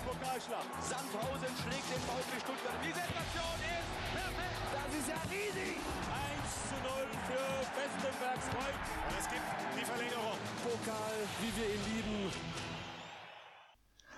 Pokalschlacht. 0.00 0.70
Sandhausen 0.78 1.52
schlägt 1.58 1.88
den 1.90 2.02
VfB 2.06 2.32
Stuttgart. 2.38 2.78
Die 2.86 2.94
Sensation 2.94 3.58
ist 3.66 3.88
perfekt. 4.14 4.58
Das 4.70 4.90
ist 4.94 5.08
ja 5.10 5.20
riesig. 5.26 5.74
1 5.78 6.70
zu 6.70 6.76
0 6.86 6.92
für 7.26 7.46
Westenbergs 7.74 8.46
Freund. 8.54 8.78
Und 9.08 9.14
es 9.18 9.26
gibt 9.26 9.46
die 9.74 9.84
Verlängerung. 9.84 10.38
Pokal, 10.62 11.16
wie 11.40 11.50
wir 11.58 11.68
ihn 11.74 11.84
lieben. 11.90 12.32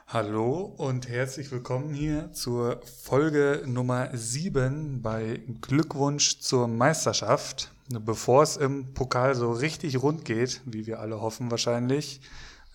Hallo 0.06 0.74
und 0.76 1.08
herzlich 1.08 1.52
willkommen 1.52 1.94
hier 1.94 2.32
zur 2.32 2.80
Folge 2.84 3.62
Nummer 3.64 4.10
7 4.12 5.02
bei 5.02 5.40
Glückwunsch 5.60 6.40
zur 6.40 6.66
Meisterschaft. 6.66 7.72
Bevor 7.88 8.42
es 8.42 8.56
im 8.56 8.92
Pokal 8.92 9.34
so 9.34 9.52
richtig 9.52 10.02
rund 10.02 10.24
geht, 10.24 10.60
wie 10.64 10.86
wir 10.86 11.00
alle 11.00 11.20
hoffen 11.20 11.50
wahrscheinlich, 11.50 12.20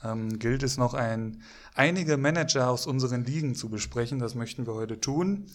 ähm, 0.03 0.39
gilt 0.39 0.63
es 0.63 0.77
noch 0.77 0.93
ein, 0.93 1.41
einige 1.73 2.17
Manager 2.17 2.69
aus 2.69 2.87
unseren 2.87 3.23
Ligen 3.23 3.55
zu 3.55 3.69
besprechen. 3.69 4.19
Das 4.19 4.35
möchten 4.35 4.67
wir 4.67 4.73
heute 4.73 4.99
tun. 4.99 5.47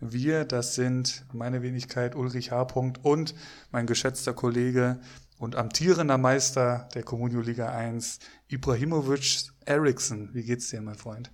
Wir, 0.00 0.44
das 0.44 0.74
sind 0.74 1.24
meine 1.32 1.62
Wenigkeit 1.62 2.14
Ulrich 2.14 2.52
H. 2.52 2.62
und 3.02 3.34
mein 3.70 3.86
geschätzter 3.86 4.32
Kollege 4.32 5.00
und 5.38 5.56
amtierender 5.56 6.18
Meister 6.18 6.88
der 6.94 7.02
Communio 7.02 7.40
Liga 7.40 7.70
1, 7.70 8.18
Ibrahimovic 8.48 9.50
Eriksson. 9.64 10.30
Wie 10.32 10.42
geht's 10.42 10.68
dir, 10.68 10.80
mein 10.80 10.96
Freund? 10.96 11.30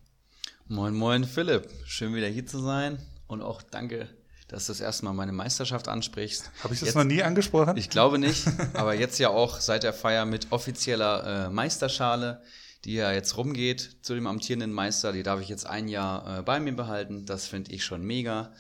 Moin, 0.69 0.95
moin, 0.95 1.25
Philipp. 1.25 1.69
Schön 1.85 2.15
wieder 2.15 2.29
hier 2.29 2.47
zu 2.47 2.61
sein 2.61 2.99
und 3.27 3.43
auch 3.43 3.63
danke, 3.63 4.09
dass 4.49 4.67
du 4.67 4.73
das 4.73 4.81
erste 4.81 5.05
Mal 5.05 5.13
meine 5.13 5.33
Meisterschaft 5.33 5.89
ansprichst. 5.89 6.51
Habe 6.63 6.75
ich 6.75 6.81
das 6.81 6.89
jetzt, 6.89 6.95
noch 6.97 7.05
nie 7.05 7.23
angesprochen? 7.23 7.77
Ich 7.77 7.91
glaube 7.91 8.19
nicht, 8.19 8.47
aber 8.75 8.95
jetzt 8.95 9.19
ja 9.19 9.31
auch 9.31 9.61
seit 9.61 9.83
der 9.83 9.93
Feier 9.93 10.25
mit 10.25 10.49
offizieller 10.51 11.47
äh, 11.47 11.51
Meisterschale, 11.51 12.41
die 12.85 12.95
ja 12.95 13.13
jetzt 13.13 13.37
rumgeht 13.37 13.97
zu 14.03 14.15
dem 14.15 14.27
amtierenden 14.27 14.73
Meister. 14.73 15.13
Die 15.13 15.23
darf 15.23 15.41
ich 15.41 15.49
jetzt 15.49 15.67
ein 15.67 15.89
Jahr 15.89 16.39
äh, 16.39 16.43
bei 16.43 16.61
mir 16.61 16.75
behalten. 16.75 17.27
Das 17.27 17.47
finde 17.47 17.73
ich 17.73 17.85
schon 17.85 18.03
mega. 18.03 18.53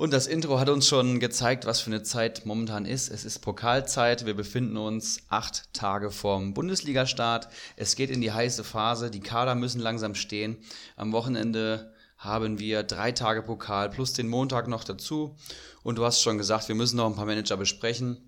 Und 0.00 0.14
das 0.14 0.26
Intro 0.26 0.58
hat 0.58 0.70
uns 0.70 0.88
schon 0.88 1.20
gezeigt, 1.20 1.66
was 1.66 1.80
für 1.80 1.90
eine 1.90 2.02
Zeit 2.02 2.46
momentan 2.46 2.86
ist. 2.86 3.10
Es 3.10 3.26
ist 3.26 3.40
Pokalzeit. 3.40 4.24
Wir 4.24 4.32
befinden 4.32 4.78
uns 4.78 5.18
acht 5.28 5.74
Tage 5.74 6.10
vorm 6.10 6.54
Bundesligastart. 6.54 7.48
Es 7.76 7.96
geht 7.96 8.08
in 8.08 8.22
die 8.22 8.32
heiße 8.32 8.64
Phase. 8.64 9.10
Die 9.10 9.20
Kader 9.20 9.54
müssen 9.54 9.78
langsam 9.78 10.14
stehen. 10.14 10.56
Am 10.96 11.12
Wochenende 11.12 11.89
haben 12.20 12.58
wir 12.58 12.82
drei 12.82 13.12
Tage 13.12 13.42
Pokal 13.42 13.88
plus 13.88 14.12
den 14.12 14.28
Montag 14.28 14.68
noch 14.68 14.84
dazu. 14.84 15.34
Und 15.82 15.96
du 15.96 16.04
hast 16.04 16.20
schon 16.20 16.36
gesagt, 16.36 16.68
wir 16.68 16.74
müssen 16.74 16.96
noch 16.96 17.06
ein 17.06 17.16
paar 17.16 17.24
Manager 17.24 17.56
besprechen. 17.56 18.18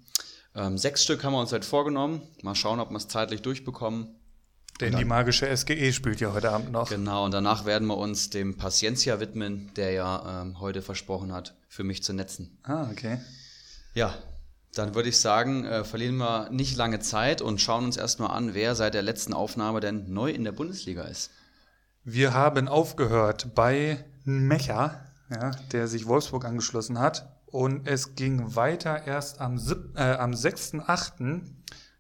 Ähm, 0.55 0.79
sechs 0.79 1.05
Stück 1.05 1.23
haben 1.23 1.35
wir 1.35 1.41
uns 1.41 1.53
halt 1.53 1.67
vorgenommen. 1.67 2.23
Mal 2.43 2.55
schauen, 2.55 2.81
ob 2.81 2.91
wir 2.91 2.97
es 2.97 3.09
zeitlich 3.09 3.43
durchbekommen. 3.43 4.15
Denn 4.81 4.97
die 4.97 5.05
magische 5.05 5.55
SGE 5.55 5.93
spielt 5.93 6.21
ja 6.21 6.33
heute 6.33 6.51
Abend 6.51 6.73
noch. 6.73 6.89
Genau, 6.89 7.27
und 7.27 7.33
danach 7.33 7.67
werden 7.67 7.87
wir 7.87 7.99
uns 7.99 8.31
dem 8.31 8.57
Paciencia 8.57 9.21
widmen, 9.21 9.71
der 9.77 9.93
ja 9.93 10.43
ähm, 10.43 10.59
heute 10.59 10.81
versprochen 10.81 11.33
hat, 11.33 11.55
für 11.69 11.85
mich 11.85 12.03
zu 12.03 12.15
netzen. 12.15 12.59
Ah, 12.63 12.89
okay. 12.91 13.21
Ja, 13.95 14.15
dann 14.75 14.95
würde 14.95 15.11
ich 15.11 15.21
sagen, 15.21 15.67
äh, 15.67 15.85
verlieren 15.85 16.17
wir 16.17 16.49
nicht 16.51 16.77
lange 16.77 16.99
Zeit 17.01 17.43
und 17.43 17.61
schauen 17.61 17.85
uns 17.85 17.99
erstmal 17.99 18.31
an, 18.31 18.55
wer 18.55 18.75
seit 18.75 18.95
der 18.95 19.03
letzten 19.03 19.35
Aufnahme 19.35 19.81
denn 19.81 20.11
neu 20.13 20.31
in 20.31 20.45
der 20.45 20.53
Bundesliga 20.53 21.03
ist. 21.03 21.31
Wir 22.05 22.35
haben 22.35 22.69
aufgehört 22.69 23.55
bei 23.55 24.05
Mecha, 24.25 25.01
ja, 25.31 25.53
der 25.73 25.87
sich 25.87 26.07
Wolfsburg 26.07 26.45
angeschlossen 26.45 26.99
hat. 26.99 27.29
Und 27.47 27.87
es 27.87 28.15
ging 28.15 28.57
weiter 28.57 29.07
erst 29.07 29.41
am, 29.41 29.59
äh, 29.95 30.15
am 30.15 30.33
6.8., 30.33 31.43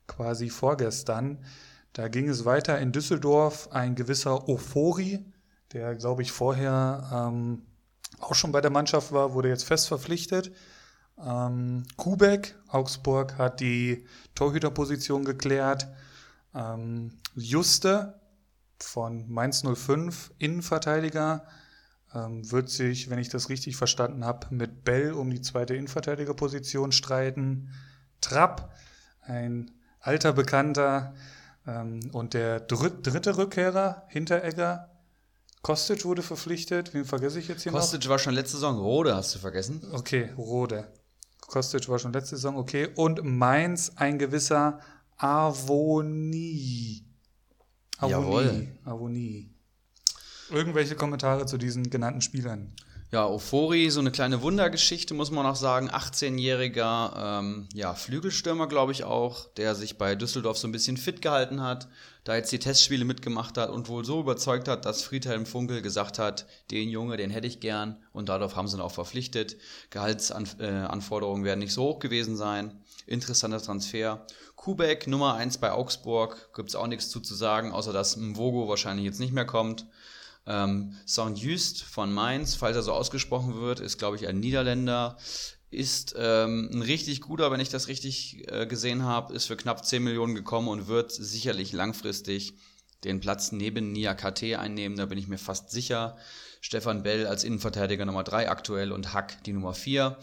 quasi 0.06 0.50
vorgestern, 0.50 1.39
da 1.92 2.09
ging 2.09 2.28
es 2.28 2.44
weiter 2.44 2.78
in 2.78 2.92
Düsseldorf 2.92 3.69
ein 3.70 3.94
gewisser 3.94 4.48
Ofori, 4.48 5.25
der, 5.72 5.94
glaube 5.94 6.22
ich, 6.22 6.33
vorher 6.33 7.09
ähm, 7.12 7.62
auch 8.19 8.34
schon 8.34 8.53
bei 8.53 8.61
der 8.61 8.70
Mannschaft 8.70 9.12
war, 9.12 9.34
wurde 9.34 9.49
jetzt 9.49 9.65
fest 9.65 9.88
verpflichtet. 9.88 10.53
Ähm, 11.19 11.84
Kubek, 11.97 12.56
Augsburg, 12.69 13.37
hat 13.38 13.60
die 13.60 14.06
Torhüterposition 14.34 15.25
geklärt. 15.25 15.87
Ähm, 16.55 17.12
Juste 17.34 18.21
von 18.82 19.28
Mainz 19.31 19.62
05, 19.62 20.32
Innenverteidiger, 20.38 21.47
ähm, 22.15 22.50
wird 22.50 22.69
sich, 22.69 23.10
wenn 23.10 23.19
ich 23.19 23.28
das 23.28 23.48
richtig 23.48 23.76
verstanden 23.76 24.25
habe, 24.25 24.48
mit 24.50 24.84
Bell 24.84 25.12
um 25.12 25.31
die 25.31 25.41
zweite 25.41 25.75
Innenverteidigerposition 25.75 26.93
streiten. 26.93 27.70
Trapp, 28.20 28.72
ein 29.22 29.70
alter 30.00 30.32
Bekannter, 30.32 31.15
ähm, 31.66 32.10
und 32.12 32.34
der 32.34 32.60
dritte 32.60 33.37
Rückkehrer, 33.37 34.04
Hinteregger, 34.09 34.88
Kostic 35.62 36.04
wurde 36.04 36.22
verpflichtet. 36.22 36.93
Wen 36.93 37.04
vergesse 37.04 37.38
ich 37.38 37.47
jetzt 37.49 37.62
hier 37.62 37.72
Kostic 37.72 38.03
noch? 38.03 38.10
war 38.10 38.19
schon 38.19 38.34
letzte 38.34 38.56
Saison. 38.56 38.78
Rode 38.78 39.14
hast 39.14 39.34
du 39.34 39.38
vergessen. 39.38 39.81
Okay, 39.93 40.32
Rode. 40.37 40.88
Kostic 41.41 41.88
war 41.88 42.00
schon 42.00 42.12
letzte 42.12 42.37
Saison, 42.37 42.56
okay. 42.56 42.88
Und 42.97 43.22
Mainz 43.22 43.93
ein 43.94 44.19
gewisser 44.19 44.81
Avoni. 45.16 47.04
Jawohl. 48.10 48.68
Avoni. 48.84 49.50
Irgendwelche 50.50 50.96
Kommentare 50.96 51.46
zu 51.46 51.56
diesen 51.56 51.88
genannten 51.90 52.20
Spielern? 52.20 52.74
Ja, 53.12 53.26
Ofori, 53.26 53.90
so 53.90 54.00
eine 54.00 54.10
kleine 54.10 54.40
Wundergeschichte, 54.40 55.12
muss 55.12 55.30
man 55.30 55.44
auch 55.44 55.54
sagen. 55.54 55.90
18-jähriger 55.90 57.40
ähm, 57.40 57.68
ja, 57.74 57.92
Flügelstürmer, 57.92 58.66
glaube 58.68 58.92
ich 58.92 59.04
auch, 59.04 59.52
der 59.52 59.74
sich 59.74 59.98
bei 59.98 60.14
Düsseldorf 60.14 60.56
so 60.56 60.66
ein 60.66 60.72
bisschen 60.72 60.96
fit 60.96 61.20
gehalten 61.20 61.60
hat, 61.60 61.88
da 62.24 62.36
jetzt 62.36 62.52
die 62.52 62.58
Testspiele 62.58 63.04
mitgemacht 63.04 63.58
hat 63.58 63.68
und 63.68 63.90
wohl 63.90 64.06
so 64.06 64.20
überzeugt 64.20 64.66
hat, 64.66 64.86
dass 64.86 65.02
Friedhelm 65.02 65.44
Funkel 65.44 65.82
gesagt 65.82 66.19
hat, 66.19 66.46
den 66.70 66.88
Junge, 66.88 67.19
den 67.19 67.30
hätte 67.30 67.46
ich 67.46 67.60
gern. 67.60 68.02
Und 68.14 68.30
darauf 68.30 68.56
haben 68.56 68.66
sie 68.66 68.78
ihn 68.78 68.80
auch 68.80 68.92
verpflichtet. 68.92 69.58
Gehaltsanforderungen 69.90 71.44
werden 71.44 71.60
nicht 71.60 71.74
so 71.74 71.82
hoch 71.82 71.98
gewesen 71.98 72.38
sein. 72.38 72.80
Interessanter 73.06 73.60
Transfer. 73.60 74.26
Kubek, 74.62 75.09
Nummer 75.09 75.34
1 75.34 75.59
bei 75.59 75.73
Augsburg, 75.73 76.55
gibt's 76.55 76.77
auch 76.77 76.87
nichts 76.87 77.09
zu, 77.09 77.19
zu 77.19 77.34
sagen, 77.34 77.73
außer 77.73 77.93
dass 77.93 78.17
Mvogo 78.17 78.69
wahrscheinlich 78.69 79.05
jetzt 79.05 79.19
nicht 79.19 79.33
mehr 79.33 79.45
kommt. 79.45 79.87
Ähm, 80.47 80.95
Saint-Just 81.05 81.83
von 81.83 82.12
Mainz, 82.12 82.55
falls 82.55 82.77
er 82.77 82.84
so 82.84 82.93
ausgesprochen 82.93 83.56
wird, 83.61 83.81
ist, 83.81 83.99
glaube 83.99 84.15
ich, 84.15 84.28
ein 84.28 84.39
Niederländer. 84.39 85.17
Ist 85.73 86.15
ähm, 86.17 86.71
ein 86.73 86.83
richtig 86.83 87.23
guter, 87.23 87.50
wenn 87.50 87.59
ich 87.59 87.71
das 87.71 87.89
richtig 87.89 88.49
äh, 88.53 88.65
gesehen 88.69 89.03
habe, 89.03 89.34
ist 89.34 89.47
für 89.47 89.56
knapp 89.56 89.84
10 89.84 90.00
Millionen 90.00 90.37
gekommen 90.37 90.69
und 90.69 90.87
wird 90.87 91.11
sicherlich 91.11 91.73
langfristig 91.73 92.55
den 93.03 93.19
Platz 93.19 93.50
neben 93.50 93.91
Nia 93.91 94.15
KT 94.15 94.55
einnehmen, 94.55 94.97
da 94.97 95.06
bin 95.06 95.19
ich 95.19 95.27
mir 95.27 95.39
fast 95.39 95.73
sicher. 95.73 96.17
Stefan 96.61 97.03
Bell 97.03 97.27
als 97.27 97.43
Innenverteidiger 97.43 98.05
Nummer 98.05 98.23
3 98.23 98.49
aktuell 98.49 98.93
und 98.93 99.12
Hack 99.12 99.43
die 99.43 99.55
Nummer 99.55 99.75
4. 99.75 100.17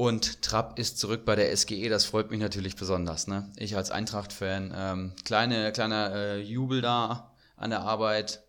Und 0.00 0.40
Trapp 0.40 0.78
ist 0.78 0.98
zurück 0.98 1.26
bei 1.26 1.36
der 1.36 1.54
SGE, 1.54 1.90
das 1.90 2.06
freut 2.06 2.30
mich 2.30 2.40
natürlich 2.40 2.74
besonders. 2.74 3.26
Ne? 3.26 3.52
Ich 3.56 3.76
als 3.76 3.90
Eintracht-Fan, 3.90 4.72
ähm, 4.74 5.12
kleine, 5.26 5.72
kleiner 5.72 6.14
äh, 6.14 6.40
Jubel 6.40 6.80
da 6.80 7.34
an 7.54 7.68
der 7.68 7.80
Arbeit, 7.80 8.42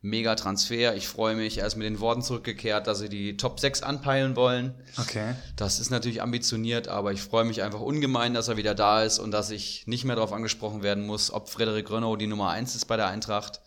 mega 0.00 0.34
Transfer. 0.34 0.96
Ich 0.96 1.06
freue 1.06 1.36
mich. 1.36 1.58
Er 1.58 1.68
ist 1.68 1.76
mit 1.76 1.84
den 1.84 2.00
Worten 2.00 2.22
zurückgekehrt, 2.22 2.88
dass 2.88 2.98
sie 2.98 3.08
die 3.08 3.36
Top 3.36 3.60
6 3.60 3.84
anpeilen 3.84 4.34
wollen. 4.34 4.74
Okay. 5.00 5.36
Das 5.54 5.78
ist 5.78 5.90
natürlich 5.90 6.22
ambitioniert, 6.22 6.88
aber 6.88 7.12
ich 7.12 7.22
freue 7.22 7.44
mich 7.44 7.62
einfach 7.62 7.82
ungemein, 7.82 8.34
dass 8.34 8.48
er 8.48 8.56
wieder 8.56 8.74
da 8.74 9.04
ist 9.04 9.20
und 9.20 9.30
dass 9.30 9.50
ich 9.50 9.86
nicht 9.86 10.04
mehr 10.04 10.16
darauf 10.16 10.32
angesprochen 10.32 10.82
werden 10.82 11.06
muss, 11.06 11.30
ob 11.30 11.48
Frederik 11.48 11.88
Renault 11.88 12.20
die 12.20 12.26
Nummer 12.26 12.50
1 12.50 12.74
ist 12.74 12.86
bei 12.86 12.96
der 12.96 13.06
Eintracht. 13.06 13.60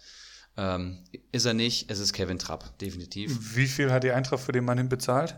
Ähm, 0.57 1.05
ist 1.31 1.45
er 1.45 1.53
nicht, 1.53 1.89
es 1.89 1.99
ist 1.99 2.11
Kevin 2.11 2.37
Trapp, 2.37 2.77
definitiv. 2.79 3.55
Wie 3.55 3.67
viel 3.67 3.93
hat 3.93 4.03
die 4.03 4.11
Eintracht 4.11 4.43
für 4.43 4.51
den 4.51 4.65
Mann 4.65 4.77
hin 4.77 4.89
bezahlt? 4.89 5.37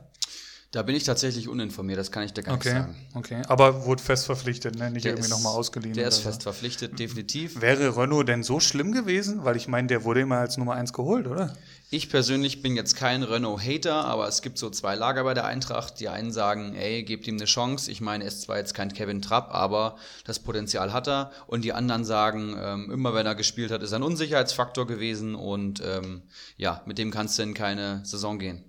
Da 0.72 0.84
bin 0.84 0.96
ich 0.96 1.04
tatsächlich 1.04 1.50
uninformiert, 1.50 2.00
das 2.00 2.12
kann 2.12 2.24
ich 2.24 2.32
dir 2.32 2.44
gar 2.44 2.56
okay, 2.56 2.70
nicht 2.70 2.82
sagen. 2.82 2.96
Okay, 3.14 3.42
aber 3.50 3.86
wurde 3.86 4.02
fest 4.02 4.26
verpflichtet, 4.26 4.78
ne? 4.78 4.90
nicht 4.90 5.04
der 5.04 5.12
irgendwie 5.12 5.30
nochmal 5.30 5.54
ausgeliehen. 5.54 5.96
Der 5.96 6.08
ist 6.08 6.20
fest 6.20 6.44
verpflichtet, 6.44 6.98
definitiv. 6.98 7.60
Wäre 7.60 7.98
Renault 7.98 8.30
denn 8.30 8.42
so 8.42 8.62
schlimm 8.62 8.94
gewesen? 8.94 9.44
Weil 9.44 9.58
ich 9.58 9.68
meine, 9.68 9.90
der 9.90 10.06
wurde 10.06 10.22
immer 10.22 10.38
als 10.38 10.56
Nummer 10.56 10.76
1 10.76 10.94
geholt, 10.94 11.28
oder? 11.28 11.54
Ich 11.90 12.10
persönlich 12.10 12.62
bin 12.62 12.78
jetzt 12.78 12.96
kein 12.96 13.22
Renault-Hater, 13.22 14.06
aber 14.06 14.30
es 14.30 14.42
gibt 14.42 14.58
so 14.58 14.70
zwei 14.70 14.96
Lager 14.96 15.26
bei 15.26 15.34
der 15.34 15.44
Eintracht. 15.44 16.00
Die 16.00 16.08
einen 16.08 16.32
sagen, 16.32 16.74
ey, 16.74 17.04
gebt 17.04 17.28
ihm 17.28 17.36
eine 17.36 17.44
Chance. 17.44 17.92
Ich 17.92 18.00
meine, 18.00 18.24
er 18.24 18.30
ist 18.30 18.44
zwar 18.44 18.56
jetzt 18.56 18.74
kein 18.74 18.94
Kevin 18.94 19.22
Trapp, 19.22 19.54
aber 19.54 19.98
das 20.24 20.40
Potenzial 20.40 20.94
hat 20.94 21.10
er. 21.10 21.32
Und 21.48 21.66
die 21.66 21.74
anderen 21.74 22.06
sagen, 22.06 22.56
ähm, 22.58 22.90
immer 22.90 23.14
wenn 23.14 23.26
er 23.26 23.36
gespielt 23.36 23.72
hat, 23.72 23.84
ist 23.84 23.92
er 23.92 24.00
ein 24.00 24.04
Unsicherheitsfaktor 24.04 24.88
gewesen 24.88 25.36
und 25.36 25.84
ähm, 25.86 26.22
ja, 26.56 26.82
mit 26.86 26.98
dem 26.98 27.12
kannst 27.12 27.38
du 27.38 27.44
in 27.44 27.54
keine 27.54 28.00
Saison 28.06 28.40
gehen. 28.40 28.64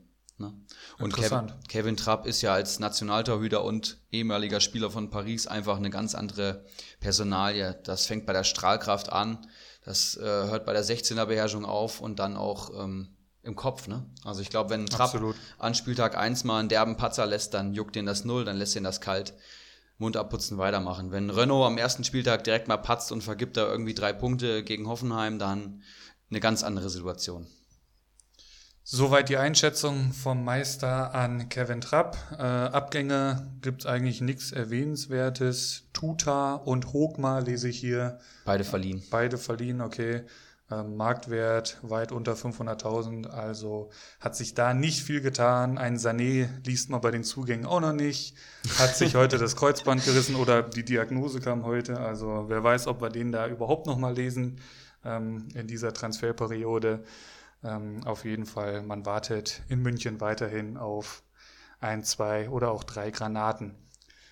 Und 0.98 1.14
Kevin, 1.14 1.52
Kevin 1.68 1.96
Trapp 1.96 2.26
ist 2.26 2.42
ja 2.42 2.52
als 2.52 2.78
Nationaltorhüter 2.78 3.64
und 3.64 3.98
ehemaliger 4.10 4.60
Spieler 4.60 4.90
von 4.90 5.10
Paris 5.10 5.46
einfach 5.46 5.76
eine 5.76 5.90
ganz 5.90 6.14
andere 6.14 6.64
Personalie. 7.00 7.78
Das 7.84 8.06
fängt 8.06 8.26
bei 8.26 8.32
der 8.32 8.44
Strahlkraft 8.44 9.12
an, 9.12 9.38
das 9.84 10.16
äh, 10.16 10.22
hört 10.22 10.64
bei 10.64 10.72
der 10.72 10.84
16er 10.84 11.26
Beherrschung 11.26 11.64
auf 11.64 12.00
und 12.00 12.18
dann 12.18 12.36
auch 12.36 12.70
ähm, 12.82 13.16
im 13.42 13.56
Kopf. 13.56 13.88
Ne? 13.88 14.06
Also 14.24 14.40
ich 14.40 14.50
glaube, 14.50 14.70
wenn 14.70 14.86
Trapp 14.86 15.14
Absolut. 15.14 15.36
an 15.58 15.74
Spieltag 15.74 16.16
1 16.16 16.44
mal 16.44 16.60
einen 16.60 16.68
derben 16.68 16.96
Patzer 16.96 17.26
lässt, 17.26 17.54
dann 17.54 17.72
juckt 17.72 17.96
den 17.96 18.06
das 18.06 18.24
Null, 18.24 18.44
dann 18.44 18.56
lässt 18.56 18.76
ihn 18.76 18.84
das 18.84 19.00
kalt. 19.00 19.34
Mund 19.98 20.16
abputzen, 20.16 20.58
weitermachen. 20.58 21.12
Wenn 21.12 21.30
Renault 21.30 21.66
am 21.66 21.78
ersten 21.78 22.02
Spieltag 22.02 22.44
direkt 22.44 22.66
mal 22.66 22.76
patzt 22.76 23.12
und 23.12 23.22
vergibt 23.22 23.56
da 23.56 23.66
irgendwie 23.68 23.94
drei 23.94 24.12
Punkte 24.12 24.64
gegen 24.64 24.88
Hoffenheim, 24.88 25.38
dann 25.38 25.82
eine 26.30 26.40
ganz 26.40 26.62
andere 26.62 26.90
Situation. 26.90 27.46
Soweit 28.84 29.28
die 29.28 29.36
Einschätzung 29.36 30.12
vom 30.12 30.44
Meister 30.44 31.14
an 31.14 31.48
Kevin 31.48 31.80
Trapp. 31.80 32.16
Äh, 32.32 32.42
Abgänge 32.42 33.48
gibt 33.60 33.82
es 33.82 33.86
eigentlich 33.86 34.20
nichts 34.20 34.50
Erwähnenswertes. 34.50 35.84
Tuta 35.92 36.54
und 36.56 36.92
Hogmar 36.92 37.42
lese 37.42 37.68
ich 37.68 37.78
hier. 37.78 38.18
Beide 38.44 38.64
verliehen. 38.64 39.00
Beide 39.08 39.38
verliehen, 39.38 39.80
okay. 39.80 40.22
Ähm, 40.68 40.96
Marktwert 40.96 41.78
weit 41.82 42.10
unter 42.10 42.32
500.000, 42.32 43.28
also 43.28 43.90
hat 44.18 44.34
sich 44.34 44.54
da 44.54 44.74
nicht 44.74 45.04
viel 45.04 45.20
getan. 45.20 45.78
Ein 45.78 45.96
Sané 45.96 46.48
liest 46.66 46.90
man 46.90 47.00
bei 47.00 47.12
den 47.12 47.22
Zugängen 47.22 47.66
auch 47.66 47.80
noch 47.80 47.92
nicht. 47.92 48.34
Hat 48.78 48.96
sich 48.96 49.14
heute 49.14 49.38
das 49.38 49.54
Kreuzband 49.54 50.04
gerissen 50.04 50.34
oder 50.34 50.60
die 50.60 50.84
Diagnose 50.84 51.40
kam 51.40 51.64
heute. 51.64 52.00
Also 52.00 52.46
wer 52.48 52.64
weiß, 52.64 52.88
ob 52.88 53.00
wir 53.00 53.10
den 53.10 53.30
da 53.30 53.46
überhaupt 53.46 53.86
noch 53.86 53.96
mal 53.96 54.14
lesen 54.14 54.58
ähm, 55.04 55.46
in 55.54 55.68
dieser 55.68 55.92
Transferperiode. 55.92 57.04
Ähm, 57.64 58.00
auf 58.04 58.24
jeden 58.24 58.46
Fall, 58.46 58.82
man 58.82 59.06
wartet 59.06 59.62
in 59.68 59.80
München 59.82 60.20
weiterhin 60.20 60.76
auf 60.76 61.22
ein, 61.80 62.02
zwei 62.04 62.48
oder 62.48 62.70
auch 62.70 62.84
drei 62.84 63.10
Granaten. 63.10 63.74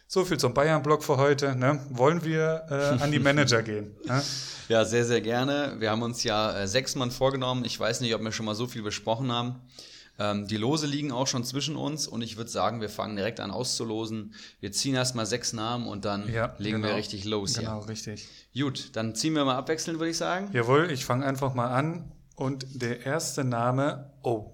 So 0.06 0.24
viel 0.24 0.38
zum 0.38 0.54
Bayern-Blog 0.54 1.04
für 1.04 1.18
heute. 1.18 1.54
Ne? 1.54 1.80
Wollen 1.90 2.24
wir 2.24 2.64
äh, 2.68 3.02
an 3.02 3.12
die 3.12 3.20
Manager 3.20 3.62
gehen? 3.62 3.94
Ne? 4.04 4.22
Ja, 4.68 4.84
sehr, 4.84 5.04
sehr 5.04 5.20
gerne. 5.20 5.74
Wir 5.80 5.90
haben 5.90 6.02
uns 6.02 6.22
ja 6.22 6.56
äh, 6.56 6.68
sechs 6.68 6.94
Mann 6.94 7.10
vorgenommen. 7.10 7.64
Ich 7.64 7.78
weiß 7.80 8.02
nicht, 8.02 8.14
ob 8.14 8.22
wir 8.22 8.30
schon 8.30 8.46
mal 8.46 8.54
so 8.54 8.68
viel 8.68 8.82
besprochen 8.84 9.32
haben. 9.32 9.56
Ähm, 10.16 10.46
die 10.46 10.56
Lose 10.58 10.86
liegen 10.86 11.10
auch 11.10 11.26
schon 11.26 11.42
zwischen 11.42 11.74
uns 11.74 12.06
und 12.06 12.22
ich 12.22 12.36
würde 12.36 12.50
sagen, 12.50 12.80
wir 12.80 12.88
fangen 12.88 13.16
direkt 13.16 13.40
an 13.40 13.50
auszulosen. 13.50 14.32
Wir 14.60 14.70
ziehen 14.70 14.94
erstmal 14.94 15.26
sechs 15.26 15.52
Namen 15.52 15.88
und 15.88 16.04
dann 16.04 16.32
Ja, 16.32 16.54
legen 16.58 16.78
wir 16.82 16.88
genau. 16.90 16.94
richtig 16.94 17.24
los 17.24 17.54
Genau, 17.54 17.80
hier. 17.80 17.88
richtig. 17.88 18.28
Gut, 18.56 18.90
dann 18.94 19.16
ziehen 19.16 19.34
wir 19.34 19.44
mal 19.44 19.56
abwechselnd, 19.56 19.98
würde 19.98 20.10
ich 20.12 20.18
sagen. 20.18 20.50
Jawohl, 20.52 20.88
ich 20.92 21.04
fange 21.04 21.26
einfach 21.26 21.52
mal 21.54 21.66
an. 21.74 22.12
Und 22.40 22.64
der 22.80 23.04
erste 23.04 23.44
Name, 23.44 24.14
oh, 24.22 24.50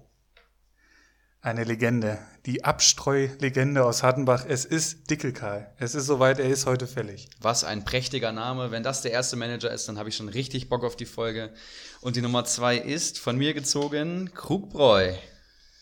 eine 1.39 1.63
Legende. 1.63 2.19
Die 2.45 2.65
Abstreu-Legende 2.65 3.85
aus 3.85 4.03
Hattenbach. 4.03 4.43
Es 4.45 4.65
ist 4.65 5.09
Dickelkarl. 5.09 5.73
Es 5.77 5.95
ist 5.95 6.05
soweit, 6.05 6.37
er 6.39 6.49
ist 6.49 6.65
heute 6.65 6.85
fällig. 6.85 7.29
Was 7.39 7.63
ein 7.63 7.85
prächtiger 7.85 8.33
Name. 8.33 8.71
Wenn 8.71 8.83
das 8.83 9.03
der 9.03 9.11
erste 9.11 9.37
Manager 9.37 9.71
ist, 9.71 9.87
dann 9.87 9.97
habe 9.97 10.09
ich 10.09 10.17
schon 10.17 10.27
richtig 10.27 10.67
Bock 10.67 10.83
auf 10.83 10.97
die 10.97 11.05
Folge. 11.05 11.53
Und 12.01 12.17
die 12.17 12.21
Nummer 12.21 12.43
zwei 12.43 12.75
ist 12.75 13.19
von 13.19 13.37
mir 13.37 13.53
gezogen 13.53 14.33
Krugbräu. 14.33 15.13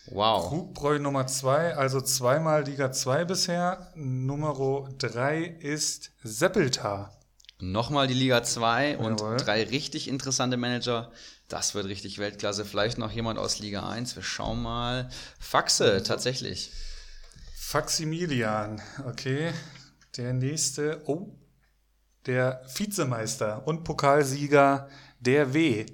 Wow. 0.05 0.49
Krugbräu 0.49 0.99
Nummer 0.99 1.25
zwei, 1.25 1.75
also 1.75 2.01
zweimal 2.01 2.65
Liga 2.65 2.91
2 2.91 3.25
bisher. 3.25 3.91
Nummer 3.95 4.93
drei 4.99 5.43
ist 5.43 6.11
Seppeltar. 6.21 7.17
Nochmal 7.59 8.07
die 8.07 8.13
Liga 8.13 8.43
2 8.43 8.97
und 8.97 9.21
Jawohl. 9.21 9.37
drei 9.37 9.63
richtig 9.63 10.07
interessante 10.07 10.57
Manager. 10.57 11.11
Das 11.47 11.73
wird 11.73 11.85
richtig 11.85 12.17
Weltklasse. 12.17 12.65
Vielleicht 12.65 12.97
noch 12.97 13.11
jemand 13.11 13.39
aus 13.39 13.59
Liga 13.59 13.87
1. 13.87 14.15
Wir 14.15 14.23
schauen 14.23 14.61
mal. 14.61 15.09
Faxe, 15.39 16.03
tatsächlich. 16.03 16.71
Faximilian, 17.55 18.81
okay. 19.07 19.51
Der 20.17 20.33
nächste, 20.33 21.01
oh, 21.05 21.35
der 22.25 22.61
Vizemeister 22.73 23.67
und 23.67 23.83
Pokalsieger, 23.83 24.89
der 25.19 25.53
W. 25.53 25.85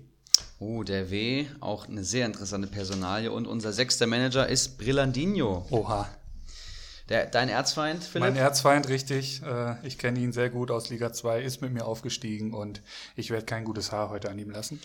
Oh, 0.60 0.84
der 0.84 1.10
W, 1.10 1.48
auch 1.60 1.88
eine 1.88 2.04
sehr 2.04 2.26
interessante 2.26 2.68
Personalie. 2.68 3.32
Und 3.32 3.48
unser 3.48 3.74
sechster 3.74 4.08
Manager 4.08 4.48
ist 4.48 4.78
Brillandinho. 4.78 5.66
Oha. 5.70 6.08
Der, 7.12 7.26
dein 7.26 7.50
Erzfeind, 7.50 8.06
Philipp? 8.06 8.30
Mein 8.30 8.38
Erzfeind, 8.38 8.88
richtig. 8.88 9.42
Äh, 9.44 9.76
Ich 9.86 9.98
kenne 9.98 10.18
ihn 10.20 10.32
sehr 10.32 10.50
gut 10.50 10.72
aus 10.72 10.90
Liga 10.90 11.12
2, 11.12 11.42
ist 11.42 11.62
mit 11.62 11.74
mir 11.74 11.86
aufgestiegen 11.86 12.54
und 12.54 12.82
ich 13.18 13.32
werde 13.32 13.46
kein 13.46 13.66
gutes 13.66 13.92
Haar 13.92 14.10
heute 14.10 14.30
an 14.30 14.40
ihm 14.40 14.50
lassen. 14.50 14.82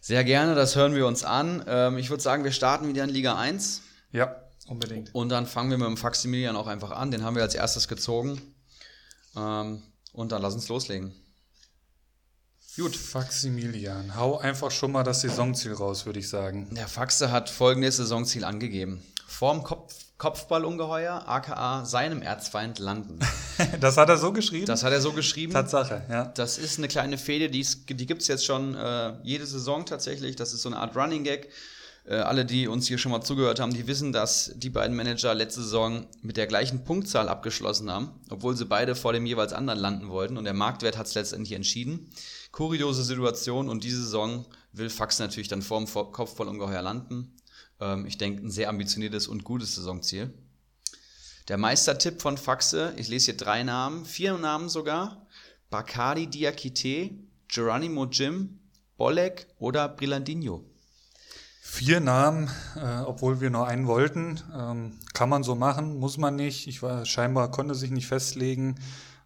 Sehr 0.00 0.22
gerne, 0.22 0.54
das 0.54 0.76
hören 0.76 0.94
wir 0.94 1.08
uns 1.08 1.24
an. 1.24 1.64
Ähm, 1.66 1.98
ich 1.98 2.08
würde 2.08 2.22
sagen, 2.22 2.44
wir 2.44 2.52
starten 2.52 2.86
wieder 2.86 3.02
in 3.02 3.10
Liga 3.10 3.36
1. 3.36 3.82
Ja, 4.12 4.36
unbedingt. 4.68 5.12
Und 5.12 5.30
dann 5.30 5.44
fangen 5.44 5.70
wir 5.70 5.78
mit 5.78 5.88
dem 5.88 5.96
Faximilian 5.96 6.54
auch 6.54 6.68
einfach 6.68 6.92
an. 6.92 7.10
Den 7.10 7.24
haben 7.24 7.34
wir 7.34 7.42
als 7.42 7.56
erstes 7.56 7.88
gezogen. 7.88 8.40
Ähm, 9.36 9.82
und 10.12 10.30
dann 10.30 10.42
lass 10.42 10.54
uns 10.54 10.68
loslegen. 10.68 11.12
Gut. 12.76 12.94
Faximilian, 12.94 14.14
hau 14.14 14.38
einfach 14.38 14.70
schon 14.70 14.92
mal 14.92 15.02
das 15.02 15.22
Saisonziel 15.22 15.72
raus, 15.72 16.06
würde 16.06 16.20
ich 16.20 16.28
sagen. 16.28 16.72
Der 16.76 16.86
Faxe 16.86 17.32
hat 17.32 17.50
folgendes 17.50 17.96
Saisonziel 17.96 18.44
angegeben. 18.44 19.02
Vorm 19.26 19.64
Kopf, 19.64 19.94
Kopfballungeheuer, 20.20 21.26
aka 21.26 21.86
seinem 21.86 22.20
Erzfeind, 22.20 22.78
landen. 22.78 23.18
Das 23.80 23.96
hat 23.98 24.08
er 24.08 24.16
so 24.16 24.32
geschrieben? 24.32 24.66
Das 24.66 24.84
hat 24.84 24.92
er 24.92 25.00
so 25.02 25.12
geschrieben. 25.12 25.52
Tatsache, 25.52 26.02
ja. 26.10 26.24
Das 26.34 26.56
ist 26.56 26.78
eine 26.78 26.88
kleine 26.88 27.18
Fehde, 27.18 27.50
die, 27.50 27.66
die 27.88 28.06
gibt 28.06 28.22
es 28.22 28.28
jetzt 28.28 28.44
schon 28.46 28.74
äh, 28.74 29.12
jede 29.22 29.44
Saison 29.46 29.84
tatsächlich. 29.84 30.36
Das 30.36 30.52
ist 30.54 30.62
so 30.62 30.68
eine 30.70 30.78
Art 30.78 30.96
Running 30.96 31.24
Gag. 31.24 31.48
Äh, 32.06 32.14
alle, 32.16 32.44
die 32.46 32.68
uns 32.68 32.86
hier 32.86 32.96
schon 32.96 33.12
mal 33.12 33.20
zugehört 33.22 33.60
haben, 33.60 33.72
die 33.74 33.86
wissen, 33.86 34.12
dass 34.12 34.52
die 34.56 34.70
beiden 34.70 34.96
Manager 34.96 35.34
letzte 35.34 35.62
Saison 35.62 36.06
mit 36.22 36.36
der 36.38 36.46
gleichen 36.46 36.84
Punktzahl 36.84 37.28
abgeschlossen 37.28 37.90
haben, 37.90 38.10
obwohl 38.30 38.56
sie 38.56 38.64
beide 38.64 38.94
vor 38.94 39.12
dem 39.12 39.26
jeweils 39.26 39.52
anderen 39.52 39.78
landen 39.80 40.08
wollten. 40.08 40.36
Und 40.38 40.44
der 40.44 40.54
Marktwert 40.54 40.96
hat 40.96 41.06
es 41.06 41.14
letztendlich 41.14 41.52
entschieden. 41.52 42.08
Kuriose 42.52 43.04
Situation 43.04 43.68
und 43.68 43.84
diese 43.84 44.02
Saison 44.02 44.46
will 44.72 44.88
Fax 44.90 45.18
natürlich 45.18 45.48
dann 45.48 45.62
Vor- 45.62 46.12
Kopfballungeheuer 46.12 46.82
landen. 46.82 47.34
Ähm, 47.80 48.06
ich 48.06 48.18
denke, 48.18 48.46
ein 48.46 48.50
sehr 48.50 48.68
ambitioniertes 48.68 49.28
und 49.28 49.44
gutes 49.44 49.74
Saisonziel. 49.74 50.32
Der 51.48 51.58
Meistertipp 51.58 52.22
von 52.22 52.38
Faxe, 52.38 52.92
ich 52.96 53.08
lese 53.08 53.26
hier 53.26 53.36
drei 53.36 53.62
Namen, 53.62 54.04
vier 54.04 54.38
Namen 54.38 54.68
sogar. 54.68 55.26
Bacardi 55.70 56.26
Diakite, 56.26 57.10
Geronimo 57.48 58.06
Jim, 58.06 58.60
Bolek 58.96 59.46
oder 59.58 59.88
Brillandinho. 59.88 60.64
Vier 61.62 62.00
Namen, 62.00 62.50
äh, 62.76 63.00
obwohl 63.00 63.40
wir 63.40 63.50
nur 63.50 63.66
einen 63.66 63.86
wollten. 63.86 64.40
Ähm, 64.54 64.98
kann 65.14 65.28
man 65.28 65.42
so 65.42 65.54
machen, 65.54 65.98
muss 65.98 66.18
man 66.18 66.36
nicht. 66.36 66.66
Ich 66.66 66.82
war 66.82 67.06
scheinbar 67.06 67.50
konnte 67.50 67.74
sich 67.74 67.90
nicht 67.90 68.08
festlegen. 68.08 68.76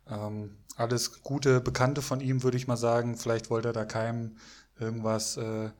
Ähm, 0.08 0.56
alles 0.76 1.22
gute 1.22 1.60
Bekannte 1.60 2.02
von 2.02 2.20
ihm, 2.20 2.42
würde 2.42 2.56
ich 2.56 2.66
mal 2.66 2.76
sagen. 2.76 3.16
Vielleicht 3.16 3.50
wollte 3.50 3.68
er 3.68 3.72
da 3.72 3.84
keinem 3.84 4.36
irgendwas 4.78 5.36
äh, 5.36 5.70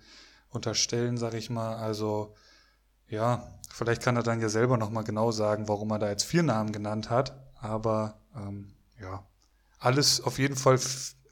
unterstellen, 0.51 1.19
sag 1.19 1.35
ich 1.35 1.51
mal. 1.51 1.77
Also 1.77 2.35
ja, 3.09 3.47
vielleicht 3.71 4.03
kann 4.03 4.17
er 4.17 4.23
dann 4.23 4.41
ja 4.41 4.49
selber 4.49 4.77
noch 4.77 4.91
mal 4.91 5.03
genau 5.03 5.33
sagen, 5.33 5.69
warum 5.69 5.91
er 5.91 5.99
da 5.99 6.09
jetzt 6.09 6.25
vier 6.25 6.43
Namen 6.43 6.73
genannt 6.73 7.11
hat. 7.11 7.37
Aber 7.61 8.19
ähm, 8.37 8.73
ja, 9.01 9.25
alles 9.79 10.21
auf 10.21 10.39
jeden 10.39 10.57
Fall. 10.57 10.79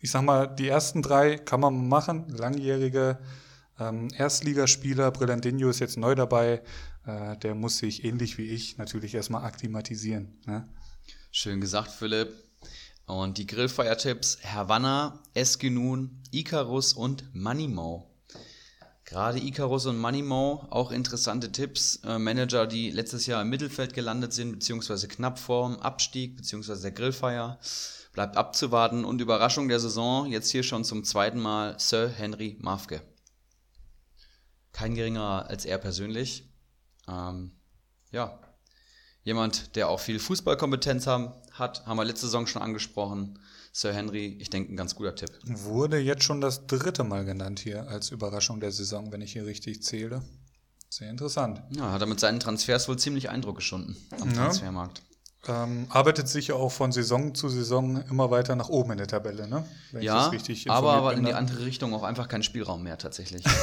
Ich 0.00 0.10
sag 0.10 0.22
mal, 0.22 0.46
die 0.46 0.68
ersten 0.68 1.02
drei 1.02 1.36
kann 1.38 1.60
man 1.60 1.88
machen. 1.88 2.28
Langjährige 2.28 3.18
ähm, 3.78 4.08
Erstligaspieler, 4.16 5.10
Brillandinho 5.10 5.68
ist 5.68 5.80
jetzt 5.80 5.96
neu 5.96 6.14
dabei. 6.14 6.62
Äh, 7.06 7.36
der 7.38 7.54
muss 7.54 7.78
sich 7.78 8.04
ähnlich 8.04 8.38
wie 8.38 8.46
ich 8.46 8.78
natürlich 8.78 9.14
erstmal 9.14 9.44
akklimatisieren. 9.44 10.38
Ne? 10.46 10.68
Schön 11.30 11.60
gesagt, 11.60 11.90
Philipp. 11.90 12.32
Und 13.06 13.38
die 13.38 13.46
Grillfeiertipps 13.46 14.38
Havanna, 14.44 15.20
Eskenun, 15.34 16.22
Icarus 16.30 16.92
und 16.92 17.34
Manimo. 17.34 18.11
Gerade 19.12 19.38
Icarus 19.38 19.84
und 19.84 19.98
Manimo, 19.98 20.66
auch 20.70 20.90
interessante 20.90 21.52
Tipps. 21.52 21.96
Äh, 21.96 22.18
Manager, 22.18 22.66
die 22.66 22.90
letztes 22.90 23.26
Jahr 23.26 23.42
im 23.42 23.50
Mittelfeld 23.50 23.92
gelandet 23.92 24.32
sind, 24.32 24.52
beziehungsweise 24.52 25.06
knapp 25.06 25.38
vorm 25.38 25.76
Abstieg, 25.80 26.38
beziehungsweise 26.38 26.80
der 26.80 26.92
Grillfeier. 26.92 27.58
Bleibt 28.14 28.38
abzuwarten. 28.38 29.04
Und 29.04 29.20
Überraschung 29.20 29.68
der 29.68 29.80
Saison, 29.80 30.32
jetzt 30.32 30.50
hier 30.50 30.62
schon 30.62 30.82
zum 30.82 31.04
zweiten 31.04 31.40
Mal 31.40 31.78
Sir 31.78 32.08
Henry 32.08 32.56
Mafke. 32.60 33.02
Kein 34.72 34.94
geringerer 34.94 35.46
als 35.46 35.66
er 35.66 35.76
persönlich. 35.76 36.50
Ähm, 37.06 37.52
ja, 38.12 38.40
Jemand, 39.24 39.76
der 39.76 39.88
auch 39.88 40.00
viel 40.00 40.18
Fußballkompetenz 40.18 41.06
haben, 41.06 41.32
hat, 41.52 41.86
haben 41.86 41.96
wir 41.96 42.04
letzte 42.04 42.26
Saison 42.26 42.46
schon 42.46 42.62
angesprochen. 42.62 43.38
Sir 43.74 43.94
Henry, 43.94 44.36
ich 44.38 44.50
denke, 44.50 44.72
ein 44.72 44.76
ganz 44.76 44.94
guter 44.94 45.14
Tipp. 45.14 45.30
Wurde 45.44 45.98
jetzt 45.98 46.24
schon 46.24 46.40
das 46.42 46.66
dritte 46.66 47.04
Mal 47.04 47.24
genannt 47.24 47.58
hier 47.58 47.88
als 47.88 48.10
Überraschung 48.10 48.60
der 48.60 48.70
Saison, 48.70 49.10
wenn 49.12 49.22
ich 49.22 49.32
hier 49.32 49.46
richtig 49.46 49.82
zähle. 49.82 50.22
Sehr 50.90 51.08
interessant. 51.08 51.62
Ja, 51.70 51.90
hat 51.90 52.02
er 52.02 52.06
mit 52.06 52.20
seinen 52.20 52.38
Transfers 52.38 52.86
wohl 52.86 52.98
ziemlich 52.98 53.30
Eindruck 53.30 53.56
geschunden 53.56 53.96
am 54.20 54.28
Ja. 54.28 54.34
Transfermarkt. 54.34 55.02
Ähm, 55.48 55.86
arbeitet 55.88 56.28
sich 56.28 56.48
ja 56.48 56.54
auch 56.54 56.70
von 56.70 56.92
Saison 56.92 57.34
zu 57.34 57.48
Saison 57.48 58.00
immer 58.10 58.30
weiter 58.30 58.54
nach 58.54 58.68
oben 58.68 58.92
in 58.92 58.98
der 58.98 59.08
Tabelle, 59.08 59.48
ne? 59.48 59.64
Wenn 59.90 60.02
Ja, 60.02 60.24
das 60.24 60.32
richtig 60.32 60.70
aber, 60.70 60.92
aber 60.92 61.14
in 61.14 61.24
die 61.24 61.32
ne? 61.32 61.36
andere 61.36 61.64
Richtung 61.64 61.94
auch 61.94 62.04
einfach 62.04 62.28
kein 62.28 62.42
Spielraum 62.44 62.82
mehr 62.82 62.98
tatsächlich. 62.98 63.42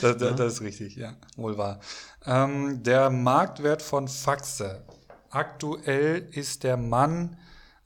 Das, 0.00 0.16
das, 0.16 0.36
das 0.36 0.52
ist 0.54 0.60
richtig, 0.60 0.94
ja, 0.94 1.14
wohl 1.34 1.58
wahr. 1.58 1.80
Ähm, 2.24 2.84
der 2.84 3.10
Marktwert 3.10 3.82
von 3.82 4.06
Faxe. 4.06 4.84
Aktuell 5.28 6.28
ist 6.30 6.62
der 6.62 6.76
Mann, 6.76 7.36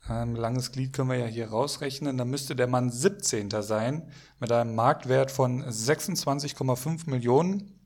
ähm, 0.09 0.35
langes 0.35 0.71
Glied 0.71 0.93
können 0.93 1.09
wir 1.09 1.17
ja 1.17 1.25
hier 1.25 1.49
rausrechnen, 1.49 2.17
da 2.17 2.25
müsste 2.25 2.55
der 2.55 2.67
Mann 2.67 2.91
17. 2.91 3.49
sein, 3.61 4.11
mit 4.39 4.51
einem 4.51 4.75
Marktwert 4.75 5.31
von 5.31 5.63
26,5 5.63 7.09
Millionen. 7.09 7.79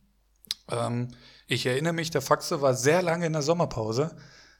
Ähm, 0.70 1.10
ich 1.48 1.66
erinnere 1.66 1.94
mich, 1.94 2.10
der 2.10 2.22
Faxe 2.22 2.62
war 2.62 2.74
sehr 2.74 3.02
lange 3.02 3.26
in 3.26 3.34
der 3.34 3.42
Sommerpause. 3.42 4.16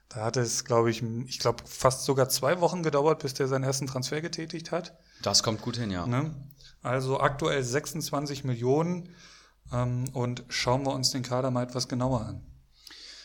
Da 0.10 0.24
hat 0.24 0.38
es, 0.38 0.64
glaube 0.64 0.90
ich, 0.90 1.04
ich 1.04 1.40
glaube, 1.40 1.64
fast 1.66 2.06
sogar 2.06 2.30
zwei 2.30 2.62
Wochen 2.62 2.82
gedauert, 2.82 3.24
bis 3.24 3.34
der 3.34 3.48
seinen 3.48 3.64
ersten 3.64 3.88
Transfer 3.88 4.22
getätigt 4.22 4.72
hat. 4.72 4.98
Das 5.22 5.44
kommt 5.44 5.62
gut 5.62 5.78
hin, 5.78 5.92
ja. 5.92 6.08
Ne? 6.08 6.34
Also 6.82 7.20
aktuell 7.20 7.64
26 7.64 8.44
Millionen. 8.44 9.10
ähm, 9.74 10.06
und 10.14 10.46
schauen 10.48 10.86
wir 10.86 10.94
uns 10.94 11.12
den 11.12 11.24
Kader 11.24 11.52
mal 11.52 11.64
etwas 11.64 11.90
genauer 11.90 12.22
an. 12.22 12.42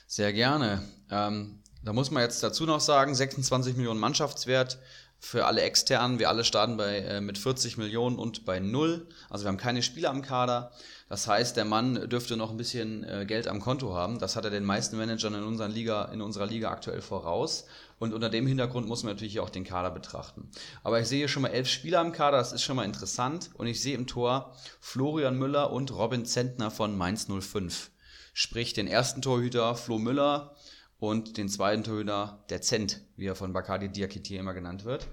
Sehr 0.09 0.33
gerne. 0.33 0.83
Ähm, 1.09 1.62
da 1.85 1.93
muss 1.93 2.11
man 2.11 2.23
jetzt 2.23 2.43
dazu 2.43 2.65
noch 2.65 2.81
sagen, 2.81 3.15
26 3.15 3.77
Millionen 3.77 4.01
Mannschaftswert 4.01 4.79
für 5.19 5.47
alle 5.47 5.63
externen. 5.63 6.19
Wir 6.19 6.29
alle 6.29 6.45
starten 6.45 6.77
bei, 6.77 6.99
äh, 6.99 7.21
mit 7.21 7.39
40 7.39 7.79
Millionen 7.79 8.19
und 8.19 8.45
bei 8.45 8.59
null. 8.59 9.07
Also 9.31 9.45
wir 9.45 9.49
haben 9.49 9.57
keine 9.57 9.83
Spieler 9.83 10.11
am 10.11 10.21
Kader. 10.21 10.73
Das 11.09 11.29
heißt, 11.29 11.57
der 11.57 11.65
Mann 11.65 12.09
dürfte 12.09 12.37
noch 12.37 12.51
ein 12.51 12.57
bisschen 12.57 13.05
äh, 13.05 13.25
Geld 13.25 13.47
am 13.47 13.61
Konto 13.61 13.95
haben. 13.95 14.19
Das 14.19 14.35
hat 14.35 14.45
er 14.45 14.51
den 14.51 14.65
meisten 14.65 14.97
Managern 14.97 15.35
in, 15.35 15.45
unseren 15.45 15.71
Liga, 15.71 16.07
in 16.07 16.23
unserer 16.23 16.47
Liga 16.47 16.71
aktuell 16.71 17.03
voraus. 17.03 17.67
Und 18.01 18.15
unter 18.15 18.31
dem 18.31 18.49
Hintergrund 18.49 18.89
muss 18.89 19.05
man 19.05 19.15
natürlich 19.15 19.39
auch 19.39 19.51
den 19.51 19.63
Kader 19.63 19.93
betrachten. 19.93 20.51
Aber 20.83 20.99
ich 20.99 21.07
sehe 21.07 21.29
schon 21.29 21.43
mal 21.43 21.51
elf 21.51 21.69
Spieler 21.69 22.01
am 22.01 22.11
Kader, 22.11 22.39
das 22.39 22.53
ist 22.53 22.63
schon 22.63 22.75
mal 22.75 22.85
interessant. 22.85 23.51
Und 23.55 23.69
ich 23.69 23.81
sehe 23.81 23.95
im 23.95 24.09
Tor 24.09 24.57
Florian 24.81 25.39
Müller 25.39 25.73
und 25.73 25.93
Robin 25.93 26.27
Zentner 26.27 26.73
von 26.73 26.97
Mainz 26.97 27.29
05. 27.29 27.91
Sprich, 28.35 28.73
den 28.73 28.89
ersten 28.89 29.23
Torhüter 29.23 29.77
Flo 29.77 29.99
Müller 29.99 30.57
und 31.03 31.37
den 31.37 31.49
zweiten 31.49 31.83
Torhüter 31.83 32.45
der 32.49 32.63
Zent, 32.63 33.01
wie 33.17 33.27
er 33.27 33.35
von 33.35 33.53
Bacardi 33.53 33.89
Diakité 33.89 34.39
immer 34.39 34.55
genannt 34.55 34.85
wird. 34.85 35.09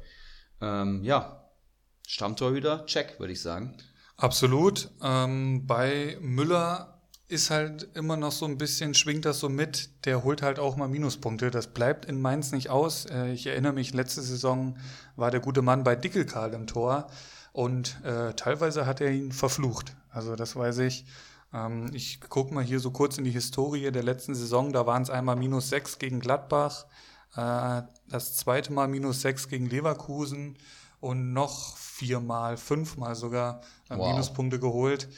Ähm, 0.62 1.04
ja, 1.04 1.50
Stammtorhüter, 2.08 2.86
check, 2.86 3.20
würde 3.20 3.34
ich 3.34 3.42
sagen. 3.42 3.76
Absolut. 4.16 4.92
Ähm, 5.02 5.66
bei 5.66 6.16
Müller 6.22 7.02
ist 7.28 7.50
halt 7.50 7.90
immer 7.96 8.18
noch 8.18 8.32
so 8.32 8.46
ein 8.46 8.60
bisschen, 8.60 8.94
schwingt 8.94 9.26
das 9.26 9.40
so 9.40 9.50
mit, 9.50 10.06
der 10.06 10.24
holt 10.24 10.44
halt 10.44 10.60
auch 10.60 10.76
mal 10.76 10.88
Minuspunkte. 10.88 11.50
Das 11.50 11.74
bleibt 11.74 12.06
in 12.06 12.22
Mainz 12.22 12.52
nicht 12.52 12.70
aus. 12.70 13.08
Äh, 13.08 13.32
ich 13.32 13.48
erinnere 13.48 13.74
mich, 13.74 13.92
letzte 13.92 14.22
Saison 14.22 14.78
war 15.16 15.32
der 15.32 15.40
gute 15.40 15.64
Mann 15.64 15.84
bei 15.84 15.96
Dickelkarl 15.96 16.54
im 16.54 16.68
Tor 16.68 17.08
und 17.52 18.00
äh, 18.04 18.34
teilweise 18.34 18.86
hat 18.86 19.02
er 19.02 19.10
ihn 19.10 19.32
verflucht. 19.32 19.96
Also 20.12 20.36
das 20.36 20.56
weiß 20.56 20.78
ich. 20.80 21.06
Ähm, 21.54 21.90
ich 21.94 22.22
gucke 22.22 22.54
mal 22.54 22.64
hier 22.64 22.80
so 22.80 22.92
kurz 22.92 23.18
in 23.18 23.24
die 23.24 23.32
Historie 23.32 23.92
der 23.92 24.04
letzten 24.04 24.36
Saison. 24.36 24.72
Da 24.72 24.86
waren 24.86 25.04
es 25.04 25.10
einmal 25.10 25.36
minus 25.36 25.70
sechs 25.70 26.00
gegen 26.00 26.20
Gladbach, 26.20 26.86
äh, 27.36 27.82
das 28.08 28.36
zweite 28.36 28.74
Mal 28.74 28.88
minus 28.88 29.22
sechs 29.22 29.48
gegen 29.48 29.68
Leverkusen 29.68 30.58
und 31.00 31.34
noch 31.34 31.78
viermal, 31.78 32.58
fünfmal 32.58 33.16
sogar 33.16 33.62
äh, 33.90 33.98
wow. 33.98 34.10
Minuspunkte 34.10 34.60
geholt. 34.60 35.10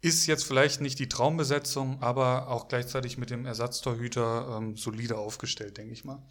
Ist 0.00 0.26
jetzt 0.26 0.44
vielleicht 0.44 0.82
nicht 0.82 0.98
die 0.98 1.08
Traumbesetzung, 1.08 2.02
aber 2.02 2.48
auch 2.48 2.68
gleichzeitig 2.68 3.16
mit 3.16 3.30
dem 3.30 3.46
Ersatztorhüter 3.46 4.58
ähm, 4.58 4.76
solide 4.76 5.16
aufgestellt, 5.16 5.78
denke 5.78 5.94
ich 5.94 6.04
mal. 6.04 6.22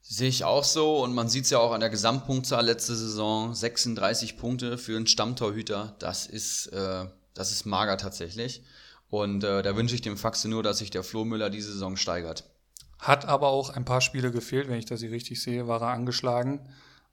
Sehe 0.00 0.28
ich 0.28 0.44
auch 0.44 0.62
so 0.62 1.02
und 1.02 1.12
man 1.12 1.28
sieht 1.28 1.44
es 1.44 1.50
ja 1.50 1.58
auch 1.58 1.72
an 1.72 1.80
der 1.80 1.90
Gesamtpunktzahl 1.90 2.64
letzte 2.64 2.94
Saison. 2.94 3.52
36 3.52 4.36
Punkte 4.36 4.78
für 4.78 4.96
einen 4.96 5.08
Stammtorhüter, 5.08 5.96
das 5.98 6.26
ist, 6.26 6.68
äh, 6.68 7.06
das 7.36 7.52
ist 7.52 7.64
mager 7.66 7.96
tatsächlich. 7.96 8.64
Und 9.08 9.44
äh, 9.44 9.62
da 9.62 9.76
wünsche 9.76 9.94
ich 9.94 10.02
dem 10.02 10.16
Faxe 10.16 10.48
nur, 10.48 10.62
dass 10.62 10.78
sich 10.78 10.90
der 10.90 11.04
Flo 11.04 11.24
Müller 11.24 11.50
diese 11.50 11.72
Saison 11.72 11.96
steigert. 11.96 12.50
Hat 12.98 13.26
aber 13.26 13.48
auch 13.48 13.70
ein 13.70 13.84
paar 13.84 14.00
Spiele 14.00 14.32
gefehlt, 14.32 14.68
wenn 14.68 14.78
ich 14.78 14.86
das 14.86 15.00
hier 15.00 15.10
richtig 15.12 15.40
sehe, 15.40 15.68
war 15.68 15.80
er 15.80 15.88
angeschlagen. 15.88 16.68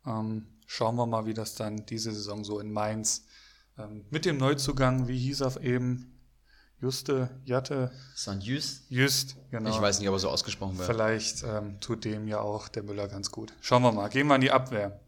Ähm, 0.05 0.47
schauen 0.65 0.95
wir 0.95 1.05
mal, 1.05 1.25
wie 1.25 1.33
das 1.33 1.55
dann 1.55 1.85
diese 1.85 2.11
Saison 2.11 2.43
so 2.43 2.59
in 2.59 2.71
Mainz 2.71 3.25
ähm, 3.77 4.05
mit 4.09 4.25
dem 4.25 4.37
Neuzugang, 4.37 5.07
wie 5.07 5.17
hieß 5.17 5.41
er 5.41 5.61
eben, 5.61 6.13
Juste, 6.83 7.29
Jatte. 7.45 7.91
St. 8.13 8.41
Just? 8.41 8.81
Just, 8.89 9.37
genau. 9.51 9.69
Ich 9.69 9.81
weiß 9.81 9.99
nicht, 9.99 10.09
ob 10.09 10.15
er 10.15 10.19
so 10.19 10.27
ausgesprochen 10.27 10.77
wird. 10.77 10.85
Vielleicht 10.85 11.41
ähm, 11.43 11.79
tut 11.79 12.03
dem 12.03 12.27
ja 12.27 12.41
auch 12.41 12.67
der 12.67 12.83
Müller 12.83 13.07
ganz 13.07 13.31
gut. 13.31 13.53
Schauen 13.61 13.83
wir 13.83 13.93
mal. 13.93 14.09
Gehen 14.09 14.27
wir 14.27 14.35
in 14.35 14.41
die 14.41 14.51
Abwehr. 14.51 14.99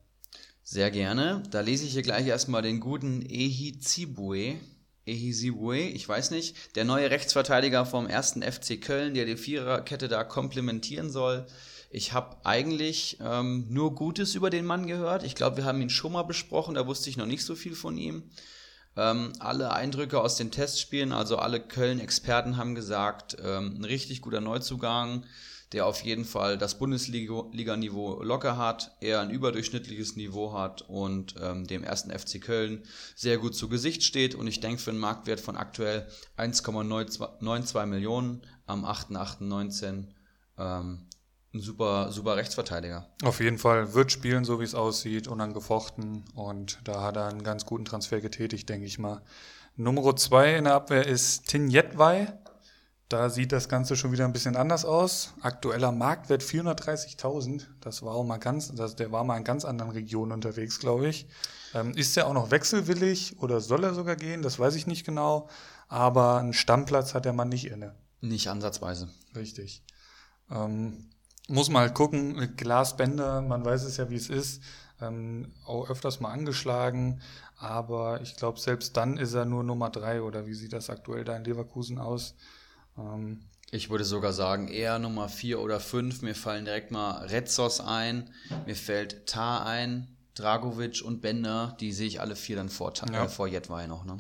Sehr 0.64 0.90
gerne. 0.90 1.44
Da 1.52 1.60
lese 1.60 1.84
ich 1.84 1.92
hier 1.92 2.02
gleich 2.02 2.26
erstmal 2.28 2.62
den 2.62 2.80
guten 2.80 3.22
Ehi 3.22 3.78
Zibue. 3.80 4.56
Ehi 5.06 5.32
Zibue, 5.32 5.78
ich 5.78 6.08
weiß 6.08 6.32
nicht. 6.32 6.76
Der 6.76 6.84
neue 6.84 7.12
Rechtsverteidiger 7.12 7.86
vom 7.86 8.08
ersten 8.08 8.42
FC 8.42 8.82
Köln, 8.82 9.14
der 9.14 9.26
die 9.26 9.38
Viererkette 9.38 10.08
da 10.08 10.24
komplementieren 10.24 11.12
soll. 11.12 11.46
Ich 11.92 12.14
habe 12.14 12.38
eigentlich 12.44 13.20
ähm, 13.22 13.68
nur 13.70 13.94
Gutes 13.94 14.36
über 14.36 14.50
den 14.50 14.66
Mann 14.66 14.88
gehört. 14.88 15.24
Ich 15.24 15.36
glaube, 15.36 15.58
wir 15.58 15.66
haben 15.66 15.82
ihn 15.82 15.92
schon 15.92 16.12
mal 16.12 16.24
besprochen, 16.24 16.76
da 16.76 16.88
wusste 16.88 17.10
ich 17.10 17.18
noch 17.18 17.28
nicht 17.28 17.46
so 17.46 17.56
viel 17.56 17.76
von 17.76 17.98
ihm. 17.98 18.24
Ähm, 18.98 19.34
alle 19.40 19.74
Eindrücke 19.74 20.20
aus 20.20 20.38
den 20.38 20.52
Testspielen, 20.52 21.12
also 21.12 21.38
alle 21.38 21.60
Köln-Experten 21.60 22.58
haben 22.58 22.76
gesagt, 22.76 23.38
ähm, 23.44 23.76
ein 23.80 23.86
richtig 23.86 24.22
guter 24.22 24.42
Neuzugang, 24.42 25.26
der 25.74 25.86
auf 25.86 26.02
jeden 26.02 26.26
Fall 26.26 26.58
das 26.58 26.78
Bundesliga-Niveau 26.78 28.22
locker 28.24 28.58
hat, 28.58 28.96
eher 29.02 29.22
ein 29.22 29.30
überdurchschnittliches 29.30 30.16
Niveau 30.16 30.54
hat 30.54 30.84
und 30.84 31.36
ähm, 31.42 31.66
dem 31.68 31.84
ersten 31.84 32.12
FC 32.12 32.42
Köln 32.42 32.84
sehr 33.16 33.38
gut 33.38 33.56
zu 33.56 33.68
Gesicht 33.70 34.04
steht. 34.04 34.36
Und 34.36 34.48
ich 34.48 34.60
denke, 34.60 34.82
für 34.82 34.92
einen 34.92 35.00
Marktwert 35.00 35.40
von 35.40 35.58
aktuell 35.58 36.08
1,92 36.38 37.86
Millionen 37.86 38.46
am 38.66 38.86
8.8.19 38.86 40.06
ähm, 40.58 41.08
ein 41.56 41.62
super, 41.62 42.12
super 42.12 42.36
Rechtsverteidiger. 42.36 43.08
Auf 43.24 43.40
jeden 43.40 43.58
Fall 43.58 43.94
wird 43.94 44.12
spielen, 44.12 44.46
so 44.46 44.60
wie 44.60 44.66
es 44.66 44.76
aussieht, 44.76 45.28
unangefochten. 45.28 46.26
Und 46.36 46.80
da 46.84 47.02
hat 47.02 47.16
er 47.16 47.28
einen 47.28 47.44
ganz 47.44 47.66
guten 47.66 47.86
Transfer 47.86 48.22
getätigt, 48.22 48.70
denke 48.70 48.86
ich 48.86 49.00
mal. 49.00 49.22
Nummer 49.78 50.16
zwei 50.16 50.56
in 50.56 50.66
der 50.66 50.74
Abwehr 50.74 51.06
ist 51.08 51.48
Tinjetwei. 51.48 52.34
Da 53.08 53.30
sieht 53.30 53.52
das 53.52 53.70
Ganze 53.70 53.96
schon 53.96 54.12
wieder 54.12 54.26
ein 54.26 54.34
bisschen 54.34 54.56
anders 54.56 54.84
aus. 54.84 55.34
Aktueller 55.42 55.92
Marktwert 55.92 56.42
430.000. 56.42 57.68
Das 57.80 58.02
war 58.02 58.16
auch 58.16 58.24
mal 58.24 58.38
ganz, 58.38 58.74
das, 58.74 58.96
der 58.96 59.12
war 59.12 59.24
mal 59.24 59.38
in 59.38 59.44
ganz 59.44 59.64
anderen 59.64 59.92
Regionen 59.92 60.32
unterwegs, 60.32 60.80
glaube 60.80 61.08
ich. 61.08 61.28
Ähm, 61.76 61.92
ist 61.92 62.18
er 62.18 62.26
auch 62.26 62.34
noch 62.34 62.50
wechselwillig 62.50 63.38
oder 63.40 63.62
soll 63.62 63.84
er 63.84 63.94
sogar 63.94 64.16
gehen? 64.16 64.42
Das 64.42 64.58
weiß 64.58 64.76
ich 64.76 64.88
nicht 64.88 65.06
genau. 65.06 65.50
Aber 65.88 66.40
einen 66.40 66.54
Stammplatz 66.54 67.14
hat 67.14 67.26
der 67.26 67.34
Mann 67.34 67.50
nicht 67.50 67.68
inne. 67.68 67.94
Nicht 68.22 68.50
ansatzweise. 68.50 69.10
Richtig. 69.36 69.84
Ähm, 70.50 71.10
muss 71.48 71.72
halt 71.72 71.94
gucken, 71.94 72.56
Glasbänder, 72.58 73.42
man 73.42 73.64
weiß 73.64 73.84
es 73.84 73.98
ja, 73.98 74.10
wie 74.10 74.16
es 74.16 74.30
ist, 74.30 74.64
ähm, 75.00 75.54
auch 75.66 75.90
öfters 75.90 76.20
mal 76.20 76.32
angeschlagen, 76.32 77.22
aber 77.58 78.22
ich 78.22 78.36
glaube, 78.36 78.60
selbst 78.60 78.98
dann 78.98 79.18
ist 79.18 79.34
er 79.34 79.46
nur 79.46 79.64
Nummer 79.64 79.90
drei 79.92 80.22
oder 80.22 80.48
wie 80.48 80.56
sieht 80.56 80.74
das 80.74 80.90
aktuell 80.90 81.24
da 81.24 81.36
in 81.36 81.44
Leverkusen 81.44 82.00
aus? 82.00 82.36
Ähm, 82.98 83.42
ich 83.72 83.90
würde 83.90 84.04
sogar 84.04 84.34
sagen, 84.34 84.68
eher 84.68 85.00
Nummer 85.00 85.30
vier 85.30 85.60
oder 85.60 85.80
fünf. 85.80 86.22
Mir 86.22 86.36
fallen 86.36 86.66
direkt 86.66 86.92
mal 86.92 87.26
Retzos 87.26 87.82
ein, 87.82 88.30
mir 88.66 88.76
fällt 88.76 89.28
Tar 89.28 89.66
ein, 89.66 90.16
Dragovic 90.36 91.02
und 91.04 91.22
Bender, 91.22 91.76
die 91.80 91.92
sehe 91.92 92.08
ich 92.08 92.22
alle 92.22 92.36
vier 92.36 92.58
dann 92.58 92.70
vor, 92.70 92.94
ja. 93.12 93.26
äh, 93.26 93.30
vor 93.30 93.48
Jedwai 93.48 93.88
noch. 93.88 94.06
Ne? 94.06 94.18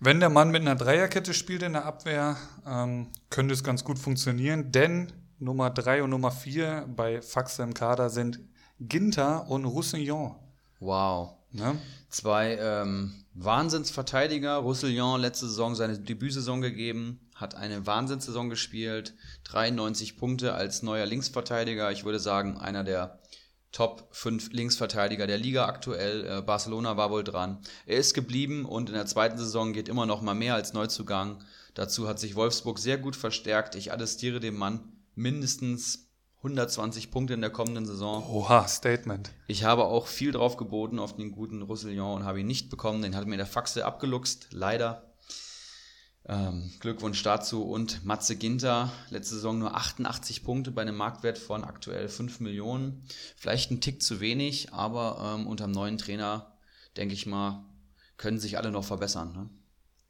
Wenn 0.00 0.20
der 0.20 0.30
Mann 0.30 0.50
mit 0.50 0.62
einer 0.62 0.74
Dreierkette 0.74 1.32
spielt 1.32 1.62
in 1.62 1.74
der 1.74 1.84
Abwehr, 1.84 2.36
ähm, 2.66 3.08
könnte 3.30 3.54
es 3.54 3.62
ganz 3.62 3.84
gut 3.84 3.98
funktionieren, 3.98 4.72
denn 4.72 5.12
Nummer 5.38 5.70
3 5.70 6.02
und 6.02 6.10
Nummer 6.10 6.30
4 6.30 6.88
bei 6.88 7.22
Faxe 7.22 7.62
im 7.62 7.72
Kader 7.74 8.10
sind 8.10 8.40
Ginter 8.80 9.48
und 9.48 9.64
Roussillon. 9.64 10.36
Wow. 10.80 11.41
Ne? 11.52 11.78
Zwei 12.08 12.56
ähm, 12.56 13.24
Wahnsinnsverteidiger. 13.34 14.56
Roussillon 14.56 15.20
letzte 15.20 15.46
Saison 15.46 15.74
seine 15.74 15.98
Debütsaison 15.98 16.60
gegeben, 16.60 17.20
hat 17.34 17.54
eine 17.54 17.86
Wahnsinnssaison 17.86 18.50
gespielt. 18.50 19.14
93 19.44 20.16
Punkte 20.16 20.54
als 20.54 20.82
neuer 20.82 21.06
Linksverteidiger. 21.06 21.90
Ich 21.90 22.04
würde 22.04 22.20
sagen, 22.20 22.58
einer 22.58 22.84
der 22.84 23.18
Top 23.72 24.08
5 24.10 24.52
Linksverteidiger 24.52 25.26
der 25.26 25.38
Liga 25.38 25.64
aktuell. 25.64 26.26
Äh, 26.26 26.42
Barcelona 26.42 26.96
war 26.96 27.10
wohl 27.10 27.24
dran. 27.24 27.58
Er 27.86 27.96
ist 27.96 28.12
geblieben 28.12 28.66
und 28.66 28.90
in 28.90 28.94
der 28.94 29.06
zweiten 29.06 29.38
Saison 29.38 29.72
geht 29.72 29.88
immer 29.88 30.04
noch 30.04 30.20
mal 30.20 30.34
mehr 30.34 30.54
als 30.54 30.74
Neuzugang. 30.74 31.42
Dazu 31.74 32.06
hat 32.06 32.18
sich 32.18 32.34
Wolfsburg 32.36 32.78
sehr 32.78 32.98
gut 32.98 33.16
verstärkt. 33.16 33.74
Ich 33.74 33.90
attestiere 33.92 34.40
dem 34.40 34.56
Mann 34.56 34.92
mindestens 35.14 36.11
120 36.42 37.12
Punkte 37.12 37.34
in 37.34 37.40
der 37.40 37.50
kommenden 37.50 37.86
Saison. 37.86 38.28
Oha, 38.28 38.66
Statement. 38.66 39.30
Ich 39.46 39.62
habe 39.62 39.84
auch 39.84 40.08
viel 40.08 40.32
drauf 40.32 40.56
geboten 40.56 40.98
auf 40.98 41.14
den 41.14 41.30
guten 41.30 41.62
Roussillon 41.62 42.16
und 42.16 42.24
habe 42.24 42.40
ihn 42.40 42.48
nicht 42.48 42.68
bekommen. 42.68 43.00
Den 43.00 43.14
hat 43.14 43.28
mir 43.28 43.36
der 43.36 43.46
Faxe 43.46 43.84
abgeluchst, 43.84 44.48
leider. 44.50 45.14
Ähm, 46.26 46.72
Glückwunsch 46.80 47.22
dazu. 47.22 47.62
Und 47.62 48.04
Matze 48.04 48.34
Ginter, 48.34 48.90
letzte 49.10 49.36
Saison 49.36 49.60
nur 49.60 49.76
88 49.76 50.42
Punkte 50.42 50.72
bei 50.72 50.82
einem 50.82 50.96
Marktwert 50.96 51.38
von 51.38 51.62
aktuell 51.62 52.08
5 52.08 52.40
Millionen. 52.40 53.06
Vielleicht 53.36 53.70
ein 53.70 53.80
Tick 53.80 54.02
zu 54.02 54.18
wenig, 54.18 54.72
aber 54.72 55.36
ähm, 55.36 55.46
unter 55.46 55.68
dem 55.68 55.72
neuen 55.72 55.96
Trainer, 55.96 56.58
denke 56.96 57.14
ich 57.14 57.24
mal, 57.24 57.64
können 58.16 58.40
sich 58.40 58.58
alle 58.58 58.72
noch 58.72 58.84
verbessern. 58.84 59.32
Ne? 59.32 59.48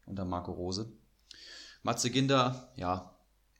Unter 0.07 0.25
Marco 0.25 0.51
Rose. 0.51 0.91
Matze 1.83 2.09
Ginter, 2.09 2.71
ja, 2.75 3.15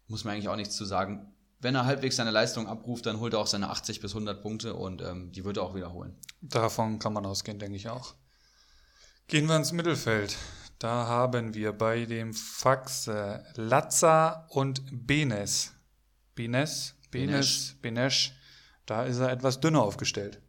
muss 0.07 0.23
man 0.23 0.33
eigentlich 0.33 0.49
auch 0.49 0.55
nichts 0.55 0.75
zu 0.75 0.85
sagen 0.85 1.32
wenn 1.63 1.75
er 1.75 1.85
halbwegs 1.85 2.17
seine 2.17 2.31
Leistung 2.31 2.67
abruft, 2.67 3.05
dann 3.05 3.19
holt 3.19 3.33
er 3.33 3.39
auch 3.39 3.47
seine 3.47 3.69
80 3.69 4.01
bis 4.01 4.11
100 4.11 4.41
Punkte 4.41 4.73
und 4.73 5.01
ähm, 5.01 5.31
die 5.31 5.45
wird 5.45 5.57
er 5.57 5.63
auch 5.63 5.75
wiederholen. 5.75 6.15
Davon 6.41 6.99
kann 6.99 7.13
man 7.13 7.25
ausgehen, 7.25 7.59
denke 7.59 7.77
ich 7.77 7.89
auch. 7.89 8.15
Gehen 9.27 9.47
wir 9.47 9.55
ins 9.55 9.71
Mittelfeld. 9.71 10.35
Da 10.79 11.07
haben 11.07 11.53
wir 11.53 11.71
bei 11.71 12.05
dem 12.05 12.33
Fax 12.33 13.07
äh, 13.07 13.39
Lazza 13.55 14.47
und 14.49 14.81
Benes. 14.91 15.71
Benes? 16.35 16.95
Benes? 17.09 17.75
Benesch. 17.81 18.33
Da 18.85 19.03
ist 19.03 19.19
er 19.19 19.31
etwas 19.31 19.61
dünner 19.61 19.81
aufgestellt. 19.81 20.41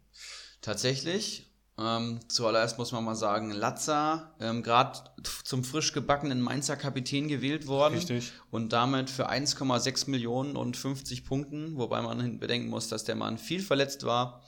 Tatsächlich. 0.61 1.44
Ähm, 1.77 2.21
zuallererst 2.29 2.77
muss 2.77 2.93
man 2.93 3.03
mal 3.03 3.15
sagen, 3.15 3.51
Latza, 3.51 4.33
ähm, 4.39 4.63
gerade 4.63 4.99
zum 5.43 5.65
frisch 5.65 5.91
gebackenen 5.91 6.39
Mainzer 6.39 6.77
Kapitän 6.77 7.27
gewählt 7.27 7.67
worden. 7.67 7.95
Richtig. 7.95 8.31
Und 8.49 8.71
damit 8.71 9.09
für 9.09 9.29
1,6 9.29 10.09
Millionen 10.09 10.55
und 10.55 10.77
50 10.77 11.25
Punkten, 11.25 11.75
wobei 11.75 12.01
man 12.01 12.39
bedenken 12.39 12.69
muss, 12.69 12.87
dass 12.87 13.03
der 13.03 13.15
Mann 13.15 13.37
viel 13.37 13.61
verletzt 13.61 14.05
war. 14.05 14.41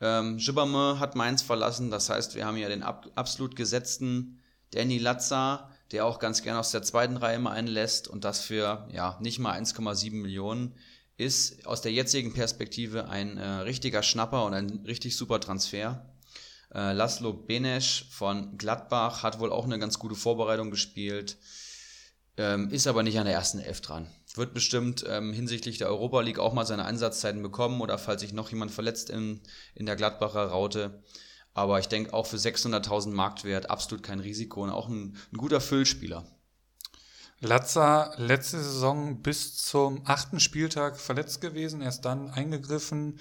Ähm, 0.00 0.38
Gibberme 0.38 0.98
hat 0.98 1.16
Mainz 1.16 1.42
verlassen, 1.42 1.90
das 1.90 2.08
heißt, 2.08 2.34
wir 2.34 2.46
haben 2.46 2.56
ja 2.56 2.68
den 2.68 2.82
ab 2.82 3.08
absolut 3.14 3.56
gesetzten 3.56 4.40
Danny 4.70 4.98
Latza, 4.98 5.70
der 5.92 6.06
auch 6.06 6.18
ganz 6.18 6.42
gern 6.42 6.56
aus 6.56 6.72
der 6.72 6.82
zweiten 6.82 7.16
Reihe 7.16 7.38
mal 7.38 7.52
einlässt 7.52 8.08
und 8.08 8.24
das 8.24 8.40
für 8.40 8.88
ja 8.90 9.18
nicht 9.20 9.38
mal 9.38 9.56
1,7 9.56 10.12
Millionen 10.14 10.74
ist 11.16 11.64
aus 11.66 11.80
der 11.80 11.92
jetzigen 11.92 12.32
Perspektive 12.32 13.08
ein 13.08 13.36
äh, 13.36 13.46
richtiger 13.46 14.02
Schnapper 14.02 14.44
und 14.46 14.54
ein 14.54 14.82
richtig 14.84 15.16
super 15.16 15.38
Transfer. 15.40 16.04
Äh, 16.74 16.92
Laszlo 16.92 17.32
Benesch 17.32 18.06
von 18.10 18.58
Gladbach 18.58 19.22
hat 19.22 19.38
wohl 19.38 19.52
auch 19.52 19.64
eine 19.64 19.78
ganz 19.78 19.98
gute 19.98 20.16
Vorbereitung 20.16 20.70
gespielt, 20.70 21.38
ähm, 22.36 22.68
ist 22.70 22.86
aber 22.86 23.02
nicht 23.02 23.18
an 23.18 23.26
der 23.26 23.34
ersten 23.34 23.60
Elf 23.60 23.80
dran. 23.80 24.08
Wird 24.34 24.54
bestimmt 24.54 25.04
ähm, 25.08 25.32
hinsichtlich 25.32 25.78
der 25.78 25.88
Europa 25.88 26.20
League 26.20 26.40
auch 26.40 26.52
mal 26.52 26.66
seine 26.66 26.84
Einsatzzeiten 26.84 27.42
bekommen 27.42 27.80
oder 27.80 27.96
falls 27.98 28.22
sich 28.22 28.32
noch 28.32 28.50
jemand 28.50 28.72
verletzt 28.72 29.08
in, 29.08 29.40
in 29.76 29.86
der 29.86 29.94
Gladbacher 29.94 30.46
Raute. 30.46 31.02
Aber 31.52 31.78
ich 31.78 31.86
denke 31.86 32.12
auch 32.12 32.26
für 32.26 32.38
600.000 32.38 33.10
Marktwert 33.10 33.70
absolut 33.70 34.02
kein 34.02 34.18
Risiko 34.18 34.64
und 34.64 34.70
auch 34.70 34.88
ein, 34.88 35.16
ein 35.32 35.36
guter 35.36 35.60
Füllspieler. 35.60 36.26
Latza 37.38 38.14
letzte 38.16 38.60
Saison 38.60 39.22
bis 39.22 39.56
zum 39.56 40.02
achten 40.04 40.40
Spieltag 40.40 40.98
verletzt 40.98 41.40
gewesen, 41.40 41.82
erst 41.82 42.04
dann 42.04 42.30
eingegriffen, 42.30 43.20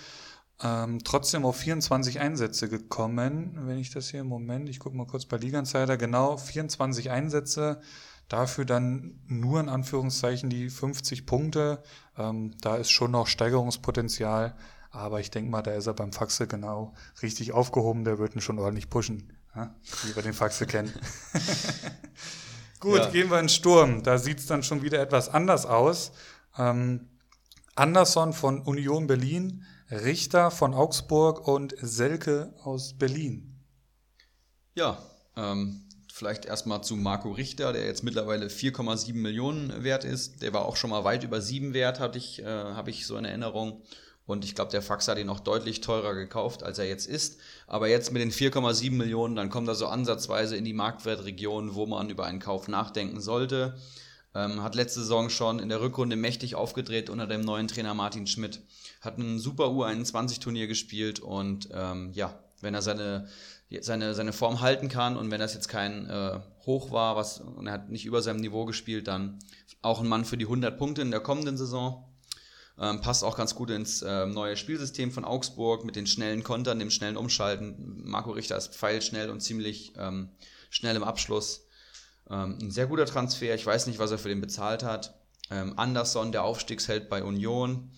ähm, 0.64 1.04
trotzdem 1.04 1.46
auf 1.46 1.58
24 1.58 2.20
Einsätze 2.20 2.70
gekommen. 2.70 3.58
Wenn 3.68 3.78
ich 3.78 3.92
das 3.92 4.10
hier 4.10 4.22
im 4.22 4.28
Moment, 4.28 4.70
ich 4.70 4.80
gucke 4.80 4.96
mal 4.96 5.08
kurz 5.08 5.26
bei 5.26 5.38
Liga 5.38 5.60
Insider, 5.60 5.98
genau 5.98 6.38
24 6.38 7.12
Einsätze, 7.12 7.82
dafür 8.30 8.66
dann 8.66 9.20
nur 9.28 9.60
in 9.60 9.70
Anführungszeichen 9.70 10.50
die 10.50 10.70
50 10.70 11.26
Punkte. 11.26 11.84
Ähm, 12.18 12.56
da 12.62 12.78
ist 12.78 12.92
schon 12.92 13.12
noch 13.12 13.28
Steigerungspotenzial, 13.28 14.56
aber 14.90 15.20
ich 15.20 15.32
denke 15.32 15.52
mal, 15.52 15.62
da 15.64 15.72
ist 15.72 15.88
er 15.88 15.94
beim 15.94 16.14
Faxe 16.14 16.48
genau 16.48 16.94
richtig 17.22 17.52
aufgehoben, 17.52 18.06
der 18.06 18.18
wird 18.18 18.36
ihn 18.36 18.42
schon 18.42 18.60
ordentlich 18.60 18.90
pushen, 18.90 19.34
ja? 19.56 19.76
wie 20.04 20.16
wir 20.16 20.24
den 20.24 20.34
Faxe 20.34 20.66
kennen. 20.66 20.94
Gut, 22.80 23.00
ja. 23.00 23.10
gehen 23.10 23.32
wir 23.32 23.40
in 23.40 23.50
Sturm. 23.50 24.04
Da 24.04 24.18
sieht 24.18 24.40
es 24.40 24.46
dann 24.46 24.62
schon 24.62 24.82
wieder 24.82 25.00
etwas 25.00 25.30
anders 25.30 25.66
aus. 25.66 26.12
Ähm, 26.58 27.08
Anderson 27.76 28.34
von 28.34 28.62
Union 28.62 29.08
Berlin, 29.08 29.66
Richter 29.94 30.50
von 30.50 30.74
Augsburg 30.74 31.48
und 31.48 31.76
Selke 31.80 32.54
aus 32.64 32.98
Berlin. 32.98 33.64
Ja, 34.74 34.98
ähm, 35.38 35.88
vielleicht 36.12 36.46
erstmal 36.46 36.84
zu 36.84 36.96
Marco 36.96 37.32
Richter, 37.32 37.74
der 37.74 37.86
jetzt 37.86 38.04
mittlerweile 38.04 38.48
4,7 38.48 39.14
Millionen 39.14 39.84
wert 39.84 40.04
ist. 40.04 40.42
Der 40.42 40.52
war 40.52 40.66
auch 40.66 40.78
schon 40.78 40.90
mal 40.90 41.04
weit 41.04 41.24
über 41.24 41.42
7 41.42 41.76
wert, 41.76 42.00
hatte 42.00 42.18
ich, 42.18 42.42
äh, 42.42 42.46
habe 42.46 42.90
ich 42.90 43.06
so 43.06 43.18
in 43.18 43.26
Erinnerung. 43.26 43.84
Und 44.26 44.46
ich 44.46 44.56
glaube, 44.56 44.72
der 44.72 44.82
Fax 44.82 45.08
hat 45.08 45.20
ihn 45.20 45.30
auch 45.30 45.42
deutlich 45.42 45.82
teurer 45.82 46.16
gekauft, 46.16 46.64
als 46.64 46.80
er 46.80 46.88
jetzt 46.88 47.08
ist. 47.08 47.40
Aber 47.68 47.88
jetzt 47.88 48.12
mit 48.12 48.22
den 48.22 48.32
4,7 48.32 48.92
Millionen, 48.92 49.36
dann 49.36 49.50
kommt 49.50 49.68
er 49.68 49.76
so 49.76 49.88
ansatzweise 49.88 50.56
in 50.56 50.66
die 50.66 50.74
Marktwertregion, 50.74 51.76
wo 51.76 51.86
man 51.86 52.10
über 52.10 52.26
einen 52.26 52.40
Kauf 52.40 52.68
nachdenken 52.68 53.20
sollte. 53.20 53.76
Ähm, 54.36 54.64
hat 54.64 54.76
letzte 54.76 55.02
Saison 55.02 55.30
schon 55.30 55.60
in 55.60 55.70
der 55.70 55.82
Rückrunde 55.82 56.16
mächtig 56.16 56.56
aufgedreht 56.56 57.10
unter 57.10 57.28
dem 57.28 57.42
neuen 57.42 57.68
Trainer 57.68 57.94
Martin 57.94 58.26
Schmidt. 58.26 58.62
Hat 59.02 59.18
ein 59.18 59.38
super 59.38 59.66
U21-Turnier 59.66 60.68
gespielt 60.68 61.20
und 61.20 61.70
ähm, 61.72 62.12
ja, 62.14 62.40
wenn 62.62 62.74
er 62.74 62.82
seine, 62.82 63.28
seine, 63.82 64.16
seine 64.16 64.34
Form 64.34 64.62
halten 64.62 64.88
kann 64.88 65.18
und 65.18 65.30
wenn 65.30 65.40
das 65.40 65.54
jetzt 65.54 65.68
kein 65.68 66.10
äh, 66.10 66.40
Hoch 66.66 66.92
war, 66.92 67.16
was, 67.16 67.42
und 67.42 67.68
er 67.68 67.74
hat 67.74 67.90
nicht 67.90 68.06
über 68.06 68.22
seinem 68.22 68.40
Niveau 68.40 68.66
gespielt, 68.66 69.08
dann 69.08 69.38
auch 69.82 70.00
ein 70.00 70.08
Mann 70.08 70.26
für 70.26 70.38
die 70.38 70.46
100 70.46 70.78
Punkte 70.78 71.02
in 71.02 71.12
der 71.12 71.20
kommenden 71.20 71.58
Saison. 71.58 72.10
Ähm, 72.80 73.02
passt 73.02 73.24
auch 73.24 73.38
ganz 73.38 73.54
gut 73.54 73.70
ins 73.70 74.02
äh, 74.02 74.26
neue 74.26 74.58
Spielsystem 74.58 75.12
von 75.12 75.26
Augsburg 75.26 75.86
mit 75.86 75.96
den 75.96 76.08
schnellen 76.08 76.44
Kontern, 76.44 76.80
dem 76.80 76.90
schnellen 76.90 77.18
Umschalten. 77.18 78.02
Marco 78.04 78.32
Richter 78.32 78.58
ist 78.58 78.74
pfeilschnell 78.74 79.30
und 79.30 79.42
ziemlich 79.42 79.94
ähm, 79.98 80.30
schnell 80.72 80.96
im 80.96 81.04
Abschluss. 81.04 81.63
Ähm, 82.30 82.58
ein 82.62 82.72
sehr 82.72 82.88
guter 82.88 83.06
Transfer. 83.06 83.56
Ich 83.56 83.66
weiß 83.66 83.88
nicht, 83.88 84.00
was 84.00 84.12
er 84.12 84.18
für 84.18 84.30
den 84.30 84.42
bezahlt 84.42 84.84
hat. 84.84 85.16
Ähm, 85.50 85.74
Anderson, 85.78 86.32
der 86.32 86.44
Aufstiegsheld 86.44 87.10
bei 87.10 87.24
Union. 87.24 87.92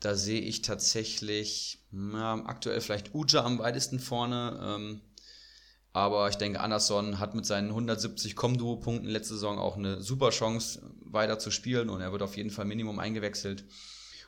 Da 0.00 0.14
sehe 0.14 0.40
ich 0.40 0.62
tatsächlich 0.62 1.84
na, 1.90 2.44
aktuell 2.46 2.80
vielleicht 2.80 3.14
Uja 3.14 3.44
am 3.44 3.58
weitesten 3.58 3.98
vorne. 3.98 4.58
Ähm, 4.62 5.00
aber 5.92 6.28
ich 6.28 6.36
denke, 6.36 6.60
Anderson 6.60 7.18
hat 7.18 7.34
mit 7.34 7.46
seinen 7.46 7.68
170 7.68 8.36
Comduo-Punkten 8.36 9.08
letzte 9.08 9.34
Saison 9.34 9.58
auch 9.58 9.76
eine 9.76 10.02
super 10.02 10.28
Chance, 10.28 10.82
weiter 11.00 11.38
zu 11.38 11.50
spielen 11.50 11.88
und 11.88 12.02
er 12.02 12.12
wird 12.12 12.20
auf 12.20 12.36
jeden 12.36 12.50
Fall 12.50 12.66
Minimum 12.66 12.98
eingewechselt. 12.98 13.64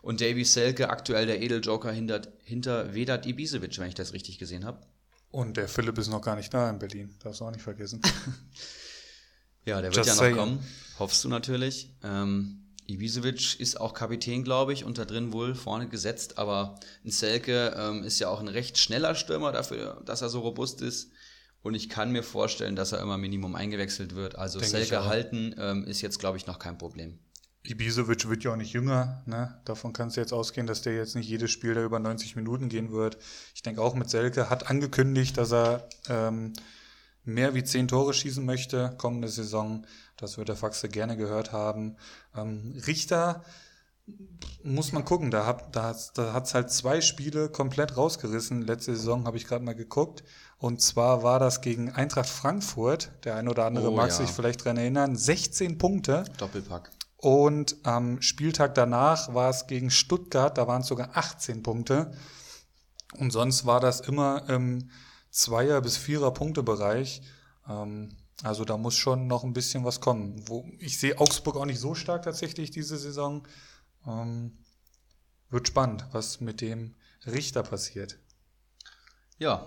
Und 0.01 0.23
Davy 0.23 0.45
Selke, 0.45 0.89
aktuell 0.89 1.27
der 1.27 1.43
Edeljoker 1.43 1.93
hinter, 1.93 2.23
hinter 2.43 2.95
Vedat 2.95 3.27
Ibisevic, 3.27 3.79
wenn 3.79 3.89
ich 3.89 3.95
das 3.95 4.15
richtig 4.15 4.39
gesehen 4.39 4.65
habe. 4.65 4.81
Und 5.31 5.59
der 5.59 5.69
Philipp 5.69 5.99
ist 5.99 6.09
noch 6.09 6.23
gar 6.23 6.37
nicht 6.37 6.55
da 6.55 6.71
in 6.71 6.79
Berlin, 6.79 7.15
darfst 7.23 7.41
du 7.41 7.45
auch 7.45 7.51
nicht 7.51 7.61
vergessen. 7.61 8.01
ja, 9.69 9.81
der 9.81 9.95
wird 9.95 9.97
Just 9.97 10.09
ja 10.09 10.15
noch 10.15 10.21
saying. 10.21 10.37
kommen, 10.37 10.67
hoffst 10.99 11.23
du 11.25 11.29
natürlich. 11.29 11.91
Ähm, 12.03 12.65
Ibisevic 12.87 13.61
ist 13.61 13.81
auch 13.81 13.93
Kapitän, 13.93 14.45
glaube 14.45 14.73
ich, 14.73 14.85
unter 14.85 15.05
drin 15.05 15.33
wohl 15.33 15.55
vorne 15.55 15.89
gesetzt, 15.89 16.39
aber 16.39 16.81
ein 17.05 17.11
Selke 17.11 17.75
ähm, 17.77 18.03
ist 18.03 18.19
ja 18.19 18.29
auch 18.29 18.41
ein 18.41 18.49
recht 18.49 18.79
schneller 18.79 19.15
Stürmer 19.15 19.53
dafür, 19.53 20.03
dass 20.07 20.23
er 20.23 20.31
so 20.31 20.41
robust 20.41 20.81
ist. 20.81 21.11
Und 21.61 21.75
ich 21.75 21.89
kann 21.89 22.13
mir 22.13 22.23
vorstellen, 22.23 22.77
dass 22.77 22.93
er 22.93 23.01
immer 23.01 23.19
Minimum 23.19 23.55
eingewechselt 23.55 24.15
wird. 24.15 24.37
Also 24.37 24.59
Denk 24.59 24.71
Selke 24.71 25.05
halten 25.05 25.55
ähm, 25.59 25.85
ist 25.85 26.01
jetzt, 26.01 26.19
glaube 26.19 26.39
ich, 26.39 26.47
noch 26.47 26.59
kein 26.59 26.79
Problem. 26.79 27.19
Ibisevic 27.65 28.29
wird 28.29 28.45
ja 28.45 28.53
auch 28.53 28.57
nicht 28.57 28.73
jünger. 28.73 29.23
Ne? 29.27 29.61
Davon 29.67 29.93
kannst 29.93 30.17
du 30.17 30.21
jetzt 30.21 30.33
ausgehen, 30.33 30.67
dass 30.67 30.81
der 30.83 30.95
jetzt 30.95 31.15
nicht 31.15 31.29
jedes 31.29 31.51
Spiel 31.51 31.75
da 31.75 31.83
über 31.83 31.99
90 31.99 32.37
Minuten 32.37 32.71
gehen 32.71 32.93
wird. 32.93 33.19
Ich 33.55 33.63
denke 33.63 33.83
auch 33.83 33.95
mit 33.95 34.09
Selke 34.09 34.49
hat 34.49 34.71
angekündigt, 34.71 35.37
dass 35.37 35.53
er 35.53 35.89
ähm, 36.09 36.55
mehr 37.29 37.55
wie 37.55 37.63
10 37.63 37.89
Tore 37.89 38.15
schießen 38.15 38.45
möchte 38.45 38.95
kommende 38.99 39.29
Saison. 39.29 39.87
Das 40.17 40.39
wird 40.39 40.49
der 40.49 40.57
Faxe 40.57 40.89
gerne 40.89 41.17
gehört 41.17 41.53
haben. 41.53 41.97
Ähm, 42.37 42.81
Richter 42.87 43.45
muss 44.63 44.93
man 44.93 45.05
gucken. 45.05 45.31
Da 45.31 45.47
hat 45.47 45.77
da 45.77 45.85
hat's, 45.85 46.13
da 46.13 46.33
hat's 46.33 46.55
halt 46.55 46.71
zwei 46.71 47.01
Spiele 47.01 47.49
komplett 47.49 47.97
rausgerissen. 47.97 48.63
Letzte 48.63 48.97
Saison 48.97 49.27
habe 49.27 49.37
ich 49.37 49.47
gerade 49.47 49.65
mal 49.65 49.75
geguckt. 49.75 50.25
Und 50.59 50.81
zwar 50.81 51.23
war 51.23 51.39
das 51.39 51.61
gegen 51.61 51.93
Eintracht 51.93 52.29
Frankfurt. 52.29 53.13
Der 53.25 53.37
ein 53.37 53.49
oder 53.49 53.67
andere 53.67 53.91
oh, 53.91 53.97
mag 53.97 54.09
ja. 54.09 54.17
sich 54.17 54.31
vielleicht 54.31 54.65
dran 54.65 54.77
erinnern. 54.77 55.15
16 55.15 55.79
Punkte. 55.79 56.25
Doppelpack. 56.39 56.91
Und 57.17 57.77
am 57.83 58.23
Spieltag 58.23 58.75
danach 58.77 59.35
war 59.35 59.51
es 59.51 59.67
gegen 59.67 59.91
Stuttgart, 59.91 60.57
da 60.57 60.69
waren 60.69 60.83
es 60.83 60.87
sogar 60.87 61.11
18 61.15 61.65
Punkte. 61.65 62.13
Und 63.19 63.33
sonst 63.33 63.67
war 63.67 63.81
das 63.81 64.01
immer 64.01 64.49
im 64.49 64.91
Zweier- 65.39 65.81
bis 65.81 65.97
Vierer-Punkte-Bereich. 65.97 67.23
Ähm, 67.69 68.17
also 68.43 68.65
da 68.65 68.77
muss 68.77 68.97
schon 68.97 69.29
noch 69.29 69.45
ein 69.45 69.53
bisschen 69.53 69.85
was 69.85 70.01
kommen. 70.01 70.43
Wo, 70.49 70.69
ich 70.81 70.99
sehe 70.99 71.17
Augsburg 71.19 71.57
auch 71.57 71.65
nicht 71.65 71.79
so 71.79 71.95
stark 71.95 72.25
tatsächlich 72.25 72.73
diese 72.73 72.99
Saison. 72.99 73.47
Ähm, 74.05 74.59
wird 75.51 75.69
spannend, 75.69 76.07
was 76.11 76.41
mit 76.41 76.61
dem 76.61 76.97
Richter 77.25 77.63
passiert. 77.63 78.19
Ja, 79.39 79.65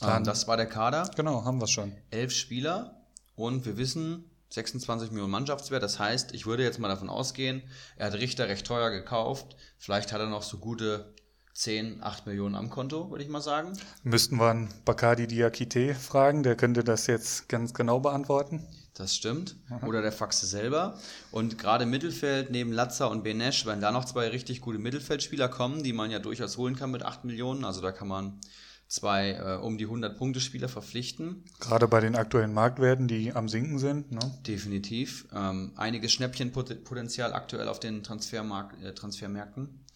Dann, 0.00 0.18
ähm, 0.18 0.24
das 0.24 0.48
war 0.48 0.56
der 0.56 0.66
Kader. 0.66 1.10
Genau, 1.16 1.44
haben 1.44 1.60
wir 1.60 1.66
schon. 1.66 1.94
Elf 2.10 2.32
Spieler 2.32 3.04
und 3.36 3.66
wir 3.66 3.76
wissen, 3.76 4.24
26 4.48 5.10
Millionen 5.10 5.32
Mannschaftswert. 5.32 5.82
Das 5.82 5.98
heißt, 5.98 6.32
ich 6.32 6.46
würde 6.46 6.62
jetzt 6.62 6.78
mal 6.78 6.88
davon 6.88 7.10
ausgehen, 7.10 7.62
er 7.96 8.06
hat 8.06 8.14
Richter 8.14 8.48
recht 8.48 8.66
teuer 8.66 8.90
gekauft. 8.90 9.54
Vielleicht 9.76 10.12
hat 10.12 10.20
er 10.20 10.28
noch 10.28 10.42
so 10.42 10.56
gute 10.58 11.14
10, 11.54 12.02
8 12.02 12.26
Millionen 12.26 12.54
am 12.54 12.70
Konto, 12.70 13.10
würde 13.10 13.24
ich 13.24 13.30
mal 13.30 13.40
sagen. 13.40 13.76
Müssten 14.02 14.36
wir 14.36 14.50
einen 14.50 14.68
Bacardi 14.84 15.26
Diakite 15.26 15.94
fragen, 15.94 16.42
der 16.42 16.56
könnte 16.56 16.84
das 16.84 17.06
jetzt 17.06 17.48
ganz 17.48 17.74
genau 17.74 18.00
beantworten. 18.00 18.66
Das 18.94 19.16
stimmt. 19.16 19.56
Aha. 19.70 19.86
Oder 19.86 20.02
der 20.02 20.12
Faxe 20.12 20.46
selber. 20.46 20.98
Und 21.30 21.58
gerade 21.58 21.84
im 21.84 21.90
Mittelfeld 21.90 22.50
neben 22.50 22.72
Latza 22.72 23.06
und 23.06 23.24
Benesch, 23.24 23.64
wenn 23.64 23.80
da 23.80 23.92
noch 23.92 24.04
zwei 24.04 24.28
richtig 24.28 24.60
gute 24.60 24.78
Mittelfeldspieler 24.78 25.48
kommen, 25.48 25.82
die 25.82 25.92
man 25.92 26.10
ja 26.10 26.18
durchaus 26.18 26.58
holen 26.58 26.76
kann 26.76 26.90
mit 26.90 27.02
8 27.02 27.24
Millionen, 27.24 27.64
also 27.64 27.80
da 27.80 27.92
kann 27.92 28.08
man 28.08 28.40
zwei 28.88 29.32
äh, 29.32 29.56
um 29.62 29.78
die 29.78 29.84
100 29.84 30.18
Punkte 30.18 30.40
Spieler 30.40 30.68
verpflichten. 30.68 31.44
Gerade 31.60 31.88
bei 31.88 32.00
den 32.00 32.16
aktuellen 32.16 32.52
Marktwerten, 32.52 33.08
die 33.08 33.32
am 33.32 33.48
sinken 33.48 33.78
sind. 33.78 34.10
Ne? 34.10 34.20
Definitiv. 34.46 35.28
Ähm, 35.32 35.72
einiges 35.76 36.12
Schnäppchenpotenzial 36.12 37.32
aktuell 37.32 37.68
auf 37.68 37.80
den 37.80 38.02
Transfermark 38.02 38.76
äh, 38.82 38.92
Transfermärkten. 38.92 39.86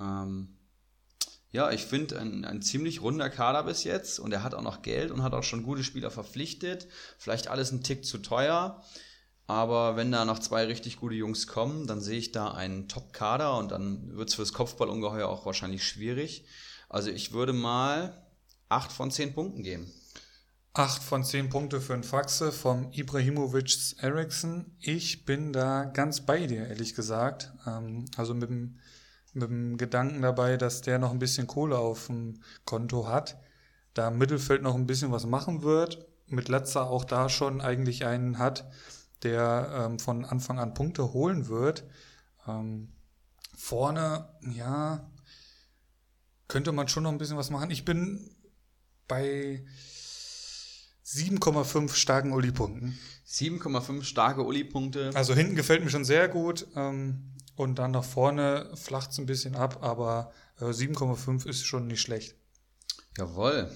Ähm, 0.00 0.56
ja, 1.52 1.70
ich 1.70 1.84
finde 1.84 2.18
ein, 2.18 2.44
ein 2.44 2.62
ziemlich 2.62 3.02
runder 3.02 3.28
Kader 3.28 3.62
bis 3.64 3.84
jetzt 3.84 4.18
und 4.18 4.32
er 4.32 4.42
hat 4.42 4.54
auch 4.54 4.62
noch 4.62 4.80
Geld 4.82 5.10
und 5.10 5.22
hat 5.22 5.34
auch 5.34 5.42
schon 5.42 5.62
gute 5.62 5.84
Spieler 5.84 6.10
verpflichtet. 6.10 6.88
Vielleicht 7.18 7.48
alles 7.48 7.70
ein 7.70 7.82
Tick 7.82 8.04
zu 8.04 8.18
teuer. 8.18 8.82
Aber 9.46 9.96
wenn 9.96 10.10
da 10.10 10.24
noch 10.24 10.38
zwei 10.38 10.64
richtig 10.64 10.96
gute 10.96 11.14
Jungs 11.14 11.46
kommen, 11.46 11.86
dann 11.86 12.00
sehe 12.00 12.18
ich 12.18 12.32
da 12.32 12.52
einen 12.52 12.88
Top-Kader 12.88 13.58
und 13.58 13.70
dann 13.70 14.16
wird 14.16 14.30
es 14.30 14.34
fürs 14.34 14.54
Kopfballungeheuer 14.54 15.28
auch 15.28 15.44
wahrscheinlich 15.44 15.86
schwierig. 15.86 16.46
Also 16.88 17.10
ich 17.10 17.32
würde 17.32 17.52
mal 17.52 18.26
8 18.70 18.90
von 18.90 19.10
10 19.10 19.34
Punkten 19.34 19.62
geben. 19.62 19.92
8 20.72 21.02
von 21.02 21.22
10 21.22 21.50
Punkte 21.50 21.82
für 21.82 21.92
ein 21.92 22.04
Faxe 22.04 22.50
vom 22.50 22.90
Ibrahimovic 22.92 23.96
Eriksson. 23.98 24.74
Ich 24.80 25.26
bin 25.26 25.52
da 25.52 25.84
ganz 25.84 26.24
bei 26.24 26.46
dir, 26.46 26.66
ehrlich 26.66 26.94
gesagt. 26.94 27.52
Ähm, 27.66 28.06
also 28.16 28.32
mit 28.32 28.48
dem, 28.48 28.78
mit 29.32 29.48
dem 29.48 29.76
Gedanken 29.76 30.22
dabei, 30.22 30.56
dass 30.56 30.82
der 30.82 30.98
noch 30.98 31.10
ein 31.10 31.18
bisschen 31.18 31.46
Kohle 31.46 31.78
auf 31.78 32.06
dem 32.06 32.40
Konto 32.64 33.08
hat, 33.08 33.38
da 33.94 34.08
im 34.08 34.18
Mittelfeld 34.18 34.62
noch 34.62 34.74
ein 34.74 34.86
bisschen 34.86 35.12
was 35.12 35.26
machen 35.26 35.62
wird. 35.62 36.06
Mit 36.26 36.48
Letzer 36.48 36.88
auch 36.88 37.04
da 37.04 37.28
schon 37.28 37.60
eigentlich 37.60 38.04
einen 38.06 38.38
hat, 38.38 38.70
der 39.22 39.86
ähm, 39.86 39.98
von 39.98 40.24
Anfang 40.24 40.58
an 40.58 40.74
Punkte 40.74 41.12
holen 41.12 41.48
wird. 41.48 41.84
Ähm, 42.46 42.92
vorne, 43.56 44.28
ja, 44.50 45.10
könnte 46.48 46.72
man 46.72 46.88
schon 46.88 47.04
noch 47.04 47.12
ein 47.12 47.18
bisschen 47.18 47.36
was 47.36 47.50
machen. 47.50 47.70
Ich 47.70 47.84
bin 47.84 48.30
bei 49.08 49.64
7,5 51.04 51.94
starken 51.94 52.32
Uli-Punkten. 52.32 52.98
7,5 53.26 54.02
starke 54.02 54.42
Uli-Punkte. 54.42 55.10
Also 55.14 55.34
hinten 55.34 55.56
gefällt 55.56 55.84
mir 55.84 55.90
schon 55.90 56.04
sehr 56.04 56.28
gut. 56.28 56.66
Ähm, 56.74 57.31
und 57.56 57.78
dann 57.78 57.90
nach 57.92 58.04
vorne 58.04 58.70
flacht 58.74 59.10
es 59.10 59.18
ein 59.18 59.26
bisschen 59.26 59.54
ab, 59.56 59.78
aber 59.82 60.32
äh, 60.60 60.64
7,5 60.64 61.46
ist 61.46 61.64
schon 61.64 61.86
nicht 61.86 62.00
schlecht. 62.00 62.34
Jawohl. 63.18 63.70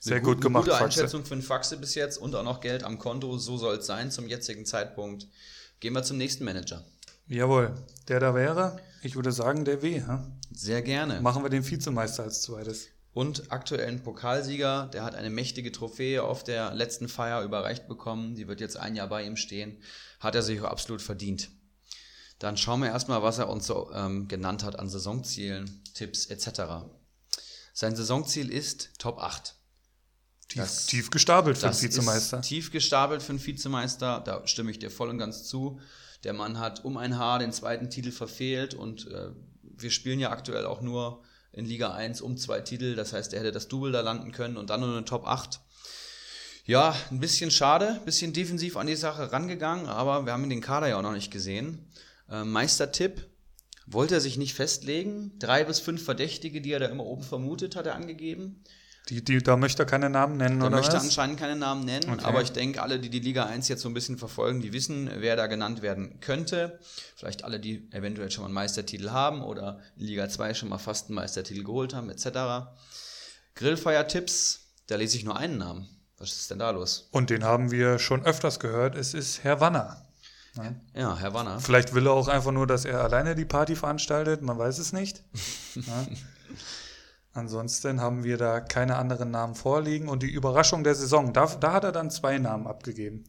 Sehr 0.00 0.16
Eine 0.16 0.24
gut 0.24 0.40
gemacht, 0.40 0.64
Gute 0.64 0.76
Faxe. 0.76 1.00
Einschätzung 1.00 1.24
für 1.24 1.34
einen 1.34 1.42
Faxe 1.42 1.76
bis 1.78 1.94
jetzt 1.94 2.18
und 2.18 2.34
auch 2.34 2.44
noch 2.44 2.60
Geld 2.60 2.84
am 2.84 2.98
Konto. 2.98 3.38
So 3.38 3.56
soll 3.56 3.76
es 3.76 3.86
sein 3.86 4.10
zum 4.10 4.28
jetzigen 4.28 4.64
Zeitpunkt. 4.66 5.26
Gehen 5.80 5.94
wir 5.94 6.02
zum 6.02 6.16
nächsten 6.18 6.44
Manager. 6.44 6.84
Jawohl, 7.26 7.74
der 8.06 8.20
da 8.20 8.34
wäre, 8.34 8.78
ich 9.02 9.16
würde 9.16 9.32
sagen, 9.32 9.64
der 9.64 9.82
W. 9.82 10.00
Hä? 10.00 10.18
Sehr 10.52 10.82
gerne. 10.82 11.20
Machen 11.20 11.42
wir 11.42 11.50
den 11.50 11.68
Vizemeister 11.68 12.22
als 12.22 12.42
zweites. 12.42 12.88
und 13.12 13.50
aktuellen 13.50 14.02
Pokalsieger. 14.02 14.88
Der 14.92 15.02
hat 15.02 15.14
eine 15.14 15.30
mächtige 15.30 15.72
Trophäe 15.72 16.22
auf 16.22 16.44
der 16.44 16.74
letzten 16.74 17.08
Feier 17.08 17.42
überreicht 17.42 17.88
bekommen. 17.88 18.34
Die 18.36 18.46
wird 18.46 18.60
jetzt 18.60 18.76
ein 18.76 18.94
Jahr 18.94 19.08
bei 19.08 19.24
ihm 19.24 19.36
stehen. 19.36 19.78
Hat 20.20 20.34
er 20.34 20.42
sich 20.42 20.60
auch 20.60 20.70
absolut 20.70 21.02
verdient. 21.02 21.50
Dann 22.38 22.56
schauen 22.56 22.80
wir 22.82 22.88
erstmal, 22.88 23.22
was 23.22 23.38
er 23.38 23.48
uns 23.48 23.66
so 23.66 23.90
ähm, 23.94 24.28
genannt 24.28 24.62
hat 24.62 24.78
an 24.78 24.88
Saisonzielen, 24.88 25.82
Tipps 25.94 26.26
etc. 26.26 26.84
Sein 27.72 27.96
Saisonziel 27.96 28.50
ist 28.50 28.90
Top 28.98 29.18
8. 29.18 29.54
Tief, 30.48 30.62
Das- 30.62 30.86
tief 30.86 31.10
gestapelt 31.10 31.56
für 31.56 31.66
den 31.66 31.70
Das 31.70 31.82
Vizemeister. 31.82 32.40
ist 32.40 32.46
tief 32.48 32.70
gestapelt 32.70 33.22
für 33.22 33.30
einen 33.30 33.44
Vizemeister, 33.44 34.20
da 34.20 34.46
stimme 34.46 34.70
ich 34.70 34.78
dir 34.78 34.90
voll 34.90 35.08
und 35.08 35.18
ganz 35.18 35.44
zu. 35.44 35.80
Der 36.24 36.32
Mann 36.34 36.58
hat 36.58 36.84
um 36.84 36.96
ein 36.96 37.18
Haar 37.18 37.38
den 37.38 37.52
zweiten 37.52 37.90
Titel 37.90 38.12
verfehlt 38.12 38.74
und 38.74 39.06
äh, 39.10 39.30
wir 39.62 39.90
spielen 39.90 40.20
ja 40.20 40.30
aktuell 40.30 40.66
auch 40.66 40.80
nur 40.80 41.22
in 41.52 41.64
Liga 41.64 41.92
1 41.94 42.20
um 42.20 42.36
zwei 42.36 42.60
Titel. 42.60 42.94
Das 42.96 43.12
heißt, 43.12 43.32
er 43.32 43.40
hätte 43.40 43.52
das 43.52 43.68
Double 43.68 43.92
da 43.92 44.02
landen 44.02 44.30
können 44.32 44.56
und 44.56 44.70
dann 44.70 44.80
nur 44.80 44.90
eine 44.90 45.04
Top 45.04 45.26
8. 45.26 45.60
Ja, 46.64 46.94
ein 47.10 47.20
bisschen 47.20 47.50
schade, 47.50 47.90
ein 47.94 48.04
bisschen 48.04 48.32
defensiv 48.32 48.76
an 48.76 48.86
die 48.88 48.96
Sache 48.96 49.30
rangegangen, 49.32 49.86
aber 49.86 50.26
wir 50.26 50.32
haben 50.32 50.48
den 50.50 50.60
Kader 50.60 50.88
ja 50.88 50.98
auch 50.98 51.02
noch 51.02 51.12
nicht 51.12 51.30
gesehen. 51.30 51.90
Äh, 52.30 52.44
Meistertipp, 52.44 53.26
wollte 53.86 54.14
er 54.14 54.20
sich 54.20 54.36
nicht 54.36 54.54
festlegen. 54.54 55.32
Drei 55.38 55.64
bis 55.64 55.78
fünf 55.80 56.04
Verdächtige, 56.04 56.60
die 56.60 56.72
er 56.72 56.80
da 56.80 56.86
immer 56.86 57.04
oben 57.04 57.22
vermutet, 57.22 57.76
hat 57.76 57.86
er 57.86 57.94
angegeben. 57.94 58.62
Die, 59.08 59.22
die, 59.22 59.38
da 59.38 59.56
möchte 59.56 59.84
er 59.84 59.86
keine 59.86 60.10
Namen 60.10 60.36
nennen, 60.36 60.60
Er 60.60 60.66
oder 60.66 60.76
möchte 60.78 60.96
was? 60.96 61.04
anscheinend 61.04 61.38
keine 61.38 61.54
Namen 61.54 61.84
nennen, 61.84 62.10
Okay. 62.10 62.24
aber 62.24 62.42
ich 62.42 62.50
denke, 62.50 62.82
alle, 62.82 62.98
die 62.98 63.08
die 63.08 63.20
Liga 63.20 63.44
1 63.46 63.68
jetzt 63.68 63.82
so 63.82 63.88
ein 63.88 63.94
bisschen 63.94 64.18
verfolgen, 64.18 64.60
die 64.60 64.72
wissen, 64.72 65.08
wer 65.18 65.36
da 65.36 65.46
genannt 65.46 65.80
werden 65.80 66.18
könnte. 66.18 66.80
Vielleicht 67.14 67.44
alle, 67.44 67.60
die 67.60 67.88
eventuell 67.92 68.32
schon 68.32 68.42
mal 68.42 68.46
einen 68.48 68.54
Meistertitel 68.54 69.10
haben 69.10 69.42
oder 69.42 69.78
in 69.96 70.06
Liga 70.06 70.28
2 70.28 70.54
schon 70.54 70.68
mal 70.70 70.78
fast 70.78 71.06
einen 71.06 71.14
Meistertitel 71.14 71.62
geholt 71.62 71.94
haben, 71.94 72.10
etc. 72.10 72.66
Grillfeier-Tipps, 73.54 74.72
da 74.88 74.96
lese 74.96 75.16
ich 75.16 75.24
nur 75.24 75.36
einen 75.36 75.58
Namen. 75.58 75.88
Was 76.18 76.32
ist 76.32 76.50
denn 76.50 76.58
da 76.58 76.70
los? 76.70 77.08
Und 77.12 77.30
den 77.30 77.44
haben 77.44 77.70
wir 77.70 77.98
schon 77.98 78.24
öfters 78.24 78.58
gehört. 78.58 78.96
Es 78.96 79.14
ist 79.14 79.44
Herr 79.44 79.60
Wanner. 79.60 80.02
Ja, 80.94 81.16
Herr 81.18 81.34
Wanner. 81.34 81.60
Vielleicht 81.60 81.94
will 81.94 82.06
er 82.06 82.12
auch 82.12 82.28
einfach 82.28 82.52
nur, 82.52 82.66
dass 82.66 82.84
er 82.84 83.02
alleine 83.02 83.34
die 83.34 83.44
Party 83.44 83.76
veranstaltet. 83.76 84.42
Man 84.42 84.58
weiß 84.58 84.78
es 84.78 84.92
nicht. 84.92 85.22
ja. 85.74 86.06
Ansonsten 87.32 88.00
haben 88.00 88.24
wir 88.24 88.38
da 88.38 88.60
keine 88.60 88.96
anderen 88.96 89.30
Namen 89.30 89.54
vorliegen. 89.54 90.08
Und 90.08 90.22
die 90.22 90.30
Überraschung 90.30 90.84
der 90.84 90.94
Saison, 90.94 91.32
da, 91.32 91.46
da 91.46 91.72
hat 91.72 91.84
er 91.84 91.92
dann 91.92 92.10
zwei 92.10 92.38
Namen 92.38 92.66
abgegeben. 92.66 93.24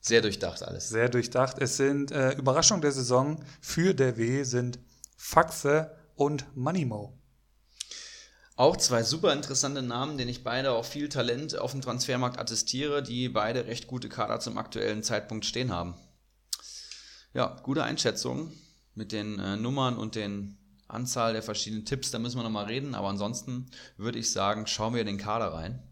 Sehr 0.00 0.20
durchdacht 0.20 0.62
alles. 0.62 0.88
Sehr 0.88 1.08
durchdacht. 1.08 1.56
Es 1.58 1.76
sind 1.76 2.12
äh, 2.12 2.32
Überraschung 2.32 2.80
der 2.80 2.92
Saison 2.92 3.42
für 3.60 3.94
der 3.94 4.18
W 4.18 4.44
sind 4.44 4.78
Faxe 5.16 5.96
und 6.14 6.44
Moneymo. 6.54 7.18
Auch 8.54 8.76
zwei 8.76 9.02
super 9.02 9.32
interessante 9.32 9.82
Namen, 9.82 10.16
denen 10.16 10.30
ich 10.30 10.44
beide 10.44 10.72
auch 10.72 10.84
viel 10.84 11.08
Talent 11.08 11.58
auf 11.58 11.72
dem 11.72 11.82
Transfermarkt 11.82 12.38
attestiere, 12.38 13.02
die 13.02 13.28
beide 13.28 13.66
recht 13.66 13.86
gute 13.86 14.08
Kader 14.08 14.40
zum 14.40 14.58
aktuellen 14.58 15.02
Zeitpunkt 15.02 15.44
stehen 15.44 15.72
haben. 15.72 15.94
Ja, 17.34 17.56
gute 17.62 17.84
Einschätzung 17.84 18.52
mit 18.94 19.12
den 19.12 19.38
äh, 19.38 19.56
Nummern 19.56 19.96
und 19.96 20.14
den 20.14 20.58
Anzahl 20.88 21.32
der 21.32 21.42
verschiedenen 21.42 21.84
Tipps, 21.84 22.10
da 22.10 22.18
müssen 22.18 22.38
wir 22.38 22.44
nochmal 22.44 22.66
reden, 22.66 22.94
aber 22.94 23.08
ansonsten 23.08 23.66
würde 23.96 24.18
ich 24.18 24.30
sagen, 24.30 24.66
schauen 24.66 24.94
wir 24.94 25.00
in 25.00 25.06
den 25.06 25.18
Kader 25.18 25.52
rein. 25.52 25.82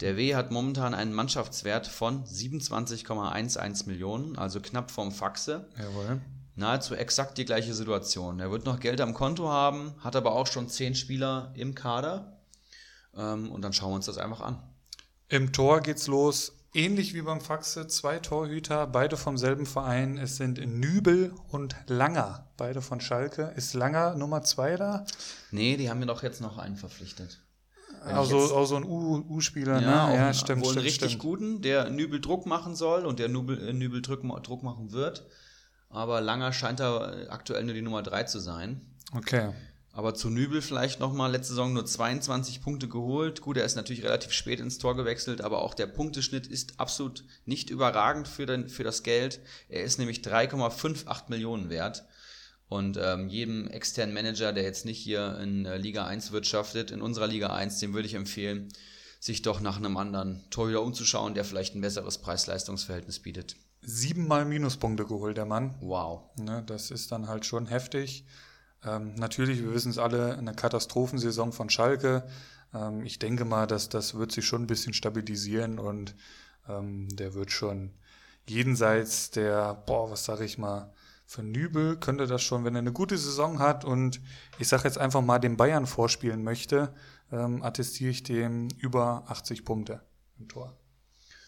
Der 0.00 0.16
W 0.16 0.34
hat 0.34 0.50
momentan 0.50 0.94
einen 0.94 1.12
Mannschaftswert 1.12 1.86
von 1.86 2.24
27,11 2.24 3.86
Millionen, 3.86 4.36
also 4.36 4.60
knapp 4.60 4.90
vom 4.90 5.12
Faxe 5.12 5.68
Jawohl. 5.78 6.20
nahezu 6.54 6.94
exakt 6.94 7.36
die 7.36 7.44
gleiche 7.44 7.74
Situation. 7.74 8.40
Er 8.40 8.50
wird 8.50 8.64
noch 8.64 8.80
Geld 8.80 9.00
am 9.00 9.12
Konto 9.12 9.48
haben, 9.48 9.94
hat 10.00 10.16
aber 10.16 10.32
auch 10.32 10.46
schon 10.46 10.68
zehn 10.68 10.94
Spieler 10.94 11.52
im 11.54 11.74
Kader. 11.74 12.40
Ähm, 13.14 13.50
und 13.50 13.62
dann 13.62 13.72
schauen 13.72 13.90
wir 13.90 13.96
uns 13.96 14.06
das 14.06 14.16
einfach 14.16 14.40
an. 14.40 14.62
Im 15.28 15.52
Tor 15.52 15.80
geht's 15.80 16.06
los. 16.06 16.52
Ähnlich 16.72 17.14
wie 17.14 17.22
beim 17.22 17.40
Faxe, 17.40 17.88
zwei 17.88 18.20
Torhüter, 18.20 18.86
beide 18.86 19.16
vom 19.16 19.36
selben 19.36 19.66
Verein. 19.66 20.18
Es 20.18 20.36
sind 20.36 20.58
Nübel 20.64 21.32
und 21.48 21.74
Langer, 21.88 22.46
beide 22.56 22.80
von 22.80 23.00
Schalke. 23.00 23.52
Ist 23.56 23.74
Langer 23.74 24.14
Nummer 24.14 24.42
zwei 24.42 24.76
da? 24.76 25.04
Nee, 25.50 25.76
die 25.76 25.90
haben 25.90 25.98
mir 25.98 26.06
doch 26.06 26.22
jetzt 26.22 26.40
noch 26.40 26.58
einen 26.58 26.76
verpflichtet. 26.76 27.42
Wenn 28.04 28.14
Also 28.14 28.40
jetzt- 28.40 28.52
auch 28.52 28.64
so 28.66 28.76
ein 28.76 28.84
U-Spieler, 28.84 29.80
Ja, 29.82 30.04
auch 30.04 30.08
ne? 30.10 30.14
Ja, 30.16 30.24
einen- 30.26 30.34
stimmt, 30.34 30.60
wohl 30.62 30.68
einen 30.68 30.72
stimmt, 30.74 30.86
richtig 30.86 31.08
stimmt. 31.10 31.22
guten, 31.22 31.60
der 31.62 31.90
Nübel 31.90 32.20
Druck 32.20 32.46
machen 32.46 32.76
soll 32.76 33.04
und 33.04 33.18
der 33.18 33.28
Nübel, 33.28 33.68
äh, 33.68 33.72
Nübel 33.72 34.00
Druck, 34.00 34.22
Druck 34.44 34.62
machen 34.62 34.92
wird. 34.92 35.26
Aber 35.88 36.20
Langer 36.20 36.52
scheint 36.52 36.78
da 36.78 37.12
äh, 37.12 37.26
aktuell 37.30 37.64
nur 37.64 37.74
die 37.74 37.82
Nummer 37.82 38.04
drei 38.04 38.22
zu 38.22 38.38
sein. 38.38 38.80
Okay. 39.12 39.52
Aber 39.92 40.14
zu 40.14 40.30
Nübel 40.30 40.62
vielleicht 40.62 41.00
nochmal, 41.00 41.32
letzte 41.32 41.54
Saison 41.54 41.72
nur 41.72 41.84
22 41.84 42.62
Punkte 42.62 42.88
geholt. 42.88 43.40
Gut, 43.40 43.56
er 43.56 43.64
ist 43.64 43.74
natürlich 43.74 44.04
relativ 44.04 44.32
spät 44.32 44.60
ins 44.60 44.78
Tor 44.78 44.96
gewechselt, 44.96 45.40
aber 45.40 45.62
auch 45.62 45.74
der 45.74 45.86
Punkteschnitt 45.86 46.46
ist 46.46 46.78
absolut 46.78 47.24
nicht 47.44 47.70
überragend 47.70 48.28
für, 48.28 48.46
den, 48.46 48.68
für 48.68 48.84
das 48.84 49.02
Geld. 49.02 49.40
Er 49.68 49.82
ist 49.82 49.98
nämlich 49.98 50.20
3,58 50.20 51.24
Millionen 51.28 51.70
wert. 51.70 52.04
Und 52.68 52.98
ähm, 53.02 53.28
jedem 53.28 53.66
externen 53.66 54.14
Manager, 54.14 54.52
der 54.52 54.62
jetzt 54.62 54.84
nicht 54.84 54.98
hier 54.98 55.36
in 55.40 55.66
äh, 55.66 55.76
Liga 55.76 56.06
1 56.06 56.30
wirtschaftet, 56.30 56.92
in 56.92 57.02
unserer 57.02 57.26
Liga 57.26 57.48
1, 57.48 57.80
dem 57.80 57.94
würde 57.94 58.06
ich 58.06 58.14
empfehlen, 58.14 58.68
sich 59.18 59.42
doch 59.42 59.60
nach 59.60 59.76
einem 59.76 59.96
anderen 59.96 60.48
Torhüter 60.50 60.82
umzuschauen, 60.82 61.34
der 61.34 61.44
vielleicht 61.44 61.74
ein 61.74 61.80
besseres 61.80 62.18
Preis-Leistungs-Verhältnis 62.18 63.18
bietet. 63.18 63.56
Siebenmal 63.82 64.44
Minuspunkte 64.44 65.04
geholt, 65.04 65.36
der 65.36 65.46
Mann. 65.46 65.74
Wow. 65.80 66.30
Ne, 66.38 66.62
das 66.64 66.92
ist 66.92 67.10
dann 67.10 67.26
halt 67.26 67.44
schon 67.44 67.66
heftig. 67.66 68.24
Ähm, 68.84 69.14
natürlich, 69.14 69.62
wir 69.62 69.74
wissen 69.74 69.90
es 69.90 69.98
alle, 69.98 70.36
eine 70.36 70.54
Katastrophensaison 70.54 71.52
von 71.52 71.70
Schalke. 71.70 72.26
Ähm, 72.74 73.04
ich 73.04 73.18
denke 73.18 73.44
mal, 73.44 73.66
dass 73.66 73.88
das 73.88 74.14
wird 74.14 74.32
sich 74.32 74.46
schon 74.46 74.62
ein 74.62 74.66
bisschen 74.66 74.94
stabilisieren 74.94 75.78
und 75.78 76.14
ähm, 76.68 77.08
der 77.16 77.34
wird 77.34 77.50
schon 77.50 77.92
jenseits 78.48 79.30
der, 79.30 79.74
boah, 79.86 80.10
was 80.10 80.24
sage 80.24 80.44
ich 80.44 80.58
mal, 80.58 80.92
für 81.26 81.42
Nübel 81.44 81.96
könnte 81.96 82.26
das 82.26 82.42
schon, 82.42 82.64
wenn 82.64 82.74
er 82.74 82.80
eine 82.80 82.92
gute 82.92 83.16
Saison 83.16 83.60
hat 83.60 83.84
und 83.84 84.20
ich 84.58 84.66
sage 84.66 84.84
jetzt 84.84 84.98
einfach 84.98 85.20
mal 85.20 85.38
den 85.38 85.56
Bayern 85.56 85.86
vorspielen 85.86 86.42
möchte, 86.42 86.92
ähm, 87.30 87.62
attestiere 87.62 88.10
ich 88.10 88.24
dem 88.24 88.68
über 88.78 89.24
80 89.28 89.64
Punkte 89.64 90.02
im 90.40 90.48
Tor. 90.48 90.76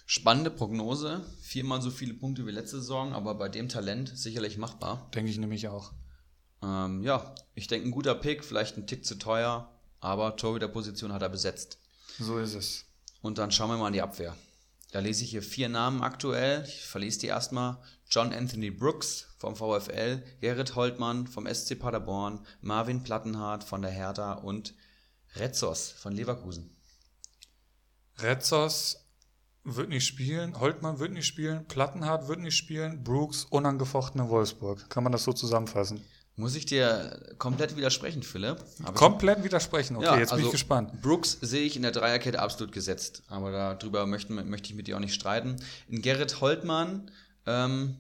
Spannende 0.06 0.50
Prognose. 0.50 1.24
Viermal 1.40 1.82
so 1.82 1.90
viele 1.90 2.14
Punkte 2.14 2.46
wie 2.46 2.52
letzte 2.52 2.78
Saison, 2.78 3.12
aber 3.12 3.34
bei 3.34 3.48
dem 3.48 3.68
Talent 3.68 4.12
sicherlich 4.14 4.56
machbar. 4.58 5.10
Denke 5.14 5.30
ich 5.30 5.38
nämlich 5.38 5.66
auch. 5.68 5.92
Ähm, 6.62 7.02
ja, 7.02 7.34
ich 7.54 7.66
denke, 7.66 7.88
ein 7.88 7.92
guter 7.92 8.14
Pick, 8.14 8.44
vielleicht 8.44 8.76
ein 8.76 8.86
Tick 8.86 9.04
zu 9.04 9.16
teuer, 9.16 9.70
aber 10.00 10.36
Torhüterposition 10.36 11.12
hat 11.12 11.22
er 11.22 11.28
besetzt. 11.28 11.78
So 12.18 12.38
ist 12.38 12.54
es. 12.54 12.84
Und 13.20 13.38
dann 13.38 13.50
schauen 13.50 13.70
wir 13.70 13.76
mal 13.76 13.88
in 13.88 13.94
die 13.94 14.02
Abwehr. 14.02 14.36
Da 14.92 14.98
lese 15.00 15.24
ich 15.24 15.30
hier 15.30 15.42
vier 15.42 15.68
Namen 15.68 16.02
aktuell. 16.02 16.64
Ich 16.66 16.84
verlese 16.84 17.20
die 17.20 17.28
erstmal. 17.28 17.78
John 18.10 18.32
Anthony 18.32 18.70
Brooks 18.70 19.26
vom 19.38 19.56
VfL, 19.56 20.22
Gerrit 20.40 20.76
Holtmann 20.76 21.26
vom 21.26 21.46
SC 21.46 21.78
Paderborn, 21.78 22.46
Marvin 22.60 23.02
Plattenhardt 23.02 23.64
von 23.64 23.80
der 23.80 23.90
Hertha 23.90 24.34
und 24.34 24.74
Retzos 25.36 25.90
von 25.92 26.12
Leverkusen. 26.12 26.76
Retzos 28.18 29.08
wird 29.64 29.88
nicht 29.88 30.06
spielen, 30.06 30.60
Holtmann 30.60 30.98
wird 30.98 31.12
nicht 31.12 31.26
spielen, 31.26 31.66
Plattenhardt 31.66 32.28
wird 32.28 32.40
nicht 32.40 32.56
spielen, 32.56 33.02
Brooks 33.02 33.46
unangefochtene 33.46 34.28
Wolfsburg. 34.28 34.90
Kann 34.90 35.04
man 35.04 35.12
das 35.12 35.24
so 35.24 35.32
zusammenfassen? 35.32 36.04
Muss 36.42 36.56
ich 36.56 36.66
dir 36.66 37.20
komplett 37.38 37.76
widersprechen, 37.76 38.24
Philipp? 38.24 38.56
komplett 38.94 39.44
widersprechen, 39.44 39.96
okay, 39.96 40.06
ja, 40.06 40.18
jetzt 40.18 40.30
bin 40.30 40.38
also 40.38 40.46
ich 40.46 40.52
gespannt. 40.52 41.00
Brooks 41.00 41.38
sehe 41.40 41.62
ich 41.62 41.76
in 41.76 41.82
der 41.82 41.92
Dreierkette 41.92 42.40
absolut 42.40 42.72
gesetzt, 42.72 43.22
aber 43.28 43.76
darüber 43.78 44.06
möchte, 44.06 44.32
möchte 44.32 44.70
ich 44.70 44.74
mit 44.74 44.88
dir 44.88 44.96
auch 44.96 45.00
nicht 45.00 45.14
streiten. 45.14 45.54
In 45.86 46.02
Gerrit 46.02 46.40
Holtmann 46.40 47.12
ähm, 47.46 47.98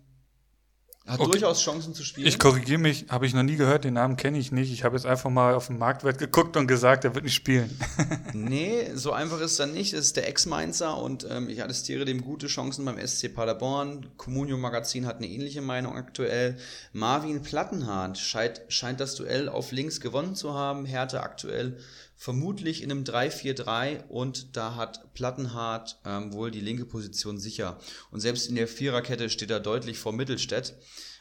hat 1.06 1.18
okay. 1.18 1.32
durchaus 1.32 1.60
Chancen 1.60 1.94
zu 1.94 2.04
spielen. 2.04 2.28
Ich 2.28 2.38
korrigiere 2.38 2.78
mich, 2.78 3.06
habe 3.08 3.26
ich 3.26 3.34
noch 3.34 3.42
nie 3.42 3.56
gehört, 3.56 3.82
den 3.82 3.94
Namen 3.94 4.16
kenne 4.16 4.38
ich 4.38 4.52
nicht. 4.52 4.72
Ich 4.72 4.84
habe 4.84 4.94
jetzt 4.94 5.04
einfach 5.04 5.30
mal 5.30 5.54
auf 5.54 5.66
den 5.66 5.76
Marktwert 5.76 6.18
geguckt 6.18 6.56
und 6.56 6.68
gesagt, 6.68 7.04
er 7.04 7.14
wird 7.14 7.24
nicht 7.24 7.34
spielen. 7.34 7.76
nee, 8.32 8.88
so 8.94 9.12
einfach 9.12 9.38
ist 9.40 9.52
es 9.52 9.56
dann 9.56 9.72
nicht. 9.72 9.92
Es 9.94 10.06
ist 10.06 10.16
der 10.16 10.28
Ex-Mainzer 10.28 10.96
und 10.96 11.26
ähm, 11.28 11.48
ich 11.48 11.62
attestiere 11.62 12.04
dem 12.04 12.22
gute 12.22 12.46
Chancen 12.46 12.84
beim 12.84 13.04
SC 13.04 13.34
Paderborn. 13.34 14.06
Comunio 14.16 14.56
Magazin 14.56 15.06
hat 15.06 15.16
eine 15.16 15.26
ähnliche 15.26 15.60
Meinung 15.60 15.96
aktuell. 15.96 16.56
Marvin 16.92 17.42
Plattenhardt 17.42 18.18
scheint, 18.18 18.62
scheint 18.68 19.00
das 19.00 19.16
Duell 19.16 19.48
auf 19.48 19.72
links 19.72 20.00
gewonnen 20.00 20.36
zu 20.36 20.54
haben. 20.54 20.86
Härte 20.86 21.20
aktuell 21.20 21.78
vermutlich 22.22 22.84
in 22.84 22.92
einem 22.92 23.02
3-4-3 23.02 24.06
und 24.06 24.56
da 24.56 24.76
hat 24.76 25.12
Plattenhardt 25.12 25.98
ähm, 26.04 26.32
wohl 26.32 26.52
die 26.52 26.60
linke 26.60 26.84
Position 26.84 27.36
sicher. 27.36 27.80
Und 28.12 28.20
selbst 28.20 28.48
in 28.48 28.54
der 28.54 28.68
Viererkette 28.68 29.28
steht 29.28 29.50
er 29.50 29.58
deutlich 29.58 29.98
vor 29.98 30.12
Mittelstädt. 30.12 30.76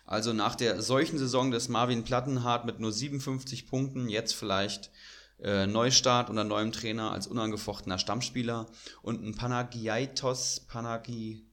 Also 0.06 0.32
nach 0.32 0.54
der 0.54 0.80
solchen 0.84 1.18
Saison 1.18 1.50
des 1.50 1.70
Marvin 1.70 2.04
Plattenhardt 2.04 2.66
mit 2.66 2.80
nur 2.80 2.92
57 2.92 3.66
Punkten, 3.66 4.10
jetzt 4.10 4.36
vielleicht 4.36 4.92
äh, 5.42 5.66
Neustart 5.66 6.30
unter 6.30 6.44
neuem 6.44 6.72
Trainer 6.72 7.10
als 7.10 7.26
unangefochtener 7.26 7.98
Stammspieler 7.98 8.68
und 9.02 9.26
ein 9.26 9.34
Panagiaitos 9.34 10.68
Panagi 10.68 11.48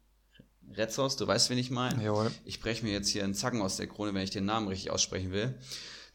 Retzos, 0.75 1.17
du 1.17 1.27
weißt, 1.27 1.49
wen 1.49 1.57
ich 1.57 1.71
meine. 1.71 2.05
Jawohl. 2.05 2.31
Ich 2.45 2.61
breche 2.61 2.85
mir 2.85 2.93
jetzt 2.93 3.09
hier 3.09 3.25
einen 3.25 3.33
Zacken 3.33 3.63
aus 3.63 3.79
der 3.79 3.87
Krone, 3.87 4.13
wenn 4.13 4.25
ich 4.25 4.29
den 4.29 4.45
Namen 4.45 4.69
richtig 4.69 4.91
aussprechen 4.91 5.33
will. 5.33 5.59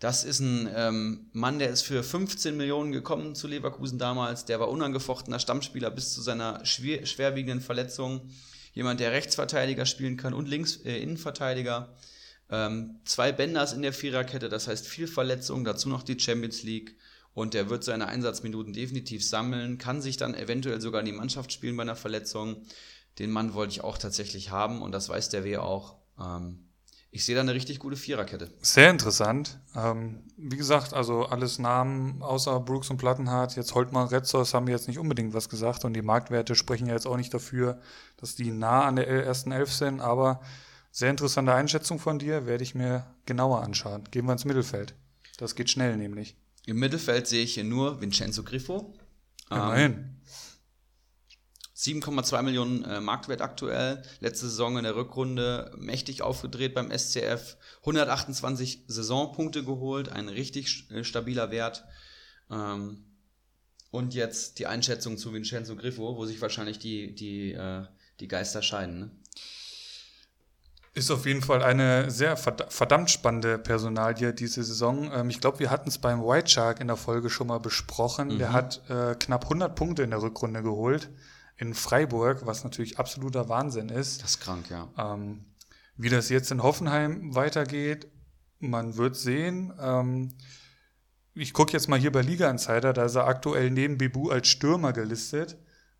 Das 0.03 0.25
ist 0.25 0.41
ein 0.41 0.69
ähm, 0.75 1.29
Mann, 1.31 1.59
der 1.59 1.69
ist 1.69 1.83
für 1.83 2.03
15 2.03 2.57
Millionen 2.57 2.91
gekommen 2.91 3.35
zu 3.35 3.47
Leverkusen 3.47 3.97
damals. 3.97 4.43
Der 4.43 4.59
war 4.59 4.67
unangefochtener 4.67 5.39
Stammspieler 5.39 5.89
bis 5.91 6.13
zu 6.13 6.21
seiner 6.21 6.65
schwer, 6.65 7.05
schwerwiegenden 7.05 7.61
Verletzung. 7.61 8.29
Jemand, 8.73 8.99
der 8.99 9.13
Rechtsverteidiger 9.13 9.85
spielen 9.85 10.17
kann 10.17 10.33
und 10.33 10.49
Links 10.49 10.75
äh, 10.83 10.97
Innenverteidiger. 10.97 11.95
Ähm, 12.49 12.99
zwei 13.05 13.31
Bänders 13.31 13.71
in 13.71 13.81
der 13.81 13.93
Viererkette, 13.93 14.49
das 14.49 14.67
heißt 14.67 14.85
viel 14.85 15.07
Verletzung, 15.07 15.63
dazu 15.63 15.87
noch 15.87 16.03
die 16.03 16.19
Champions 16.19 16.63
League. 16.63 16.97
Und 17.33 17.53
der 17.53 17.69
wird 17.69 17.85
seine 17.85 18.07
Einsatzminuten 18.07 18.73
definitiv 18.73 19.25
sammeln, 19.25 19.77
kann 19.77 20.01
sich 20.01 20.17
dann 20.17 20.35
eventuell 20.35 20.81
sogar 20.81 20.99
in 20.99 21.05
die 21.05 21.13
Mannschaft 21.13 21.53
spielen 21.53 21.77
bei 21.77 21.83
einer 21.83 21.95
Verletzung. 21.95 22.57
Den 23.19 23.31
Mann 23.31 23.53
wollte 23.53 23.71
ich 23.71 23.85
auch 23.85 23.97
tatsächlich 23.97 24.51
haben 24.51 24.81
und 24.81 24.91
das 24.91 25.07
weiß 25.07 25.29
der 25.29 25.45
W 25.45 25.59
auch. 25.59 25.95
Ähm, 26.19 26.62
ich 27.13 27.25
sehe 27.25 27.35
da 27.35 27.41
eine 27.41 27.53
richtig 27.53 27.77
gute 27.77 27.95
Viererkette. 27.95 28.49
Sehr 28.59 28.89
interessant. 28.89 29.59
Ähm, 29.75 30.23
wie 30.35 30.57
gesagt, 30.57 30.93
also 30.93 31.27
alles 31.27 31.59
Namen 31.59 32.23
außer 32.23 32.59
Brooks 32.59 32.89
und 32.89 32.97
Plattenhardt. 32.97 33.55
Jetzt 33.55 33.75
Holtmann, 33.75 34.07
Retzos 34.07 34.55
haben 34.55 34.67
jetzt 34.67 34.87
nicht 34.87 34.97
unbedingt 34.97 35.35
was 35.35 35.47
gesagt 35.47 35.85
und 35.85 35.93
die 35.93 36.01
Marktwerte 36.01 36.55
sprechen 36.55 36.87
ja 36.87 36.93
jetzt 36.93 37.05
auch 37.05 37.15
nicht 37.15 37.31
dafür, 37.31 37.79
dass 38.17 38.33
die 38.33 38.49
nah 38.49 38.85
an 38.85 38.95
der 38.95 39.07
ersten 39.07 39.51
Elf 39.51 39.71
sind. 39.71 40.01
Aber 40.01 40.41
sehr 40.91 41.11
interessante 41.11 41.53
Einschätzung 41.53 41.99
von 41.99 42.17
dir, 42.17 42.47
werde 42.47 42.63
ich 42.63 42.73
mir 42.73 43.05
genauer 43.27 43.61
anschauen. 43.61 44.05
Gehen 44.09 44.25
wir 44.25 44.33
ins 44.33 44.45
Mittelfeld. 44.45 44.95
Das 45.37 45.53
geht 45.53 45.69
schnell 45.69 45.97
nämlich. 45.97 46.35
Im 46.65 46.79
Mittelfeld 46.79 47.27
sehe 47.27 47.43
ich 47.43 47.53
hier 47.53 47.63
nur 47.63 48.01
Vincenzo 48.01 48.41
Griffo. 48.41 48.91
Immerhin. 49.51 49.91
Ähm, 49.91 50.15
7,2 51.83 52.41
Millionen 52.43 52.85
äh, 52.85 53.01
Marktwert 53.01 53.41
aktuell. 53.41 54.01
Letzte 54.21 54.47
Saison 54.47 54.77
in 54.77 54.83
der 54.85 54.95
Rückrunde 54.95 55.71
mächtig 55.77 56.21
aufgedreht 56.21 56.73
beim 56.73 56.97
SCF. 56.97 57.57
128 57.81 58.85
Saisonpunkte 58.87 59.65
geholt, 59.65 60.09
ein 60.09 60.29
richtig 60.29 60.89
äh, 60.91 61.03
stabiler 61.03 61.51
Wert. 61.51 61.83
Ähm, 62.49 63.03
und 63.91 64.13
jetzt 64.13 64.59
die 64.59 64.67
Einschätzung 64.67 65.17
zu 65.17 65.33
Vincenzo 65.33 65.75
Griffo, 65.75 66.15
wo 66.15 66.25
sich 66.25 66.41
wahrscheinlich 66.41 66.79
die, 66.79 67.13
die, 67.13 67.51
äh, 67.51 67.85
die 68.21 68.29
Geister 68.29 68.61
scheiden. 68.61 68.99
Ne? 68.99 69.11
Ist 70.93 71.11
auf 71.11 71.25
jeden 71.25 71.41
Fall 71.41 71.63
eine 71.63 72.09
sehr 72.11 72.37
verdammt 72.37 73.11
spannende 73.11 73.57
Personalie 73.57 74.33
diese 74.33 74.63
Saison. 74.63 75.11
Ähm, 75.11 75.29
ich 75.29 75.41
glaube, 75.41 75.59
wir 75.59 75.69
hatten 75.69 75.89
es 75.89 75.97
beim 75.97 76.23
White 76.23 76.49
Shark 76.49 76.79
in 76.79 76.87
der 76.87 76.95
Folge 76.95 77.29
schon 77.29 77.47
mal 77.47 77.59
besprochen. 77.59 78.29
Mhm. 78.29 78.37
Der 78.37 78.53
hat 78.53 78.81
äh, 78.89 79.15
knapp 79.15 79.43
100 79.43 79.75
Punkte 79.75 80.03
in 80.03 80.11
der 80.11 80.21
Rückrunde 80.21 80.63
geholt 80.63 81.09
in 81.57 81.73
Freiburg, 81.73 82.45
was 82.45 82.63
natürlich 82.63 82.99
absoluter 82.99 83.49
Wahnsinn 83.49 83.89
ist. 83.89 84.23
Das 84.23 84.31
ist 84.31 84.39
krank, 84.39 84.69
ja. 84.69 84.89
Ähm, 84.97 85.45
wie 85.95 86.09
das 86.09 86.29
jetzt 86.29 86.51
in 86.51 86.63
Hoffenheim 86.63 87.35
weitergeht, 87.35 88.07
man 88.59 88.97
wird 88.97 89.15
sehen. 89.15 89.73
Ähm, 89.79 90.33
ich 91.35 91.53
gucke 91.53 91.73
jetzt 91.73 91.87
mal 91.87 91.99
hier 91.99 92.11
bei 92.11 92.21
Liga 92.21 92.49
Insider, 92.49 92.93
da 92.93 93.05
ist 93.05 93.15
er 93.15 93.27
aktuell 93.27 93.71
neben 93.71 93.97
Bebu 93.97 94.29
als 94.29 94.47
Stürmer 94.47 94.93
gelistet. 94.93 95.57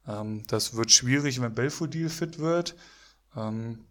Ähm, 0.08 0.44
das 0.48 0.76
wird 0.76 0.92
schwierig, 0.92 1.42
wenn 1.42 1.54
Belfodil 1.54 2.10
fit 2.10 2.40
wird. 2.40 2.76
Ähm, 3.36 3.86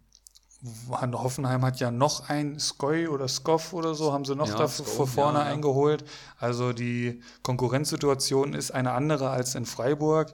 Hoffenheim 0.97 1.65
hat 1.65 1.79
ja 1.81 1.91
noch 1.91 2.29
ein 2.29 2.57
Skoy 2.57 3.07
oder 3.07 3.27
Skoff 3.27 3.73
oder 3.73 3.95
so, 3.95 4.13
haben 4.13 4.23
sie 4.23 4.35
noch 4.35 4.47
ja, 4.47 4.55
da 4.55 4.67
vor 4.67 5.07
vorne 5.07 5.39
ja, 5.39 5.45
ja. 5.45 5.51
eingeholt. 5.51 6.05
Also 6.37 6.71
die 6.71 7.21
Konkurrenzsituation 7.41 8.53
ist 8.53 8.71
eine 8.71 8.91
andere 8.91 9.29
als 9.29 9.55
in 9.55 9.65
Freiburg. 9.65 10.33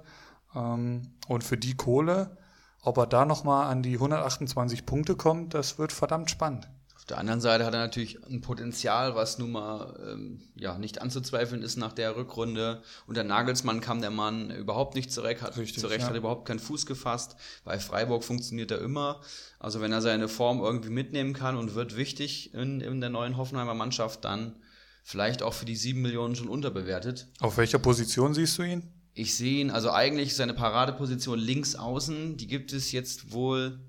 Ähm, 0.56 1.14
und 1.28 1.44
für 1.44 1.58
die 1.58 1.76
Kohle, 1.76 2.38
ob 2.82 2.98
er 2.98 3.08
da 3.08 3.26
nochmal 3.26 3.68
an 3.68 3.84
die 3.84 3.96
128 3.96 4.86
Punkte 4.86 5.16
kommt, 5.16 5.54
das 5.54 5.78
wird 5.78 5.92
verdammt 5.92 6.30
spannend. 6.32 6.70
Auf 6.96 7.06
der 7.06 7.18
anderen 7.18 7.40
Seite 7.40 7.66
hat 7.66 7.74
er 7.74 7.80
natürlich 7.80 8.24
ein 8.26 8.42
Potenzial, 8.42 9.16
was 9.16 9.40
nun 9.40 9.54
mal 9.54 9.98
ähm, 10.06 10.42
ja, 10.56 10.78
nicht 10.78 11.02
anzuzweifeln 11.02 11.62
ist 11.64 11.78
nach 11.78 11.94
der 11.94 12.16
Rückrunde. 12.16 12.82
Unter 13.08 13.24
Nagelsmann 13.24 13.80
kam 13.80 14.02
der 14.02 14.12
Mann 14.12 14.52
überhaupt 14.52 14.96
nicht 14.96 15.12
zurecht, 15.12 15.42
hat, 15.42 15.58
Richtig, 15.58 15.80
zurecht, 15.80 16.02
ja. 16.02 16.08
hat 16.10 16.16
überhaupt 16.16 16.46
keinen 16.46 16.60
Fuß 16.60 16.86
gefasst. 16.86 17.38
Bei 17.64 17.80
Freiburg 17.80 18.24
funktioniert 18.24 18.72
er 18.72 18.82
immer. 18.82 19.22
Also 19.60 19.82
wenn 19.82 19.94
er 19.94 20.02
seine 20.02 20.28
Form 20.28 20.60
irgendwie 20.60 20.90
mitnehmen 20.90 21.34
kann 21.34 21.56
und 21.58 21.74
wird 21.74 21.96
wichtig 21.96 22.54
in, 22.54 22.82
in 22.82 23.00
der 23.02 23.10
neuen 23.10 23.38
Hoffenheimer 23.38 23.76
Mannschaft, 23.76 24.26
dann 24.26 24.58
vielleicht 25.04 25.42
auch 25.42 25.54
für 25.54 25.66
die 25.66 25.78
sieben 25.78 26.02
Millionen 26.02 26.36
schon 26.36 26.50
unterbewertet. 26.50 27.28
Auf 27.40 27.58
welcher 27.58 27.80
Position 27.80 28.34
siehst 28.34 28.58
du 28.58 28.64
ihn? 28.64 28.92
Ich 29.20 29.36
sehe 29.36 29.62
ihn, 29.62 29.70
also 29.70 29.92
eigentlich 29.92 30.36
seine 30.36 30.54
Paradeposition 30.54 31.38
links 31.38 31.76
außen, 31.76 32.38
die 32.38 32.48
gibt 32.48 32.74
es 32.74 32.92
jetzt 32.92 33.32
wohl, 33.32 33.80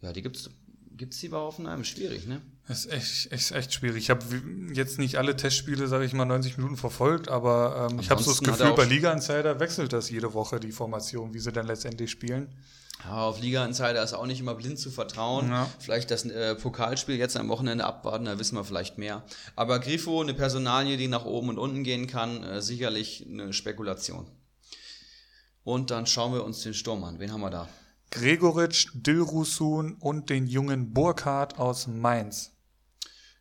ja, 0.00 0.12
die 0.12 0.22
gibt 0.22 0.36
es 0.36 0.50
Gibt 1.00 1.14
es 1.14 1.20
die 1.20 1.30
bei 1.30 1.38
Hoffenheim? 1.38 1.82
Schwierig, 1.82 2.26
ne? 2.26 2.42
Das 2.68 2.84
ist 2.84 2.92
echt, 2.92 3.32
echt, 3.32 3.52
echt 3.52 3.72
schwierig. 3.72 4.02
Ich 4.02 4.10
habe 4.10 4.22
jetzt 4.74 4.98
nicht 4.98 5.16
alle 5.16 5.34
Testspiele, 5.34 5.88
sage 5.88 6.04
ich 6.04 6.12
mal, 6.12 6.26
90 6.26 6.58
Minuten 6.58 6.76
verfolgt, 6.76 7.28
aber 7.28 7.88
ähm, 7.90 8.00
ich 8.00 8.10
habe 8.10 8.22
so 8.22 8.32
das 8.32 8.42
Gefühl, 8.42 8.74
bei 8.74 8.84
Liga 8.84 9.10
Insider 9.10 9.58
wechselt 9.60 9.94
das 9.94 10.10
jede 10.10 10.34
Woche, 10.34 10.60
die 10.60 10.72
Formation, 10.72 11.32
wie 11.32 11.38
sie 11.38 11.52
dann 11.52 11.66
letztendlich 11.66 12.10
spielen. 12.10 12.54
Ja, 13.02 13.22
auf 13.22 13.40
Liga 13.40 13.64
Insider 13.64 14.02
ist 14.04 14.12
auch 14.12 14.26
nicht 14.26 14.40
immer 14.40 14.54
blind 14.54 14.78
zu 14.78 14.90
vertrauen. 14.90 15.48
Ja. 15.48 15.70
Vielleicht 15.78 16.10
das 16.10 16.26
äh, 16.26 16.54
Pokalspiel 16.54 17.16
jetzt 17.16 17.38
am 17.38 17.48
Wochenende 17.48 17.86
abwarten, 17.86 18.26
da 18.26 18.38
wissen 18.38 18.56
wir 18.56 18.64
vielleicht 18.64 18.98
mehr. 18.98 19.22
Aber 19.56 19.78
Grifo, 19.78 20.20
eine 20.20 20.34
Personalie, 20.34 20.98
die 20.98 21.08
nach 21.08 21.24
oben 21.24 21.48
und 21.48 21.58
unten 21.58 21.82
gehen 21.82 22.06
kann, 22.08 22.42
äh, 22.42 22.60
sicherlich 22.60 23.26
eine 23.26 23.54
Spekulation. 23.54 24.26
Und 25.64 25.90
dann 25.90 26.06
schauen 26.06 26.32
wir 26.32 26.44
uns 26.44 26.62
den 26.62 26.74
Sturm 26.74 27.04
an. 27.04 27.18
Wen 27.18 27.32
haben 27.32 27.40
wir 27.40 27.50
da? 27.50 27.68
Gregoritsch, 28.10 28.88
Dilrusun 28.94 29.94
und 29.94 30.30
den 30.30 30.46
jungen 30.46 30.92
Burkhardt 30.92 31.58
aus 31.58 31.86
Mainz. 31.86 32.52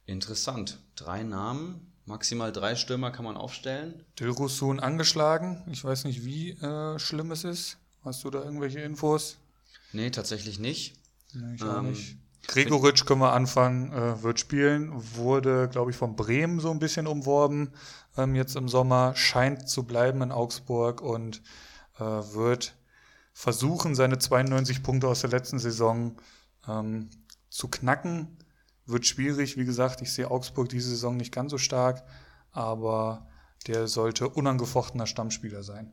Interessant. 0.06 0.80
Drei 0.96 1.24
Namen, 1.24 1.94
maximal 2.06 2.52
drei 2.52 2.76
Stürmer 2.76 3.12
kann 3.12 3.26
man 3.26 3.38
aufstellen. 3.38 4.04
Dilrusun 4.20 4.80
angeschlagen. 4.80 5.64
Ich 5.72 5.84
weiß 5.84 6.04
nicht, 6.06 6.26
wie 6.26 6.52
äh, 6.52 7.00
schlimm 7.00 7.32
es 7.32 7.44
ist. 7.44 7.78
Hast 8.04 8.24
du 8.24 8.30
da 8.30 8.44
irgendwelche 8.44 8.80
Infos? 8.80 9.38
Nee, 9.92 10.10
tatsächlich 10.10 10.60
nicht. 10.60 10.96
Nee, 11.34 11.56
ich 11.56 11.64
auch 11.64 11.80
ähm, 11.80 11.92
nicht. 11.92 12.18
Gregoritsch 12.48 13.06
können 13.06 13.22
wir 13.22 13.34
anfangen, 13.34 13.92
äh, 13.92 14.24
wird 14.24 14.40
spielen, 14.40 14.92
wurde, 15.16 15.68
glaube 15.70 15.92
ich, 15.92 15.98
von 15.98 16.16
Bremen 16.16 16.60
so 16.60 16.72
ein 16.72 16.80
bisschen 16.80 17.06
umworben 17.06 17.72
ähm, 18.18 18.36
jetzt 18.36 18.56
im 18.56 18.70
Sommer, 18.70 19.16
scheint 19.16 19.70
zu 19.70 19.84
bleiben 19.84 20.22
in 20.22 20.32
Augsburg 20.32 21.02
und 21.02 21.42
äh, 22.00 22.34
wird 22.34 22.76
versuchen, 23.34 23.96
seine 23.96 24.20
92 24.20 24.84
Punkte 24.84 25.08
aus 25.08 25.22
der 25.22 25.30
letzten 25.30 25.60
Saison 25.60 26.18
ähm, 26.68 27.10
zu 27.50 27.68
knacken. 27.68 28.38
Wird 28.86 29.06
schwierig, 29.06 29.58
wie 29.58 29.66
gesagt, 29.66 30.02
ich 30.02 30.12
sehe 30.12 30.32
Augsburg 30.32 30.70
diese 30.70 30.90
Saison 30.90 31.16
nicht 31.16 31.34
ganz 31.34 31.52
so 31.52 31.58
stark, 31.58 32.04
aber 32.52 33.28
der 33.68 33.88
sollte 33.88 34.28
unangefochtener 34.28 35.06
Stammspieler 35.06 35.64
sein. 35.64 35.92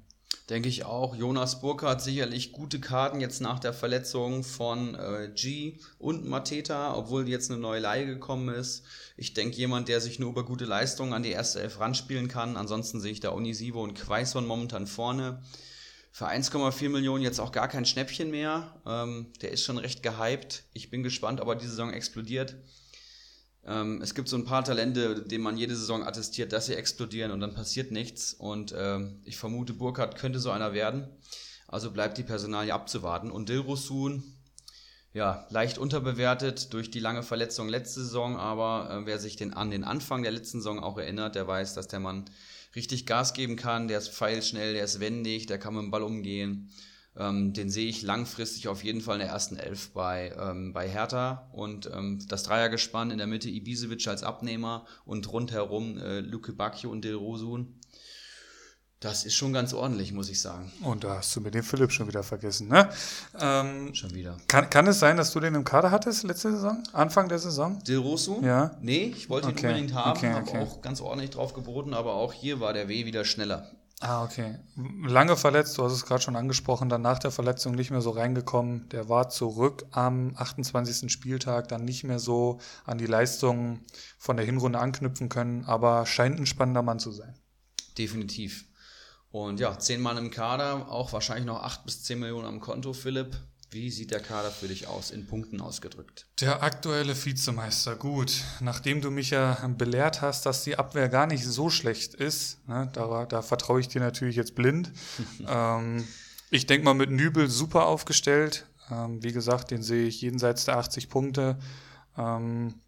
Denke 0.48 0.68
ich 0.68 0.84
auch. 0.84 1.16
Jonas 1.16 1.60
Burkhardt 1.60 2.00
sicherlich 2.00 2.52
gute 2.52 2.78
Karten 2.78 3.20
jetzt 3.20 3.40
nach 3.40 3.58
der 3.58 3.72
Verletzung 3.72 4.44
von 4.44 4.94
äh, 4.94 5.28
G 5.34 5.78
und 5.98 6.24
Mateta, 6.24 6.96
obwohl 6.96 7.28
jetzt 7.28 7.50
eine 7.50 7.58
neue 7.58 7.80
Leihe 7.80 8.06
gekommen 8.06 8.54
ist. 8.54 8.84
Ich 9.16 9.34
denke, 9.34 9.56
jemand, 9.56 9.88
der 9.88 10.00
sich 10.00 10.20
nur 10.20 10.30
über 10.30 10.44
gute 10.44 10.64
Leistungen 10.64 11.14
an 11.14 11.24
die 11.24 11.30
erste 11.30 11.60
Elf 11.60 11.80
ranspielen 11.80 12.28
kann. 12.28 12.56
Ansonsten 12.56 13.00
sehe 13.00 13.10
ich 13.10 13.18
da 13.18 13.30
Unisivo 13.30 13.82
und 13.82 13.94
Quaison 13.94 14.46
momentan 14.46 14.86
vorne. 14.86 15.42
Für 16.16 16.30
1,4 16.30 16.88
Millionen 16.88 17.22
jetzt 17.22 17.40
auch 17.40 17.52
gar 17.52 17.68
kein 17.68 17.84
Schnäppchen 17.84 18.30
mehr. 18.30 18.80
Ähm, 18.86 19.34
der 19.42 19.52
ist 19.52 19.64
schon 19.64 19.76
recht 19.76 20.02
gehypt. 20.02 20.62
Ich 20.72 20.88
bin 20.88 21.02
gespannt, 21.02 21.42
ob 21.42 21.48
er 21.48 21.56
die 21.56 21.66
Saison 21.66 21.92
explodiert. 21.92 22.56
Ähm, 23.66 24.00
es 24.00 24.14
gibt 24.14 24.30
so 24.30 24.36
ein 24.36 24.46
paar 24.46 24.64
Talente, 24.64 25.26
denen 25.26 25.44
man 25.44 25.58
jede 25.58 25.76
Saison 25.76 26.02
attestiert, 26.02 26.54
dass 26.54 26.64
sie 26.64 26.74
explodieren 26.74 27.32
und 27.32 27.40
dann 27.40 27.52
passiert 27.52 27.90
nichts. 27.90 28.32
Und 28.32 28.74
ähm, 28.74 29.20
ich 29.24 29.36
vermute, 29.36 29.74
Burkhardt 29.74 30.16
könnte 30.16 30.38
so 30.38 30.50
einer 30.50 30.72
werden. 30.72 31.06
Also 31.68 31.90
bleibt 31.90 32.16
die 32.16 32.22
Personalie 32.22 32.72
abzuwarten. 32.72 33.30
Und 33.30 33.50
Dilrosun, 33.50 34.24
ja, 35.12 35.46
leicht 35.50 35.76
unterbewertet 35.76 36.72
durch 36.72 36.90
die 36.90 37.00
lange 37.00 37.24
Verletzung 37.24 37.68
letzte 37.68 38.00
Saison, 38.00 38.38
aber 38.38 38.88
äh, 38.90 39.04
wer 39.04 39.18
sich 39.18 39.36
den, 39.36 39.52
an 39.52 39.70
den 39.70 39.84
Anfang 39.84 40.22
der 40.22 40.32
letzten 40.32 40.60
Saison 40.60 40.82
auch 40.82 40.96
erinnert, 40.96 41.34
der 41.34 41.46
weiß, 41.46 41.74
dass 41.74 41.88
der 41.88 42.00
Mann 42.00 42.24
richtig 42.76 43.06
Gas 43.06 43.34
geben 43.34 43.56
kann, 43.56 43.88
der 43.88 43.98
ist 43.98 44.12
pfeilschnell, 44.12 44.74
der 44.74 44.84
ist 44.84 45.00
wendig, 45.00 45.46
der 45.46 45.58
kann 45.58 45.74
mit 45.74 45.82
dem 45.82 45.90
Ball 45.90 46.02
umgehen. 46.02 46.70
Ähm, 47.18 47.54
den 47.54 47.70
sehe 47.70 47.88
ich 47.88 48.02
langfristig 48.02 48.68
auf 48.68 48.84
jeden 48.84 49.00
Fall 49.00 49.16
in 49.16 49.22
der 49.22 49.30
ersten 49.30 49.56
Elf 49.56 49.90
bei, 49.92 50.34
ähm, 50.38 50.74
bei 50.74 50.86
Hertha. 50.86 51.48
Und 51.52 51.90
ähm, 51.92 52.18
das 52.28 52.42
Dreiergespann 52.42 53.10
in 53.10 53.18
der 53.18 53.26
Mitte 53.26 53.48
Ibisevic 53.48 54.06
als 54.06 54.22
Abnehmer 54.22 54.84
und 55.06 55.32
rundherum 55.32 55.96
äh, 55.96 56.20
Luke 56.20 56.52
Bacchio 56.52 56.90
und 56.90 57.04
Dilrosun. 57.04 57.80
Das 59.00 59.26
ist 59.26 59.34
schon 59.34 59.52
ganz 59.52 59.74
ordentlich, 59.74 60.12
muss 60.12 60.30
ich 60.30 60.40
sagen. 60.40 60.72
Und 60.80 61.04
da 61.04 61.16
hast 61.16 61.36
du 61.36 61.42
mit 61.42 61.54
dem 61.54 61.62
Philipp 61.62 61.92
schon 61.92 62.08
wieder 62.08 62.22
vergessen, 62.22 62.68
ne? 62.68 62.88
Ähm, 63.38 63.94
schon 63.94 64.14
wieder. 64.14 64.38
Kann, 64.48 64.70
kann 64.70 64.86
es 64.86 64.98
sein, 64.98 65.18
dass 65.18 65.32
du 65.32 65.40
den 65.40 65.54
im 65.54 65.64
Kader 65.64 65.90
hattest 65.90 66.22
letzte 66.22 66.52
Saison? 66.52 66.82
Anfang 66.94 67.28
der 67.28 67.38
Saison? 67.38 67.78
Dilrosu? 67.84 68.40
Ja. 68.42 68.74
Nee, 68.80 69.12
ich 69.14 69.28
wollte 69.28 69.48
ihn 69.48 69.52
Okay, 69.52 69.66
unbedingt 69.66 69.94
haben, 69.94 70.12
okay, 70.12 70.32
habe 70.32 70.48
okay. 70.48 70.58
auch 70.62 70.80
ganz 70.80 71.02
ordentlich 71.02 71.30
drauf 71.30 71.52
geboten, 71.52 71.92
aber 71.92 72.14
auch 72.14 72.32
hier 72.32 72.58
war 72.60 72.72
der 72.72 72.88
W 72.88 73.04
wieder 73.04 73.26
schneller. 73.26 73.70
Ah, 74.00 74.24
okay. 74.24 74.58
Lange 75.06 75.36
verletzt, 75.36 75.76
du 75.78 75.84
hast 75.84 75.92
es 75.92 76.04
gerade 76.04 76.22
schon 76.22 76.36
angesprochen, 76.36 76.88
dann 76.88 77.00
nach 77.00 77.18
der 77.18 77.30
Verletzung 77.30 77.74
nicht 77.74 77.90
mehr 77.90 78.02
so 78.02 78.10
reingekommen. 78.10 78.88
Der 78.90 79.08
war 79.08 79.30
zurück 79.30 79.86
am 79.90 80.32
28. 80.36 81.10
Spieltag, 81.10 81.68
dann 81.68 81.84
nicht 81.84 82.04
mehr 82.04 82.18
so 82.18 82.60
an 82.84 82.98
die 82.98 83.06
Leistungen 83.06 83.84
von 84.18 84.36
der 84.36 84.44
Hinrunde 84.44 84.78
anknüpfen 84.78 85.28
können, 85.30 85.64
aber 85.64 86.04
scheint 86.04 86.38
ein 86.38 86.46
spannender 86.46 86.82
Mann 86.82 86.98
zu 86.98 87.10
sein. 87.10 87.34
Definitiv. 87.96 88.65
Und 89.36 89.60
ja, 89.60 89.78
zehn 89.78 90.00
Mann 90.00 90.16
im 90.16 90.30
Kader, 90.30 90.90
auch 90.90 91.12
wahrscheinlich 91.12 91.44
noch 91.44 91.62
acht 91.62 91.84
bis 91.84 92.02
zehn 92.02 92.18
Millionen 92.18 92.46
am 92.46 92.58
Konto, 92.58 92.94
Philipp. 92.94 93.36
Wie 93.70 93.90
sieht 93.90 94.10
der 94.10 94.20
Kader 94.20 94.50
für 94.50 94.66
dich 94.66 94.86
aus, 94.86 95.10
in 95.10 95.26
Punkten 95.26 95.60
ausgedrückt? 95.60 96.26
Der 96.40 96.62
aktuelle 96.62 97.14
Vizemeister, 97.14 97.96
gut. 97.96 98.44
Nachdem 98.60 99.02
du 99.02 99.10
mich 99.10 99.28
ja 99.28 99.58
belehrt 99.76 100.22
hast, 100.22 100.46
dass 100.46 100.64
die 100.64 100.78
Abwehr 100.78 101.10
gar 101.10 101.26
nicht 101.26 101.44
so 101.44 101.68
schlecht 101.68 102.14
ist, 102.14 102.66
ne, 102.66 102.88
da, 102.94 103.26
da 103.26 103.42
vertraue 103.42 103.80
ich 103.80 103.88
dir 103.88 104.00
natürlich 104.00 104.36
jetzt 104.36 104.54
blind. 104.54 104.90
ähm, 105.46 106.08
ich 106.50 106.64
denke 106.64 106.86
mal 106.86 106.94
mit 106.94 107.10
Nübel 107.10 107.50
super 107.50 107.84
aufgestellt. 107.84 108.66
Ähm, 108.90 109.22
wie 109.22 109.32
gesagt, 109.32 109.70
den 109.70 109.82
sehe 109.82 110.06
ich 110.06 110.22
jenseits 110.22 110.64
der 110.64 110.78
80 110.78 111.10
Punkte. 111.10 111.58
Ähm, 112.16 112.80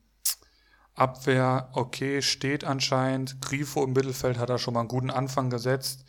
Abwehr, 0.95 1.69
okay, 1.75 2.23
steht 2.23 2.65
anscheinend. 2.65 3.43
Grifo 3.43 3.85
im 3.85 3.93
Mittelfeld 3.93 4.39
hat 4.39 4.49
er 4.49 4.57
schon 4.57 4.73
mal 4.73 4.81
einen 4.81 4.89
guten 4.89 5.11
Anfang 5.11 5.51
gesetzt. 5.51 6.07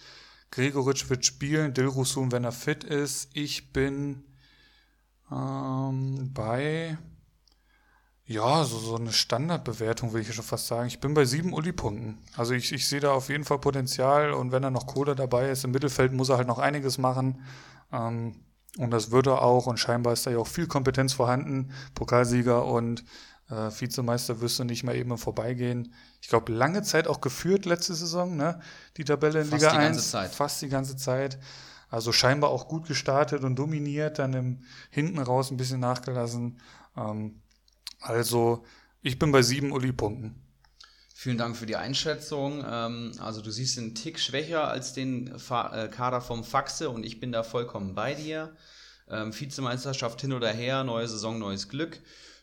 Gregoritsch 0.51 1.09
wird 1.09 1.25
spielen, 1.25 1.73
Dilrusun, 1.73 2.31
wenn 2.31 2.43
er 2.43 2.51
fit 2.51 2.83
ist. 2.83 3.29
Ich 3.33 3.71
bin 3.71 4.23
ähm, 5.31 6.31
bei, 6.33 6.97
ja, 8.25 8.63
so, 8.63 8.77
so 8.79 8.95
eine 8.95 9.13
Standardbewertung 9.13 10.13
will 10.13 10.21
ich 10.21 10.27
ja 10.27 10.33
schon 10.33 10.43
fast 10.43 10.67
sagen. 10.67 10.87
Ich 10.87 10.99
bin 10.99 11.13
bei 11.13 11.25
sieben 11.25 11.53
Uli-Punkten. 11.53 12.17
Also 12.35 12.53
ich, 12.53 12.71
ich 12.73 12.87
sehe 12.87 12.99
da 12.99 13.11
auf 13.11 13.29
jeden 13.29 13.45
Fall 13.45 13.59
Potenzial 13.59 14.31
und 14.31 14.51
wenn 14.51 14.63
da 14.63 14.71
noch 14.71 14.87
Kohle 14.87 15.15
dabei 15.15 15.49
ist, 15.49 15.63
im 15.63 15.71
Mittelfeld 15.71 16.13
muss 16.13 16.29
er 16.29 16.37
halt 16.37 16.47
noch 16.47 16.59
einiges 16.59 16.97
machen. 16.97 17.43
Ähm, 17.91 18.35
und 18.77 18.91
das 18.91 19.11
wird 19.11 19.27
er 19.27 19.41
auch 19.41 19.65
und 19.65 19.79
scheinbar 19.79 20.13
ist 20.13 20.25
da 20.25 20.31
ja 20.31 20.37
auch 20.37 20.47
viel 20.47 20.67
Kompetenz 20.67 21.13
vorhanden. 21.13 21.71
Pokalsieger 21.95 22.65
und 22.65 23.03
äh, 23.49 23.69
Vizemeister 23.71 24.41
wirst 24.41 24.59
du 24.59 24.63
nicht 24.63 24.83
mal 24.83 24.95
eben 24.95 25.11
im 25.11 25.17
Vorbeigehen. 25.17 25.93
Ich 26.21 26.29
glaube, 26.29 26.51
lange 26.53 26.83
Zeit 26.83 27.07
auch 27.07 27.21
geführt 27.21 27.65
letzte 27.65 27.95
Saison, 27.95 28.35
ne? 28.37 28.59
Die 28.97 29.03
Tabelle 29.03 29.41
in 29.41 29.47
Fast 29.47 29.61
Liga 29.61 29.71
die 29.73 29.77
ganze 29.77 29.99
1. 29.99 30.11
Zeit. 30.11 30.31
Fast 30.31 30.61
die 30.61 30.69
ganze 30.69 30.97
Zeit. 30.97 31.39
Also 31.89 32.11
scheinbar 32.11 32.51
auch 32.51 32.67
gut 32.67 32.87
gestartet 32.87 33.43
und 33.43 33.55
dominiert, 33.55 34.19
dann 34.19 34.33
im 34.33 34.63
hinten 34.91 35.17
raus 35.17 35.49
ein 35.49 35.57
bisschen 35.57 35.79
nachgelassen. 35.79 36.59
Ähm, 36.95 37.41
also 37.99 38.63
ich 39.01 39.17
bin 39.17 39.31
bei 39.31 39.41
sieben 39.41 39.71
Uli-Punkten. 39.71 40.45
Vielen 41.15 41.37
Dank 41.37 41.57
für 41.57 41.65
die 41.65 41.75
Einschätzung. 41.75 42.63
Ähm, 42.65 43.11
also 43.19 43.41
du 43.41 43.51
siehst 43.51 43.77
einen 43.77 43.95
Tick 43.95 44.19
schwächer 44.19 44.67
als 44.67 44.93
den 44.93 45.27
äh, 45.27 45.87
Kader 45.87 46.21
vom 46.21 46.43
Faxe 46.43 46.89
und 46.89 47.03
ich 47.03 47.19
bin 47.19 47.31
da 47.31 47.43
vollkommen 47.43 47.95
bei 47.95 48.13
dir. 48.13 48.55
Ähm, 49.09 49.37
Vizemeisterschaft 49.37 50.21
hin 50.21 50.33
oder 50.33 50.49
her, 50.49 50.83
neue 50.83 51.07
Saison, 51.07 51.39
neues 51.39 51.67
Glück. 51.67 51.99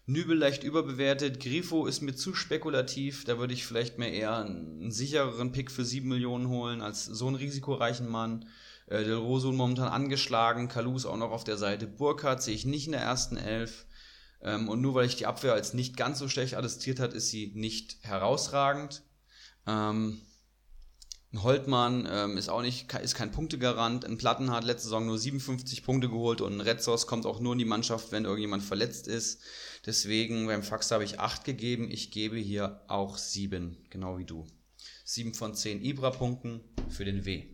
Nübel 0.07 0.39
leicht 0.39 0.63
überbewertet. 0.63 1.41
Grifo 1.41 1.87
ist 1.87 2.01
mir 2.01 2.15
zu 2.15 2.35
spekulativ. 2.35 3.25
Da 3.25 3.39
würde 3.39 3.55
ich 3.55 3.67
vielleicht 3.67 3.99
mehr 3.99 4.13
eher 4.13 4.37
einen 4.37 4.93
sichereren 4.93 5.51
Pick 5.51 5.71
für 5.71 5.85
7 5.85 6.09
Millionen 6.09 6.49
holen 6.49 6.81
als 6.81 7.05
so 7.05 7.27
einen 7.27 7.35
risikoreichen 7.35 8.09
Mann. 8.09 8.47
Äh, 8.87 9.03
Del 9.03 9.15
Rosun 9.15 9.57
momentan 9.57 9.89
angeschlagen. 9.89 10.69
Kalus 10.69 11.07
auch 11.07 11.17
noch 11.17 11.33
auf 11.33 11.43
der 11.43 11.57
Seite. 11.57 11.89
Burkhardt 11.89 12.43
sehe 12.43 12.55
ich 12.55 12.65
nicht 12.65 12.87
in 12.87 12.93
der 12.93 13.03
ersten 13.03 13.37
Elf. 13.37 13.87
Ähm, 14.41 14.69
und 14.69 14.81
nur 14.81 14.95
weil 14.95 15.07
ich 15.07 15.17
die 15.17 15.27
Abwehr 15.27 15.55
als 15.55 15.75
nicht 15.75 15.97
ganz 15.97 16.21
so 16.21 16.29
schlecht 16.29 16.55
attestiert 16.55 17.01
hat, 17.01 17.13
ist 17.13 17.31
sie 17.31 17.53
nicht 17.57 17.97
herausragend. 18.03 19.03
Ähm, 19.67 20.21
ein 21.33 21.43
Holtmann 21.43 22.09
ähm, 22.11 22.37
ist 22.37 22.49
auch 22.49 22.63
nicht, 22.63 22.93
ist 22.95 23.15
kein 23.15 23.33
Punktegarant. 23.33 24.05
Ein 24.05 24.17
Platten 24.17 24.51
hat 24.51 24.65
letzte 24.65 24.85
Saison 24.85 25.07
nur 25.07 25.19
57 25.19 25.83
Punkte 25.85 26.09
geholt 26.09 26.41
und 26.41 26.55
ein 26.55 26.61
Retzos 26.61 27.07
kommt 27.07 27.27
auch 27.27 27.41
nur 27.41 27.53
in 27.53 27.59
die 27.59 27.65
Mannschaft, 27.65 28.13
wenn 28.13 28.25
irgendjemand 28.25 28.63
verletzt 28.63 29.09
ist. 29.09 29.41
Deswegen 29.85 30.47
beim 30.47 30.63
Fax 30.63 30.91
habe 30.91 31.05
ich 31.05 31.21
8 31.21 31.45
gegeben. 31.45 31.91
Ich 31.91 32.11
gebe 32.11 32.37
hier 32.37 32.81
auch 32.89 33.19
7, 33.19 33.77
genau 33.91 34.19
wie 34.19 34.25
du. 34.25 34.47
7 35.05 35.35
von 35.35 35.55
10 35.55 35.83
Ibra-Punkten 35.85 36.61
für 36.89 37.05
den 37.05 37.25
W. 37.25 37.45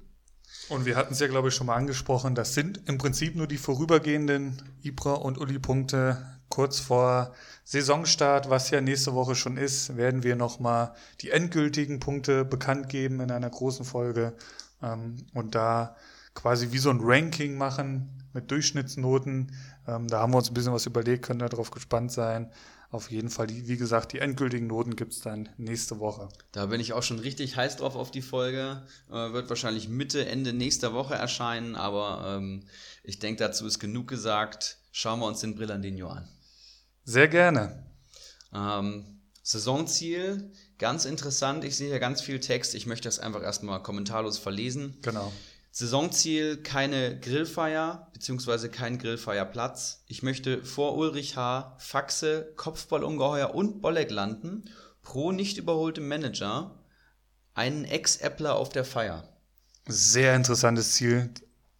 Und 0.68 0.84
wir 0.84 0.96
hatten 0.96 1.14
es 1.14 1.20
ja, 1.20 1.26
glaube 1.26 1.48
ich, 1.48 1.54
schon 1.54 1.66
mal 1.66 1.76
angesprochen. 1.76 2.34
Das 2.34 2.54
sind 2.54 2.80
im 2.86 2.98
Prinzip 2.98 3.34
nur 3.34 3.46
die 3.46 3.56
vorübergehenden 3.56 4.62
Ibra- 4.82 5.14
und 5.14 5.38
Uli-Punkte. 5.38 6.40
Kurz 6.52 6.80
vor 6.80 7.32
Saisonstart, 7.64 8.50
was 8.50 8.68
ja 8.68 8.82
nächste 8.82 9.14
Woche 9.14 9.34
schon 9.34 9.56
ist, 9.56 9.96
werden 9.96 10.22
wir 10.22 10.36
nochmal 10.36 10.92
die 11.22 11.30
endgültigen 11.30 11.98
Punkte 11.98 12.44
bekannt 12.44 12.90
geben 12.90 13.20
in 13.20 13.30
einer 13.30 13.48
großen 13.48 13.86
Folge. 13.86 14.34
Ähm, 14.82 15.16
und 15.32 15.54
da 15.54 15.96
quasi 16.34 16.72
wie 16.72 16.78
so 16.78 16.90
ein 16.90 17.00
Ranking 17.00 17.56
machen 17.56 18.22
mit 18.34 18.50
Durchschnittsnoten. 18.50 19.52
Ähm, 19.88 20.08
da 20.08 20.20
haben 20.20 20.34
wir 20.34 20.36
uns 20.36 20.50
ein 20.50 20.54
bisschen 20.54 20.74
was 20.74 20.84
überlegt, 20.84 21.24
können 21.24 21.38
darauf 21.38 21.70
gespannt 21.70 22.12
sein. 22.12 22.52
Auf 22.90 23.10
jeden 23.10 23.30
Fall, 23.30 23.46
die, 23.46 23.66
wie 23.66 23.78
gesagt, 23.78 24.12
die 24.12 24.18
endgültigen 24.18 24.66
Noten 24.66 24.94
gibt 24.94 25.14
es 25.14 25.22
dann 25.22 25.48
nächste 25.56 26.00
Woche. 26.00 26.28
Da 26.52 26.66
bin 26.66 26.82
ich 26.82 26.92
auch 26.92 27.02
schon 27.02 27.18
richtig 27.18 27.56
heiß 27.56 27.76
drauf 27.76 27.96
auf 27.96 28.10
die 28.10 28.20
Folge. 28.20 28.82
Äh, 29.10 29.32
wird 29.32 29.48
wahrscheinlich 29.48 29.88
Mitte, 29.88 30.26
Ende 30.26 30.52
nächster 30.52 30.92
Woche 30.92 31.14
erscheinen, 31.14 31.76
aber 31.76 32.36
ähm, 32.36 32.64
ich 33.04 33.20
denke, 33.20 33.42
dazu 33.42 33.66
ist 33.66 33.78
genug 33.78 34.08
gesagt. 34.08 34.76
Schauen 34.90 35.20
wir 35.20 35.26
uns 35.26 35.40
den 35.40 35.54
Brillandino 35.54 36.08
an. 36.08 36.28
Sehr 37.04 37.28
gerne. 37.28 37.84
Ähm, 38.54 39.20
Saisonziel, 39.42 40.52
ganz 40.78 41.04
interessant. 41.04 41.64
Ich 41.64 41.76
sehe 41.76 41.88
hier 41.88 42.00
ganz 42.00 42.22
viel 42.22 42.40
Text. 42.40 42.74
Ich 42.74 42.86
möchte 42.86 43.08
das 43.08 43.18
einfach 43.18 43.42
erstmal 43.42 43.82
kommentarlos 43.82 44.38
verlesen. 44.38 44.98
Genau. 45.02 45.32
Saisonziel 45.72 46.58
keine 46.58 47.18
Grillfeier 47.18 48.10
beziehungsweise 48.12 48.68
kein 48.68 48.98
Grillfeierplatz. 48.98 50.04
Ich 50.06 50.22
möchte 50.22 50.62
vor 50.62 50.96
Ulrich 50.96 51.36
H., 51.36 51.76
Faxe, 51.78 52.52
Kopfballungeheuer 52.56 53.54
und 53.54 53.80
Bolleck 53.80 54.10
landen. 54.10 54.66
Pro 55.00 55.32
nicht 55.32 55.58
überholtem 55.58 56.06
Manager 56.06 56.78
einen 57.54 57.84
Ex-Appler 57.84 58.54
auf 58.54 58.68
der 58.68 58.84
Feier. 58.84 59.28
Sehr 59.88 60.36
interessantes 60.36 60.92
Ziel, 60.92 61.30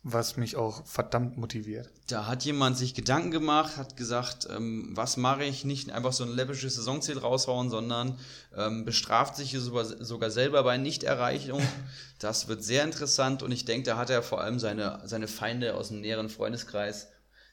was 0.05 0.37
mich 0.37 0.57
auch 0.57 0.85
verdammt 0.85 1.39
motiviert. 1.39 1.89
Da 2.09 2.27
hat 2.27 2.45
jemand 2.45 2.77
sich 2.77 2.95
Gedanken 2.95 3.31
gemacht, 3.31 3.77
hat 3.77 3.97
gesagt, 3.97 4.49
ähm, 4.51 4.91
was 4.95 5.17
mache 5.17 5.45
ich? 5.45 5.65
Nicht 5.65 5.93
einfach 5.93 6.13
so 6.13 6.25
ein 6.25 6.31
läppisches 6.31 6.75
Saisonziel 6.75 7.19
raushauen, 7.19 7.71
sondern 7.71 8.19
ähm, 8.57 8.85
bestraft 8.85 9.37
sich 9.37 9.53
sogar, 9.53 9.85
sogar 9.85 10.31
selber 10.31 10.63
bei 10.65 10.79
Nichterreichung. 10.79 11.63
Das 12.19 12.47
wird 12.47 12.63
sehr 12.63 12.85
interessant 12.85 13.43
und 13.43 13.51
ich 13.51 13.65
denke, 13.65 13.85
da 13.85 13.97
hat 13.97 14.09
er 14.09 14.23
vor 14.23 14.41
allem 14.41 14.61
seine, 14.61 15.01
seine 15.07 15.27
Feinde 15.27 15.75
aus 15.75 15.89
dem 15.89 16.01
näheren 16.03 16.29
Freundeskreis 16.29 17.09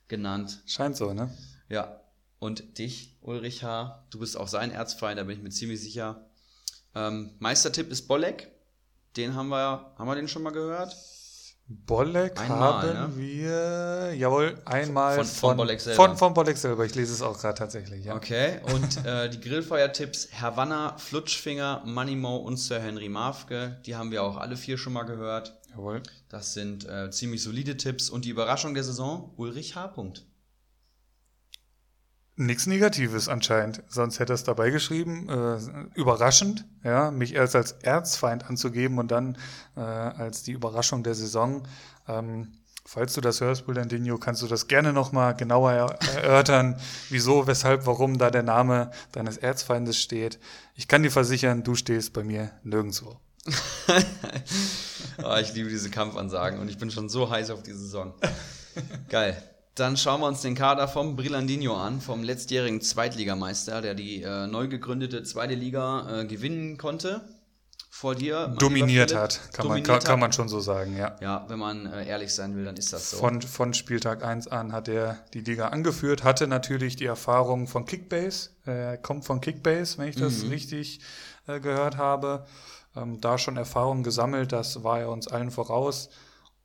genannt. 0.07 0.61
Scheint 0.67 0.95
so, 0.95 1.11
ne? 1.11 1.35
Ja. 1.69 2.01
Und 2.37 2.77
dich, 2.77 3.17
Ulrich 3.21 3.63
H., 3.63 4.05
du 4.11 4.19
bist 4.19 4.37
auch 4.37 4.47
sein 4.47 4.69
Erzfeind, 4.69 5.17
da 5.17 5.23
bin 5.23 5.37
ich 5.37 5.43
mir 5.43 5.49
ziemlich 5.49 5.81
sicher. 5.81 6.29
Ähm, 6.93 7.31
Meistertipp 7.39 7.89
ist 7.89 8.07
Bolleck. 8.07 8.51
Den 9.17 9.33
haben 9.33 9.49
wir, 9.49 9.91
haben 9.97 10.07
wir 10.07 10.13
den 10.13 10.27
schon 10.27 10.43
mal 10.43 10.51
gehört? 10.51 10.95
Bolleck 11.71 12.39
Einmal, 12.39 12.97
haben 12.97 13.15
ne? 13.15 13.17
wir, 13.17 14.13
jawohl, 14.15 14.59
einmal 14.65 15.17
Von- 15.17 15.25
von 15.25 15.57
Bolleck 15.57 15.79
selber. 15.79 16.03
Von, 16.03 16.17
von 16.17 16.33
Bolleck 16.33 16.57
selber. 16.57 16.83
Ich 16.83 16.95
lese 16.95 17.13
es 17.13 17.21
auch 17.21 17.39
gerade 17.39 17.57
tatsächlich, 17.59 18.05
ja. 18.05 18.15
Okay, 18.15 18.59
und 18.73 19.05
äh, 19.05 19.29
die 19.29 19.39
Grillfeuer-Tipps 19.39 20.29
Havanna, 20.41 20.97
Flutschfinger, 20.97 21.83
Moneymo 21.85 22.37
und 22.37 22.57
Sir 22.57 22.79
Henry 22.79 23.07
Mafke, 23.07 23.77
die 23.85 23.95
haben 23.95 24.09
wir 24.09 24.23
auch 24.23 24.37
alle 24.37 24.57
vier 24.57 24.79
schon 24.79 24.93
mal 24.93 25.03
gehört. 25.03 25.59
Jawohl. 25.69 26.01
Das 26.29 26.53
sind 26.53 26.89
äh, 26.89 27.11
ziemlich 27.11 27.43
solide 27.43 27.77
Tipps. 27.77 28.09
Und 28.09 28.25
die 28.25 28.29
Überraschung 28.29 28.73
der 28.73 28.83
Saison, 28.83 29.31
Ulrich 29.37 29.75
H. 29.75 29.89
Punkt. 29.89 30.25
Nichts 32.41 32.67
Negatives 32.67 33.27
anscheinend, 33.27 33.83
sonst 33.89 34.19
hätte 34.19 34.31
er 34.31 34.35
es 34.35 34.45
dabei 34.45 34.69
geschrieben. 34.69 35.27
Äh, 35.27 35.57
überraschend, 35.99 36.63
ja, 36.85 37.11
mich 37.11 37.35
erst 37.35 37.53
als 37.53 37.73
Erzfeind 37.73 38.49
anzugeben 38.49 38.97
und 38.97 39.11
dann 39.11 39.37
äh, 39.75 39.81
als 39.81 40.43
die 40.43 40.53
Überraschung 40.53 41.03
der 41.03 41.15
Saison. 41.15 41.67
Ähm, 42.07 42.53
falls 42.85 43.13
du 43.13 43.19
das 43.19 43.41
hörst, 43.41 43.65
Bullandinho, 43.65 44.17
kannst 44.19 44.41
du 44.41 44.47
das 44.47 44.69
gerne 44.69 44.93
nochmal 44.93 45.35
genauer 45.35 45.97
erörtern, 46.15 46.79
wieso, 47.09 47.45
weshalb, 47.45 47.85
warum 47.85 48.17
da 48.17 48.31
der 48.31 48.43
Name 48.43 48.91
deines 49.11 49.35
Erzfeindes 49.35 50.01
steht. 50.01 50.39
Ich 50.75 50.87
kann 50.87 51.03
dir 51.03 51.11
versichern, 51.11 51.63
du 51.63 51.75
stehst 51.75 52.13
bei 52.13 52.23
mir 52.23 52.51
nirgendwo. 52.63 53.19
oh, 55.25 55.35
ich 55.41 55.53
liebe 55.53 55.67
diese 55.67 55.89
Kampfansagen 55.89 56.61
und 56.61 56.69
ich 56.69 56.77
bin 56.77 56.89
schon 56.89 57.09
so 57.09 57.29
heiß 57.29 57.49
auf 57.49 57.63
die 57.63 57.73
Saison. 57.73 58.13
Geil. 59.09 59.43
Dann 59.79 59.95
schauen 59.95 60.19
wir 60.19 60.27
uns 60.27 60.41
den 60.41 60.55
Kader 60.55 60.89
vom 60.89 61.15
Brillandino 61.15 61.77
an, 61.77 62.01
vom 62.01 62.21
letztjährigen 62.21 62.81
Zweitligameister, 62.81 63.81
der 63.81 63.95
die 63.95 64.21
äh, 64.21 64.45
neu 64.45 64.67
gegründete 64.67 65.23
zweite 65.23 65.53
Liga 65.53 66.21
äh, 66.21 66.25
gewinnen 66.25 66.77
konnte. 66.77 67.21
Vor 67.89 68.13
dir. 68.13 68.53
Dominiert 68.59 69.15
hat, 69.15 69.39
kann, 69.53 69.63
Dominiert 69.63 69.87
man, 69.87 69.99
kann, 69.99 70.07
kann, 70.07 70.19
man 70.19 70.33
schon 70.33 70.49
so 70.49 70.59
sagen, 70.59 70.97
ja. 70.97 71.15
Ja, 71.21 71.45
wenn 71.47 71.59
man 71.59 71.85
äh, 71.85 72.05
ehrlich 72.05 72.33
sein 72.33 72.57
will, 72.57 72.65
dann 72.65 72.75
ist 72.75 72.91
das 72.91 73.11
so. 73.11 73.17
Von, 73.17 73.41
von 73.41 73.73
Spieltag 73.73 74.23
1 74.23 74.49
an 74.49 74.73
hat 74.73 74.89
er 74.89 75.23
die 75.33 75.41
Liga 75.41 75.69
angeführt, 75.69 76.25
hatte 76.25 76.47
natürlich 76.47 76.97
die 76.97 77.05
Erfahrung 77.05 77.67
von 77.67 77.85
Kickbase, 77.85 78.49
Er 78.65 78.97
kommt 78.97 79.23
von 79.23 79.39
Kickbase, 79.39 79.97
wenn 79.97 80.09
ich 80.09 80.17
das 80.17 80.43
mhm. 80.43 80.49
richtig 80.49 80.99
äh, 81.47 81.61
gehört 81.61 81.95
habe. 81.95 82.45
Ähm, 82.97 83.21
da 83.21 83.37
schon 83.37 83.55
Erfahrung 83.55 84.03
gesammelt, 84.03 84.51
das 84.51 84.83
war 84.83 84.99
er 84.99 85.09
uns 85.09 85.29
allen 85.29 85.51
voraus. 85.51 86.09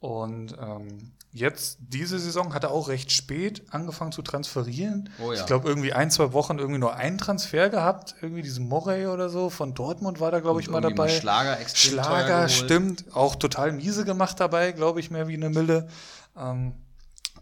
Und 0.00 0.56
ähm, 0.60 1.12
jetzt, 1.34 1.78
diese 1.80 2.18
Saison, 2.18 2.54
hat 2.54 2.62
er 2.62 2.70
auch 2.70 2.88
recht 2.88 3.10
spät 3.10 3.64
angefangen 3.70 4.12
zu 4.12 4.22
transferieren. 4.22 5.10
Oh 5.20 5.32
ja. 5.32 5.40
Ich 5.40 5.46
glaube, 5.46 5.68
irgendwie 5.68 5.92
ein, 5.92 6.10
zwei 6.10 6.32
Wochen 6.32 6.58
irgendwie 6.58 6.78
nur 6.78 6.94
einen 6.94 7.18
Transfer 7.18 7.68
gehabt. 7.68 8.14
Irgendwie 8.22 8.42
diesen 8.42 8.68
Morey 8.68 9.08
oder 9.08 9.28
so. 9.28 9.50
Von 9.50 9.74
Dortmund 9.74 10.20
war 10.20 10.30
da, 10.30 10.40
glaube 10.40 10.60
ich, 10.60 10.70
mal 10.70 10.80
dabei. 10.80 11.08
Schlager, 11.08 11.60
extrem 11.60 11.92
Schlager, 11.92 12.48
stimmt. 12.48 13.04
Auch 13.12 13.34
total 13.34 13.72
miese 13.72 14.04
gemacht 14.04 14.38
dabei, 14.38 14.72
glaube 14.72 15.00
ich, 15.00 15.10
mehr 15.10 15.26
wie 15.26 15.34
eine 15.34 15.50
Mille. 15.50 15.88
Ähm, 16.36 16.74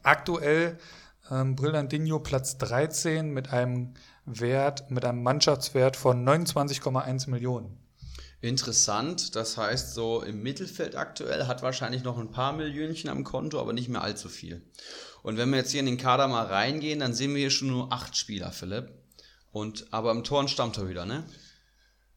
aktuell 0.03 0.79
ähm, 1.31 1.55
Brillandinho 1.55 2.19
Platz 2.19 2.57
13 2.59 3.31
mit 3.31 3.53
einem 3.53 3.93
Wert, 4.25 4.91
mit 4.91 5.05
einem 5.05 5.23
Mannschaftswert 5.23 5.97
von 5.97 6.27
29,1 6.27 7.29
Millionen. 7.29 7.82
Interessant, 8.43 9.37
das 9.37 9.57
heißt, 9.57 9.95
so 9.95 10.21
im 10.21 10.43
Mittelfeld 10.43 10.97
aktuell 10.97 11.47
hat 11.47 11.63
wahrscheinlich 11.63 12.03
noch 12.03 12.19
ein 12.19 12.33
paar 12.33 12.53
Millionchen 12.53 13.09
am 13.09 13.23
Konto, 13.23 13.61
aber 13.61 13.73
nicht 13.73 13.89
mehr 13.89 14.03
allzu 14.03 14.29
viel. 14.29 14.69
Und 15.23 15.37
wenn 15.37 15.51
wir 15.51 15.59
jetzt 15.59 15.71
hier 15.71 15.79
in 15.79 15.87
den 15.87 15.97
Kader 15.97 16.27
mal 16.27 16.47
reingehen, 16.47 16.99
dann 16.99 17.15
sehen 17.15 17.35
wir 17.35 17.39
hier 17.39 17.51
schon 17.51 17.69
nur 17.69 17.93
acht 17.93 18.17
Spieler, 18.17 18.51
Philipp. 18.51 18.91
Und 19.53 19.87
aber 19.93 20.11
im 20.11 20.25
Tor 20.25 20.41
ein 20.41 20.49
Stammtorhüter, 20.49 21.07
ne? 21.07 21.25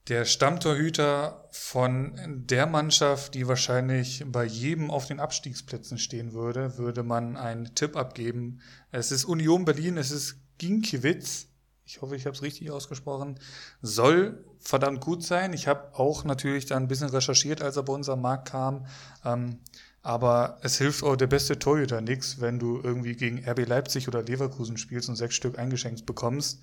Der 0.08 0.26
Stammtorhüter 0.26 1.48
von 1.52 2.16
der 2.48 2.66
Mannschaft, 2.66 3.36
die 3.36 3.48
wahrscheinlich 3.48 4.24
bei 4.26 4.46
jedem 4.46 4.90
auf 4.90 5.06
den 5.06 5.20
Abstiegsplätzen 5.20 6.00
stehen 6.00 6.34
würde, 6.34 6.80
würde 6.80 7.04
man 7.04 7.38
einen 7.38 7.76
Tipp 7.76 7.96
abgeben. 7.96 8.62
Es 8.92 9.12
ist 9.12 9.26
Union 9.26 9.64
Berlin, 9.64 9.98
es 9.98 10.10
ist 10.10 10.38
Ginkiewicz 10.58 11.50
ich 11.86 12.02
hoffe, 12.02 12.16
ich 12.16 12.26
habe 12.26 12.36
es 12.36 12.42
richtig 12.42 12.72
ausgesprochen, 12.72 13.40
soll 13.82 14.44
verdammt 14.66 15.00
gut 15.00 15.24
sein. 15.24 15.54
Ich 15.54 15.68
habe 15.68 15.94
auch 15.94 16.24
natürlich 16.24 16.66
da 16.66 16.76
ein 16.76 16.88
bisschen 16.88 17.10
recherchiert, 17.10 17.62
als 17.62 17.78
er 17.78 17.84
bei 17.84 17.94
uns 17.94 18.10
am 18.10 18.22
Markt 18.22 18.50
kam. 18.50 18.86
Ähm, 19.24 19.60
aber 20.02 20.58
es 20.62 20.78
hilft 20.78 21.04
auch 21.04 21.16
der 21.16 21.28
beste 21.28 21.58
Torhüter 21.58 22.02
nichts, 22.02 22.42
wenn 22.42 22.60
du 22.60 22.82
irgendwie 22.84 23.16
gegen 23.16 23.48
RB 23.48 23.68
Leipzig 23.68 24.08
oder 24.08 24.24
Leverkusen 24.24 24.78
spielst 24.78 25.08
und 25.08 25.16
sechs 25.16 25.36
Stück 25.36 25.58
eingeschenkt 25.58 26.06
bekommst. 26.06 26.62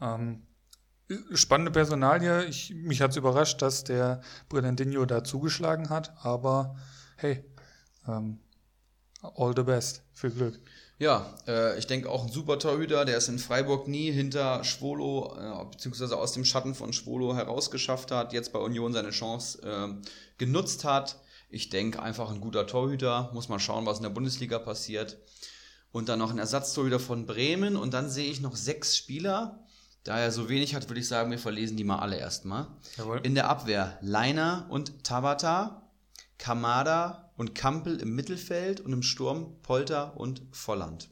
Ähm, 0.00 0.42
spannende 1.32 1.70
Personalie. 1.70 2.44
Ich, 2.46 2.74
mich 2.74 3.02
hat 3.02 3.10
es 3.10 3.16
überrascht, 3.16 3.60
dass 3.60 3.84
der 3.84 4.22
Brillandinho 4.48 5.04
da 5.04 5.22
zugeschlagen 5.22 5.90
hat. 5.90 6.14
Aber 6.22 6.76
hey, 7.16 7.44
ähm, 8.08 8.40
all 9.22 9.54
the 9.54 9.62
best. 9.62 10.02
Viel 10.12 10.30
Glück. 10.30 10.60
Ja, 11.02 11.26
äh, 11.48 11.76
ich 11.80 11.88
denke 11.88 12.08
auch 12.08 12.22
ein 12.22 12.30
super 12.30 12.60
Torhüter, 12.60 13.04
der 13.04 13.16
es 13.16 13.26
in 13.26 13.40
Freiburg 13.40 13.88
nie 13.88 14.12
hinter 14.12 14.62
Schwolo, 14.62 15.36
äh, 15.36 15.64
beziehungsweise 15.68 16.16
aus 16.16 16.30
dem 16.30 16.44
Schatten 16.44 16.76
von 16.76 16.92
Schwolo 16.92 17.34
herausgeschafft 17.34 18.12
hat, 18.12 18.32
jetzt 18.32 18.52
bei 18.52 18.60
Union 18.60 18.92
seine 18.92 19.10
Chance 19.10 19.62
äh, 19.62 20.08
genutzt 20.38 20.84
hat. 20.84 21.16
Ich 21.50 21.70
denke 21.70 22.00
einfach 22.00 22.30
ein 22.30 22.40
guter 22.40 22.68
Torhüter, 22.68 23.32
muss 23.34 23.48
mal 23.48 23.58
schauen, 23.58 23.84
was 23.84 23.96
in 23.96 24.04
der 24.04 24.10
Bundesliga 24.10 24.60
passiert. 24.60 25.18
Und 25.90 26.08
dann 26.08 26.20
noch 26.20 26.30
ein 26.30 26.38
Ersatztorhüter 26.38 27.00
von 27.00 27.26
Bremen 27.26 27.74
und 27.74 27.92
dann 27.94 28.08
sehe 28.08 28.30
ich 28.30 28.40
noch 28.40 28.54
sechs 28.54 28.96
Spieler. 28.96 29.58
Da 30.04 30.20
er 30.20 30.30
so 30.30 30.48
wenig 30.48 30.76
hat, 30.76 30.88
würde 30.88 31.00
ich 31.00 31.08
sagen, 31.08 31.32
wir 31.32 31.38
verlesen 31.40 31.76
die 31.76 31.82
mal 31.82 31.98
alle 31.98 32.16
erstmal. 32.16 32.68
In 33.24 33.34
der 33.34 33.48
Abwehr 33.48 33.98
Leiner 34.02 34.66
und 34.70 35.02
Tabata, 35.02 35.82
Kamada, 36.38 37.21
und 37.42 37.56
Kampel 37.56 38.00
im 38.00 38.14
Mittelfeld 38.14 38.80
und 38.80 38.92
im 38.92 39.02
Sturm 39.02 39.56
Polter 39.62 40.16
und 40.16 40.42
Volland. 40.52 41.10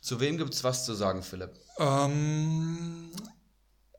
Zu 0.00 0.18
wem 0.18 0.38
gibt 0.38 0.52
es 0.52 0.64
was 0.64 0.84
zu 0.84 0.92
sagen, 0.92 1.22
Philipp? 1.22 1.52
Ähm, 1.78 3.12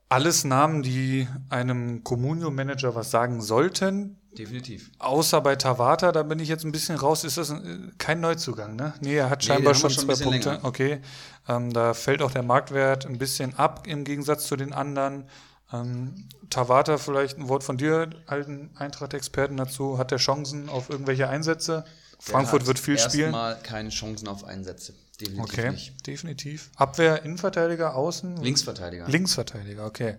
alles 0.09 0.43
Namen, 0.43 0.83
die 0.83 1.25
einem 1.47 2.03
Communio-Manager 2.03 2.95
was 2.95 3.11
sagen 3.11 3.41
sollten. 3.41 4.17
Definitiv. 4.37 4.91
Außer 4.99 5.39
bei 5.39 5.55
Tavata, 5.55 6.11
da 6.11 6.23
bin 6.23 6.39
ich 6.39 6.49
jetzt 6.49 6.65
ein 6.65 6.73
bisschen 6.73 6.97
raus. 6.97 7.23
Ist 7.23 7.37
das 7.37 7.49
ein, 7.49 7.93
kein 7.97 8.19
Neuzugang, 8.19 8.75
ne? 8.75 8.93
Nee, 8.99 9.15
er 9.15 9.29
hat 9.29 9.45
scheinbar 9.45 9.71
nee, 9.71 9.79
schon, 9.79 9.89
schon 9.89 10.03
zwei 10.03 10.21
Punkte. 10.21 10.49
Länger. 10.49 10.65
Okay. 10.65 10.99
Ähm, 11.47 11.71
da 11.71 11.93
fällt 11.93 12.21
auch 12.21 12.31
der 12.31 12.43
Marktwert 12.43 13.05
ein 13.05 13.19
bisschen 13.19 13.55
ab 13.55 13.87
im 13.87 14.03
Gegensatz 14.03 14.47
zu 14.47 14.57
den 14.57 14.73
anderen. 14.73 15.29
Ähm, 15.71 16.27
Tawata, 16.49 16.97
vielleicht 16.97 17.37
ein 17.37 17.49
Wort 17.49 17.63
von 17.63 17.77
dir, 17.77 18.09
alten 18.25 18.71
Eintracht-Experten 18.75 19.57
dazu. 19.57 19.97
Hat 19.97 20.11
er 20.11 20.17
Chancen 20.17 20.69
auf 20.69 20.89
irgendwelche 20.89 21.27
Einsätze? 21.27 21.83
Frankfurt 22.19 22.65
wird 22.65 22.79
viel 22.79 22.97
spielen. 22.97 23.33
Erstmal 23.33 23.59
keine 23.61 23.89
Chancen 23.89 24.27
auf 24.27 24.43
Einsätze. 24.43 24.93
Definitiv 25.19 25.43
okay, 25.43 25.71
nicht. 25.71 26.07
definitiv. 26.07 26.71
Abwehr, 26.75 27.23
Innenverteidiger, 27.23 27.95
Außen? 27.95 28.37
Linksverteidiger. 28.37 29.07
Linksverteidiger, 29.07 29.85
okay. 29.85 30.17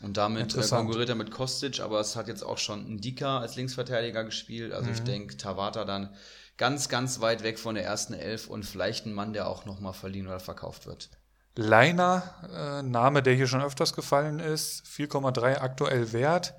Und 0.00 0.16
damit 0.16 0.56
äh, 0.56 0.62
konkurriert 0.62 1.10
er 1.10 1.14
mit 1.14 1.30
Kostic, 1.30 1.80
aber 1.80 2.00
es 2.00 2.16
hat 2.16 2.26
jetzt 2.26 2.42
auch 2.42 2.58
schon 2.58 2.94
Ndika 2.94 3.38
als 3.38 3.56
Linksverteidiger 3.56 4.24
gespielt. 4.24 4.72
Also 4.72 4.88
mhm. 4.88 4.94
ich 4.94 5.00
denke, 5.02 5.36
Tawata 5.36 5.84
dann 5.84 6.14
ganz, 6.56 6.88
ganz 6.88 7.20
weit 7.20 7.42
weg 7.42 7.58
von 7.58 7.74
der 7.74 7.84
ersten 7.84 8.14
Elf 8.14 8.48
und 8.48 8.64
vielleicht 8.64 9.06
ein 9.06 9.12
Mann, 9.12 9.32
der 9.32 9.48
auch 9.48 9.66
nochmal 9.66 9.92
verliehen 9.92 10.26
oder 10.26 10.40
verkauft 10.40 10.86
wird. 10.86 11.10
Leiner, 11.56 12.22
äh, 12.54 12.82
Name, 12.82 13.22
der 13.22 13.34
hier 13.34 13.46
schon 13.46 13.62
öfters 13.62 13.94
gefallen 13.94 14.38
ist, 14.38 14.84
4,3 14.86 15.60
aktuell 15.60 16.12
wert, 16.12 16.54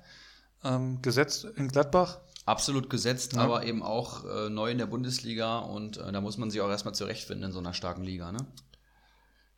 ähm, 0.64 1.00
gesetzt 1.02 1.44
in 1.56 1.68
Gladbach. 1.68 2.20
Absolut 2.44 2.90
gesetzt, 2.90 3.34
ja. 3.34 3.40
aber 3.40 3.64
eben 3.64 3.82
auch 3.82 4.24
äh, 4.24 4.50
neu 4.50 4.70
in 4.70 4.78
der 4.78 4.86
Bundesliga 4.86 5.60
und 5.60 5.96
äh, 5.96 6.12
da 6.12 6.20
muss 6.20 6.38
man 6.38 6.50
sich 6.50 6.60
auch 6.60 6.68
erstmal 6.68 6.94
zurechtfinden 6.94 7.46
in 7.46 7.52
so 7.52 7.60
einer 7.60 7.72
starken 7.72 8.02
Liga. 8.02 8.32
Ne? 8.32 8.46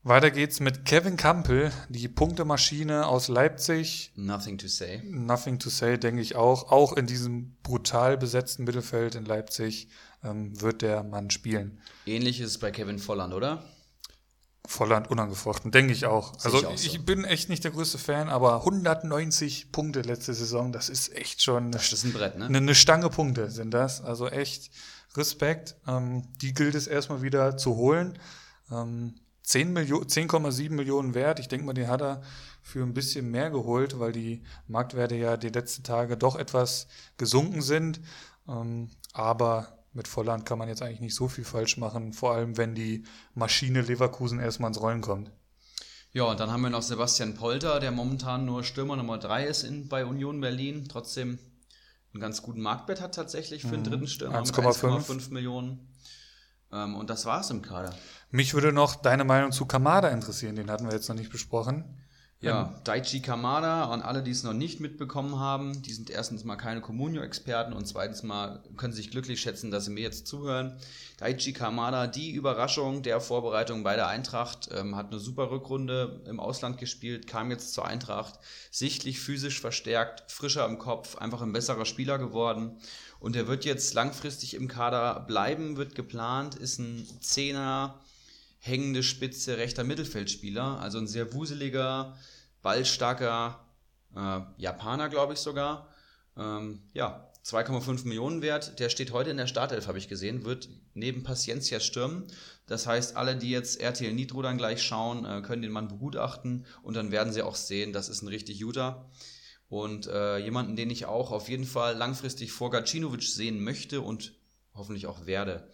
Weiter 0.06 0.30
geht's 0.30 0.60
mit 0.60 0.84
Kevin 0.84 1.16
Campbell, 1.16 1.72
die 1.88 2.08
Punktemaschine 2.08 3.06
aus 3.06 3.28
Leipzig. 3.28 4.12
Nothing 4.16 4.58
to 4.58 4.68
say. 4.68 5.02
Nothing 5.02 5.58
to 5.58 5.70
say, 5.70 5.96
denke 5.96 6.20
ich 6.20 6.36
auch. 6.36 6.70
Auch 6.70 6.92
in 6.92 7.06
diesem 7.06 7.56
brutal 7.62 8.18
besetzten 8.18 8.64
Mittelfeld 8.64 9.14
in 9.14 9.24
Leipzig 9.24 9.88
ähm, 10.22 10.60
wird 10.60 10.82
der 10.82 11.04
Mann 11.04 11.30
spielen. 11.30 11.80
Ähnliches 12.04 12.58
bei 12.58 12.70
Kevin 12.70 12.98
Volland, 12.98 13.32
oder? 13.32 13.64
Volland 14.66 15.10
unangefochten, 15.10 15.70
denke 15.70 15.92
ich 15.92 16.06
auch. 16.06 16.32
Also 16.42 16.58
ich, 16.58 16.66
auch 16.66 16.76
so. 16.76 16.86
ich, 16.86 17.04
bin 17.04 17.24
echt 17.24 17.48
nicht 17.48 17.64
der 17.64 17.70
größte 17.70 17.98
Fan, 17.98 18.28
aber 18.28 18.56
190 18.60 19.72
Punkte 19.72 20.00
letzte 20.00 20.32
Saison, 20.32 20.72
das 20.72 20.88
ist 20.88 21.14
echt 21.14 21.42
schon 21.42 21.70
das 21.70 21.92
ist 21.92 22.04
ein 22.04 22.12
Brett, 22.12 22.38
ne? 22.38 22.46
eine, 22.46 22.58
eine 22.58 22.74
Stange 22.74 23.10
Punkte 23.10 23.50
sind 23.50 23.72
das. 23.72 24.02
Also 24.02 24.28
echt 24.28 24.70
Respekt. 25.16 25.76
Ähm, 25.86 26.24
die 26.40 26.54
gilt 26.54 26.74
es 26.74 26.86
erstmal 26.86 27.22
wieder 27.22 27.56
zu 27.56 27.76
holen. 27.76 28.18
Ähm, 28.70 29.14
10 29.42 29.72
Millionen, 29.72 30.06
10,7 30.06 30.70
Millionen 30.70 31.14
wert. 31.14 31.38
Ich 31.38 31.48
denke 31.48 31.66
mal, 31.66 31.74
den 31.74 31.88
hat 31.88 32.00
er 32.00 32.22
für 32.62 32.82
ein 32.82 32.94
bisschen 32.94 33.30
mehr 33.30 33.50
geholt, 33.50 34.00
weil 34.00 34.12
die 34.12 34.42
Marktwerte 34.66 35.16
ja 35.16 35.36
die 35.36 35.50
letzten 35.50 35.82
Tage 35.82 36.16
doch 36.16 36.36
etwas 36.36 36.86
gesunken 37.18 37.60
sind. 37.60 38.00
Ähm, 38.48 38.90
aber 39.12 39.83
mit 39.94 40.08
Volland 40.08 40.44
kann 40.44 40.58
man 40.58 40.68
jetzt 40.68 40.82
eigentlich 40.82 41.00
nicht 41.00 41.14
so 41.14 41.28
viel 41.28 41.44
falsch 41.44 41.76
machen, 41.78 42.12
vor 42.12 42.34
allem 42.34 42.56
wenn 42.56 42.74
die 42.74 43.04
Maschine 43.34 43.80
Leverkusen 43.80 44.40
erstmal 44.40 44.68
ins 44.68 44.80
Rollen 44.80 45.00
kommt. 45.00 45.30
Ja, 46.12 46.24
und 46.24 46.38
dann 46.38 46.50
haben 46.50 46.62
wir 46.62 46.70
noch 46.70 46.82
Sebastian 46.82 47.34
Polter, 47.34 47.80
der 47.80 47.90
momentan 47.90 48.44
nur 48.44 48.62
Stürmer 48.62 48.96
Nummer 48.96 49.18
3 49.18 49.46
ist 49.46 49.62
in, 49.64 49.88
bei 49.88 50.04
Union 50.04 50.40
Berlin, 50.40 50.86
trotzdem 50.88 51.38
einen 52.12 52.20
ganz 52.20 52.42
guten 52.42 52.60
Marktwert 52.60 53.00
hat 53.00 53.14
tatsächlich 53.14 53.62
für 53.62 53.68
mhm. 53.68 53.82
den 53.82 53.84
dritten 53.84 54.06
Stürmer 54.06 54.40
1,5 54.40 55.32
Millionen. 55.32 55.88
Ähm, 56.72 56.94
und 56.94 57.10
das 57.10 57.26
war 57.26 57.40
es 57.40 57.50
im 57.50 57.62
Kader. 57.62 57.94
Mich 58.30 58.54
würde 58.54 58.72
noch 58.72 58.94
deine 58.96 59.24
Meinung 59.24 59.50
zu 59.50 59.66
Kamada 59.66 60.08
interessieren, 60.08 60.54
den 60.56 60.70
hatten 60.70 60.86
wir 60.86 60.92
jetzt 60.92 61.08
noch 61.08 61.16
nicht 61.16 61.30
besprochen. 61.30 62.03
Ja, 62.44 62.74
Daichi 62.84 63.20
Kamada, 63.20 63.90
an 63.90 64.02
alle, 64.02 64.22
die 64.22 64.30
es 64.30 64.42
noch 64.42 64.52
nicht 64.52 64.80
mitbekommen 64.80 65.38
haben, 65.38 65.82
die 65.82 65.92
sind 65.92 66.10
erstens 66.10 66.44
mal 66.44 66.56
keine 66.56 66.80
Communio-Experten 66.80 67.72
und 67.72 67.86
zweitens 67.86 68.22
mal 68.22 68.62
können 68.76 68.92
sich 68.92 69.10
glücklich 69.10 69.40
schätzen, 69.40 69.70
dass 69.70 69.86
sie 69.86 69.90
mir 69.90 70.02
jetzt 70.02 70.26
zuhören. 70.26 70.76
Daichi 71.16 71.52
Kamada, 71.52 72.06
die 72.06 72.32
Überraschung 72.32 73.02
der 73.02 73.20
Vorbereitung 73.20 73.82
bei 73.82 73.96
der 73.96 74.08
Eintracht, 74.08 74.68
ähm, 74.72 74.94
hat 74.94 75.10
eine 75.10 75.20
super 75.20 75.50
Rückrunde 75.50 76.22
im 76.26 76.40
Ausland 76.40 76.78
gespielt, 76.78 77.26
kam 77.26 77.50
jetzt 77.50 77.72
zur 77.72 77.86
Eintracht, 77.86 78.38
sichtlich 78.70 79.20
physisch 79.20 79.60
verstärkt, 79.60 80.30
frischer 80.30 80.66
im 80.66 80.78
Kopf, 80.78 81.16
einfach 81.16 81.40
ein 81.40 81.52
besserer 81.52 81.86
Spieler 81.86 82.18
geworden. 82.18 82.78
Und 83.20 83.36
er 83.36 83.46
wird 83.46 83.64
jetzt 83.64 83.94
langfristig 83.94 84.54
im 84.54 84.68
Kader 84.68 85.20
bleiben, 85.20 85.76
wird 85.76 85.94
geplant, 85.94 86.56
ist 86.56 86.78
ein 86.78 87.06
Zehner, 87.20 88.00
hängende 88.58 89.02
Spitze 89.02 89.58
rechter 89.58 89.84
Mittelfeldspieler, 89.84 90.80
also 90.80 90.98
ein 90.98 91.06
sehr 91.06 91.32
wuseliger, 91.34 92.16
ballstarker 92.64 93.64
äh, 94.16 94.40
Japaner, 94.56 95.08
glaube 95.08 95.34
ich 95.34 95.38
sogar. 95.38 95.88
Ähm, 96.36 96.82
ja, 96.94 97.30
2,5 97.44 98.06
Millionen 98.08 98.42
wert. 98.42 98.80
Der 98.80 98.88
steht 98.88 99.12
heute 99.12 99.30
in 99.30 99.36
der 99.36 99.46
Startelf, 99.46 99.86
habe 99.86 99.98
ich 99.98 100.08
gesehen, 100.08 100.44
wird 100.44 100.70
neben 100.94 101.22
Paciencia 101.22 101.78
stürmen. 101.78 102.26
Das 102.66 102.86
heißt, 102.86 103.16
alle, 103.16 103.36
die 103.36 103.50
jetzt 103.50 103.80
RTL 103.80 104.14
Nitro 104.14 104.40
dann 104.40 104.56
gleich 104.56 104.82
schauen, 104.82 105.26
äh, 105.26 105.42
können 105.42 105.62
den 105.62 105.72
Mann 105.72 105.88
begutachten 105.88 106.64
und 106.82 106.96
dann 106.96 107.12
werden 107.12 107.32
sie 107.32 107.42
auch 107.42 107.54
sehen, 107.54 107.92
das 107.92 108.08
ist 108.08 108.22
ein 108.22 108.28
richtig 108.28 108.60
guter. 108.62 109.10
Und 109.68 110.06
äh, 110.06 110.38
jemanden, 110.38 110.74
den 110.74 110.90
ich 110.90 111.04
auch 111.04 111.32
auf 111.32 111.48
jeden 111.48 111.66
Fall 111.66 111.96
langfristig 111.96 112.52
vor 112.52 112.70
Gacinovic 112.70 113.24
sehen 113.24 113.62
möchte 113.62 114.00
und 114.00 114.32
hoffentlich 114.72 115.06
auch 115.06 115.26
werde. 115.26 115.70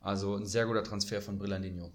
Also 0.00 0.36
ein 0.36 0.46
sehr 0.46 0.66
guter 0.66 0.84
Transfer 0.84 1.20
von 1.20 1.38
Brillandino. 1.38 1.92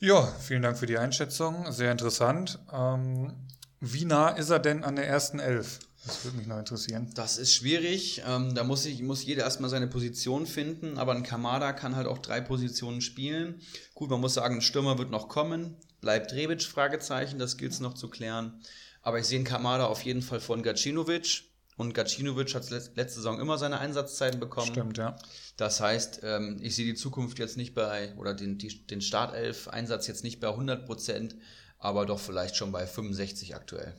Ja, 0.00 0.32
vielen 0.38 0.62
Dank 0.62 0.78
für 0.78 0.86
die 0.86 0.96
Einschätzung. 0.96 1.72
Sehr 1.72 1.90
interessant. 1.90 2.60
Ähm, 2.72 3.32
wie 3.80 4.04
nah 4.04 4.28
ist 4.28 4.48
er 4.48 4.60
denn 4.60 4.84
an 4.84 4.94
der 4.94 5.08
ersten 5.08 5.40
Elf? 5.40 5.80
Das 6.06 6.24
würde 6.24 6.36
mich 6.36 6.46
noch 6.46 6.58
interessieren. 6.58 7.10
Das 7.16 7.36
ist 7.36 7.52
schwierig. 7.52 8.22
Ähm, 8.24 8.54
da 8.54 8.62
muss, 8.62 8.86
ich, 8.86 9.02
muss 9.02 9.24
jeder 9.24 9.42
erstmal 9.42 9.70
seine 9.70 9.88
Position 9.88 10.46
finden. 10.46 10.98
Aber 10.98 11.14
ein 11.14 11.24
Kamada 11.24 11.72
kann 11.72 11.96
halt 11.96 12.06
auch 12.06 12.18
drei 12.18 12.40
Positionen 12.40 13.00
spielen. 13.00 13.60
Gut, 13.94 14.08
man 14.08 14.20
muss 14.20 14.34
sagen, 14.34 14.56
ein 14.56 14.62
Stürmer 14.62 14.98
wird 14.98 15.10
noch 15.10 15.28
kommen. 15.28 15.76
Bleibt 16.00 16.32
Rebic? 16.32 16.62
Fragezeichen. 16.62 17.40
Das 17.40 17.56
gilt 17.56 17.72
es 17.72 17.80
noch 17.80 17.94
zu 17.94 18.08
klären. 18.08 18.60
Aber 19.02 19.18
ich 19.18 19.26
sehe 19.26 19.38
einen 19.38 19.44
Kamada 19.44 19.86
auf 19.86 20.02
jeden 20.02 20.22
Fall 20.22 20.38
von 20.38 20.62
Gacinovic. 20.62 21.42
Und 21.78 21.94
Gacinovic 21.94 22.54
hat 22.56 22.68
letzte 22.70 23.06
Saison 23.06 23.40
immer 23.40 23.56
seine 23.56 23.78
Einsatzzeiten 23.78 24.40
bekommen. 24.40 24.72
Stimmt, 24.72 24.98
ja. 24.98 25.16
Das 25.56 25.80
heißt, 25.80 26.20
ähm, 26.24 26.58
ich 26.60 26.74
sehe 26.74 26.84
die 26.84 26.96
Zukunft 26.96 27.38
jetzt 27.38 27.56
nicht 27.56 27.72
bei, 27.72 28.12
oder 28.16 28.34
den, 28.34 28.58
den 28.58 29.00
Startelf-Einsatz 29.00 30.08
jetzt 30.08 30.24
nicht 30.24 30.40
bei 30.40 30.48
100 30.48 30.84
Prozent, 30.84 31.36
aber 31.78 32.04
doch 32.04 32.18
vielleicht 32.18 32.56
schon 32.56 32.72
bei 32.72 32.84
65 32.84 33.54
aktuell. 33.54 33.94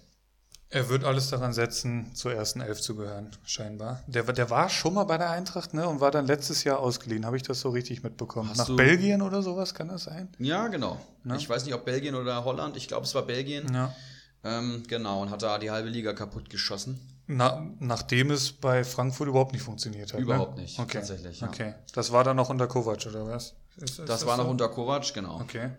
Er 0.72 0.90
wird 0.90 1.06
alles 1.06 1.30
daran 1.30 1.54
setzen, 1.54 2.14
zur 2.14 2.34
ersten 2.34 2.60
Elf 2.60 2.82
zu 2.82 2.98
gehören, 2.98 3.32
scheinbar. 3.46 4.04
Der, 4.08 4.24
der 4.24 4.50
war 4.50 4.70
schon 4.70 4.94
mal 4.94 5.06
bei 5.06 5.18
der 5.18 5.30
Eintracht, 5.30 5.74
ne? 5.74 5.88
Und 5.88 6.02
war 6.02 6.12
dann 6.12 6.28
letztes 6.28 6.66
Jahr 6.66 6.80
ausgeliehen. 6.80 7.26
Habe 7.26 7.38
ich 7.38 7.44
das 7.44 7.62
so 7.62 7.70
richtig 7.70 8.04
mitbekommen? 8.04 8.50
Hast 8.50 8.58
Nach 8.58 8.76
Belgien 8.76 9.22
oder 9.22 9.42
sowas 9.42 9.74
kann 9.74 9.88
das 9.88 10.04
sein? 10.04 10.28
Ja, 10.38 10.68
genau. 10.68 11.00
Ne? 11.24 11.38
Ich 11.38 11.50
weiß 11.50 11.64
nicht, 11.64 11.74
ob 11.74 11.86
Belgien 11.86 12.14
oder 12.14 12.44
Holland. 12.44 12.76
Ich 12.76 12.90
glaube, 12.90 13.06
es 13.06 13.16
war 13.16 13.24
Belgien. 13.24 13.74
Ja. 13.74 13.96
Ähm, 14.44 14.84
genau, 14.88 15.22
und 15.22 15.32
hat 15.32 15.42
da 15.42 15.58
die 15.58 15.72
halbe 15.72 15.90
Liga 15.90 16.14
kaputt 16.14 16.50
geschossen. 16.50 17.00
Na, 17.32 17.64
nachdem 17.78 18.32
es 18.32 18.52
bei 18.52 18.84
Frankfurt 18.84 19.28
überhaupt 19.28 19.54
nicht 19.54 19.62
funktioniert 19.62 20.14
hat. 20.14 20.20
Ne? 20.20 20.26
Überhaupt 20.26 20.56
ne? 20.56 20.64
nicht, 20.64 20.80
okay. 20.80 20.98
tatsächlich. 20.98 21.42
Ja. 21.42 21.48
Okay. 21.48 21.76
Das 21.94 22.12
war 22.12 22.24
dann 22.24 22.36
noch 22.36 22.50
unter 22.50 22.66
Kovac, 22.68 23.06
oder 23.06 23.28
was? 23.28 23.54
Ist, 23.78 23.84
ist 23.84 24.00
das, 24.00 24.08
das, 24.08 24.26
war 24.26 24.36
so? 24.36 24.44
noch 24.44 24.50
unter 24.50 24.68
Kovac, 24.68 25.14
genau. 25.14 25.40
Okay. 25.40 25.70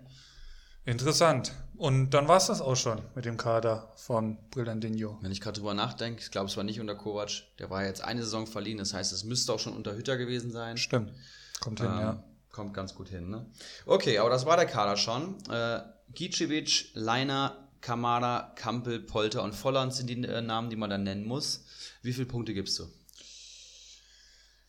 Interessant. 0.84 1.52
Und 1.76 2.10
dann 2.10 2.28
war 2.28 2.36
es 2.36 2.46
das 2.46 2.60
auch 2.60 2.76
schon 2.76 3.02
mit 3.16 3.24
dem 3.24 3.36
Kader 3.36 3.92
von 3.96 4.38
Brillandinho. 4.52 5.18
Wenn 5.22 5.32
ich 5.32 5.40
gerade 5.40 5.58
drüber 5.58 5.74
nachdenke, 5.74 6.22
ich 6.22 6.30
glaube, 6.30 6.46
es 6.46 6.56
war 6.56 6.62
nicht 6.62 6.78
unter 6.78 6.94
Kovac. 6.94 7.30
Der 7.58 7.68
war 7.68 7.84
jetzt 7.84 8.04
eine 8.04 8.22
Saison 8.22 8.46
verliehen, 8.46 8.78
das 8.78 8.94
heißt, 8.94 9.12
es 9.12 9.24
müsste 9.24 9.52
auch 9.52 9.58
schon 9.58 9.74
unter 9.74 9.96
Hütter 9.96 10.16
gewesen 10.16 10.52
sein. 10.52 10.76
Stimmt. 10.76 11.12
Kommt 11.60 11.80
hin, 11.80 11.90
ähm, 11.90 11.98
ja. 11.98 12.24
Kommt 12.52 12.74
ganz 12.74 12.94
gut 12.94 13.08
hin, 13.08 13.28
ne? 13.28 13.44
Okay, 13.86 14.18
aber 14.18 14.30
das 14.30 14.46
war 14.46 14.56
der 14.56 14.66
Kader 14.66 14.96
schon. 14.96 15.34
Äh, 15.50 15.80
Gicevic, 16.14 16.90
Leiner, 16.94 17.69
Kamada, 17.80 18.52
Kampel, 18.56 19.00
Polter 19.00 19.42
und 19.42 19.54
Volland 19.54 19.94
sind 19.94 20.08
die 20.08 20.22
äh, 20.22 20.42
Namen, 20.42 20.70
die 20.70 20.76
man 20.76 20.90
dann 20.90 21.02
nennen 21.02 21.24
muss. 21.24 21.64
Wie 22.02 22.12
viele 22.12 22.26
Punkte 22.26 22.54
gibst 22.54 22.78
du? 22.78 22.86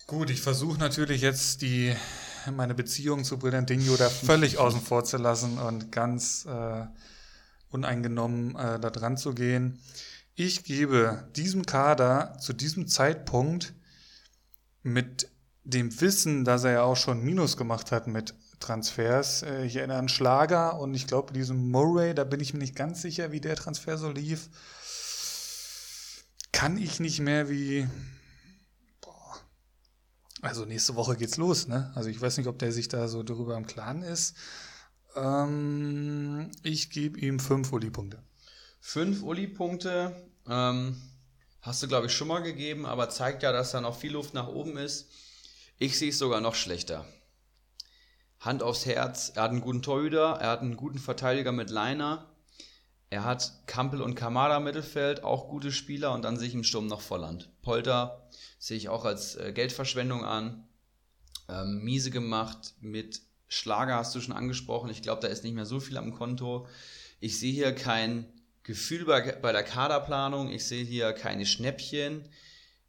Gut, 0.07 0.29
ich 0.29 0.41
versuche 0.41 0.79
natürlich 0.79 1.21
jetzt 1.21 1.61
die 1.61 1.95
meine 2.49 2.73
Beziehung 2.73 3.23
zu 3.23 3.37
Brillantinho 3.37 3.95
da 3.97 4.09
völlig 4.09 4.57
außen 4.57 4.81
vor 4.81 5.03
zu 5.03 5.17
lassen 5.17 5.59
und 5.59 5.91
ganz 5.91 6.45
äh, 6.45 6.85
uneingenommen 7.69 8.55
äh, 8.55 8.79
da 8.79 8.89
dran 8.89 9.17
zu 9.17 9.33
gehen. 9.33 9.79
Ich 10.35 10.63
gebe 10.63 11.29
diesem 11.35 11.65
Kader 11.65 12.37
zu 12.39 12.53
diesem 12.53 12.87
Zeitpunkt 12.87 13.73
mit 14.81 15.29
dem 15.63 16.01
Wissen, 16.01 16.43
dass 16.45 16.63
er 16.63 16.71
ja 16.71 16.83
auch 16.83 16.97
schon 16.97 17.23
Minus 17.23 17.57
gemacht 17.57 17.91
hat 17.91 18.07
mit 18.07 18.33
Transfers. 18.61 19.43
Äh, 19.43 19.65
ich 19.65 19.75
erinnere 19.75 19.97
an 19.97 20.09
Schlager 20.09 20.79
und 20.79 20.93
ich 20.93 21.07
glaube, 21.07 21.33
diesem 21.33 21.69
Murray, 21.69 22.15
da 22.15 22.23
bin 22.23 22.39
ich 22.39 22.53
mir 22.53 22.59
nicht 22.59 22.75
ganz 22.75 23.01
sicher, 23.01 23.31
wie 23.31 23.41
der 23.41 23.55
Transfer 23.55 23.97
so 23.97 24.09
lief. 24.09 24.49
Kann 26.51 26.77
ich 26.77 26.99
nicht 26.99 27.19
mehr 27.19 27.49
wie. 27.49 27.87
Boah. 29.01 29.37
Also 30.41 30.65
nächste 30.65 30.95
Woche 30.95 31.17
geht's 31.17 31.37
los, 31.37 31.67
ne? 31.67 31.91
Also 31.95 32.09
ich 32.09 32.21
weiß 32.21 32.37
nicht, 32.37 32.47
ob 32.47 32.59
der 32.59 32.71
sich 32.71 32.87
da 32.87 33.07
so 33.07 33.23
darüber 33.23 33.57
im 33.57 33.67
Klaren 33.67 34.03
ist. 34.03 34.35
Ähm, 35.15 36.51
ich 36.63 36.89
gebe 36.89 37.19
ihm 37.19 37.39
fünf 37.39 37.73
Uli-Punkte. 37.73 38.23
Fünf 38.79 39.23
Uli-Punkte. 39.23 40.15
Ähm, 40.47 41.01
hast 41.61 41.83
du, 41.83 41.87
glaube 41.87 42.07
ich, 42.07 42.13
schon 42.13 42.27
mal 42.27 42.41
gegeben, 42.41 42.85
aber 42.85 43.09
zeigt 43.09 43.43
ja, 43.43 43.51
dass 43.51 43.71
da 43.71 43.81
noch 43.81 43.97
viel 43.97 44.13
Luft 44.13 44.33
nach 44.33 44.47
oben 44.47 44.77
ist. 44.77 45.09
Ich 45.77 45.97
sehe 45.97 46.09
es 46.09 46.19
sogar 46.19 46.41
noch 46.41 46.55
schlechter. 46.55 47.05
Hand 48.41 48.63
aufs 48.63 48.87
Herz, 48.87 49.31
er 49.35 49.43
hat 49.43 49.51
einen 49.51 49.61
guten 49.61 49.83
Torhüter, 49.83 50.37
er 50.41 50.49
hat 50.49 50.61
einen 50.61 50.75
guten 50.75 50.97
Verteidiger 50.97 51.51
mit 51.51 51.69
Leiner, 51.69 52.27
er 53.11 53.23
hat 53.23 53.67
Kampel 53.67 54.01
und 54.01 54.15
Kamada 54.15 54.59
Mittelfeld, 54.59 55.23
auch 55.23 55.47
gute 55.47 55.71
Spieler 55.71 56.11
und 56.13 56.23
dann 56.23 56.37
sehe 56.37 56.47
ich 56.47 56.55
im 56.55 56.63
Sturm 56.63 56.87
noch 56.87 57.01
Volland. 57.01 57.49
Polter 57.61 58.27
sehe 58.57 58.77
ich 58.77 58.89
auch 58.89 59.05
als 59.05 59.35
äh, 59.35 59.51
Geldverschwendung 59.53 60.25
an. 60.25 60.67
Ähm, 61.49 61.83
miese 61.83 62.09
gemacht 62.09 62.73
mit 62.79 63.21
Schlager 63.47 63.95
hast 63.95 64.15
du 64.15 64.21
schon 64.21 64.33
angesprochen. 64.33 64.89
Ich 64.89 65.01
glaube, 65.01 65.21
da 65.21 65.27
ist 65.27 65.43
nicht 65.43 65.53
mehr 65.53 65.65
so 65.65 65.79
viel 65.79 65.97
am 65.97 66.13
Konto. 66.13 66.67
Ich 67.19 67.37
sehe 67.37 67.51
hier 67.51 67.75
kein 67.75 68.25
Gefühl 68.63 69.05
bei, 69.05 69.33
bei 69.33 69.51
der 69.51 69.63
Kaderplanung. 69.63 70.49
Ich 70.49 70.65
sehe 70.65 70.83
hier 70.83 71.13
keine 71.13 71.45
Schnäppchen. 71.45 72.29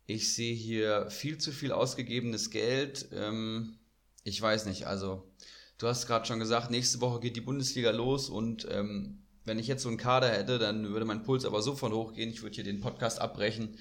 Ich 0.06 0.32
sehe 0.34 0.54
hier 0.54 1.10
viel 1.10 1.38
zu 1.38 1.52
viel 1.52 1.72
ausgegebenes 1.72 2.50
Geld. 2.50 3.08
Ähm, 3.12 3.78
ich 4.24 4.40
weiß 4.40 4.66
nicht, 4.66 4.86
also 4.86 5.30
du 5.78 5.88
hast 5.88 6.06
gerade 6.06 6.26
schon 6.26 6.38
gesagt, 6.38 6.70
nächste 6.70 7.00
Woche 7.00 7.20
geht 7.20 7.36
die 7.36 7.40
Bundesliga 7.40 7.90
los 7.90 8.28
und 8.28 8.66
ähm, 8.70 9.24
wenn 9.44 9.58
ich 9.58 9.66
jetzt 9.66 9.82
so 9.82 9.88
einen 9.88 9.98
Kader 9.98 10.30
hätte, 10.30 10.58
dann 10.58 10.88
würde 10.88 11.04
mein 11.04 11.24
Puls 11.24 11.44
aber 11.44 11.62
so 11.62 11.74
von 11.74 11.92
hochgehen, 11.92 12.30
ich 12.30 12.42
würde 12.42 12.54
hier 12.54 12.64
den 12.64 12.80
Podcast 12.80 13.20
abbrechen, 13.20 13.76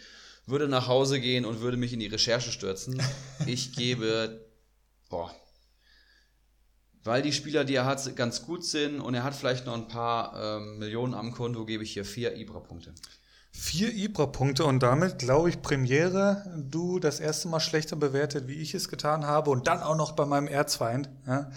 würde 0.46 0.68
nach 0.68 0.88
Hause 0.88 1.20
gehen 1.20 1.46
und 1.46 1.62
würde 1.62 1.78
mich 1.78 1.94
in 1.94 2.00
die 2.00 2.08
Recherche 2.08 2.52
stürzen. 2.52 3.02
Ich 3.46 3.74
gebe, 3.74 4.46
boah, 5.10 5.34
weil 7.04 7.22
die 7.22 7.34
Spieler, 7.34 7.64
die 7.64 7.76
er 7.76 7.86
hat, 7.86 8.16
ganz 8.16 8.44
gut 8.44 8.64
sind 8.64 9.00
und 9.00 9.14
er 9.14 9.24
hat 9.24 9.36
vielleicht 9.36 9.66
noch 9.66 9.74
ein 9.74 9.88
paar 9.88 10.60
ähm, 10.60 10.78
Millionen 10.78 11.14
am 11.14 11.32
Konto, 11.32 11.66
gebe 11.66 11.84
ich 11.84 11.94
hier 11.94 12.06
vier 12.06 12.36
Ibra-Punkte. 12.36 12.94
Vier 13.54 13.94
Ibra-Punkte 13.94 14.64
und 14.66 14.82
damit, 14.82 15.20
glaube 15.20 15.50
ich, 15.50 15.62
Premiere, 15.62 16.46
du 16.58 17.00
das 17.00 17.20
erste 17.20 17.50
Mal 17.50 17.60
schlechter 17.60 17.96
bewertet, 17.96 18.48
wie 18.48 18.56
ich 18.56 18.74
es 18.74 18.88
getan 18.88 19.26
habe 19.26 19.50
und 19.50 19.68
dann 19.68 19.82
auch 19.82 19.96
noch 19.96 20.14
bei 20.14 20.26
meinem 20.26 20.48
Erzfeind. 20.48 21.10
Ja. 21.28 21.52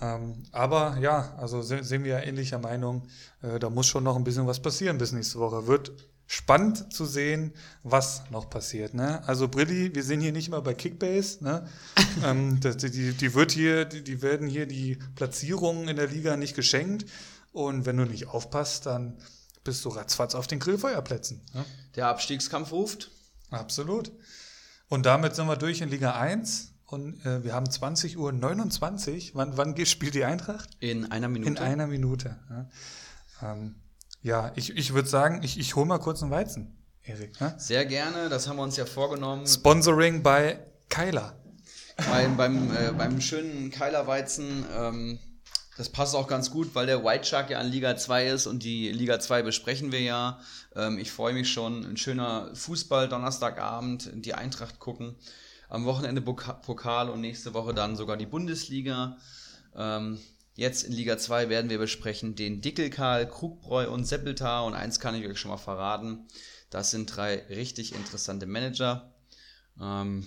Ähm, 0.00 0.42
aber 0.52 0.96
ja, 1.00 1.34
also 1.36 1.60
se 1.60 1.82
sehen 1.82 2.04
wir 2.04 2.18
ja 2.18 2.22
ähnlicher 2.22 2.58
Meinung. 2.58 3.06
Äh, 3.42 3.58
da 3.58 3.68
muss 3.68 3.86
schon 3.86 4.04
noch 4.04 4.16
ein 4.16 4.24
bisschen 4.24 4.46
was 4.46 4.60
passieren 4.60 4.96
bis 4.96 5.12
nächste 5.12 5.38
Woche. 5.38 5.66
Wird 5.66 5.92
spannend 6.26 6.92
zu 6.92 7.04
sehen, 7.04 7.52
was 7.82 8.22
noch 8.30 8.48
passiert. 8.48 8.94
Ne? 8.94 9.26
Also 9.26 9.48
Brilli, 9.48 9.94
wir 9.94 10.02
sehen 10.02 10.20
hier 10.20 10.32
nicht 10.32 10.50
mal 10.50 10.62
bei 10.62 10.74
Kickbase. 10.74 11.44
Ne? 11.44 11.68
ähm, 12.24 12.60
das, 12.60 12.78
die, 12.78 13.12
die, 13.12 13.34
wird 13.34 13.52
hier, 13.52 13.84
die, 13.84 14.02
die 14.02 14.22
werden 14.22 14.48
hier 14.48 14.66
die 14.66 14.98
Platzierungen 15.16 15.88
in 15.88 15.96
der 15.96 16.06
Liga 16.06 16.36
nicht 16.36 16.54
geschenkt. 16.54 17.06
Und 17.52 17.86
wenn 17.86 17.96
du 17.96 18.04
nicht 18.04 18.28
aufpasst, 18.28 18.86
dann 18.86 19.16
bist 19.64 19.84
du 19.84 19.88
ratzfatz 19.88 20.34
auf 20.34 20.46
den 20.46 20.60
Grillfeuerplätzen. 20.60 21.42
Ne? 21.54 21.64
Der 21.96 22.08
Abstiegskampf 22.08 22.70
ruft. 22.70 23.10
Absolut. 23.50 24.12
Und 24.88 25.06
damit 25.06 25.34
sind 25.34 25.46
wir 25.46 25.56
durch 25.56 25.80
in 25.80 25.88
Liga 25.88 26.12
1 26.12 26.72
und 26.86 27.24
äh, 27.24 27.42
wir 27.42 27.54
haben 27.54 27.66
20.29 27.66 28.16
Uhr. 28.16 29.34
Wann, 29.34 29.56
wann 29.56 29.86
spielt 29.86 30.14
die 30.14 30.24
Eintracht? 30.24 30.68
In 30.80 31.10
einer 31.10 31.28
Minute. 31.28 31.50
In 31.50 31.58
einer 31.58 31.86
Minute. 31.86 32.36
Ja, 32.50 33.52
ähm, 33.52 33.74
ja 34.22 34.52
ich, 34.54 34.76
ich 34.76 34.92
würde 34.92 35.08
sagen, 35.08 35.42
ich, 35.42 35.58
ich 35.58 35.74
hole 35.76 35.86
mal 35.86 35.98
kurz 35.98 36.22
einen 36.22 36.30
Weizen, 36.30 36.76
Erik. 37.02 37.40
Ne? 37.40 37.54
Sehr 37.58 37.86
gerne, 37.86 38.28
das 38.28 38.46
haben 38.46 38.56
wir 38.56 38.62
uns 38.62 38.76
ja 38.76 38.86
vorgenommen. 38.86 39.46
Sponsoring 39.46 40.22
bei 40.22 40.60
Keiler. 40.90 41.34
Beim, 41.96 42.36
beim, 42.36 42.76
äh, 42.76 42.92
beim 42.92 43.20
schönen 43.20 43.70
Keiler 43.70 44.06
Weizen. 44.06 44.66
Ähm 44.76 45.18
Das 45.76 45.88
passt 45.88 46.14
auch 46.14 46.28
ganz 46.28 46.50
gut, 46.50 46.74
weil 46.74 46.86
der 46.86 47.04
White 47.04 47.24
Shark 47.24 47.50
ja 47.50 47.58
an 47.58 47.68
Liga 47.68 47.96
2 47.96 48.28
ist 48.28 48.46
und 48.46 48.62
die 48.62 48.92
Liga 48.92 49.18
2 49.18 49.42
besprechen 49.42 49.90
wir 49.90 50.00
ja. 50.00 50.40
Ähm, 50.76 50.98
ich 50.98 51.10
freue 51.10 51.34
mich 51.34 51.52
schon. 51.52 51.84
Ein 51.84 51.96
schöner 51.96 52.54
Fußball, 52.54 53.08
Donnerstagabend, 53.08 54.10
die 54.14 54.34
Eintracht 54.34 54.78
gucken. 54.78 55.16
Am 55.68 55.84
Wochenende 55.84 56.22
Pokal 56.22 57.10
und 57.10 57.20
nächste 57.20 57.54
Woche 57.54 57.74
dann 57.74 57.96
sogar 57.96 58.16
die 58.16 58.26
Bundesliga. 58.26 59.16
Ähm, 59.74 60.20
jetzt 60.54 60.84
in 60.84 60.92
Liga 60.92 61.18
2 61.18 61.48
werden 61.48 61.70
wir 61.70 61.78
besprechen 61.78 62.36
den 62.36 62.60
Dickelkarl, 62.60 63.28
Krugbräu 63.28 63.90
und 63.90 64.04
Seppeltar. 64.04 64.64
Und 64.66 64.74
eins 64.74 65.00
kann 65.00 65.16
ich 65.16 65.26
euch 65.26 65.40
schon 65.40 65.50
mal 65.50 65.56
verraten. 65.56 66.28
Das 66.70 66.92
sind 66.92 67.06
drei 67.16 67.46
richtig 67.48 67.96
interessante 67.96 68.46
Manager. 68.46 69.12
Ähm, 69.80 70.24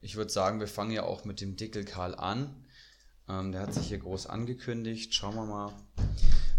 ich 0.00 0.14
würde 0.14 0.30
sagen, 0.30 0.60
wir 0.60 0.68
fangen 0.68 0.92
ja 0.92 1.02
auch 1.02 1.24
mit 1.24 1.40
dem 1.40 1.56
Dickelkarl 1.56 2.14
an. 2.14 2.64
Ähm, 3.28 3.52
der 3.52 3.62
hat 3.62 3.74
sich 3.74 3.88
hier 3.88 3.98
groß 3.98 4.26
angekündigt. 4.26 5.14
Schauen 5.14 5.34
wir 5.34 5.44
mal. 5.44 5.72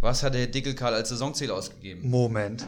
Was 0.01 0.24
hat 0.24 0.34
der 0.34 0.47
Dickelkarl 0.47 0.93
als 0.93 1.09
Saisonziel 1.09 1.51
ausgegeben? 1.51 2.09
Moment. 2.09 2.65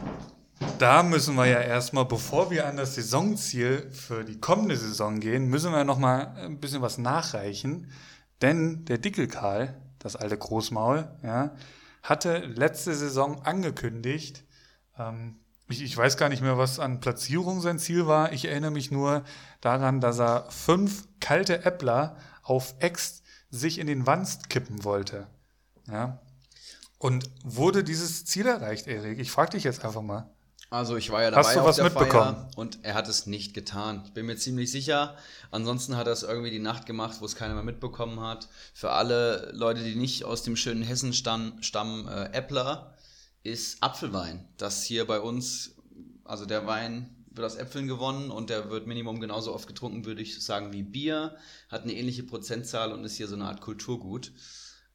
Da 0.78 1.02
müssen 1.02 1.34
wir 1.36 1.46
ja 1.46 1.60
erstmal, 1.60 2.04
bevor 2.04 2.50
wir 2.50 2.66
an 2.66 2.76
das 2.76 2.94
Saisonziel 2.94 3.90
für 3.90 4.24
die 4.24 4.38
kommende 4.38 4.76
Saison 4.76 5.20
gehen, 5.20 5.48
müssen 5.48 5.72
wir 5.72 5.84
noch 5.84 5.98
mal 5.98 6.34
ein 6.36 6.58
bisschen 6.60 6.82
was 6.82 6.98
nachreichen. 6.98 7.90
Denn 8.42 8.84
der 8.84 8.98
Dickelkarl, 8.98 9.80
das 9.98 10.16
alte 10.16 10.36
Großmaul, 10.36 11.08
ja, 11.22 11.54
hatte 12.02 12.38
letzte 12.38 12.94
Saison 12.94 13.42
angekündigt, 13.42 14.44
ähm, 14.98 15.36
ich, 15.68 15.82
ich, 15.82 15.96
weiß 15.96 16.18
gar 16.18 16.28
nicht 16.28 16.42
mehr, 16.42 16.58
was 16.58 16.78
an 16.78 17.00
Platzierung 17.00 17.62
sein 17.62 17.78
Ziel 17.78 18.06
war. 18.06 18.32
Ich 18.32 18.44
erinnere 18.44 18.72
mich 18.72 18.90
nur 18.90 19.24
daran, 19.62 20.00
dass 20.00 20.18
er 20.18 20.50
fünf 20.50 21.08
kalte 21.18 21.64
Äppler 21.64 22.16
auf 22.42 22.74
Ex 22.80 23.21
sich 23.52 23.78
in 23.78 23.86
den 23.86 24.06
Wanst 24.06 24.48
kippen 24.48 24.82
wollte. 24.82 25.28
Ja. 25.86 26.20
Und 26.98 27.30
wurde 27.44 27.84
dieses 27.84 28.24
Ziel 28.24 28.46
erreicht, 28.46 28.88
Erik? 28.88 29.20
Ich 29.20 29.30
frage 29.30 29.52
dich 29.52 29.64
jetzt 29.64 29.84
einfach 29.84 30.02
mal. 30.02 30.28
Also 30.70 30.96
ich 30.96 31.10
war 31.10 31.22
ja 31.22 31.30
dabei 31.30 31.42
Hast 31.42 31.56
du 31.56 31.64
was 31.64 31.82
mitbekommen? 31.82 32.34
Feier 32.34 32.50
und 32.56 32.78
er 32.82 32.94
hat 32.94 33.06
es 33.06 33.26
nicht 33.26 33.52
getan. 33.52 34.02
Ich 34.06 34.14
bin 34.14 34.24
mir 34.24 34.36
ziemlich 34.36 34.72
sicher. 34.72 35.16
Ansonsten 35.50 35.96
hat 35.96 36.06
er 36.06 36.14
es 36.14 36.22
irgendwie 36.22 36.50
die 36.50 36.60
Nacht 36.60 36.86
gemacht, 36.86 37.16
wo 37.20 37.26
es 37.26 37.36
keiner 37.36 37.52
mehr 37.52 37.62
mitbekommen 37.62 38.20
hat. 38.20 38.48
Für 38.72 38.92
alle 38.92 39.50
Leute, 39.52 39.82
die 39.82 39.96
nicht 39.96 40.24
aus 40.24 40.42
dem 40.44 40.56
schönen 40.56 40.82
Hessen 40.82 41.12
stammen, 41.12 41.62
stammen 41.62 42.08
äh, 42.08 42.32
Äppler 42.32 42.94
ist 43.42 43.82
Apfelwein. 43.82 44.48
Das 44.56 44.82
hier 44.82 45.06
bei 45.06 45.20
uns, 45.20 45.74
also 46.24 46.46
der 46.46 46.66
Wein 46.66 47.21
wird 47.34 47.46
aus 47.46 47.56
Äpfeln 47.56 47.86
gewonnen 47.86 48.30
und 48.30 48.50
der 48.50 48.70
wird 48.70 48.86
Minimum 48.86 49.20
genauso 49.20 49.54
oft 49.54 49.66
getrunken, 49.66 50.04
würde 50.04 50.22
ich 50.22 50.42
sagen, 50.42 50.72
wie 50.72 50.82
Bier. 50.82 51.36
Hat 51.68 51.82
eine 51.82 51.94
ähnliche 51.94 52.22
Prozentzahl 52.22 52.92
und 52.92 53.04
ist 53.04 53.16
hier 53.16 53.28
so 53.28 53.34
eine 53.34 53.44
Art 53.44 53.60
Kulturgut. 53.60 54.32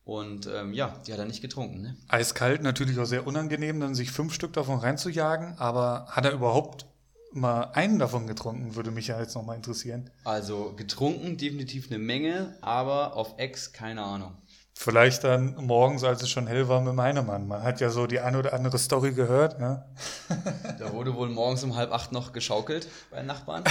Und 0.03 0.47
ähm, 0.47 0.71
ja, 0.73 0.97
die 1.05 1.11
hat 1.11 1.19
er 1.19 1.25
nicht 1.25 1.41
getrunken. 1.41 1.81
Ne? 1.81 1.97
Eiskalt, 2.07 2.63
natürlich 2.63 2.97
auch 2.97 3.05
sehr 3.05 3.27
unangenehm, 3.27 3.79
dann 3.81 3.93
sich 3.93 4.11
fünf 4.11 4.33
Stück 4.33 4.53
davon 4.53 4.79
reinzujagen. 4.79 5.55
Aber 5.57 6.07
hat 6.09 6.23
er 6.23 6.31
überhaupt 6.31 6.85
mal 7.33 7.71
einen 7.73 7.99
davon 7.99 8.27
getrunken, 8.27 8.75
würde 8.75 8.91
mich 8.91 9.07
ja 9.07 9.19
jetzt 9.19 9.35
nochmal 9.35 9.55
interessieren. 9.55 10.09
Also 10.23 10.73
getrunken 10.75 11.37
definitiv 11.37 11.87
eine 11.89 11.99
Menge, 11.99 12.57
aber 12.61 13.15
auf 13.15 13.35
Ex 13.37 13.73
keine 13.73 14.01
Ahnung. 14.03 14.37
Vielleicht 14.79 15.23
dann 15.23 15.55
morgens, 15.55 16.03
als 16.03 16.21
es 16.21 16.29
schon 16.29 16.45
hell 16.45 16.69
war, 16.69 16.81
mit 16.81 16.93
meinem 16.93 17.25
Mann. 17.25 17.47
Man 17.47 17.63
hat 17.63 17.81
ja 17.81 17.89
so 17.89 18.05
die 18.05 18.19
eine 18.19 18.37
oder 18.37 18.53
andere 18.53 18.77
Story 18.77 19.11
gehört. 19.11 19.59
Ja? 19.59 19.85
Da 20.77 20.93
wurde 20.93 21.15
wohl 21.15 21.29
morgens 21.29 21.63
um 21.63 21.75
halb 21.75 21.91
acht 21.91 22.11
noch 22.11 22.31
geschaukelt 22.31 22.87
bei 23.09 23.23
Nachbarn. 23.23 23.63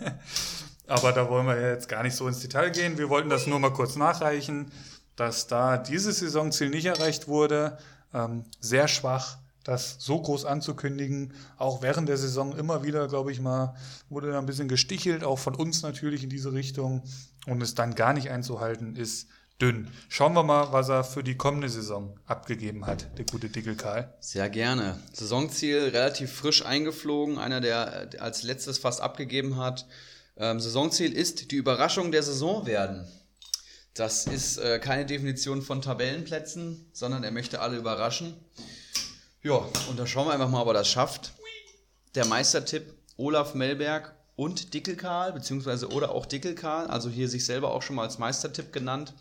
Aber 0.86 1.12
da 1.12 1.30
wollen 1.30 1.46
wir 1.46 1.58
jetzt 1.70 1.88
gar 1.88 2.02
nicht 2.02 2.14
so 2.14 2.28
ins 2.28 2.40
Detail 2.40 2.70
gehen. 2.70 2.98
Wir 2.98 3.08
wollten 3.08 3.30
das 3.30 3.46
nur 3.46 3.58
mal 3.58 3.72
kurz 3.72 3.96
nachreichen, 3.96 4.70
dass 5.16 5.46
da 5.46 5.78
dieses 5.78 6.18
Saisonziel 6.18 6.68
nicht 6.68 6.84
erreicht 6.84 7.26
wurde. 7.26 7.78
Ähm, 8.12 8.44
sehr 8.60 8.86
schwach, 8.86 9.38
das 9.64 9.96
so 9.98 10.20
groß 10.20 10.44
anzukündigen. 10.44 11.32
Auch 11.56 11.80
während 11.80 12.06
der 12.06 12.18
Saison 12.18 12.54
immer 12.54 12.84
wieder, 12.84 13.08
glaube 13.08 13.32
ich 13.32 13.40
mal, 13.40 13.74
wurde 14.10 14.30
da 14.30 14.38
ein 14.38 14.46
bisschen 14.46 14.68
gestichelt, 14.68 15.24
auch 15.24 15.38
von 15.38 15.54
uns 15.54 15.80
natürlich 15.80 16.22
in 16.22 16.30
diese 16.30 16.52
Richtung. 16.52 17.02
Und 17.46 17.62
es 17.62 17.74
dann 17.74 17.94
gar 17.94 18.12
nicht 18.12 18.30
einzuhalten, 18.30 18.94
ist 18.94 19.28
dünn. 19.60 19.90
Schauen 20.08 20.34
wir 20.34 20.44
mal, 20.44 20.72
was 20.72 20.88
er 20.88 21.02
für 21.04 21.24
die 21.24 21.36
kommende 21.36 21.68
Saison 21.68 22.18
abgegeben 22.26 22.86
hat, 22.86 23.06
der 23.18 23.24
gute 23.24 23.48
Dickel 23.48 23.74
Karl. 23.76 24.14
Sehr 24.20 24.48
gerne. 24.50 25.00
Saisonziel 25.12 25.88
relativ 25.88 26.32
frisch 26.32 26.64
eingeflogen, 26.64 27.38
einer, 27.38 27.60
der 27.60 28.10
als 28.20 28.44
letztes 28.44 28.78
fast 28.78 29.00
abgegeben 29.00 29.56
hat. 29.56 29.86
Ähm, 30.36 30.60
Saisonziel 30.60 31.12
ist 31.12 31.50
die 31.50 31.56
Überraschung 31.56 32.12
der 32.12 32.22
Saison 32.22 32.66
werden. 32.66 33.06
Das 33.94 34.26
ist 34.26 34.58
äh, 34.58 34.78
keine 34.78 35.06
Definition 35.06 35.60
von 35.60 35.82
Tabellenplätzen, 35.82 36.88
sondern 36.92 37.24
er 37.24 37.32
möchte 37.32 37.60
alle 37.60 37.76
überraschen. 37.76 38.36
Ja, 39.42 39.66
und 39.90 39.98
da 39.98 40.06
schauen 40.06 40.28
wir 40.28 40.34
einfach 40.34 40.48
mal, 40.48 40.62
ob 40.62 40.68
er 40.68 40.74
das 40.74 40.88
schafft. 40.88 41.32
Der 42.14 42.26
Meistertipp 42.26 42.94
Olaf 43.16 43.54
Melberg 43.54 44.14
und 44.36 44.72
Dickelkarl, 44.72 45.32
beziehungsweise 45.32 45.88
oder 45.88 46.12
auch 46.12 46.26
Dickelkarl, 46.26 46.86
also 46.86 47.10
hier 47.10 47.28
sich 47.28 47.44
selber 47.44 47.72
auch 47.72 47.82
schon 47.82 47.96
mal 47.96 48.04
als 48.04 48.18
Meistertipp 48.18 48.72
genannt. 48.72 49.14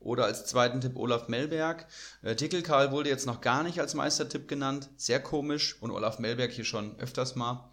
Oder 0.00 0.24
als 0.24 0.46
zweiten 0.46 0.80
Tipp 0.80 0.96
Olaf 0.96 1.28
Melberg. 1.28 1.86
Äh, 2.22 2.34
Karl 2.62 2.90
wurde 2.90 3.10
jetzt 3.10 3.26
noch 3.26 3.42
gar 3.42 3.62
nicht 3.62 3.80
als 3.80 3.94
Meistertipp 3.94 4.48
genannt. 4.48 4.88
Sehr 4.96 5.20
komisch. 5.20 5.76
Und 5.80 5.90
Olaf 5.90 6.18
Melberg 6.18 6.50
hier 6.50 6.64
schon 6.64 6.98
öfters 6.98 7.36
mal. 7.36 7.70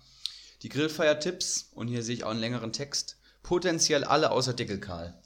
Die 0.62 0.70
Grillfeier-Tipps. 0.70 1.72
Und 1.74 1.88
hier 1.88 2.04
sehe 2.04 2.16
ich 2.16 2.24
auch 2.26 2.32
einen 2.32 2.42
längeren 2.42 2.74
Text. 2.74 3.18
Potenziell 3.44 4.04
alle 4.04 4.32
außer 4.32 4.54
Karl. 4.54 5.18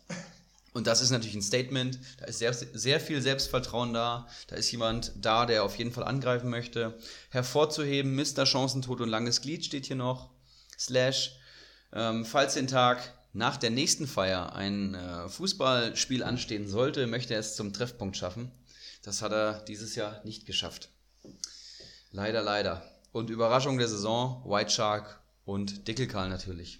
Und 0.73 0.87
das 0.87 1.01
ist 1.01 1.09
natürlich 1.09 1.35
ein 1.35 1.41
Statement. 1.41 1.99
Da 2.19 2.25
ist 2.25 2.39
sehr, 2.39 2.53
sehr 2.53 2.99
viel 2.99 3.21
Selbstvertrauen 3.21 3.93
da. 3.93 4.27
Da 4.47 4.55
ist 4.55 4.71
jemand 4.71 5.11
da, 5.15 5.45
der 5.45 5.63
auf 5.63 5.77
jeden 5.77 5.91
Fall 5.91 6.03
angreifen 6.03 6.49
möchte. 6.49 6.97
Hervorzuheben, 7.29 8.15
Mr. 8.15 8.45
Chancentod 8.45 9.01
und 9.01 9.09
langes 9.09 9.41
Glied 9.41 9.65
steht 9.65 9.87
hier 9.87 9.95
noch. 9.95 10.29
Slash. 10.77 11.35
Ähm, 11.93 12.25
falls 12.25 12.53
den 12.53 12.67
Tag 12.67 13.13
nach 13.33 13.57
der 13.57 13.69
nächsten 13.69 14.07
Feier 14.07 14.53
ein 14.55 14.93
äh, 14.93 15.29
Fußballspiel 15.29 16.23
anstehen 16.23 16.67
sollte, 16.67 17.07
möchte 17.07 17.33
er 17.33 17.39
es 17.39 17.55
zum 17.55 17.73
Treffpunkt 17.73 18.17
schaffen. 18.17 18.51
Das 19.03 19.21
hat 19.21 19.31
er 19.31 19.61
dieses 19.61 19.95
Jahr 19.95 20.21
nicht 20.25 20.45
geschafft. 20.45 20.89
Leider, 22.11 22.41
leider. 22.41 22.83
Und 23.11 23.29
Überraschung 23.29 23.77
der 23.77 23.87
Saison, 23.87 24.43
White 24.45 24.71
Shark 24.71 25.21
und 25.45 25.87
Dickelkarl 25.87 26.29
natürlich. 26.29 26.79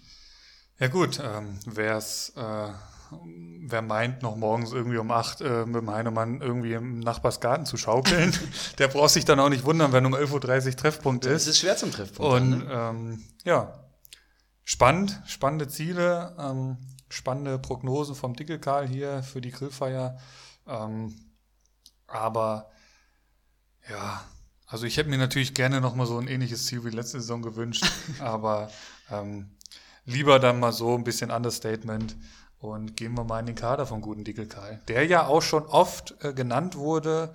Ja 0.78 0.88
gut, 0.88 1.20
ähm, 1.22 1.58
wer's, 1.64 2.32
äh, 2.36 2.68
wer 3.64 3.82
meint, 3.82 4.22
noch 4.22 4.36
morgens 4.36 4.72
irgendwie 4.72 4.98
um 4.98 5.10
acht 5.10 5.40
äh, 5.40 5.64
mit 5.64 5.76
dem 5.76 5.90
Heinemann 5.90 6.40
irgendwie 6.40 6.74
im 6.74 7.00
Nachbarsgarten 7.00 7.66
zu 7.66 7.76
schaukeln, 7.76 8.36
der 8.78 8.88
braucht 8.88 9.10
sich 9.10 9.24
dann 9.24 9.40
auch 9.40 9.48
nicht 9.48 9.64
wundern, 9.64 9.92
wenn 9.92 10.06
um 10.06 10.14
11.30 10.14 10.66
Uhr 10.66 10.76
Treffpunkt 10.76 11.24
ist. 11.24 11.42
Es 11.42 11.48
ist 11.48 11.58
schwer 11.60 11.76
zum 11.76 11.92
Treffpunkt. 11.92 12.32
Und 12.32 12.50
dann, 12.50 12.66
ne? 12.66 12.72
ähm, 12.72 13.24
ja, 13.44 13.81
spannend, 14.64 15.20
spannende 15.26 15.68
Ziele, 15.68 16.36
ähm, 16.38 16.76
spannende 17.08 17.58
Prognosen 17.58 18.14
vom 18.14 18.34
Dickelkarl 18.34 18.86
hier 18.88 19.22
für 19.22 19.40
die 19.40 19.50
Grillfeier. 19.50 20.18
Ähm, 20.66 21.14
aber 22.06 22.70
ja, 23.88 24.24
also 24.66 24.86
ich 24.86 24.96
hätte 24.96 25.10
mir 25.10 25.18
natürlich 25.18 25.54
gerne 25.54 25.80
nochmal 25.80 26.06
so 26.06 26.18
ein 26.18 26.28
ähnliches 26.28 26.66
Ziel 26.66 26.84
wie 26.84 26.90
letzte 26.90 27.20
Saison 27.20 27.42
gewünscht, 27.42 27.84
aber 28.20 28.70
ähm, 29.10 29.50
lieber 30.04 30.38
dann 30.38 30.60
mal 30.60 30.72
so 30.72 30.94
ein 30.94 31.04
bisschen 31.04 31.30
Understatement 31.30 32.16
und 32.58 32.96
gehen 32.96 33.14
wir 33.16 33.24
mal 33.24 33.40
in 33.40 33.46
den 33.46 33.54
Kader 33.54 33.86
vom 33.86 34.00
guten 34.00 34.24
Dickelkarl, 34.24 34.80
der 34.88 35.04
ja 35.06 35.26
auch 35.26 35.42
schon 35.42 35.66
oft 35.66 36.14
äh, 36.24 36.32
genannt 36.32 36.76
wurde, 36.76 37.34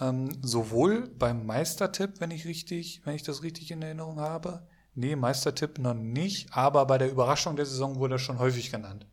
ähm, 0.00 0.38
sowohl 0.42 1.08
beim 1.08 1.44
Meistertipp, 1.44 2.20
wenn 2.20 2.30
ich 2.30 2.46
richtig, 2.46 3.02
wenn 3.04 3.14
ich 3.14 3.24
das 3.24 3.42
richtig 3.42 3.70
in 3.70 3.82
Erinnerung 3.82 4.20
habe, 4.20 4.66
Nee, 4.94 5.16
Meistertipp 5.16 5.78
noch 5.78 5.94
nicht, 5.94 6.52
aber 6.52 6.84
bei 6.86 6.98
der 6.98 7.10
Überraschung 7.10 7.56
der 7.56 7.66
Saison 7.66 7.96
wurde 7.96 8.16
er 8.16 8.18
schon 8.18 8.38
häufig 8.38 8.70
genannt. 8.70 9.06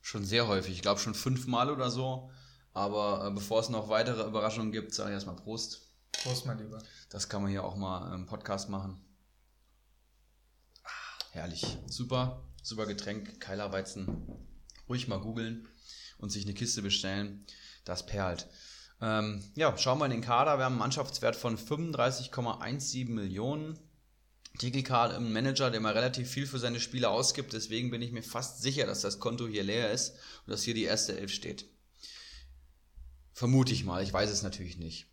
Schon 0.00 0.24
sehr 0.24 0.46
häufig, 0.46 0.74
ich 0.74 0.82
glaube 0.82 1.00
schon 1.00 1.14
fünfmal 1.14 1.70
oder 1.70 1.90
so. 1.90 2.30
Aber 2.72 3.26
äh, 3.26 3.30
bevor 3.30 3.60
es 3.60 3.68
noch 3.68 3.88
weitere 3.88 4.24
Überraschungen 4.24 4.70
gibt, 4.70 4.94
sage 4.94 5.10
ich 5.10 5.14
erstmal 5.14 5.36
Prost. 5.36 5.88
Prost, 6.12 6.46
mein 6.46 6.58
Lieber. 6.58 6.80
Das 7.10 7.28
kann 7.28 7.42
man 7.42 7.50
hier 7.50 7.64
auch 7.64 7.76
mal 7.76 8.14
im 8.14 8.26
Podcast 8.26 8.68
machen. 8.68 9.00
Herrlich. 11.32 11.76
Super, 11.86 12.42
super 12.62 12.86
Getränk, 12.86 13.40
Keilerweizen. 13.40 14.26
Ruhig 14.88 15.08
mal 15.08 15.20
googeln 15.20 15.68
und 16.18 16.30
sich 16.30 16.44
eine 16.44 16.54
Kiste 16.54 16.82
bestellen. 16.82 17.44
Das 17.84 18.06
perlt. 18.06 18.48
Ähm, 19.00 19.42
ja, 19.54 19.76
schauen 19.76 19.98
wir 19.98 20.06
in 20.06 20.10
den 20.10 20.20
Kader. 20.20 20.58
Wir 20.58 20.64
haben 20.64 20.72
einen 20.72 20.80
Mannschaftswert 20.80 21.36
von 21.36 21.58
35,17 21.58 23.08
Millionen. 23.10 23.78
Karl 24.82 25.12
ein 25.12 25.32
Manager, 25.32 25.70
der 25.70 25.80
mal 25.80 25.92
relativ 25.92 26.28
viel 26.28 26.46
für 26.46 26.58
seine 26.58 26.80
Spieler 26.80 27.10
ausgibt. 27.10 27.52
Deswegen 27.52 27.90
bin 27.90 28.02
ich 28.02 28.12
mir 28.12 28.22
fast 28.22 28.62
sicher, 28.62 28.86
dass 28.86 29.00
das 29.00 29.20
Konto 29.20 29.46
hier 29.46 29.62
leer 29.62 29.92
ist 29.92 30.14
und 30.46 30.50
dass 30.50 30.62
hier 30.62 30.74
die 30.74 30.84
erste 30.84 31.18
Elf 31.18 31.32
steht. 31.32 31.66
Vermute 33.32 33.72
ich 33.72 33.84
mal, 33.84 34.02
ich 34.02 34.12
weiß 34.12 34.30
es 34.30 34.42
natürlich 34.42 34.78
nicht. 34.78 35.06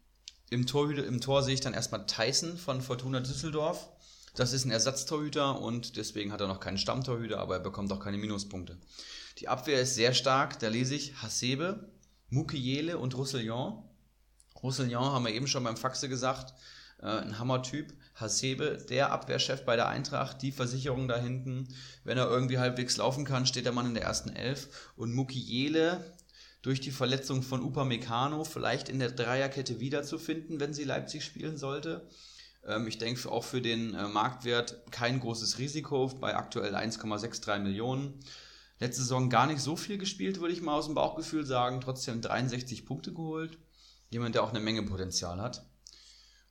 Im 0.50 0.66
Tor, 0.66 0.92
im 0.92 1.22
Tor 1.22 1.44
sehe 1.44 1.54
ich 1.54 1.62
dann 1.62 1.74
erstmal 1.74 2.06
Tyson 2.06 2.58
von 2.58 2.82
Fortuna 2.82 3.20
Düsseldorf. 3.20 3.90
Das 4.36 4.52
ist 4.52 4.66
ein 4.66 4.72
Ersatztorhüter 4.72 5.62
und 5.62 5.96
deswegen 5.96 6.32
hat 6.32 6.42
er 6.42 6.48
noch 6.48 6.60
keinen 6.60 6.78
Stammtorhüter, 6.78 7.40
aber 7.40 7.56
er 7.56 7.62
bekommt 7.62 7.92
auch 7.92 8.00
keine 8.00 8.18
Minuspunkte. 8.18 8.78
Die 9.40 9.48
Abwehr 9.48 9.82
ist 9.82 9.96
sehr 9.96 10.14
stark, 10.14 10.60
da 10.60 10.68
lese 10.68 10.96
ich 10.96 11.22
Hasebe, 11.22 11.90
Mukiele 12.30 12.98
und 12.98 13.16
Roussillon. 13.16 13.84
Roussillon 14.62 15.06
haben 15.06 15.26
wir 15.26 15.34
eben 15.34 15.48
schon 15.48 15.64
beim 15.64 15.78
Faxe 15.78 16.10
gesagt, 16.10 16.54
äh, 17.00 17.06
ein 17.06 17.40
Hammertyp. 17.40 17.94
Hasebe, 18.16 18.78
der 18.90 19.12
Abwehrchef 19.12 19.64
bei 19.66 19.76
der 19.76 19.90
Eintracht, 19.90 20.42
die 20.42 20.52
Versicherung 20.52 21.08
da 21.08 21.18
hinten. 21.18 21.68
Wenn 22.04 22.18
er 22.18 22.30
irgendwie 22.30 22.58
halbwegs 22.58 22.98
laufen 22.98 23.26
kann, 23.26 23.46
steht 23.46 23.66
der 23.66 23.74
Mann 23.74 23.88
in 23.88 23.94
der 23.94 24.04
ersten 24.04 24.30
Elf. 24.30 24.92
Und 24.96 25.14
Mukiele, 25.14 26.04
durch 26.66 26.82
die 26.82 26.92
Verletzung 26.92 27.44
von 27.44 27.62
Upamecano 27.62 28.44
vielleicht 28.44 28.90
in 28.90 28.98
der 28.98 29.12
Dreierkette 29.12 29.80
wiederzufinden, 29.80 30.60
wenn 30.60 30.74
sie 30.74 30.84
Leipzig 30.84 31.24
spielen 31.24 31.58
sollte. 31.58 32.08
Ähm, 32.66 32.88
ich 32.88 32.98
denke 32.98 33.32
auch 33.32 33.44
für 33.44 33.62
den 33.62 33.94
äh, 33.94 34.08
Marktwert 34.08 34.92
kein 34.92 35.20
großes 35.20 35.60
Risiko 35.60 36.08
bei 36.20 36.36
aktuell 36.36 36.76
1,63 36.76 37.60
Millionen. 37.60 38.20
Letzte 38.80 39.04
Saison 39.04 39.30
gar 39.30 39.46
nicht 39.46 39.62
so 39.62 39.76
viel 39.76 40.00
gespielt, 40.00 40.40
würde 40.40 40.54
ich 40.54 40.62
mal 40.62 40.74
aus 40.74 40.88
dem 40.88 40.96
Bauchgefühl 40.96 41.46
sagen. 41.46 41.82
Trotzdem 41.82 42.22
63 42.22 42.86
Punkte 42.86 43.14
geholt. 43.14 43.60
Jemand, 44.10 44.34
der 44.34 44.44
auch 44.44 44.50
eine 44.50 44.60
Menge 44.60 44.82
Potenzial 44.84 45.40
hat. 45.40 45.66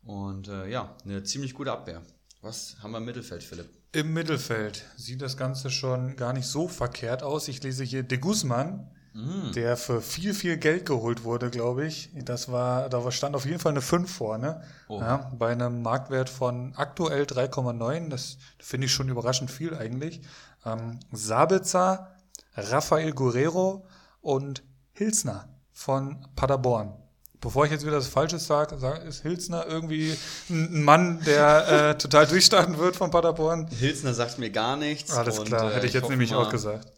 Und 0.04 0.48
äh, 0.48 0.68
ja, 0.68 0.94
eine 1.04 1.22
ziemlich 1.22 1.54
gute 1.54 1.72
Abwehr. 1.72 2.02
Was 2.42 2.76
haben 2.82 2.92
wir 2.92 2.98
im 2.98 3.06
Mittelfeld, 3.06 3.42
Philipp? 3.42 3.70
Im 3.92 4.12
Mittelfeld 4.12 4.84
sieht 4.96 5.22
das 5.22 5.36
Ganze 5.36 5.70
schon 5.70 6.16
gar 6.16 6.32
nicht 6.32 6.46
so 6.46 6.68
verkehrt 6.68 7.22
aus. 7.22 7.48
Ich 7.48 7.62
lese 7.62 7.84
hier 7.84 8.02
De 8.02 8.18
Guzman, 8.18 8.90
mm. 9.14 9.52
der 9.52 9.78
für 9.78 10.02
viel, 10.02 10.34
viel 10.34 10.58
Geld 10.58 10.84
geholt 10.84 11.24
wurde, 11.24 11.48
glaube 11.48 11.86
ich. 11.86 12.10
Das 12.12 12.52
war, 12.52 12.90
da 12.90 13.10
stand 13.12 13.34
auf 13.34 13.46
jeden 13.46 13.60
Fall 13.60 13.72
eine 13.72 13.80
5 13.80 14.12
vorne. 14.12 14.62
Oh. 14.88 15.00
Ja, 15.00 15.32
bei 15.38 15.52
einem 15.52 15.80
Marktwert 15.80 16.28
von 16.28 16.74
aktuell 16.76 17.22
3,9. 17.22 18.10
Das 18.10 18.36
finde 18.58 18.86
ich 18.86 18.92
schon 18.92 19.08
überraschend 19.08 19.50
viel 19.50 19.74
eigentlich. 19.74 20.20
Ähm, 20.66 21.00
Sabitzer, 21.12 22.14
Rafael 22.56 23.12
Guerrero 23.12 23.86
und 24.20 24.64
Hilsner 24.92 25.48
von 25.72 26.26
Paderborn. 26.36 27.03
Bevor 27.44 27.66
ich 27.66 27.72
jetzt 27.72 27.84
wieder 27.84 27.96
das 27.96 28.08
Falsche 28.08 28.38
sage, 28.38 28.74
ist 29.06 29.20
Hilsner 29.20 29.66
irgendwie 29.66 30.16
ein 30.48 30.82
Mann, 30.82 31.20
der 31.26 31.90
äh, 31.90 31.98
total 31.98 32.26
durchstarten 32.26 32.78
wird 32.78 32.96
von 32.96 33.10
Paderborn? 33.10 33.66
Hilsner 33.66 34.14
sagt 34.14 34.38
mir 34.38 34.48
gar 34.48 34.78
nichts. 34.78 35.12
Alles 35.12 35.38
und, 35.38 35.48
klar, 35.48 35.70
hätte 35.70 35.80
ich, 35.80 35.84
äh, 35.84 35.86
ich 35.88 35.92
jetzt 35.92 36.08
nämlich 36.08 36.30
mal, 36.30 36.38
auch 36.38 36.48
gesagt. 36.48 36.90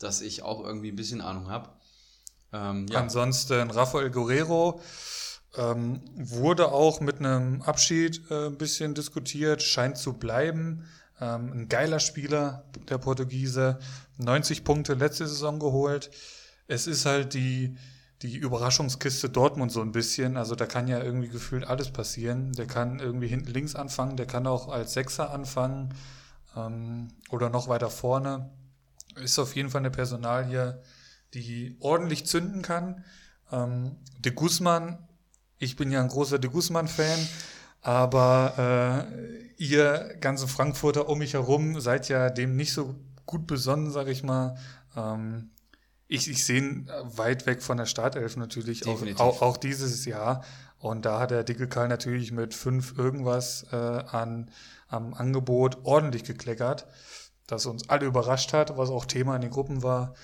Dass 0.00 0.22
ich 0.22 0.42
auch 0.42 0.64
irgendwie 0.64 0.90
ein 0.90 0.96
bisschen 0.96 1.20
Ahnung 1.20 1.48
habe. 1.48 1.68
Ähm, 2.52 2.88
ja. 2.90 2.98
Ansonsten 2.98 3.70
Rafael 3.70 4.10
Guerrero 4.10 4.80
ähm, 5.56 6.02
wurde 6.16 6.72
auch 6.72 6.98
mit 6.98 7.20
einem 7.20 7.62
Abschied 7.62 8.28
äh, 8.28 8.46
ein 8.46 8.58
bisschen 8.58 8.92
diskutiert, 8.92 9.62
scheint 9.62 9.98
zu 9.98 10.14
bleiben. 10.14 10.84
Ähm, 11.20 11.52
ein 11.52 11.68
geiler 11.68 12.00
Spieler, 12.00 12.64
der 12.88 12.98
Portugiese. 12.98 13.78
90 14.18 14.64
Punkte 14.64 14.94
letzte 14.94 15.28
Saison 15.28 15.60
geholt. 15.60 16.10
Es 16.66 16.88
ist 16.88 17.06
halt 17.06 17.34
die 17.34 17.76
die 18.22 18.36
Überraschungskiste 18.36 19.28
Dortmund 19.28 19.70
so 19.72 19.82
ein 19.82 19.92
bisschen. 19.92 20.36
Also 20.36 20.54
da 20.54 20.66
kann 20.66 20.88
ja 20.88 21.02
irgendwie 21.02 21.28
gefühlt 21.28 21.64
alles 21.64 21.90
passieren. 21.90 22.52
Der 22.52 22.66
kann 22.66 22.98
irgendwie 22.98 23.28
hinten 23.28 23.52
links 23.52 23.74
anfangen, 23.74 24.16
der 24.16 24.26
kann 24.26 24.46
auch 24.46 24.68
als 24.68 24.94
Sechser 24.94 25.30
anfangen 25.30 25.94
ähm, 26.56 27.08
oder 27.30 27.50
noch 27.50 27.68
weiter 27.68 27.90
vorne. 27.90 28.50
Ist 29.16 29.38
auf 29.38 29.54
jeden 29.54 29.70
Fall 29.70 29.80
eine 29.80 29.90
Personal 29.90 30.46
hier, 30.46 30.82
die 31.34 31.76
ordentlich 31.80 32.26
zünden 32.26 32.62
kann. 32.62 33.04
Ähm, 33.52 33.96
de 34.18 34.32
Guzman, 34.32 34.98
ich 35.58 35.76
bin 35.76 35.90
ja 35.90 36.00
ein 36.00 36.08
großer 36.08 36.38
De 36.38 36.50
Guzman-Fan, 36.50 37.28
aber 37.82 39.08
äh, 39.08 39.62
ihr 39.62 40.16
ganzen 40.20 40.48
Frankfurter 40.48 41.08
um 41.08 41.18
mich 41.18 41.34
herum 41.34 41.80
seid 41.80 42.08
ja 42.08 42.30
dem 42.30 42.56
nicht 42.56 42.72
so 42.72 42.94
gut 43.26 43.46
besonnen, 43.46 43.90
sag 43.90 44.08
ich 44.08 44.22
mal. 44.22 44.56
Ähm, 44.96 45.50
ich, 46.08 46.30
ich 46.30 46.44
sehe 46.44 46.58
ihn 46.58 46.90
weit 47.02 47.46
weg 47.46 47.62
von 47.62 47.76
der 47.76 47.86
Startelf 47.86 48.36
natürlich, 48.36 48.86
auch, 48.86 49.02
auch, 49.18 49.42
auch, 49.42 49.56
dieses 49.56 50.04
Jahr. 50.04 50.44
Und 50.78 51.04
da 51.04 51.18
hat 51.18 51.30
der 51.30 51.42
dicke 51.42 51.68
Karl 51.68 51.88
natürlich 51.88 52.32
mit 52.32 52.54
fünf 52.54 52.96
irgendwas 52.96 53.66
äh, 53.72 53.76
an, 53.76 54.50
am 54.88 55.14
Angebot 55.14 55.78
ordentlich 55.84 56.24
gekleckert, 56.24 56.86
das 57.46 57.66
uns 57.66 57.88
alle 57.88 58.06
überrascht 58.06 58.52
hat, 58.52 58.76
was 58.76 58.90
auch 58.90 59.04
Thema 59.04 59.34
in 59.34 59.42
den 59.42 59.50
Gruppen 59.50 59.82
war. 59.82 60.14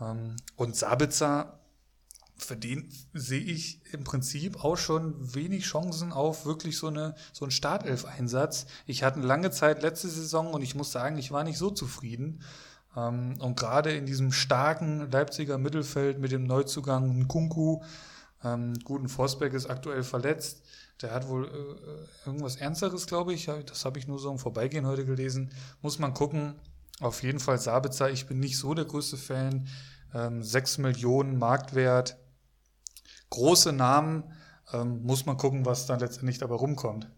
Ähm, 0.00 0.36
und 0.56 0.76
Sabitzer, 0.76 1.58
für 2.36 2.56
den 2.56 2.92
sehe 3.12 3.40
ich 3.40 3.80
im 3.92 4.04
Prinzip 4.04 4.64
auch 4.64 4.76
schon 4.76 5.34
wenig 5.34 5.64
Chancen 5.64 6.12
auf 6.12 6.44
wirklich 6.44 6.76
so, 6.76 6.88
eine, 6.88 7.14
so 7.32 7.44
einen 7.44 7.52
Startelf-Einsatz. 7.52 8.66
Ich 8.86 9.02
hatte 9.02 9.18
eine 9.18 9.26
lange 9.26 9.50
Zeit 9.50 9.82
letzte 9.82 10.08
Saison 10.08 10.52
und 10.52 10.62
ich 10.62 10.74
muss 10.74 10.92
sagen, 10.92 11.18
ich 11.18 11.32
war 11.32 11.44
nicht 11.44 11.58
so 11.58 11.70
zufrieden. 11.70 12.42
Ähm, 12.96 13.36
und 13.40 13.56
gerade 13.56 13.92
in 13.92 14.06
diesem 14.06 14.32
starken 14.32 15.10
Leipziger 15.10 15.58
Mittelfeld 15.58 16.18
mit 16.18 16.32
dem 16.32 16.44
Neuzugang 16.44 17.20
Nkunku, 17.20 17.82
ähm, 18.44 18.74
guten 18.84 19.08
Forsberg 19.08 19.54
ist 19.54 19.70
aktuell 19.70 20.02
verletzt. 20.02 20.62
Der 21.00 21.12
hat 21.12 21.28
wohl 21.28 21.46
äh, 21.46 22.26
irgendwas 22.26 22.56
Ernsteres, 22.56 23.06
glaube 23.06 23.32
ich. 23.32 23.46
Das 23.66 23.84
habe 23.84 23.98
ich 23.98 24.06
nur 24.06 24.18
so 24.18 24.30
im 24.30 24.38
Vorbeigehen 24.38 24.86
heute 24.86 25.04
gelesen. 25.04 25.50
Muss 25.80 25.98
man 25.98 26.14
gucken. 26.14 26.54
Auf 27.00 27.22
jeden 27.22 27.40
Fall 27.40 27.58
Sabitzer. 27.58 28.10
Ich 28.10 28.26
bin 28.26 28.38
nicht 28.38 28.58
so 28.58 28.74
der 28.74 28.84
größte 28.84 29.16
Fan. 29.16 29.68
Ähm, 30.14 30.42
6 30.42 30.78
Millionen 30.78 31.38
Marktwert. 31.38 32.18
Große 33.30 33.72
Namen. 33.72 34.24
Ähm, 34.72 35.02
muss 35.02 35.26
man 35.26 35.36
gucken, 35.36 35.66
was 35.66 35.86
dann 35.86 36.00
letztendlich 36.00 36.38
dabei 36.38 36.54
rumkommt. 36.54 37.08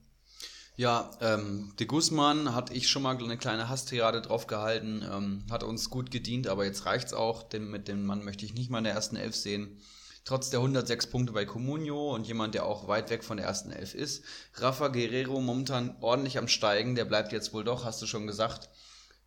Ja, 0.77 1.09
ähm, 1.21 1.73
de 1.79 1.87
Guzman 1.87 2.53
hatte 2.53 2.75
ich 2.75 2.89
schon 2.89 3.03
mal 3.03 3.17
eine 3.17 3.39
kleine 3.39 3.69
Hasstirade 3.69 4.21
drauf 4.21 4.49
gehalten, 4.49 5.05
ähm, 5.09 5.45
hat 5.49 5.63
uns 5.63 5.89
gut 5.89 6.11
gedient, 6.11 6.49
aber 6.49 6.65
jetzt 6.65 6.85
reicht's 6.85 7.13
auch. 7.13 7.45
Dem, 7.45 7.71
mit 7.71 7.87
dem 7.87 8.05
Mann 8.05 8.25
möchte 8.25 8.45
ich 8.45 8.55
nicht 8.55 8.71
mal 8.71 8.79
in 8.79 8.85
der 8.85 8.95
ersten 8.95 9.15
Elf 9.15 9.37
sehen. 9.37 9.81
Trotz 10.25 10.51
der 10.51 10.59
106 10.59 11.09
Punkte 11.09 11.33
bei 11.33 11.45
Comunio 11.45 12.13
und 12.13 12.27
jemand, 12.27 12.55
der 12.55 12.67
auch 12.67 12.89
weit 12.89 13.11
weg 13.11 13.23
von 13.23 13.37
der 13.37 13.47
ersten 13.47 13.71
Elf 13.71 13.95
ist. 13.95 14.25
Rafa 14.55 14.89
Guerrero 14.89 15.41
momentan 15.41 15.95
ordentlich 16.01 16.39
am 16.39 16.49
Steigen, 16.49 16.97
der 16.97 17.05
bleibt 17.05 17.31
jetzt 17.31 17.53
wohl 17.53 17.63
doch, 17.63 17.85
hast 17.85 18.03
du 18.03 18.07
schon 18.07 18.27
gesagt. 18.27 18.69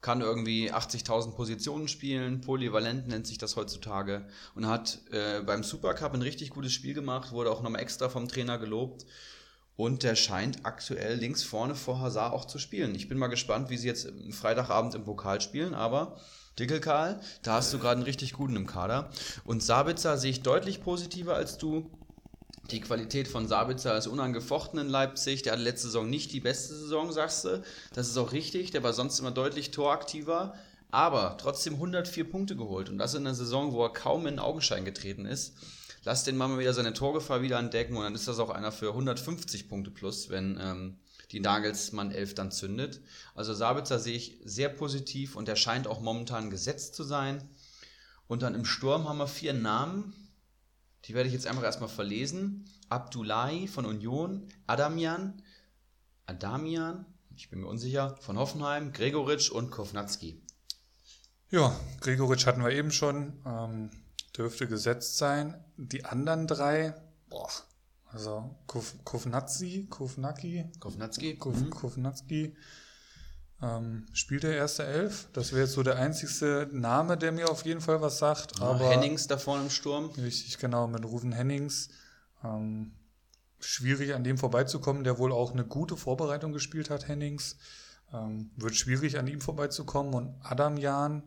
Kann 0.02 0.20
irgendwie 0.20 0.74
80.000 0.74 1.32
Positionen 1.32 1.88
spielen, 1.88 2.42
polyvalent 2.42 3.08
nennt 3.08 3.26
sich 3.26 3.38
das 3.38 3.56
heutzutage 3.56 4.28
und 4.54 4.68
hat 4.68 5.00
äh, 5.12 5.42
beim 5.42 5.64
Supercup 5.64 6.14
ein 6.14 6.22
richtig 6.22 6.50
gutes 6.50 6.74
Spiel 6.74 6.94
gemacht, 6.94 7.32
wurde 7.32 7.52
auch 7.52 7.62
nochmal 7.62 7.82
extra 7.82 8.10
vom 8.10 8.28
Trainer 8.28 8.58
gelobt 8.58 9.06
und 9.78 10.02
der 10.02 10.16
scheint 10.16 10.66
aktuell 10.66 11.16
links 11.16 11.44
vorne 11.44 11.76
vor 11.76 12.00
Hazard 12.00 12.34
auch 12.34 12.46
zu 12.46 12.58
spielen. 12.60 12.96
Ich 12.96 13.08
bin 13.08 13.18
mal 13.18 13.28
gespannt, 13.28 13.70
wie 13.70 13.78
sie 13.78 13.88
jetzt 13.88 14.12
Freitagabend 14.32 14.96
im 14.96 15.06
Pokal 15.06 15.40
spielen, 15.40 15.76
aber 15.76 16.18
Dickelkarl, 16.60 17.22
da 17.44 17.54
hast 17.54 17.72
du 17.72 17.78
gerade 17.78 17.98
einen 17.98 18.04
richtig 18.04 18.34
guten 18.34 18.56
im 18.56 18.66
Kader. 18.66 19.12
Und 19.46 19.62
Sabitzer 19.62 20.18
sehe 20.18 20.32
ich 20.32 20.42
deutlich 20.42 20.82
positiver 20.82 21.36
als 21.36 21.60
du. 21.60 21.92
Die 22.72 22.82
Qualität 22.82 23.28
von 23.28 23.48
Sabitzer 23.48 23.96
ist 23.96 24.08
unangefochten 24.08 24.80
in 24.80 24.90
Leipzig. 24.90 25.44
Der 25.44 25.54
hatte 25.54 25.62
letzte 25.62 25.88
Saison 25.88 26.10
nicht 26.10 26.34
die 26.34 26.40
beste 26.40 26.76
Saison, 26.76 27.12
sagst 27.12 27.46
du. 27.46 27.62
Das 27.94 28.10
ist 28.10 28.18
auch 28.18 28.32
richtig. 28.32 28.72
Der 28.72 28.82
war 28.82 28.94
sonst 28.94 29.20
immer 29.20 29.32
deutlich 29.32 29.70
toraktiver. 29.70 30.56
Aber 30.90 31.38
trotzdem 31.38 31.76
104 31.76 32.30
Punkte 32.30 32.56
geholt. 32.56 32.90
Und 32.90 32.98
das 32.98 33.14
in 33.14 33.26
einer 33.28 33.36
Saison, 33.36 33.72
wo 33.72 33.84
er 33.84 33.94
kaum 33.94 34.26
in 34.26 34.40
Augenschein 34.40 34.84
getreten 34.84 35.26
ist 35.26 35.54
lass 36.08 36.24
den 36.24 36.38
Mann 36.38 36.52
mal 36.52 36.60
wieder 36.60 36.74
seine 36.74 36.94
Torgefahr 36.94 37.42
wieder 37.42 37.60
entdecken 37.60 37.98
und 37.98 38.04
dann 38.04 38.16
ist 38.16 38.30
das 38.30 38.40
auch 38.40 38.50
einer 38.50 38.72
für 38.72 38.92
150 38.92 39.68
Punkte 39.68 39.92
plus, 39.92 40.30
wenn 40.30 40.58
ähm, 40.58 41.00
die 41.32 41.42
Nagelsmann 41.42 42.12
11 42.12 42.34
dann 42.34 42.50
zündet. 42.50 43.02
Also 43.36 43.54
Sabitzer 43.54 44.00
sehe 44.00 44.16
ich 44.16 44.40
sehr 44.46 44.70
positiv 44.70 45.36
und 45.36 45.50
er 45.50 45.58
scheint 45.58 45.86
auch 45.86 46.00
momentan 46.00 46.50
gesetzt 46.50 46.96
zu 46.96 47.04
sein. 47.04 47.44
Und 48.26 48.42
dann 48.42 48.56
im 48.56 48.64
Sturm 48.64 49.10
haben 49.10 49.18
wir 49.18 49.28
vier 49.28 49.52
Namen. 49.52 50.14
Die 51.04 51.14
werde 51.14 51.28
ich 51.28 51.34
jetzt 51.34 51.46
einfach 51.46 51.64
erstmal 51.64 51.90
verlesen. 51.90 52.64
Abdullahi 52.88 53.68
von 53.68 53.86
Union, 53.86 54.48
Adamian, 54.66 55.42
Adamian, 56.26 57.06
ich 57.36 57.50
bin 57.50 57.60
mir 57.60 57.68
unsicher, 57.68 58.16
von 58.22 58.38
Hoffenheim, 58.38 58.94
Gregoritsch 58.94 59.52
und 59.52 59.72
Kovnatski. 59.72 60.42
Ja, 61.52 61.78
Gregoritsch 62.00 62.46
hatten 62.46 62.64
wir 62.64 62.72
eben 62.72 62.92
schon. 62.92 63.42
Ähm, 63.46 63.90
dürfte 64.38 64.68
gesetzt 64.68 65.18
sein. 65.18 65.56
Die 65.78 66.06
anderen 66.06 66.48
drei, 66.48 66.94
boah, 67.30 67.50
also 68.06 68.56
Kovnatski, 69.04 69.88
Kovnacki, 69.90 70.72
Kovnatski, 70.80 71.36
Kov, 71.36 71.56
mhm. 71.56 71.70
Kovnatski 71.70 72.56
ähm, 73.62 74.06
spielt 74.14 74.44
der 74.44 74.56
erste 74.56 74.86
Elf. 74.86 75.30
Das 75.34 75.52
wäre 75.52 75.64
jetzt 75.64 75.74
so 75.74 75.84
der 75.84 75.98
einzigste 75.98 76.70
Name, 76.72 77.18
der 77.18 77.32
mir 77.32 77.50
auf 77.50 77.66
jeden 77.66 77.82
Fall 77.82 78.02
was 78.02 78.20
sagt. 78.20 78.60
Ja, 78.60 78.68
aber 78.68 78.90
Hennings 78.90 79.28
da 79.28 79.38
vorne 79.38 79.64
im 79.64 79.70
Sturm. 79.70 80.12
Richtig, 80.12 80.58
genau, 80.60 80.88
mit 80.88 81.04
Rufen 81.04 81.32
Hennings. 81.32 81.90
Ähm, 82.44 82.94
schwierig 83.60 84.14
an 84.14 84.24
dem 84.24 84.38
vorbeizukommen, 84.38 85.04
der 85.04 85.18
wohl 85.18 85.32
auch 85.32 85.52
eine 85.52 85.66
gute 85.66 85.98
Vorbereitung 85.98 86.54
gespielt 86.54 86.90
hat, 86.90 87.08
Hennings. 87.08 87.58
Ähm, 88.14 88.52
wird 88.56 88.76
schwierig 88.76 89.18
an 89.18 89.28
ihm 89.28 89.42
vorbeizukommen. 89.42 90.14
Und 90.14 90.36
Adam 90.44 90.78
Jahn, 90.78 91.24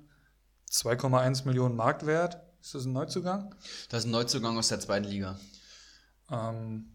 2,1 0.70 1.46
Millionen 1.46 1.74
Marktwert, 1.74 2.40
ist 2.60 2.74
das 2.74 2.84
ein 2.84 2.92
Neuzugang? 2.92 3.54
Das 3.88 4.00
ist 4.00 4.08
ein 4.08 4.12
Neuzugang 4.12 4.56
aus 4.58 4.68
der 4.68 4.80
zweiten 4.80 5.06
Liga. 5.06 5.38
Ähm, 6.30 6.90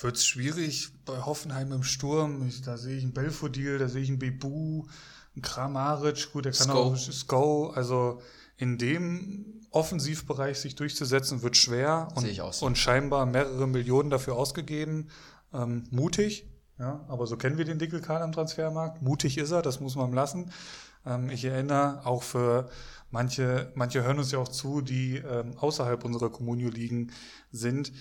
Wird 0.00 0.16
es 0.16 0.26
schwierig 0.26 0.90
bei 1.04 1.20
Hoffenheim 1.22 1.72
im 1.72 1.82
Sturm? 1.82 2.46
Ich, 2.48 2.62
da 2.62 2.76
sehe 2.76 2.96
ich 2.96 3.02
einen 3.02 3.12
Belfodil, 3.12 3.78
da 3.78 3.88
sehe 3.88 4.02
ich 4.02 4.08
einen 4.08 4.18
Bebu, 4.18 4.86
einen 5.34 5.42
Kramaric, 5.42 6.32
gut, 6.32 6.44
der 6.44 6.52
kann 6.52 6.68
Sko. 6.68 6.78
auch 6.78 6.96
Sko. 6.96 7.70
Also 7.70 8.20
in 8.56 8.78
dem 8.78 9.60
Offensivbereich 9.70 10.58
sich 10.58 10.74
durchzusetzen, 10.74 11.42
wird 11.42 11.56
schwer 11.56 12.08
und, 12.14 12.22
Sehe 12.22 12.30
ich 12.30 12.42
auch 12.42 12.52
so. 12.52 12.66
und 12.66 12.76
scheinbar 12.76 13.24
mehrere 13.26 13.66
Millionen 13.66 14.10
dafür 14.10 14.36
ausgegeben. 14.36 15.08
Ähm, 15.52 15.86
mutig, 15.90 16.46
ja, 16.78 17.04
aber 17.08 17.26
so 17.26 17.36
kennen 17.36 17.58
wir 17.58 17.64
den 17.64 17.78
Dickelkarl 17.78 18.22
am 18.22 18.32
Transfermarkt. 18.32 19.02
Mutig 19.02 19.38
ist 19.38 19.50
er, 19.50 19.62
das 19.62 19.80
muss 19.80 19.96
man 19.96 20.10
ihm 20.10 20.14
lassen. 20.14 20.50
Ähm, 21.06 21.30
ich 21.30 21.44
erinnere 21.44 22.04
auch 22.04 22.22
für 22.22 22.68
manche, 23.10 23.70
manche 23.74 24.02
hören 24.02 24.18
uns 24.18 24.32
ja 24.32 24.38
auch 24.38 24.48
zu, 24.48 24.80
die 24.80 25.16
ähm, 25.16 25.56
außerhalb 25.58 26.04
unserer 26.04 26.30
Communio-Ligen 26.30 27.12
sind. 27.52 27.92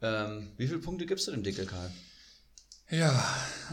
Ähm, 0.02 0.52
wie 0.56 0.66
viele 0.66 0.80
Punkte 0.80 1.06
gibst 1.06 1.26
du 1.26 1.32
dem 1.32 1.42
Dickelkarl? 1.42 1.90
Ja, 2.90 3.24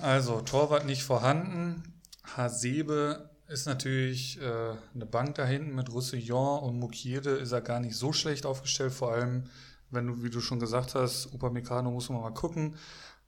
also 0.02 0.42
Torwart 0.42 0.86
nicht 0.86 1.04
vorhanden. 1.04 2.02
Hasebe 2.24 3.30
ist 3.48 3.66
natürlich 3.66 4.42
äh, 4.42 4.76
eine 4.94 5.06
Bank 5.06 5.36
da 5.36 5.46
hinten 5.46 5.74
mit 5.76 5.92
Roussillon 5.92 6.64
und 6.64 6.80
Mukiede 6.80 7.32
ist 7.32 7.52
er 7.52 7.62
gar 7.62 7.80
nicht 7.80 7.96
so 7.96 8.12
schlecht 8.12 8.46
aufgestellt. 8.46 8.94
Vor 8.94 9.14
allem, 9.14 9.46
wenn 9.90 10.08
du, 10.08 10.24
wie 10.24 10.30
du 10.30 10.42
schon 10.42 10.60
gesagt 10.60 10.96
hast, 10.96 11.34
Upamecano 11.34 11.90
muss 11.92 12.10
man 12.10 12.22
mal 12.22 12.34
gucken. 12.34 12.76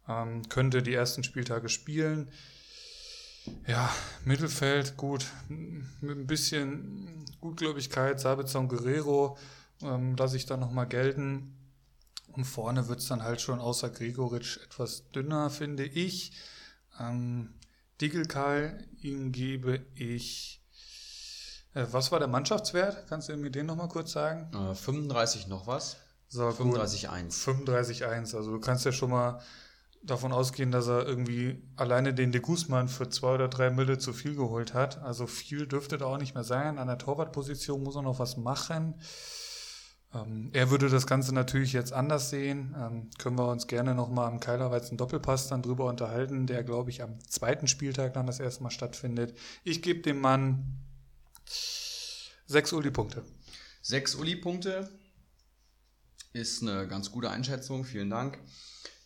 Ähm, 0.07 0.47
könnte 0.49 0.83
die 0.83 0.93
ersten 0.93 1.23
Spieltage 1.23 1.69
spielen. 1.69 2.29
Ja, 3.65 3.89
Mittelfeld 4.25 4.97
gut, 4.97 5.25
mit 5.47 6.17
ein 6.17 6.27
bisschen 6.27 7.25
Gutgläubigkeit, 7.39 8.19
Sabitzer 8.19 8.59
und 8.59 8.67
Guerrero 8.67 9.37
ähm, 9.81 10.15
lasse 10.17 10.35
ich 10.35 10.45
da 10.45 10.57
nochmal 10.57 10.87
gelten. 10.87 11.55
Und 12.33 12.43
vorne 12.43 12.87
wird 12.87 12.99
es 12.99 13.07
dann 13.07 13.23
halt 13.23 13.41
schon 13.41 13.59
außer 13.59 13.89
Gregoritsch 13.89 14.57
etwas 14.63 15.09
dünner, 15.11 15.49
finde 15.49 15.85
ich. 15.85 16.33
Ähm, 16.99 17.53
Digelkal, 18.01 18.83
ihm 19.01 19.31
gebe 19.31 19.85
ich. 19.95 20.61
Äh, 21.73 21.85
was 21.91 22.11
war 22.11 22.19
der 22.19 22.27
Mannschaftswert? 22.27 23.07
Kannst 23.07 23.29
du 23.29 23.37
mir 23.37 23.51
den 23.51 23.65
nochmal 23.65 23.89
kurz 23.89 24.11
sagen? 24.11 24.49
Äh, 24.53 24.75
35 24.75 25.47
noch 25.47 25.67
was? 25.67 25.97
So, 26.27 26.49
gut. 26.49 26.77
35,1. 26.77 27.43
35-1. 27.65 28.35
Also 28.35 28.51
du 28.51 28.59
kannst 28.59 28.85
ja 28.85 28.91
schon 28.91 29.09
mal 29.09 29.41
davon 30.03 30.31
ausgehen, 30.31 30.71
dass 30.71 30.87
er 30.87 31.05
irgendwie 31.05 31.61
alleine 31.75 32.13
den 32.13 32.31
de 32.31 32.39
Guzman 32.39 32.87
für 32.87 33.09
zwei 33.09 33.35
oder 33.35 33.47
drei 33.47 33.69
Mille 33.69 33.97
zu 33.97 34.13
viel 34.13 34.35
geholt 34.35 34.73
hat. 34.73 35.01
Also 35.01 35.27
viel 35.27 35.67
dürfte 35.67 35.97
da 35.97 36.05
auch 36.05 36.17
nicht 36.17 36.35
mehr 36.35 36.43
sein. 36.43 36.77
An 36.77 36.87
der 36.87 36.97
Torwartposition 36.97 37.83
muss 37.83 37.95
er 37.95 38.03
noch 38.03 38.19
was 38.19 38.37
machen. 38.37 38.95
Ähm, 40.13 40.49
er 40.53 40.71
würde 40.71 40.89
das 40.89 41.05
Ganze 41.05 41.33
natürlich 41.33 41.73
jetzt 41.73 41.93
anders 41.93 42.29
sehen. 42.29 42.75
Ähm, 42.77 43.09
können 43.17 43.37
wir 43.37 43.47
uns 43.47 43.67
gerne 43.67 43.93
nochmal 43.93 44.27
am 44.27 44.39
Keilerweizen 44.39 44.97
Doppelpass 44.97 45.47
dann 45.47 45.61
drüber 45.61 45.85
unterhalten, 45.85 46.47
der, 46.47 46.63
glaube 46.63 46.89
ich, 46.89 47.03
am 47.03 47.19
zweiten 47.27 47.67
Spieltag 47.67 48.13
dann 48.13 48.27
das 48.27 48.39
erste 48.39 48.63
Mal 48.63 48.71
stattfindet. 48.71 49.37
Ich 49.63 49.81
gebe 49.81 50.01
dem 50.01 50.19
Mann 50.19 50.79
sechs 52.47 52.73
Uli-Punkte. 52.73 53.23
Sechs 53.81 54.15
Uli-Punkte 54.15 54.89
ist 56.33 56.61
eine 56.61 56.87
ganz 56.87 57.11
gute 57.11 57.29
Einschätzung, 57.29 57.83
vielen 57.83 58.09
Dank. 58.09 58.39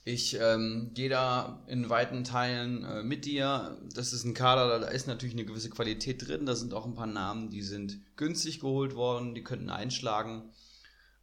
Ich 0.06 0.38
ähm, 0.40 0.92
gehe 0.94 1.08
da 1.08 1.64
in 1.68 1.90
weiten 1.90 2.26
Teilen 2.26 2.84
äh, 2.84 3.04
mit 3.04 3.24
dir. 3.24 3.78
Das 3.94 4.12
ist 4.12 4.26
ein 4.26 4.34
Kader, 4.34 4.80
da 4.80 4.88
ist 4.88 5.08
natürlich 5.08 5.36
eine 5.36 5.46
gewisse 5.46 5.70
Qualität 5.70 6.28
drin. 6.28 6.46
Da 6.46 6.56
sind 6.56 6.74
auch 6.74 6.86
ein 6.86 6.94
paar 6.94 7.08
Namen, 7.08 7.50
die 7.50 7.62
sind 7.62 8.00
günstig 8.18 8.60
geholt 8.60 8.96
worden, 8.96 9.34
die 9.34 9.44
könnten 9.44 9.70
einschlagen. 9.70 10.50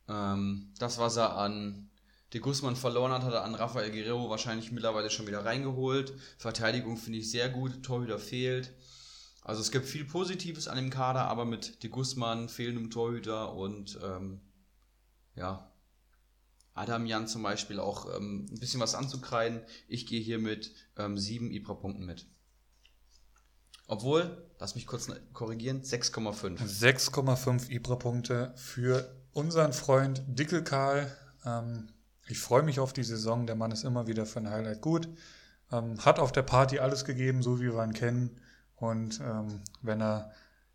Ähm, 0.09 0.73
das, 0.79 0.99
was 0.99 1.17
er 1.17 1.37
an 1.37 1.91
De 2.33 2.41
Guzman 2.41 2.77
verloren 2.77 3.13
hat, 3.13 3.23
hat 3.23 3.33
er 3.33 3.45
an 3.45 3.55
Rafael 3.55 3.91
Guerrero 3.91 4.31
wahrscheinlich 4.31 4.71
mittlerweile 4.71 5.11
schon 5.11 5.27
wieder 5.27 5.45
reingeholt. 5.45 6.15
Verteidigung 6.39 6.97
finde 6.97 7.19
ich 7.19 7.31
sehr 7.31 7.49
gut, 7.49 7.83
Torhüter 7.83 8.19
fehlt. 8.19 8.73
Also 9.43 9.63
es 9.63 9.71
gibt 9.71 9.87
viel 9.87 10.05
Positives 10.05 10.69
an 10.69 10.77
dem 10.77 10.91
Kader, 10.91 11.23
aber 11.23 11.45
mit 11.45 11.83
De 11.83 11.91
Guzman, 11.91 12.49
fehlendem 12.49 12.91
Torhüter 12.91 13.55
und 13.55 13.99
ähm, 14.03 14.41
ja, 15.35 15.73
Adam 16.75 17.05
Jan 17.07 17.27
zum 17.27 17.43
Beispiel 17.43 17.81
auch 17.81 18.15
ähm, 18.17 18.47
ein 18.51 18.61
bisschen 18.61 18.81
was 18.81 18.95
anzukreiden. 18.95 19.63
Ich 19.89 20.07
gehe 20.07 20.21
hier 20.21 20.39
mit 20.39 20.73
ähm, 20.97 21.19
sieben 21.19 21.51
Ibra-Punkten 21.51 22.05
mit. 22.05 22.27
Obwohl, 23.87 24.49
lass 24.61 24.77
mich 24.77 24.87
kurz 24.87 25.09
korrigieren, 25.33 25.83
6,5. 25.83 26.61
6,5 26.61 27.71
Ibra-Punkte 27.71 28.53
für 28.55 29.20
unseren 29.33 29.73
Freund 29.73 30.23
Dickelkarl. 30.27 31.11
Ähm, 31.45 31.89
ich 32.27 32.39
freue 32.39 32.63
mich 32.63 32.81
auf 32.81 32.93
die 32.93 33.05
Saison. 33.05 33.47
Der 33.47 33.57
Mann 33.57 33.73
ist 33.73 33.85
immer 33.85 34.07
wieder 34.07 34.27
für 34.27 34.41
ein 34.41 34.51
Highlight 34.51 34.81
gut. 34.81 35.09
Ähm, 35.73 36.05
hat 36.05 36.19
auf 36.19 36.33
der 36.33 36.43
Party 36.43 36.79
alles 36.79 37.05
gegeben, 37.05 37.43
so 37.43 37.61
wie 37.61 37.73
wir 37.73 37.85
ihn 37.85 37.93
kennen. 37.93 38.41
Und 38.77 39.21
ähm, 39.21 39.61
wenn 39.83 40.01
er 40.01 40.31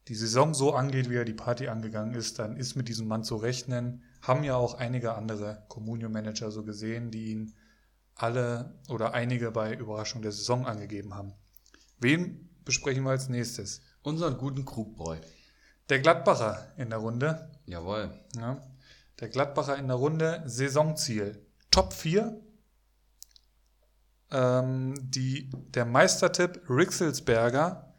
die 0.07 0.15
Saison 0.15 0.53
so 0.53 0.73
angeht, 0.73 1.09
wie 1.09 1.15
er 1.15 1.25
die 1.25 1.33
Party 1.33 1.67
angegangen 1.67 2.13
ist, 2.13 2.37
dann 2.37 2.57
ist 2.57 2.75
mit 2.75 2.87
diesem 2.87 3.07
Mann 3.07 3.23
zu 3.23 3.37
rechnen. 3.37 4.03
Haben 4.21 4.43
ja 4.43 4.55
auch 4.55 4.75
einige 4.75 5.15
andere 5.15 5.63
Communio-Manager 5.67 6.51
so 6.51 6.63
gesehen, 6.63 7.09
die 7.11 7.31
ihn 7.31 7.55
alle 8.15 8.75
oder 8.87 9.13
einige 9.13 9.51
bei 9.51 9.73
Überraschung 9.73 10.21
der 10.21 10.31
Saison 10.31 10.65
angegeben 10.65 11.15
haben. 11.15 11.33
Wen 11.99 12.49
besprechen 12.63 13.03
wir 13.03 13.11
als 13.11 13.29
nächstes? 13.29 13.81
Unseren 14.03 14.37
guten 14.37 14.65
Krugbräu. 14.65 15.17
Der 15.89 15.99
Gladbacher 15.99 16.71
in 16.77 16.89
der 16.89 16.99
Runde. 16.99 17.49
Jawohl. 17.65 18.11
Ja. 18.35 18.61
Der 19.19 19.29
Gladbacher 19.29 19.77
in 19.77 19.87
der 19.87 19.97
Runde, 19.97 20.43
Saisonziel. 20.45 21.45
Top 21.71 21.93
4. 21.93 22.39
Ähm, 24.31 24.95
die, 24.99 25.49
der 25.69 25.85
Meistertipp 25.85 26.69
Rixelsberger, 26.69 27.93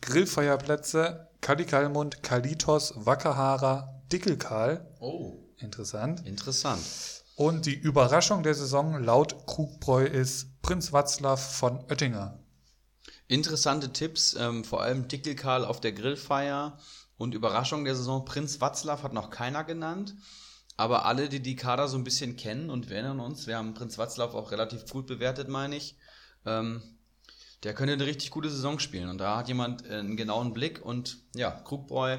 Grillfeierplätze, 0.00 1.28
Kalikalmund, 1.40 2.22
Kalitos, 2.22 2.94
Wackerhaarer, 2.96 4.02
Dickelkarl. 4.12 4.86
Oh, 5.00 5.44
Interessant. 5.58 6.26
interessant. 6.26 6.82
Und 7.36 7.66
die 7.66 7.74
Überraschung 7.74 8.42
der 8.42 8.54
Saison 8.54 9.02
laut 9.02 9.46
Krugbräu 9.46 10.04
ist 10.04 10.60
Prinz 10.62 10.92
Watzlaw 10.92 11.36
von 11.36 11.84
Oettinger. 11.90 12.38
Interessante 13.26 13.92
Tipps, 13.92 14.36
ähm, 14.38 14.64
vor 14.64 14.82
allem 14.82 15.08
Dickelkarl 15.08 15.64
auf 15.64 15.80
der 15.80 15.92
Grillfeier. 15.92 16.78
Und 17.16 17.34
Überraschung 17.34 17.84
der 17.84 17.94
Saison, 17.94 18.24
Prinz 18.24 18.60
Watzlaw 18.60 19.02
hat 19.02 19.12
noch 19.12 19.30
keiner 19.30 19.64
genannt. 19.64 20.14
Aber 20.76 21.04
alle, 21.04 21.28
die 21.28 21.40
die 21.40 21.56
Kader 21.56 21.86
so 21.86 21.96
ein 21.96 22.04
bisschen 22.04 22.36
kennen 22.36 22.68
und 22.68 22.90
wir 22.90 22.96
erinnern 22.96 23.20
uns, 23.20 23.46
wir 23.46 23.56
haben 23.56 23.74
Prinz 23.74 23.96
Watzlaw 23.96 24.36
auch 24.36 24.50
relativ 24.50 24.90
gut 24.90 25.06
bewertet, 25.06 25.48
meine 25.48 25.76
ich. 25.76 25.96
Ähm, 26.44 26.82
der 27.64 27.72
könnte 27.72 27.94
eine 27.94 28.06
richtig 28.06 28.30
gute 28.30 28.50
Saison 28.50 28.78
spielen. 28.78 29.08
Und 29.08 29.18
da 29.18 29.38
hat 29.38 29.48
jemand 29.48 29.88
einen 29.88 30.16
genauen 30.16 30.52
Blick 30.52 30.84
und 30.84 31.18
ja, 31.34 31.50
Krugbräu, 31.50 32.18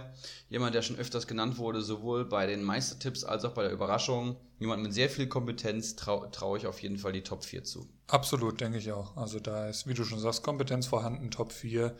jemand, 0.50 0.74
der 0.74 0.82
schon 0.82 0.96
öfters 0.96 1.28
genannt 1.28 1.58
wurde, 1.58 1.82
sowohl 1.82 2.26
bei 2.26 2.48
den 2.48 2.64
Meistertipps 2.64 3.24
als 3.24 3.46
auch 3.46 3.54
bei 3.54 3.64
der 3.64 3.72
Überraschung, 3.72 4.38
jemand 4.58 4.82
mit 4.82 4.94
sehr 4.94 5.10
viel 5.10 5.28
Kompetenz, 5.28 5.96
traue 5.96 6.32
trau 6.32 6.56
ich 6.56 6.66
auf 6.66 6.82
jeden 6.82 6.98
Fall 6.98 7.14
die 7.14 7.22
Top 7.22 7.44
4 7.44 7.64
zu. 7.64 7.88
Absolut, 8.08 8.60
denke 8.60 8.80
ich 8.80 8.92
auch. 8.92 9.16
Also 9.18 9.40
da 9.40 9.68
ist, 9.68 9.86
wie 9.86 9.94
du 9.94 10.04
schon 10.04 10.20
sagst, 10.20 10.42
Kompetenz 10.42 10.88
vorhanden, 10.88 11.30
Top 11.30 11.52
4 11.52 11.96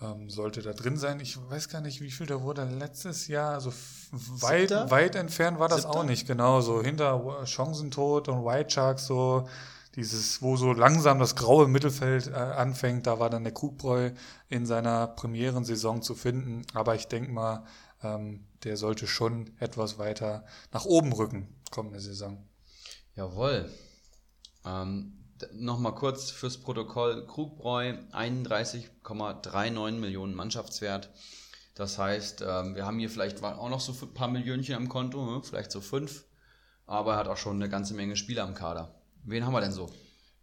ähm, 0.00 0.30
sollte 0.30 0.62
da 0.62 0.72
drin 0.72 0.96
sein. 0.96 1.20
Ich 1.20 1.38
weiß 1.50 1.68
gar 1.68 1.80
nicht, 1.80 2.00
wie 2.00 2.10
viel 2.10 2.26
da 2.26 2.42
wurde 2.42 2.64
letztes 2.64 3.26
Jahr. 3.28 3.54
Also 3.54 3.72
weit, 4.10 4.70
weit 4.90 5.16
entfernt 5.16 5.58
war 5.58 5.68
das 5.68 5.82
Siebter? 5.82 5.98
auch 5.98 6.04
nicht, 6.04 6.26
genau. 6.26 6.60
So 6.60 6.82
hinter 6.82 7.44
Chancentod 7.46 8.28
und 8.28 8.44
White 8.44 8.70
Sharks 8.70 9.06
so 9.06 9.48
dieses, 9.96 10.40
wo 10.42 10.56
so 10.56 10.72
langsam 10.72 11.18
das 11.18 11.34
graue 11.34 11.66
Mittelfeld 11.66 12.28
äh, 12.28 12.34
anfängt, 12.34 13.08
da 13.08 13.18
war 13.18 13.30
dann 13.30 13.42
der 13.42 13.52
Krugbräu 13.52 14.12
in 14.48 14.64
seiner 14.64 15.08
Premierensaison 15.08 16.02
zu 16.02 16.14
finden. 16.14 16.62
Aber 16.74 16.94
ich 16.94 17.08
denke 17.08 17.32
mal, 17.32 17.64
ähm, 18.02 18.46
der 18.62 18.76
sollte 18.76 19.08
schon 19.08 19.50
etwas 19.58 19.98
weiter 19.98 20.44
nach 20.72 20.84
oben 20.84 21.12
rücken, 21.12 21.48
kommende 21.70 22.00
Saison. 22.00 22.46
Jawohl. 23.16 23.68
Ähm, 24.64 25.17
Nochmal 25.52 25.94
kurz 25.94 26.30
fürs 26.30 26.58
Protokoll. 26.58 27.26
Krugbräu 27.26 27.94
31,39 28.12 29.92
Millionen 29.92 30.34
Mannschaftswert. 30.34 31.10
Das 31.74 31.98
heißt, 31.98 32.42
ähm, 32.46 32.74
wir 32.74 32.84
haben 32.86 32.98
hier 32.98 33.08
vielleicht 33.08 33.42
auch 33.42 33.68
noch 33.68 33.80
so 33.80 33.94
ein 34.04 34.14
paar 34.14 34.28
Millionchen 34.28 34.74
am 34.74 34.88
Konto, 34.88 35.24
ne? 35.24 35.42
vielleicht 35.42 35.70
so 35.70 35.80
fünf. 35.80 36.24
Aber 36.86 37.12
er 37.12 37.18
hat 37.18 37.28
auch 37.28 37.36
schon 37.36 37.56
eine 37.56 37.68
ganze 37.68 37.94
Menge 37.94 38.16
Spieler 38.16 38.44
am 38.44 38.54
Kader. 38.54 38.94
Wen 39.24 39.44
haben 39.44 39.52
wir 39.52 39.60
denn 39.60 39.72
so? 39.72 39.88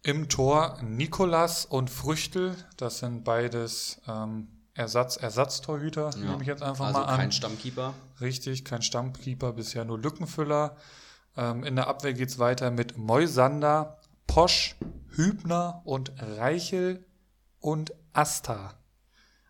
Im 0.02 0.28
Tor 0.28 0.78
Nikolas 0.82 1.66
und 1.66 1.90
Früchtel. 1.90 2.54
Das 2.76 3.00
sind 3.00 3.24
beides 3.24 4.00
ähm, 4.06 4.48
Ersatz, 4.76 5.16
Ersatztorhüter, 5.16 6.10
ja. 6.10 6.18
nehme 6.18 6.42
ich 6.42 6.46
jetzt 6.46 6.62
einfach 6.62 6.86
also 6.86 7.00
mal 7.00 7.06
an. 7.06 7.16
Kein 7.16 7.32
Stammkeeper. 7.32 7.94
Richtig, 8.20 8.64
kein 8.64 8.82
Stammkeeper, 8.82 9.52
bisher 9.52 9.84
nur 9.84 9.98
Lückenfüller. 9.98 10.76
Ähm, 11.36 11.64
in 11.64 11.76
der 11.76 11.88
Abwehr 11.88 12.12
geht 12.12 12.28
es 12.28 12.38
weiter 12.38 12.70
mit 12.70 12.96
Moisander, 12.98 13.98
Posch, 14.26 14.76
Hübner 15.10 15.82
und 15.84 16.12
Reichel 16.18 17.06
und 17.60 17.94
Asta. 18.12 18.74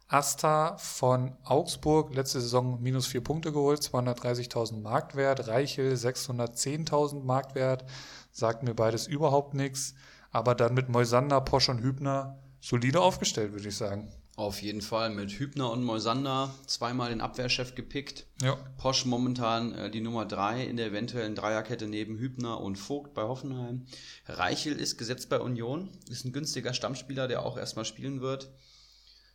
Asta 0.09 0.77
von 0.77 1.37
Augsburg, 1.43 2.15
letzte 2.15 2.41
Saison 2.41 2.81
minus 2.81 3.09
vier 3.09 3.23
Punkte 3.23 3.53
geholt, 3.53 3.81
230.000 3.81 4.81
Marktwert. 4.81 5.49
Reichel 5.49 5.95
610.000 5.95 7.25
Marktwert 7.25 7.85
sagt 8.31 8.63
mir 8.63 8.75
beides 8.75 9.09
überhaupt 9.09 9.55
nichts. 9.55 9.95
Aber 10.31 10.55
dann 10.55 10.75
mit 10.75 10.89
Moisander, 10.89 11.41
Posch 11.41 11.69
und 11.69 11.81
Hübner 11.81 12.39
solide 12.61 13.01
aufgestellt, 13.01 13.53
würde 13.53 13.69
ich 13.69 13.77
sagen. 13.77 14.13
Auf 14.37 14.61
jeden 14.61 14.83
Fall 14.83 15.09
mit 15.09 15.31
Hübner 15.33 15.71
und 15.71 15.83
Moisander 15.83 16.55
zweimal 16.67 17.09
den 17.09 17.23
Abwehrchef 17.23 17.75
gepickt. 17.75 18.27
Ja. 18.43 18.59
Posch 18.77 19.07
momentan 19.07 19.75
äh, 19.75 19.91
die 19.91 20.03
Nummer 20.03 20.27
drei 20.27 20.63
in 20.63 20.77
der 20.77 20.89
eventuellen 20.89 21.35
Dreierkette 21.35 21.87
neben 21.87 22.19
Hübner 22.19 22.61
und 22.61 22.77
Vogt 22.77 23.15
bei 23.15 23.23
Hoffenheim. 23.23 23.87
Reichel 24.27 24.79
ist 24.79 24.99
gesetzt 24.99 25.31
bei 25.31 25.41
Union, 25.41 25.89
ist 26.11 26.27
ein 26.27 26.35
günstiger 26.35 26.75
Stammspieler, 26.75 27.29
der 27.29 27.47
auch 27.47 27.57
erstmal 27.57 27.87
spielen 27.87 28.21
wird. 28.21 28.51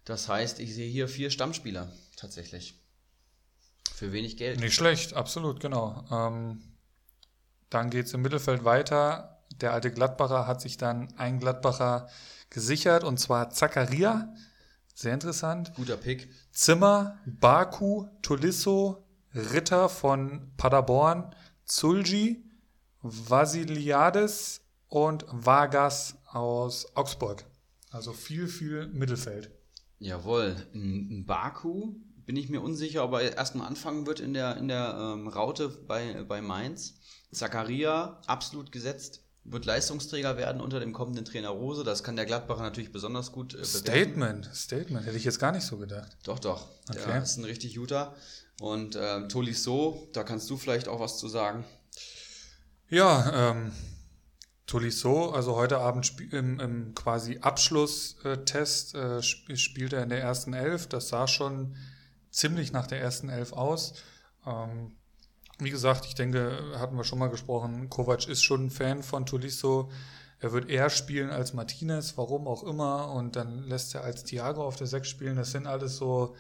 Das 0.05 0.29
heißt, 0.29 0.59
ich 0.59 0.75
sehe 0.75 0.89
hier 0.89 1.07
vier 1.07 1.31
Stammspieler 1.31 1.91
tatsächlich. 2.15 2.79
Für 3.95 4.13
wenig 4.13 4.37
Geld. 4.37 4.59
Nicht 4.59 4.75
schlecht, 4.75 5.15
absolut, 5.15 5.59
genau. 5.59 6.05
Ähm, 6.11 6.61
dann 7.71 7.89
geht 7.89 8.05
es 8.05 8.13
im 8.13 8.21
Mittelfeld 8.21 8.65
weiter. 8.65 9.41
Der 9.61 9.73
alte 9.73 9.91
Gladbacher 9.91 10.45
hat 10.45 10.61
sich 10.61 10.77
dann 10.77 11.11
ein 11.17 11.39
Gladbacher 11.39 12.07
gesichert 12.51 13.03
und 13.03 13.19
zwar 13.19 13.49
Zakaria. 13.49 14.31
Sehr 14.93 15.13
interessant. 15.13 15.73
Guter 15.75 15.97
Pick. 15.97 16.29
Zimmer, 16.51 17.19
Baku, 17.25 18.07
Tolisso, 18.21 19.03
Ritter 19.33 19.89
von 19.89 20.51
Paderborn, 20.57 21.33
Zulji, 21.65 22.43
Vasiliades 23.01 24.61
und 24.87 25.25
Vargas 25.29 26.17
aus 26.27 26.95
Augsburg. 26.95 27.45
Also 27.89 28.13
viel, 28.13 28.47
viel 28.47 28.87
Mittelfeld. 28.87 29.51
Jawohl. 29.99 30.55
Ein 30.73 31.25
Baku 31.25 31.95
bin 32.25 32.35
ich 32.35 32.49
mir 32.49 32.61
unsicher, 32.61 33.03
ob 33.03 33.13
er 33.13 33.35
erstmal 33.35 33.67
anfangen 33.67 34.05
wird 34.05 34.19
in 34.19 34.33
der, 34.33 34.57
in 34.57 34.67
der 34.67 34.97
ähm, 34.97 35.27
Raute 35.27 35.69
bei, 35.69 36.23
bei 36.23 36.41
Mainz. 36.41 36.95
Zakaria 37.31 38.21
absolut 38.27 38.71
gesetzt, 38.71 39.23
wird 39.43 39.65
Leistungsträger 39.65 40.37
werden 40.37 40.61
unter 40.61 40.79
dem 40.79 40.93
kommenden 40.93 41.25
Trainer 41.25 41.49
Rose. 41.49 41.83
Das 41.83 42.03
kann 42.03 42.15
der 42.15 42.25
Gladbacher 42.25 42.61
natürlich 42.61 42.91
besonders 42.91 43.31
gut 43.31 43.55
äh, 43.55 43.65
Statement, 43.65 44.49
Statement. 44.53 45.05
Hätte 45.05 45.17
ich 45.17 45.23
jetzt 45.23 45.39
gar 45.39 45.51
nicht 45.51 45.65
so 45.65 45.77
gedacht. 45.77 46.15
Doch, 46.23 46.39
doch. 46.39 46.67
Okay. 46.89 46.99
Der 47.07 47.23
ist 47.23 47.37
ein 47.37 47.45
richtig 47.45 47.75
guter. 47.75 48.15
Und 48.59 48.97
ähm, 48.99 49.29
Tolisso, 49.29 50.09
da 50.13 50.23
kannst 50.23 50.49
du 50.49 50.57
vielleicht 50.57 50.87
auch 50.87 50.99
was 50.99 51.17
zu 51.17 51.27
sagen. 51.27 51.65
Ja, 52.89 53.51
ähm, 53.51 53.71
Tolisso, 54.67 55.31
also 55.31 55.55
heute 55.55 55.79
Abend 55.79 56.13
im, 56.31 56.59
im 56.59 56.93
quasi 56.93 57.39
Abschlusstest 57.39 58.95
äh, 58.95 59.19
sp 59.25 59.57
spielt 59.57 59.93
er 59.93 60.03
in 60.03 60.09
der 60.09 60.21
ersten 60.21 60.53
Elf. 60.53 60.87
Das 60.87 61.09
sah 61.09 61.27
schon 61.27 61.75
ziemlich 62.29 62.71
nach 62.71 62.85
der 62.85 63.01
ersten 63.01 63.29
Elf 63.29 63.53
aus. 63.53 63.95
Ähm, 64.45 64.95
wie 65.63 65.69
gesagt, 65.69 66.05
ich 66.05 66.15
denke, 66.15 66.73
hatten 66.77 66.97
wir 66.97 67.03
schon 67.03 67.19
mal 67.19 67.29
gesprochen, 67.29 67.89
Kovac 67.89 68.27
ist 68.27 68.43
schon 68.43 68.65
ein 68.65 68.69
Fan 68.71 69.03
von 69.03 69.25
Tolisso. 69.25 69.91
Er 70.39 70.51
wird 70.53 70.69
eher 70.69 70.89
spielen 70.89 71.29
als 71.29 71.53
Martinez, 71.53 72.17
warum 72.17 72.47
auch 72.47 72.63
immer. 72.63 73.11
Und 73.11 73.35
dann 73.35 73.67
lässt 73.67 73.93
er 73.93 74.03
als 74.03 74.23
Thiago 74.23 74.65
auf 74.65 74.75
der 74.75 74.87
Sechs 74.87 75.07
spielen. 75.07 75.35
Das 75.35 75.51
sind 75.51 75.67
alles 75.67 75.97
so 75.97 76.35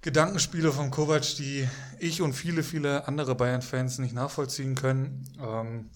Gedankenspiele 0.00 0.72
von 0.72 0.90
Kovac, 0.90 1.36
die 1.36 1.68
ich 1.98 2.22
und 2.22 2.32
viele, 2.32 2.62
viele 2.62 3.06
andere 3.06 3.34
Bayern-Fans 3.34 3.98
nicht 3.98 4.14
nachvollziehen 4.14 4.74
können. 4.74 5.28
Ähm, 5.38 5.90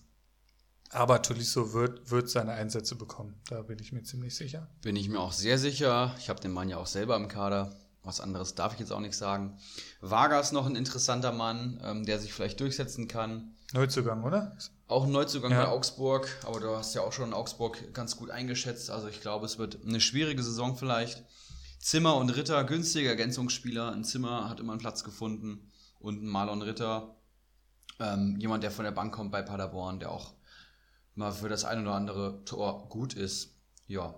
aber 0.91 1.23
Tolisso 1.23 1.73
wird, 1.73 2.11
wird 2.11 2.29
seine 2.29 2.53
Einsätze 2.53 2.97
bekommen. 2.97 3.35
Da 3.49 3.63
bin 3.63 3.79
ich 3.79 3.93
mir 3.93 4.03
ziemlich 4.03 4.37
sicher. 4.37 4.69
Bin 4.83 4.95
ich 4.95 5.09
mir 5.09 5.21
auch 5.21 5.33
sehr 5.33 5.59
sicher. 5.59 6.15
Ich 6.19 6.29
habe 6.29 6.41
den 6.41 6.53
Mann 6.53 6.69
ja 6.69 6.77
auch 6.77 6.87
selber 6.87 7.17
im 7.17 7.29
Kader. 7.29 7.75
Was 8.05 8.21
anderes 8.21 8.55
darf 8.55 8.75
ich 8.75 8.81
jetzt 8.81 8.93
auch 8.93 9.01
nicht 9.01 9.17
sagen. 9.17 9.59
Vargas 10.01 10.53
noch 10.53 10.67
ein 10.67 10.77
interessanter 10.77 11.33
Mann, 11.33 11.81
ähm, 11.83 12.05
der 12.05 12.19
sich 12.19 12.33
vielleicht 12.33 12.61
durchsetzen 12.61 13.09
kann. 13.09 13.55
Neuzugang, 13.73 14.23
oder? 14.23 14.57
Auch 14.87 15.05
ein 15.05 15.13
Neuzugang 15.13 15.51
ja. 15.51 15.65
bei 15.65 15.71
Augsburg, 15.71 16.29
aber 16.45 16.61
du 16.61 16.77
hast 16.77 16.95
ja 16.95 17.01
auch 17.01 17.13
schon 17.13 17.33
Augsburg 17.33 17.93
ganz 17.95 18.17
gut 18.17 18.31
eingeschätzt. 18.31 18.91
Also 18.91 19.09
ich 19.09 19.21
glaube, 19.21 19.47
es 19.47 19.59
wird 19.59 19.79
eine 19.85 20.01
schwierige 20.01 20.43
Saison 20.43 20.77
vielleicht. 20.77 21.25
Zimmer 21.81 22.17
und 22.17 22.31
Ritter, 22.31 22.63
günstige 22.65 23.09
Ergänzungsspieler. 23.09 23.93
Ein 23.93 24.05
Zimmer 24.05 24.49
hat 24.49 24.61
immer 24.61 24.73
einen 24.73 24.81
Platz 24.81 25.03
gefunden. 25.03 25.71
Und 25.99 26.23
ein 26.23 26.29
Marlon 26.29 26.63
Ritter, 26.63 27.17
ähm, 27.99 28.37
jemand, 28.39 28.63
der 28.63 28.71
von 28.71 28.85
der 28.85 28.93
Bank 28.93 29.15
kommt 29.15 29.33
bei 29.33 29.43
Paderborn, 29.43 30.01
der 30.01 30.11
auch 30.11 30.35
mal 31.15 31.33
für 31.33 31.49
das 31.49 31.65
ein 31.65 31.81
oder 31.83 31.95
andere 31.95 32.45
Tor 32.45 32.89
gut 32.89 33.15
ist. 33.15 33.57
Ja, 33.87 34.15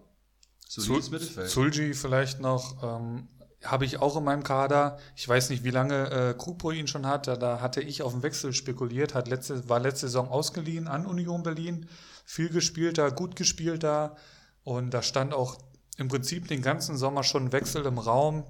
solides 0.66 1.10
Mittelfeld. 1.10 1.50
Zulji 1.50 1.94
vielleicht 1.94 2.40
noch 2.40 2.82
ähm, 2.82 3.28
habe 3.66 3.84
ich 3.84 4.00
auch 4.00 4.16
in 4.16 4.24
meinem 4.24 4.42
Kader. 4.42 4.98
Ich 5.14 5.28
weiß 5.28 5.50
nicht, 5.50 5.64
wie 5.64 5.70
lange 5.70 6.10
äh, 6.10 6.34
Krugbo 6.34 6.70
ihn 6.70 6.86
schon 6.86 7.06
hat. 7.06 7.26
Da, 7.26 7.36
da 7.36 7.60
hatte 7.60 7.80
ich 7.80 8.02
auf 8.02 8.12
den 8.12 8.22
Wechsel 8.22 8.52
spekuliert, 8.52 9.14
hat 9.14 9.28
letzte, 9.28 9.68
war 9.68 9.80
letzte 9.80 10.06
Saison 10.06 10.28
ausgeliehen 10.28 10.88
an 10.88 11.06
Union 11.06 11.42
Berlin. 11.42 11.88
Viel 12.24 12.48
gespielt 12.48 12.98
da, 12.98 13.10
gut 13.10 13.36
gespielt 13.36 13.82
da. 13.82 14.16
Und 14.64 14.92
da 14.92 15.02
stand 15.02 15.32
auch 15.32 15.58
im 15.96 16.08
Prinzip 16.08 16.48
den 16.48 16.62
ganzen 16.62 16.96
Sommer 16.96 17.22
schon 17.22 17.52
Wechsel 17.52 17.86
im 17.86 17.98
Raum. 17.98 18.44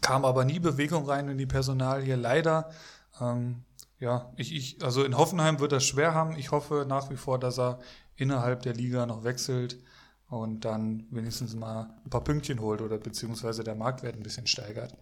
Kam 0.00 0.24
aber 0.24 0.44
nie 0.44 0.58
Bewegung 0.58 1.06
rein 1.08 1.28
in 1.28 1.38
die 1.38 1.46
Personalie, 1.46 2.16
leider. 2.16 2.70
Ähm, 3.20 3.64
ja, 3.98 4.32
ich, 4.36 4.54
ich, 4.54 4.84
also 4.84 5.04
in 5.04 5.16
Hoffenheim 5.16 5.60
wird 5.60 5.72
das 5.72 5.84
schwer 5.84 6.14
haben. 6.14 6.36
Ich 6.36 6.50
hoffe 6.50 6.86
nach 6.88 7.10
wie 7.10 7.16
vor, 7.16 7.38
dass 7.38 7.58
er 7.58 7.78
innerhalb 8.16 8.62
der 8.62 8.74
Liga 8.74 9.06
noch 9.06 9.24
wechselt 9.24 9.78
und 10.32 10.64
dann 10.64 11.06
wenigstens 11.10 11.54
mal 11.54 11.94
ein 12.06 12.08
paar 12.08 12.24
Pünktchen 12.24 12.58
holt 12.62 12.80
oder 12.80 12.96
beziehungsweise 12.96 13.64
der 13.64 13.74
Marktwert 13.74 14.16
ein 14.16 14.22
bisschen 14.22 14.46
steigert. 14.46 14.96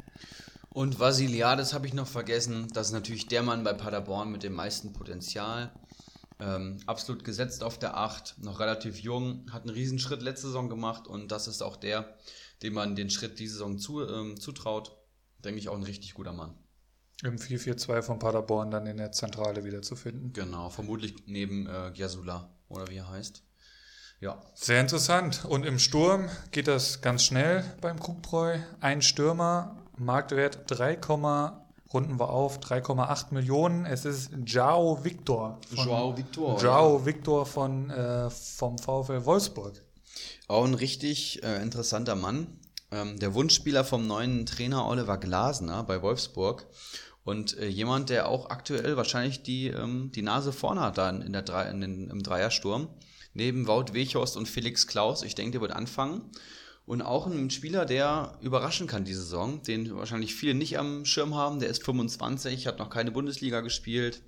Und 0.71 0.99
Vasiliades 0.99 1.73
habe 1.73 1.87
ich 1.87 1.95
noch 1.95 2.09
vergessen. 2.09 2.67
Das 2.75 2.89
ist 2.89 2.93
natürlich 2.93 3.29
der 3.29 3.45
Mann 3.45 3.63
bei 3.63 3.73
Paderborn 3.73 4.33
mit 4.33 4.43
dem 4.43 4.55
meisten 4.55 4.93
Potenzial. 4.93 5.71
Ähm, 6.41 6.79
absolut 6.87 7.23
gesetzt 7.23 7.63
auf 7.63 7.79
der 7.79 7.97
8, 7.97 8.39
noch 8.43 8.59
relativ 8.59 8.99
jung, 8.99 9.47
hat 9.53 9.63
einen 9.63 9.75
Riesenschritt 9.75 10.21
letzte 10.21 10.49
Saison 10.49 10.69
gemacht 10.69 11.07
und 11.07 11.31
das 11.31 11.47
ist 11.47 11.63
auch 11.63 11.77
der, 11.77 12.17
dem 12.63 12.75
man 12.75 12.97
den 12.97 13.11
Schritt 13.11 13.39
diese 13.39 13.53
Saison 13.53 13.79
zu, 13.79 14.05
ähm, 14.05 14.41
zutraut. 14.41 14.97
Denke 15.45 15.61
ich 15.61 15.69
auch 15.69 15.77
ein 15.77 15.85
richtig 15.85 16.15
guter 16.15 16.33
Mann. 16.33 16.55
Im 17.23 17.37
4-4-2 17.37 18.03
von 18.03 18.19
Paderborn 18.19 18.73
dann 18.73 18.87
in 18.87 18.97
der 18.97 19.13
Zentrale 19.13 19.65
wieder 19.65 19.83
zu 19.83 19.95
finden. 19.95 20.33
Genau, 20.33 20.71
vermutlich 20.71 21.15
neben 21.27 21.69
äh, 21.69 21.93
Giasula 21.95 22.51
oder 22.69 22.89
wie 22.89 22.97
er 22.97 23.11
heißt. 23.11 23.45
Ja. 24.21 24.39
Sehr 24.55 24.83
interessant. 24.83 25.47
Und 25.49 25.65
im 25.65 25.79
Sturm 25.79 26.29
geht 26.51 26.69
das 26.69 27.01
ganz 27.01 27.25
schnell 27.25 27.65
beim 27.81 27.99
Krugbräu. 27.99 28.59
Ein 28.81 29.01
Stürmer, 29.01 29.79
Marktwert 29.97 30.65
3, 30.67 30.99
runden 31.93 32.21
wir 32.21 32.29
auf, 32.29 32.61
3,8 32.61 33.33
Millionen. 33.33 33.87
Es 33.87 34.05
ist 34.05 34.31
Jao 34.45 35.03
Victor. 35.03 35.59
Joao 35.75 36.19
Victor. 36.19 36.63
Jao 36.63 37.07
Victor 37.07 37.47
von, 37.47 37.89
äh, 37.89 38.29
vom 38.29 38.77
VfL 38.77 39.25
Wolfsburg. 39.25 39.83
Auch 40.49 40.67
ein 40.67 40.75
richtig 40.75 41.43
äh, 41.43 41.63
interessanter 41.63 42.15
Mann. 42.15 42.59
Ähm, 42.91 43.19
der 43.19 43.33
Wunschspieler 43.33 43.85
vom 43.85 44.07
neuen 44.07 44.45
Trainer 44.45 44.87
Oliver 44.87 45.17
Glasner 45.17 45.83
bei 45.85 46.03
Wolfsburg. 46.03 46.67
Und 47.25 47.57
äh, 47.57 47.69
jemand, 47.69 48.11
der 48.11 48.29
auch 48.29 48.51
aktuell 48.51 48.99
wahrscheinlich 48.99 49.43
die, 49.43 49.69
ähm, 49.69 50.13
die 50.15 50.23
Nase 50.23 50.53
vorne 50.53 50.83
hat 50.83 50.99
da 50.99 51.09
in 51.09 51.33
der 51.33 51.43
Drei, 51.43 51.71
in 51.71 51.81
den, 51.81 52.11
im 52.11 52.23
Dreiersturm. 52.23 52.89
Neben 53.41 53.67
Wout 53.67 53.95
Weghorst 53.95 54.37
und 54.37 54.51
Felix 54.51 54.87
Klaus. 54.87 55.23
Ich 55.23 55.35
denke, 55.35 55.53
der 55.53 55.61
wird 55.63 55.73
anfangen. 55.73 56.31
Und 56.85 57.01
auch 57.01 57.27
ein 57.27 57.49
Spieler, 57.49 57.87
der 57.87 58.37
überraschen 58.43 58.87
kann 58.87 59.07
diese 59.07 59.23
Saison, 59.23 59.63
den 59.63 59.97
wahrscheinlich 59.97 60.35
viele 60.35 60.53
nicht 60.53 60.79
am 60.79 61.07
Schirm 61.07 61.35
haben. 61.35 61.59
Der 61.59 61.71
ist 61.71 61.83
25, 61.83 62.67
hat 62.67 62.79
noch 62.79 62.91
keine 62.91 63.13
Bundesliga 63.13 63.63
gespielt. 63.63 64.21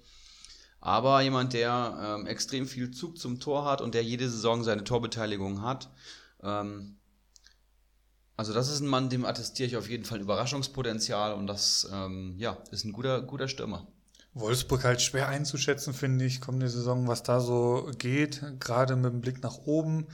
Aber 0.80 1.20
jemand, 1.20 1.52
der 1.52 2.16
ähm, 2.20 2.26
extrem 2.26 2.66
viel 2.66 2.90
Zug 2.90 3.18
zum 3.18 3.38
Tor 3.38 3.66
hat 3.66 3.82
und 3.82 3.92
der 3.94 4.02
jede 4.02 4.30
Saison 4.30 4.64
seine 4.64 4.82
Torbeteiligung 4.82 5.60
hat. 5.60 5.90
Ähm, 6.42 6.96
also 8.38 8.54
das 8.54 8.70
ist 8.70 8.80
ein 8.80 8.88
Mann, 8.88 9.10
dem 9.10 9.26
attestiere 9.26 9.66
ich 9.66 9.76
auf 9.76 9.90
jeden 9.90 10.06
Fall 10.06 10.22
Überraschungspotenzial 10.22 11.34
und 11.34 11.48
das 11.48 11.86
ähm, 11.92 12.36
ja, 12.38 12.56
ist 12.70 12.86
ein 12.86 12.92
guter, 12.92 13.20
guter 13.20 13.48
Stürmer. 13.48 13.91
Wolfsburg 14.34 14.84
halt 14.84 15.02
schwer 15.02 15.28
einzuschätzen, 15.28 15.92
finde 15.92 16.24
ich, 16.24 16.40
kommende 16.40 16.68
Saison, 16.68 17.06
was 17.06 17.22
da 17.22 17.40
so 17.40 17.90
geht, 17.98 18.42
gerade 18.60 18.96
mit 18.96 19.12
dem 19.12 19.20
Blick 19.20 19.42
nach 19.42 19.58
oben. 19.66 20.06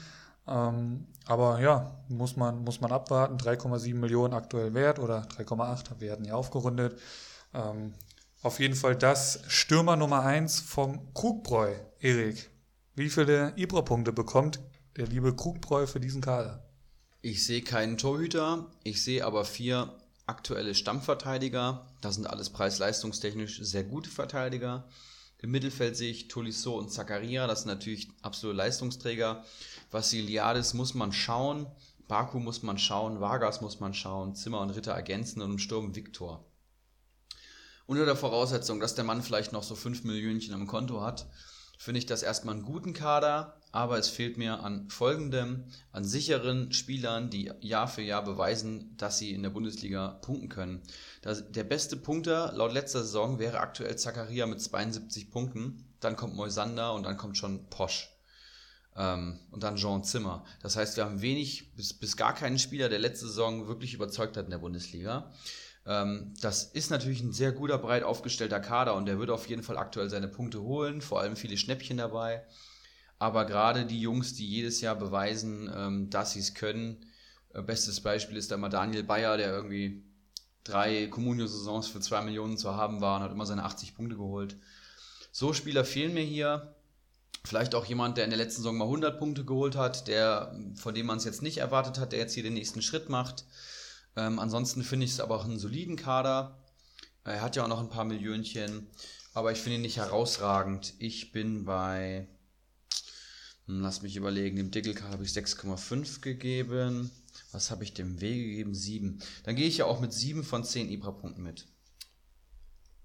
Ähm, 0.46 1.06
aber 1.26 1.60
ja, 1.60 2.02
muss 2.08 2.36
man, 2.36 2.64
muss 2.64 2.80
man 2.80 2.90
abwarten. 2.90 3.36
3,7 3.36 3.94
Millionen 3.94 4.34
aktuell 4.34 4.74
wert 4.74 4.98
oder 4.98 5.28
3,8, 5.36 6.00
wir 6.00 6.12
hatten 6.12 6.24
ja 6.24 6.34
aufgerundet. 6.34 6.98
Ähm, 7.54 7.94
auf 8.42 8.60
jeden 8.60 8.74
Fall 8.74 8.96
das 8.96 9.40
Stürmer 9.48 9.96
Nummer 9.96 10.22
1 10.22 10.60
vom 10.60 11.12
Krugbräu, 11.12 11.74
Erik. 12.00 12.50
Wie 12.94 13.10
viele 13.10 13.52
Ibra-Punkte 13.56 14.12
bekommt 14.12 14.60
der 14.96 15.06
liebe 15.06 15.34
Krugbräu 15.34 15.86
für 15.86 16.00
diesen 16.00 16.20
Kader? 16.20 16.64
Ich 17.20 17.44
sehe 17.44 17.62
keinen 17.62 17.98
Torhüter, 17.98 18.66
ich 18.84 19.02
sehe 19.02 19.24
aber 19.24 19.44
vier 19.44 19.92
aktuelle 20.26 20.74
Stammverteidiger. 20.74 21.87
Das 22.00 22.14
sind 22.14 22.26
alles 22.26 22.50
preis-leistungstechnisch 22.50 23.60
sehr 23.62 23.84
gute 23.84 24.10
Verteidiger. 24.10 24.88
Im 25.38 25.50
Mittelfeld 25.50 25.96
sehe 25.96 26.10
ich 26.10 26.28
Tolisso 26.28 26.76
und 26.76 26.90
Zakaria, 26.90 27.46
das 27.46 27.62
sind 27.62 27.68
natürlich 27.68 28.08
absolute 28.22 28.56
Leistungsträger. 28.56 29.44
Vassiliadis 29.90 30.74
muss 30.74 30.94
man 30.94 31.12
schauen, 31.12 31.66
Baku 32.08 32.40
muss 32.40 32.62
man 32.62 32.78
schauen, 32.78 33.20
Vargas 33.20 33.60
muss 33.60 33.80
man 33.80 33.94
schauen, 33.94 34.34
Zimmer 34.34 34.60
und 34.60 34.70
Ritter 34.70 34.92
ergänzen 34.92 35.42
und 35.42 35.52
im 35.52 35.58
Sturm 35.58 35.94
Viktor. 35.94 36.44
Unter 37.86 38.04
der 38.04 38.16
Voraussetzung, 38.16 38.80
dass 38.80 38.94
der 38.94 39.04
Mann 39.04 39.22
vielleicht 39.22 39.52
noch 39.52 39.62
so 39.62 39.74
5 39.74 40.04
Millionen 40.04 40.52
am 40.52 40.66
Konto 40.66 41.00
hat, 41.00 41.28
finde 41.78 41.98
ich 41.98 42.06
das 42.06 42.22
erstmal 42.22 42.54
einen 42.54 42.64
guten 42.64 42.92
Kader, 42.92 43.57
aber 43.72 43.98
es 43.98 44.08
fehlt 44.08 44.38
mir 44.38 44.60
an 44.60 44.88
folgendem, 44.88 45.64
an 45.92 46.04
sicheren 46.04 46.72
Spielern, 46.72 47.30
die 47.30 47.52
Jahr 47.60 47.88
für 47.88 48.02
Jahr 48.02 48.24
beweisen, 48.24 48.96
dass 48.96 49.18
sie 49.18 49.32
in 49.32 49.42
der 49.42 49.50
Bundesliga 49.50 50.18
punkten 50.22 50.48
können. 50.48 50.82
Der 51.22 51.64
beste 51.64 51.96
Punkter 51.96 52.52
laut 52.54 52.72
letzter 52.72 53.02
Saison 53.02 53.38
wäre 53.38 53.60
aktuell 53.60 53.96
Zakaria 53.96 54.46
mit 54.46 54.60
72 54.60 55.30
Punkten, 55.30 55.84
dann 56.00 56.16
kommt 56.16 56.34
Moisander 56.34 56.94
und 56.94 57.02
dann 57.02 57.16
kommt 57.16 57.36
schon 57.36 57.68
Posch. 57.68 58.10
Ähm, 58.96 59.38
und 59.50 59.62
dann 59.62 59.76
Jean 59.76 60.02
Zimmer. 60.02 60.44
Das 60.60 60.76
heißt, 60.76 60.96
wir 60.96 61.04
haben 61.04 61.22
wenig 61.22 61.74
bis, 61.74 61.92
bis 61.92 62.16
gar 62.16 62.34
keinen 62.34 62.58
Spieler, 62.58 62.88
der 62.88 62.98
letzte 62.98 63.26
Saison 63.26 63.68
wirklich 63.68 63.94
überzeugt 63.94 64.36
hat 64.36 64.46
in 64.46 64.50
der 64.50 64.58
Bundesliga. 64.58 65.30
Ähm, 65.86 66.34
das 66.40 66.64
ist 66.64 66.90
natürlich 66.90 67.20
ein 67.22 67.32
sehr 67.32 67.52
guter, 67.52 67.78
breit 67.78 68.02
aufgestellter 68.02 68.60
Kader 68.60 68.94
und 68.94 69.06
der 69.06 69.18
wird 69.18 69.30
auf 69.30 69.48
jeden 69.48 69.62
Fall 69.62 69.78
aktuell 69.78 70.10
seine 70.10 70.28
Punkte 70.28 70.62
holen, 70.62 71.00
vor 71.00 71.20
allem 71.20 71.36
viele 71.36 71.56
Schnäppchen 71.56 71.96
dabei. 71.96 72.44
Aber 73.18 73.44
gerade 73.44 73.84
die 73.84 74.00
Jungs, 74.00 74.34
die 74.34 74.46
jedes 74.46 74.80
Jahr 74.80 74.94
beweisen, 74.94 75.70
ähm, 75.74 76.10
dass 76.10 76.32
sie 76.32 76.40
es 76.40 76.54
können, 76.54 77.04
äh, 77.52 77.62
bestes 77.62 78.00
Beispiel 78.00 78.36
ist 78.36 78.50
da 78.50 78.56
mal 78.56 78.68
Daniel 78.68 79.02
Bayer, 79.02 79.36
der 79.36 79.52
irgendwie 79.52 80.04
drei 80.64 81.06
Comunio-Saisons 81.06 81.88
für 81.88 82.00
zwei 82.00 82.22
Millionen 82.22 82.58
zu 82.58 82.76
haben 82.76 83.00
war 83.00 83.16
und 83.16 83.22
hat 83.22 83.32
immer 83.32 83.46
seine 83.46 83.64
80 83.64 83.94
Punkte 83.94 84.16
geholt. 84.16 84.56
So 85.32 85.52
Spieler 85.52 85.84
fehlen 85.84 86.14
mir 86.14 86.24
hier. 86.24 86.74
Vielleicht 87.44 87.74
auch 87.74 87.86
jemand, 87.86 88.18
der 88.18 88.24
in 88.24 88.30
der 88.30 88.38
letzten 88.38 88.62
Saison 88.62 88.76
mal 88.76 88.84
100 88.84 89.18
Punkte 89.18 89.44
geholt 89.44 89.76
hat, 89.76 90.08
der, 90.08 90.54
von 90.74 90.94
dem 90.94 91.06
man 91.06 91.18
es 91.18 91.24
jetzt 91.24 91.42
nicht 91.42 91.58
erwartet 91.58 91.98
hat, 91.98 92.12
der 92.12 92.18
jetzt 92.18 92.34
hier 92.34 92.42
den 92.42 92.54
nächsten 92.54 92.82
Schritt 92.82 93.08
macht. 93.08 93.46
Ähm, 94.16 94.38
ansonsten 94.38 94.82
finde 94.82 95.06
ich 95.06 95.12
es 95.12 95.20
aber 95.20 95.36
auch 95.36 95.44
einen 95.44 95.58
soliden 95.58 95.96
Kader. 95.96 96.58
Er 97.24 97.40
hat 97.40 97.56
ja 97.56 97.64
auch 97.64 97.68
noch 97.68 97.80
ein 97.80 97.88
paar 97.88 98.04
Millionchen, 98.04 98.88
aber 99.32 99.52
ich 99.52 99.58
finde 99.58 99.76
ihn 99.76 99.82
nicht 99.82 99.98
herausragend. 99.98 100.94
Ich 100.98 101.32
bin 101.32 101.64
bei, 101.64 102.26
lass 103.68 104.02
mich 104.02 104.16
überlegen, 104.16 104.56
dem 104.56 104.70
Dickelkader 104.70 105.12
habe 105.12 105.24
ich 105.24 105.30
6,5 105.30 106.20
gegeben. 106.20 107.10
Was 107.52 107.70
habe 107.70 107.84
ich 107.84 107.92
dem 107.92 108.20
W 108.20 108.42
gegeben? 108.42 108.74
7. 108.74 109.20
Dann 109.44 109.56
gehe 109.56 109.68
ich 109.68 109.78
ja 109.78 109.84
auch 109.84 110.00
mit 110.00 110.12
7 110.12 110.42
von 110.42 110.64
10 110.64 110.90
Ibra-Punkten 110.90 111.42
mit. 111.42 111.66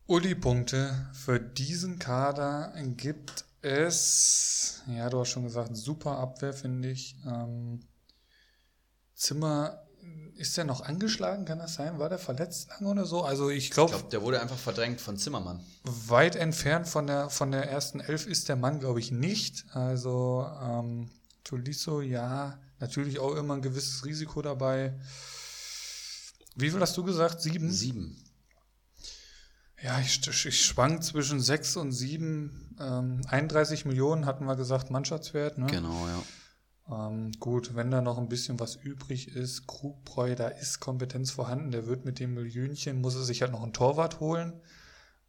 Uli-Punkte 0.07 1.09
für 1.13 1.39
diesen 1.39 1.99
Kader 1.99 2.73
gibt 2.97 3.45
es, 3.61 4.81
ja, 4.87 5.09
du 5.09 5.19
hast 5.19 5.29
schon 5.29 5.43
gesagt, 5.43 5.75
super 5.75 6.17
Abwehr, 6.17 6.53
finde 6.53 6.91
ich. 6.91 7.15
Ähm, 7.25 7.81
Zimmer, 9.13 9.82
ist 10.35 10.57
der 10.57 10.65
noch 10.65 10.81
angeschlagen, 10.81 11.45
kann 11.45 11.59
das 11.59 11.75
sein? 11.75 11.99
War 11.99 12.09
der 12.09 12.17
verletzt 12.17 12.69
lang 12.69 12.89
oder 12.89 13.05
so? 13.05 13.23
Also 13.23 13.49
ich 13.49 13.71
glaube. 13.71 13.91
Ich 13.91 13.97
glaube, 13.97 14.11
der 14.11 14.21
wurde 14.21 14.41
einfach 14.41 14.57
verdrängt 14.57 14.99
von 14.99 15.17
Zimmermann. 15.17 15.63
Weit 15.83 16.35
entfernt 16.35 16.87
von 16.87 17.07
der, 17.07 17.29
von 17.29 17.51
der 17.51 17.69
ersten 17.69 17.99
Elf 17.99 18.25
ist 18.25 18.49
der 18.49 18.55
Mann, 18.55 18.79
glaube 18.79 18.99
ich, 18.99 19.11
nicht. 19.11 19.65
Also 19.71 20.47
ähm, 20.61 21.09
Tolisso, 21.43 22.01
ja, 22.01 22.59
natürlich 22.79 23.19
auch 23.19 23.35
immer 23.35 23.55
ein 23.55 23.61
gewisses 23.61 24.05
Risiko 24.05 24.41
dabei. 24.41 24.93
Wie 26.55 26.69
viel 26.69 26.79
hast 26.79 26.97
du 26.97 27.03
gesagt? 27.03 27.41
Sieben? 27.41 27.71
Sieben. 27.71 28.23
Ja, 29.81 29.99
ich, 29.99 30.25
ich 30.27 30.65
schwank 30.65 31.03
zwischen 31.03 31.41
6 31.41 31.77
und 31.77 31.91
7. 31.91 32.75
Ähm, 32.79 33.21
31 33.27 33.85
Millionen 33.85 34.25
hatten 34.25 34.45
wir 34.45 34.55
gesagt, 34.55 34.91
Mannschaftswert. 34.91 35.57
Ne? 35.57 35.67
Genau, 35.67 36.07
ja. 36.07 36.23
Ähm, 36.91 37.31
gut, 37.39 37.75
wenn 37.75 37.91
da 37.91 38.01
noch 38.01 38.17
ein 38.17 38.29
bisschen 38.29 38.59
was 38.59 38.75
übrig 38.75 39.35
ist, 39.35 39.67
Krugbräu, 39.67 40.35
da 40.35 40.47
ist 40.49 40.79
Kompetenz 40.79 41.31
vorhanden, 41.31 41.71
der 41.71 41.87
wird 41.87 42.05
mit 42.05 42.19
dem 42.19 42.33
Millionchen, 42.33 42.99
muss 42.99 43.15
er 43.15 43.23
sich 43.23 43.41
halt 43.41 43.53
noch 43.53 43.63
einen 43.63 43.73
Torwart 43.73 44.19
holen 44.19 44.61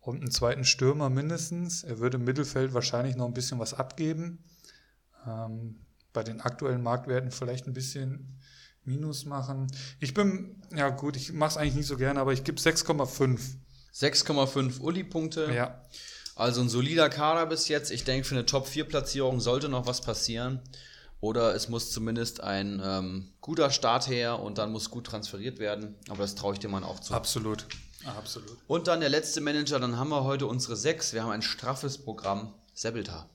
und 0.01 0.21
einen 0.21 0.31
zweiten 0.31 0.65
Stürmer 0.65 1.11
mindestens. 1.11 1.85
Er 1.85 1.99
würde 1.99 2.17
im 2.17 2.25
Mittelfeld 2.25 2.75
wahrscheinlich 2.75 3.17
noch 3.17 3.27
ein 3.27 3.35
bisschen 3.35 3.59
was 3.59 3.75
abgeben. 3.75 4.45
Ähm, 5.27 5.81
bei 6.13 6.23
den 6.23 6.41
aktuellen 6.41 6.83
Marktwerten 6.83 7.31
vielleicht 7.31 7.67
ein 7.67 7.73
bisschen 7.73 8.41
Minus 8.85 9.25
machen. 9.25 9.67
Ich 9.99 10.13
bin, 10.13 10.63
ja 10.75 10.91
gut, 10.91 11.17
ich 11.17 11.33
mache 11.33 11.51
es 11.51 11.57
eigentlich 11.57 11.75
nicht 11.75 11.87
so 11.87 11.97
gerne, 11.97 12.21
aber 12.21 12.33
ich 12.33 12.45
gebe 12.45 12.61
6,5. 12.61 13.41
6,5 13.95 14.81
Uli-Punkte. 14.81 15.53
Ja. 15.55 15.83
Also 16.37 16.61
ein 16.61 16.69
solider 16.69 17.09
Kader 17.09 17.47
bis 17.47 17.69
jetzt. 17.69 17.91
Ich 17.91 18.05
denke, 18.05 18.27
für 18.27 18.35
eine 18.35 18.45
Top-4-Platzierung 18.45 19.41
sollte 19.41 19.69
noch 19.69 19.87
was 19.87 20.01
passieren. 20.01 20.61
Oder 21.25 21.55
es 21.55 21.71
muss 21.71 21.91
zumindest 21.91 22.43
ein 22.43 22.83
ähm, 22.85 23.33
guter 23.41 23.71
Start 23.71 24.11
her 24.11 24.41
und 24.41 24.59
dann 24.59 24.71
muss 24.71 24.91
gut 24.91 25.07
transferiert 25.07 25.59
werden. 25.59 25.95
Aber 26.11 26.19
das 26.19 26.35
traue 26.35 26.53
ich 26.53 26.59
dem 26.59 26.73
Mann 26.73 26.85
auch 26.85 27.01
zu. 27.01 27.15
Absolut. 27.15 27.65
Absolut. 28.05 28.59
Und 28.67 28.89
dann 28.89 29.01
der 29.01 29.09
letzte 29.09 29.41
Manager, 29.41 29.81
dann 29.81 29.97
haben 29.97 30.11
wir 30.11 30.25
heute 30.25 30.47
unsere 30.47 30.77
sechs. 30.77 31.15
Wir 31.15 31.23
haben 31.23 31.31
ein 31.31 31.41
straffes 31.41 31.97
Programm. 31.97 32.53
Sebeltar. 32.75 33.31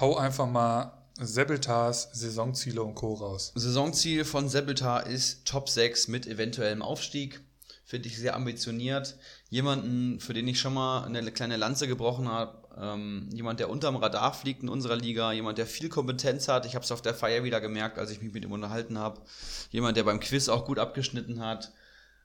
Hau 0.00 0.16
einfach 0.16 0.48
mal 0.48 1.06
Sebeltars 1.20 2.08
Saisonziele 2.12 2.82
und 2.82 2.96
Co. 2.96 3.14
raus. 3.14 3.52
Saisonziel 3.54 4.24
von 4.24 4.48
Sebeltar 4.48 5.06
ist 5.06 5.46
Top 5.46 5.68
6 5.68 6.08
mit 6.08 6.26
eventuellem 6.26 6.82
Aufstieg 6.82 7.40
finde 7.86 8.08
ich 8.08 8.18
sehr 8.18 8.34
ambitioniert. 8.34 9.16
Jemanden, 9.48 10.18
für 10.18 10.34
den 10.34 10.48
ich 10.48 10.58
schon 10.58 10.74
mal 10.74 11.04
eine 11.04 11.30
kleine 11.30 11.56
Lanze 11.56 11.86
gebrochen 11.86 12.28
habe, 12.28 12.65
ähm, 12.80 13.28
jemand, 13.32 13.60
der 13.60 13.70
unterm 13.70 13.96
Radar 13.96 14.34
fliegt 14.34 14.62
in 14.62 14.68
unserer 14.68 14.96
Liga, 14.96 15.32
jemand, 15.32 15.58
der 15.58 15.66
viel 15.66 15.88
Kompetenz 15.88 16.48
hat. 16.48 16.66
Ich 16.66 16.74
habe 16.74 16.84
es 16.84 16.92
auf 16.92 17.02
der 17.02 17.14
Feier 17.14 17.44
wieder 17.44 17.60
gemerkt, 17.60 17.98
als 17.98 18.10
ich 18.10 18.20
mich 18.20 18.32
mit 18.32 18.44
ihm 18.44 18.52
unterhalten 18.52 18.98
habe. 18.98 19.22
Jemand, 19.70 19.96
der 19.96 20.04
beim 20.04 20.20
Quiz 20.20 20.48
auch 20.48 20.64
gut 20.64 20.78
abgeschnitten 20.78 21.40
hat. 21.40 21.72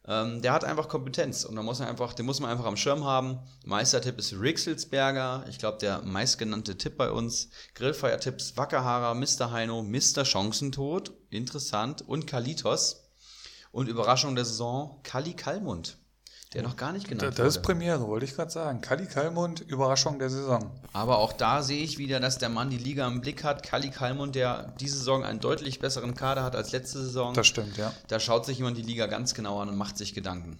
Ähm, 0.07 0.41
der 0.41 0.53
hat 0.53 0.63
einfach 0.63 0.89
Kompetenz 0.89 1.45
und 1.45 1.55
da 1.55 1.61
muss 1.61 1.79
man 1.79 1.87
einfach, 1.87 2.13
den 2.13 2.25
muss 2.25 2.39
man 2.39 2.49
einfach 2.49 2.65
am 2.65 2.75
Schirm 2.75 3.05
haben. 3.05 3.39
Meistertipp 3.65 4.17
ist 4.17 4.33
Rixelsberger, 4.33 5.45
ich 5.47 5.59
glaube 5.59 5.77
der 5.77 6.01
meistgenannte 6.01 6.75
Tipp 6.75 6.97
bei 6.97 7.11
uns. 7.11 7.49
Grillfeiertipps 7.75 8.57
Wackerhaarer, 8.57 9.13
Mr. 9.13 9.51
Heino, 9.51 9.83
Mr. 9.83 10.25
Chancentod, 10.25 11.13
interessant 11.29 12.01
und 12.07 12.25
Kalitos. 12.25 13.03
Und 13.71 13.87
Überraschung 13.87 14.35
der 14.35 14.43
Saison, 14.43 14.99
Kali 15.03 15.33
Kalmund. 15.33 15.97
Der 16.53 16.63
noch 16.63 16.75
gar 16.75 16.91
nicht 16.91 17.07
genannt 17.07 17.31
wurde. 17.31 17.43
das 17.43 17.57
ist 17.57 17.61
Premiere, 17.61 18.07
wollte 18.07 18.25
ich 18.25 18.35
gerade 18.35 18.51
sagen. 18.51 18.81
Kali 18.81 19.05
Kalmund, 19.05 19.61
Überraschung 19.61 20.19
der 20.19 20.29
Saison. 20.29 20.71
Aber 20.91 21.19
auch 21.19 21.31
da 21.31 21.63
sehe 21.63 21.81
ich 21.81 21.97
wieder, 21.97 22.19
dass 22.19 22.39
der 22.39 22.49
Mann 22.49 22.69
die 22.69 22.77
Liga 22.77 23.07
im 23.07 23.21
Blick 23.21 23.43
hat. 23.45 23.63
Kali 23.63 23.89
Kalmund, 23.89 24.35
der 24.35 24.73
diese 24.79 24.97
Saison 24.97 25.23
einen 25.23 25.39
deutlich 25.39 25.79
besseren 25.79 26.13
Kader 26.13 26.43
hat 26.43 26.55
als 26.55 26.73
letzte 26.73 27.01
Saison. 27.01 27.33
Das 27.33 27.47
stimmt, 27.47 27.77
ja. 27.77 27.93
Da 28.09 28.19
schaut 28.19 28.45
sich 28.45 28.57
jemand 28.57 28.77
die 28.77 28.81
Liga 28.81 29.07
ganz 29.07 29.33
genau 29.33 29.61
an 29.61 29.69
und 29.69 29.77
macht 29.77 29.97
sich 29.97 30.13
Gedanken. 30.13 30.59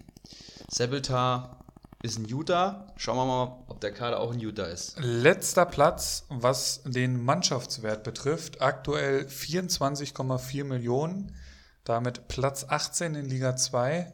Sebeltar 0.70 1.62
ist 2.04 2.18
ein 2.18 2.26
Utah. 2.26 2.88
Schauen 2.96 3.18
wir 3.18 3.26
mal, 3.26 3.64
ob 3.68 3.82
der 3.82 3.92
Kader 3.92 4.22
auch 4.22 4.32
ein 4.32 4.40
Utah 4.40 4.66
ist. 4.66 4.98
Letzter 5.00 5.66
Platz, 5.66 6.26
was 6.30 6.82
den 6.86 7.22
Mannschaftswert 7.24 8.04
betrifft, 8.04 8.62
aktuell 8.62 9.26
24,4 9.26 10.64
Millionen, 10.64 11.36
damit 11.84 12.30
Platz 12.30 12.66
18 12.68 13.16
in 13.16 13.26
Liga 13.26 13.58
2. 13.58 14.12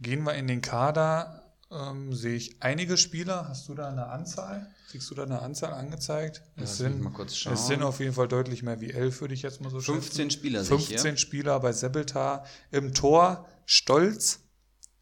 Gehen 0.00 0.24
wir 0.24 0.34
in 0.34 0.46
den 0.46 0.60
Kader, 0.60 1.46
ähm, 1.70 2.12
sehe 2.12 2.36
ich 2.36 2.62
einige 2.62 2.96
Spieler. 2.96 3.48
Hast 3.48 3.68
du 3.68 3.74
da 3.74 3.88
eine 3.88 4.06
Anzahl? 4.06 4.68
Kriegst 4.90 5.10
du 5.10 5.14
da 5.14 5.24
eine 5.24 5.42
Anzahl 5.42 5.72
angezeigt? 5.72 6.42
lass 6.56 6.72
es, 6.72 6.78
sind, 6.78 7.02
mal 7.02 7.12
kurz 7.12 7.34
schauen. 7.34 7.54
es 7.54 7.66
sind 7.66 7.82
auf 7.82 7.98
jeden 7.98 8.12
Fall 8.12 8.28
deutlich 8.28 8.62
mehr 8.62 8.80
wie 8.80 8.92
11, 8.92 9.20
würde 9.20 9.34
ich 9.34 9.42
jetzt 9.42 9.60
mal 9.60 9.70
so 9.70 9.80
15 9.80 10.30
schätzen. 10.30 10.30
Spieler 10.30 10.64
sehe 10.64 10.76
ich 10.76 10.88
15 10.88 11.10
hier. 11.10 11.16
Spieler 11.18 11.60
bei 11.60 11.72
Sebeltar. 11.72 12.44
Im 12.70 12.94
Tor 12.94 13.48
Stolz, 13.64 14.40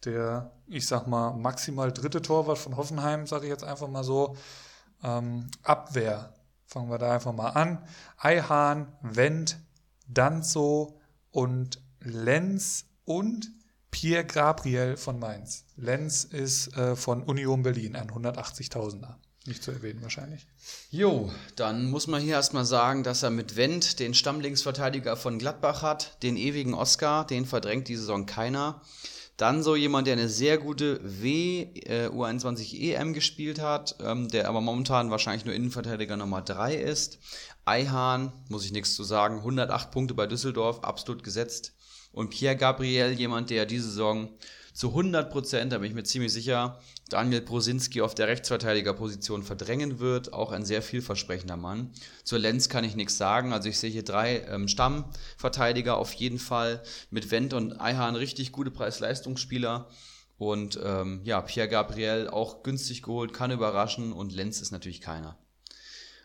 der, 0.05 0.51
ich 0.67 0.87
sag 0.87 1.07
mal, 1.07 1.33
maximal 1.33 1.91
dritte 1.91 2.21
Torwart 2.21 2.57
von 2.57 2.77
Hoffenheim, 2.77 3.27
sage 3.27 3.45
ich 3.45 3.51
jetzt 3.51 3.63
einfach 3.63 3.87
mal 3.87 4.03
so. 4.03 4.35
Ähm, 5.03 5.47
Abwehr, 5.61 6.33
fangen 6.65 6.89
wir 6.89 6.97
da 6.97 7.13
einfach 7.13 7.33
mal 7.33 7.49
an. 7.49 7.85
Eihahn, 8.17 8.87
Wendt, 9.01 9.59
Danzo 10.07 10.99
und 11.31 11.81
Lenz 11.99 12.85
und 13.03 13.51
Pierre 13.95 14.25
Gabriel 14.25 14.97
von 14.97 15.19
Mainz. 15.19 15.63
Lenz 15.77 16.25
ist 16.25 16.75
äh, 16.75 16.97
von 16.97 17.23
Union 17.23 17.63
Berlin, 17.63 17.95
ein 17.95 18.11
180.000er. 18.11 19.15
Nicht 19.45 19.63
zu 19.63 19.71
erwähnen 19.71 20.01
wahrscheinlich. 20.01 20.47
Jo, 20.89 21.31
dann 21.55 21.89
muss 21.89 22.07
man 22.07 22.21
hier 22.21 22.33
erstmal 22.33 22.65
sagen, 22.65 23.03
dass 23.03 23.23
er 23.23 23.29
mit 23.29 23.55
Wendt 23.55 24.01
den 24.01 24.13
Stammlinksverteidiger 24.13 25.15
von 25.15 25.39
Gladbach 25.39 25.81
hat, 25.81 26.21
den 26.23 26.35
ewigen 26.35 26.73
Oscar, 26.73 27.25
den 27.25 27.45
verdrängt 27.45 27.87
die 27.87 27.95
Saison 27.95 28.25
keiner. 28.25 28.81
Dann 29.37 29.63
so 29.63 29.77
jemand, 29.77 30.07
der 30.07 30.15
eine 30.15 30.27
sehr 30.27 30.57
gute 30.57 30.99
W 31.01 31.61
äh, 31.61 32.09
U21 32.09 32.77
EM 32.77 33.13
gespielt 33.13 33.61
hat, 33.61 33.95
ähm, 34.01 34.27
der 34.27 34.49
aber 34.49 34.59
momentan 34.59 35.09
wahrscheinlich 35.09 35.45
nur 35.45 35.55
Innenverteidiger 35.55 36.17
Nummer 36.17 36.41
3 36.41 36.75
ist. 36.75 37.19
Eihahn, 37.63 38.33
muss 38.49 38.65
ich 38.65 38.73
nichts 38.73 38.93
zu 38.93 39.05
sagen, 39.05 39.37
108 39.37 39.89
Punkte 39.89 40.15
bei 40.15 40.27
Düsseldorf, 40.27 40.83
absolut 40.83 41.23
gesetzt. 41.23 41.71
Und 42.15 42.29
Pierre 42.29 42.55
Gabriel, 42.55 43.11
jemand, 43.11 43.49
der 43.49 43.65
diese 43.65 43.89
Saison 43.89 44.29
zu 44.73 44.89
100 44.89 45.29
Prozent, 45.29 45.73
da 45.73 45.77
bin 45.77 45.89
ich 45.89 45.95
mir 45.95 46.03
ziemlich 46.03 46.31
sicher, 46.31 46.79
Daniel 47.09 47.41
Brosinski 47.41 48.01
auf 48.01 48.15
der 48.15 48.29
Rechtsverteidigerposition 48.29 49.43
verdrängen 49.43 49.99
wird. 49.99 50.31
Auch 50.33 50.53
ein 50.53 50.65
sehr 50.65 50.81
vielversprechender 50.81 51.57
Mann. 51.57 51.91
Zur 52.23 52.39
Lenz 52.39 52.69
kann 52.69 52.85
ich 52.85 52.95
nichts 52.95 53.17
sagen. 53.17 53.51
Also 53.51 53.67
ich 53.67 53.77
sehe 53.77 53.91
hier 53.91 54.03
drei 54.03 54.39
ähm, 54.49 54.69
Stammverteidiger 54.69 55.97
auf 55.97 56.13
jeden 56.13 56.39
Fall. 56.39 56.81
Mit 57.11 57.31
Wendt 57.31 57.53
und 57.53 57.79
Eihahn 57.79 58.15
richtig 58.15 58.53
gute 58.53 58.71
Preis-Leistungsspieler. 58.71 59.89
Und 60.37 60.79
ähm, 60.83 61.21
ja, 61.25 61.41
Pierre 61.41 61.69
Gabriel 61.69 62.29
auch 62.29 62.63
günstig 62.63 63.03
geholt, 63.03 63.33
kann 63.33 63.51
überraschen. 63.51 64.13
Und 64.13 64.33
Lenz 64.33 64.61
ist 64.61 64.71
natürlich 64.71 65.01
keiner. 65.01 65.37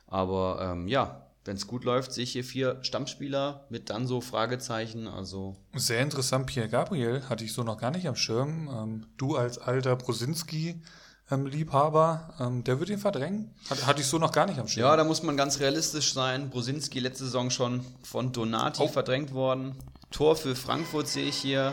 Aber 0.06 0.72
ähm, 0.72 0.88
ja, 0.88 1.29
wenn 1.44 1.56
es 1.56 1.66
gut 1.66 1.84
läuft, 1.84 2.12
sehe 2.12 2.24
ich 2.24 2.32
hier 2.32 2.44
vier 2.44 2.78
Stammspieler 2.82 3.64
mit 3.70 3.88
dann 3.90 4.06
so 4.06 4.20
Fragezeichen. 4.20 5.06
Also 5.08 5.56
Sehr 5.74 6.00
interessant, 6.02 6.46
Pierre 6.46 6.68
Gabriel, 6.68 7.22
hatte 7.28 7.44
ich 7.44 7.52
so 7.52 7.62
noch 7.62 7.78
gar 7.78 7.90
nicht 7.90 8.06
am 8.08 8.16
Schirm. 8.16 8.68
Ähm, 8.72 9.06
du 9.16 9.36
als 9.36 9.58
alter 9.58 9.96
Brosinski-Liebhaber, 9.96 12.34
ähm, 12.40 12.64
der 12.64 12.78
wird 12.78 12.90
ihn 12.90 12.98
verdrängen? 12.98 13.54
Hat, 13.70 13.86
hatte 13.86 14.00
ich 14.02 14.06
so 14.06 14.18
noch 14.18 14.32
gar 14.32 14.46
nicht 14.46 14.58
am 14.60 14.68
Schirm. 14.68 14.86
Ja, 14.86 14.96
da 14.96 15.04
muss 15.04 15.22
man 15.22 15.36
ganz 15.36 15.60
realistisch 15.60 16.12
sein. 16.12 16.50
Brosinski 16.50 17.00
letzte 17.00 17.24
Saison 17.24 17.50
schon 17.50 17.84
von 18.02 18.32
Donati 18.32 18.82
Oh. 18.82 18.88
verdrängt 18.88 19.32
worden. 19.32 19.74
Tor 20.10 20.36
für 20.36 20.54
Frankfurt 20.56 21.08
sehe 21.08 21.28
ich 21.28 21.36
hier. 21.36 21.72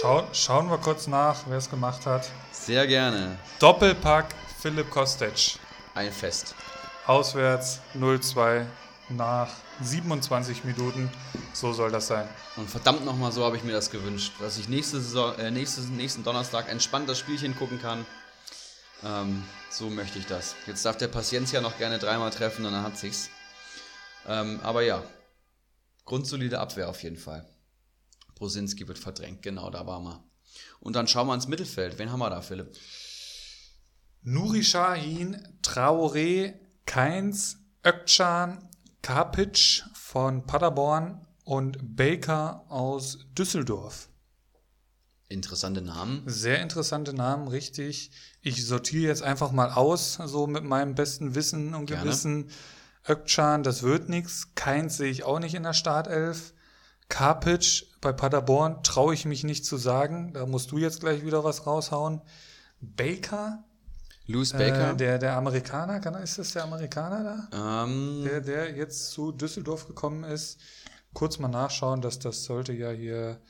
Schau, 0.00 0.24
schauen 0.32 0.68
wir 0.68 0.78
kurz 0.78 1.06
nach, 1.06 1.44
wer 1.48 1.58
es 1.58 1.70
gemacht 1.70 2.06
hat. 2.06 2.28
Sehr 2.50 2.86
gerne. 2.88 3.36
Doppelpack 3.60 4.34
Philipp 4.60 4.90
Kostic. 4.90 5.58
Ein 5.94 6.10
Fest. 6.12 6.56
Auswärts 7.08 7.80
0-2 7.94 8.66
nach 9.08 9.48
27 9.80 10.64
Minuten. 10.64 11.10
So 11.54 11.72
soll 11.72 11.90
das 11.90 12.08
sein. 12.08 12.28
Und 12.56 12.68
verdammt 12.68 13.06
nochmal, 13.06 13.32
so 13.32 13.46
habe 13.46 13.56
ich 13.56 13.64
mir 13.64 13.72
das 13.72 13.90
gewünscht. 13.90 14.34
Dass 14.40 14.58
ich 14.58 14.68
nächste 14.68 15.00
Saison, 15.00 15.34
äh, 15.38 15.50
nächstes, 15.50 15.88
nächsten 15.88 16.22
Donnerstag 16.22 16.68
entspannt 16.70 17.08
das 17.08 17.18
Spielchen 17.18 17.56
gucken 17.56 17.80
kann. 17.80 18.04
Ähm, 19.02 19.42
so 19.70 19.88
möchte 19.88 20.18
ich 20.18 20.26
das. 20.26 20.54
Jetzt 20.66 20.84
darf 20.84 20.98
der 20.98 21.08
Paciencia 21.08 21.62
noch 21.62 21.78
gerne 21.78 21.98
dreimal 21.98 22.28
treffen 22.28 22.66
und 22.66 22.72
dann 22.72 22.82
hat 22.82 22.98
sich's. 22.98 23.30
Ähm, 24.26 24.60
aber 24.62 24.82
ja, 24.82 25.02
grundsolide 26.04 26.60
Abwehr 26.60 26.90
auf 26.90 27.02
jeden 27.02 27.16
Fall. 27.16 27.48
Brosinski 28.34 28.86
wird 28.86 28.98
verdrängt, 28.98 29.40
genau, 29.40 29.70
da 29.70 29.86
waren 29.86 30.04
wir. 30.04 30.22
Und 30.80 30.94
dann 30.94 31.08
schauen 31.08 31.26
wir 31.26 31.34
ins 31.34 31.48
Mittelfeld. 31.48 31.98
Wen 31.98 32.12
haben 32.12 32.20
wir 32.20 32.28
da, 32.28 32.42
Philipp? 32.42 32.76
Nuri 34.20 34.62
Sahin, 34.62 35.42
Traoré, 35.62 36.67
Keins, 36.88 37.58
Ökcan, 37.84 38.66
Kapic 39.02 39.82
von 39.92 40.46
Paderborn 40.46 41.20
und 41.44 41.96
Baker 41.96 42.64
aus 42.70 43.26
Düsseldorf. 43.36 44.08
Interessante 45.28 45.82
Namen. 45.82 46.22
Sehr 46.24 46.62
interessante 46.62 47.12
Namen, 47.12 47.48
richtig. 47.48 48.10
Ich 48.40 48.66
sortiere 48.66 49.08
jetzt 49.08 49.22
einfach 49.22 49.52
mal 49.52 49.70
aus, 49.70 50.14
so 50.14 50.46
mit 50.46 50.64
meinem 50.64 50.94
besten 50.94 51.34
Wissen 51.34 51.74
und 51.74 51.86
Gerne. 51.86 52.04
Gewissen. 52.04 52.50
Ökcan, 53.06 53.62
das 53.62 53.82
wird 53.82 54.08
nichts. 54.08 54.54
Keins 54.54 54.96
sehe 54.96 55.10
ich 55.10 55.24
auch 55.24 55.40
nicht 55.40 55.54
in 55.54 55.64
der 55.64 55.74
Startelf. 55.74 56.54
Kapic 57.10 57.84
bei 58.00 58.14
Paderborn 58.14 58.82
traue 58.82 59.12
ich 59.12 59.26
mich 59.26 59.44
nicht 59.44 59.66
zu 59.66 59.76
sagen. 59.76 60.32
Da 60.32 60.46
musst 60.46 60.70
du 60.70 60.78
jetzt 60.78 61.00
gleich 61.00 61.22
wieder 61.22 61.44
was 61.44 61.66
raushauen. 61.66 62.22
Baker, 62.80 63.62
Louis 64.28 64.52
Baker. 64.52 64.92
äh, 64.92 64.96
der, 64.96 65.18
der 65.18 65.36
Amerikaner, 65.36 66.00
kann, 66.00 66.14
ist 66.22 66.38
das 66.38 66.52
der 66.52 66.64
Amerikaner 66.64 67.48
da? 67.50 67.84
ähm, 67.84 68.22
Der, 68.24 68.40
der 68.40 68.76
jetzt 68.76 69.10
zu 69.10 69.32
Düsseldorf 69.32 69.86
gekommen 69.86 70.22
ist. 70.24 70.58
Kurz 71.14 71.38
mal 71.38 71.48
nachschauen, 71.48 72.02
dass 72.02 72.18
das 72.18 72.44
sollte 72.44 72.72
ja 72.74 72.90
hier 72.90 73.40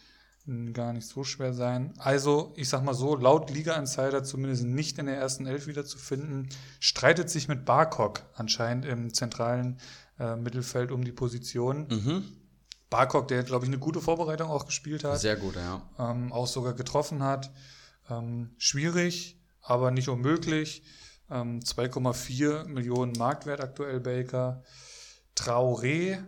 mh, 0.46 0.70
gar 0.72 0.92
nicht 0.92 1.06
so 1.09 1.24
schwer 1.24 1.52
sein. 1.52 1.92
Also, 1.98 2.52
ich 2.56 2.68
sag 2.68 2.84
mal 2.84 2.94
so, 2.94 3.16
laut 3.16 3.50
Liga 3.50 3.74
Insider 3.74 4.22
zumindest 4.22 4.62
nicht 4.64 4.98
in 4.98 5.06
der 5.06 5.16
ersten 5.18 5.46
Elf 5.46 5.66
wiederzufinden, 5.66 6.48
streitet 6.80 7.28
sich 7.28 7.48
mit 7.48 7.64
Barkok 7.64 8.22
anscheinend 8.34 8.84
im 8.86 9.12
zentralen 9.12 9.78
äh, 10.20 10.36
Mittelfeld 10.36 10.92
um 10.92 11.05
die 11.05 11.12
Position. 11.12 11.88
mhm. 11.90 12.24
Barkok, 12.90 13.28
der, 13.28 13.42
glaube 13.42 13.66
ich, 13.66 13.70
eine 13.70 13.78
gute 13.78 14.00
Vorbereitung 14.00 14.48
auch 14.48 14.64
gespielt 14.64 15.05
hat 15.05 15.20
Sehr 15.20 15.36
gut, 15.36 15.56
ja. 15.56 15.82
ähm, 15.98 16.32
auch 16.32 16.46
sogar 16.46 16.72
getroffen 16.72 17.22
hat. 17.22 17.50
Ähm, 18.09 18.50
schwierig, 18.56 19.38
aber 19.68 19.90
nicht 19.90 20.08
unmöglich. 20.08 20.82
Ähm, 21.30 21.60
2,4 21.60 22.66
Millionen 22.68 23.12
Marktwert 23.12 23.60
aktuell 23.60 24.00
Baker. 24.00 24.62
Traoré, 25.36 26.24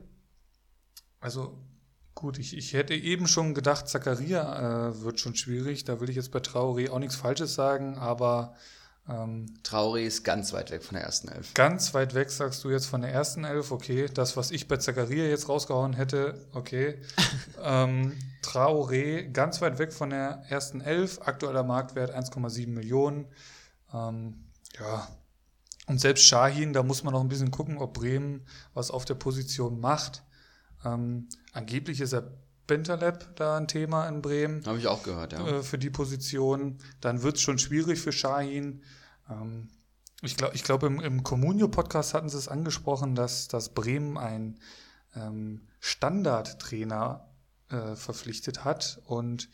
also 1.21 1.59
gut, 2.15 2.39
ich, 2.39 2.57
ich 2.57 2.75
hätte 2.75 2.95
eben 2.95 3.27
schon 3.27 3.55
gedacht, 3.55 3.89
Zakaria 3.89 4.91
äh, 4.91 5.03
wird 5.03 5.19
schon 5.21 5.35
schwierig. 5.35 5.85
Da 5.85 6.01
will 6.01 6.11
ich 6.11 6.17
jetzt 6.17 6.33
bei 6.33 6.41
Traoré 6.41 6.91
auch 6.91 6.99
nichts 6.99 7.17
Falsches 7.17 7.55
sagen, 7.55 7.97
aber 7.97 8.55
ähm, 9.09 9.47
Traoré 9.65 10.03
ist 10.03 10.25
ganz 10.25 10.53
weit 10.53 10.71
weg 10.71 10.83
von 10.83 10.95
der 10.95 11.05
ersten 11.05 11.29
Elf. 11.29 11.55
Ganz 11.55 11.95
weit 11.95 12.15
weg 12.15 12.31
sagst 12.31 12.63
du 12.63 12.71
jetzt 12.71 12.87
von 12.87 13.03
der 13.03 13.13
ersten 13.13 13.45
Elf, 13.45 13.71
okay. 13.71 14.07
Das, 14.13 14.37
was 14.37 14.51
ich 14.51 14.69
bei 14.69 14.77
Zakaria 14.77 15.25
jetzt 15.25 15.49
rausgehauen 15.49 15.95
hätte, 15.95 16.47
okay. 16.53 17.01
ähm, 17.63 18.17
Traoré, 18.43 19.31
ganz 19.31 19.61
weit 19.61 19.79
weg 19.79 19.93
von 19.93 20.11
der 20.11 20.45
ersten 20.49 20.81
Elf, 20.81 21.21
aktueller 21.23 21.65
Marktwert 21.65 22.15
1,7 22.15 22.69
Millionen. 22.69 23.27
Ähm, 23.93 24.45
ja. 24.79 25.09
Und 25.87 26.01
selbst 26.01 26.25
Shahin, 26.25 26.73
da 26.73 26.83
muss 26.83 27.03
man 27.03 27.13
noch 27.13 27.21
ein 27.21 27.29
bisschen 27.29 27.51
gucken, 27.51 27.79
ob 27.79 27.95
Bremen 27.95 28.47
was 28.75 28.91
auf 28.91 29.05
der 29.05 29.15
Position 29.15 29.81
macht. 29.81 30.23
Ähm, 30.85 31.29
angeblich 31.53 32.01
ist 32.01 32.13
er 32.13 32.31
Bentaleb 32.71 33.35
da 33.35 33.57
ein 33.57 33.67
Thema 33.67 34.07
in 34.09 34.23
Bremen 34.23 34.65
Habe 34.65 34.79
ich 34.79 34.87
auch 34.87 35.03
gehört, 35.03 35.33
ja. 35.33 35.45
äh, 35.45 35.63
für 35.65 35.77
die 35.77 35.91
Position. 35.91 36.79
Dann 37.01 37.23
wird 37.25 37.35
es 37.35 37.43
schon 37.43 37.59
schwierig 37.59 37.99
für 37.99 38.13
Shahin. 38.13 38.85
Ähm, 39.29 39.71
ich 40.23 40.37
glaube, 40.37 40.55
ich 40.55 40.63
glaub, 40.63 40.85
im, 40.85 41.01
im 41.01 41.25
Comunio-Podcast 41.25 42.15
hatten 42.15 42.29
sie 42.29 42.39
es 42.39 42.47
angesprochen, 42.47 43.17
dass, 43.17 43.49
dass 43.49 43.75
Bremen 43.75 44.17
einen 44.17 44.61
ähm, 45.17 45.63
Standardtrainer 45.81 47.29
äh, 47.71 47.97
verpflichtet 47.97 48.65
hat 48.65 49.01
und 49.05 49.49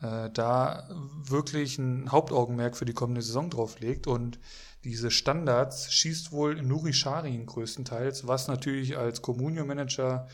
äh, 0.00 0.30
da 0.30 0.88
wirklich 1.22 1.76
ein 1.76 2.10
Hauptaugenmerk 2.10 2.78
für 2.78 2.86
die 2.86 2.94
kommende 2.94 3.20
Saison 3.20 3.50
drauf 3.50 3.78
legt. 3.80 4.06
Und 4.06 4.38
diese 4.84 5.10
Standards 5.10 5.92
schießt 5.92 6.32
wohl 6.32 6.62
Nuri 6.62 6.94
Sahin 6.94 7.44
größtenteils, 7.44 8.26
was 8.26 8.48
natürlich 8.48 8.96
als 8.96 9.20
Comunio-Manager 9.20 10.26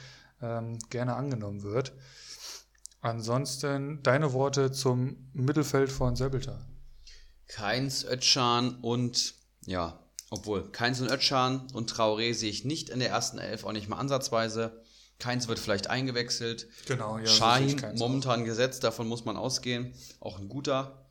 ähm, 0.43 0.79
gerne 0.91 1.17
angenommen 1.17 1.62
wird. 1.62 1.93
Ansonsten 3.01 4.03
deine 4.03 4.33
Worte 4.33 4.73
zum 4.73 5.31
Mittelfeld 5.33 5.91
von 5.91 6.17
Sebelter. 6.17 6.67
Keins, 7.47 8.05
Ötschan 8.05 8.77
und 8.83 9.35
ja, 9.67 9.99
obwohl 10.31 10.71
Keins 10.71 11.01
und 11.01 11.11
Ötschan 11.11 11.67
und 11.73 11.93
Traoré 11.93 12.35
sehe 12.35 12.51
ich 12.51 12.65
nicht 12.65 12.91
in 12.91 13.01
der 13.01 13.09
ersten 13.11 13.39
Elf, 13.39 13.65
auch 13.65 13.73
nicht 13.73 13.89
mal 13.89 13.97
ansatzweise. 13.97 14.83
Keins 15.19 15.49
wird 15.49 15.59
vielleicht 15.59 15.89
eingewechselt. 15.89 16.69
Genau, 16.87 17.19
ja. 17.19 17.27
Schein 17.27 17.95
momentan 17.97 18.45
gesetzt, 18.45 18.85
davon 18.85 19.09
muss 19.09 19.25
man 19.25 19.37
ausgehen. 19.37 19.93
Auch 20.21 20.39
ein 20.39 20.49
guter. 20.49 21.11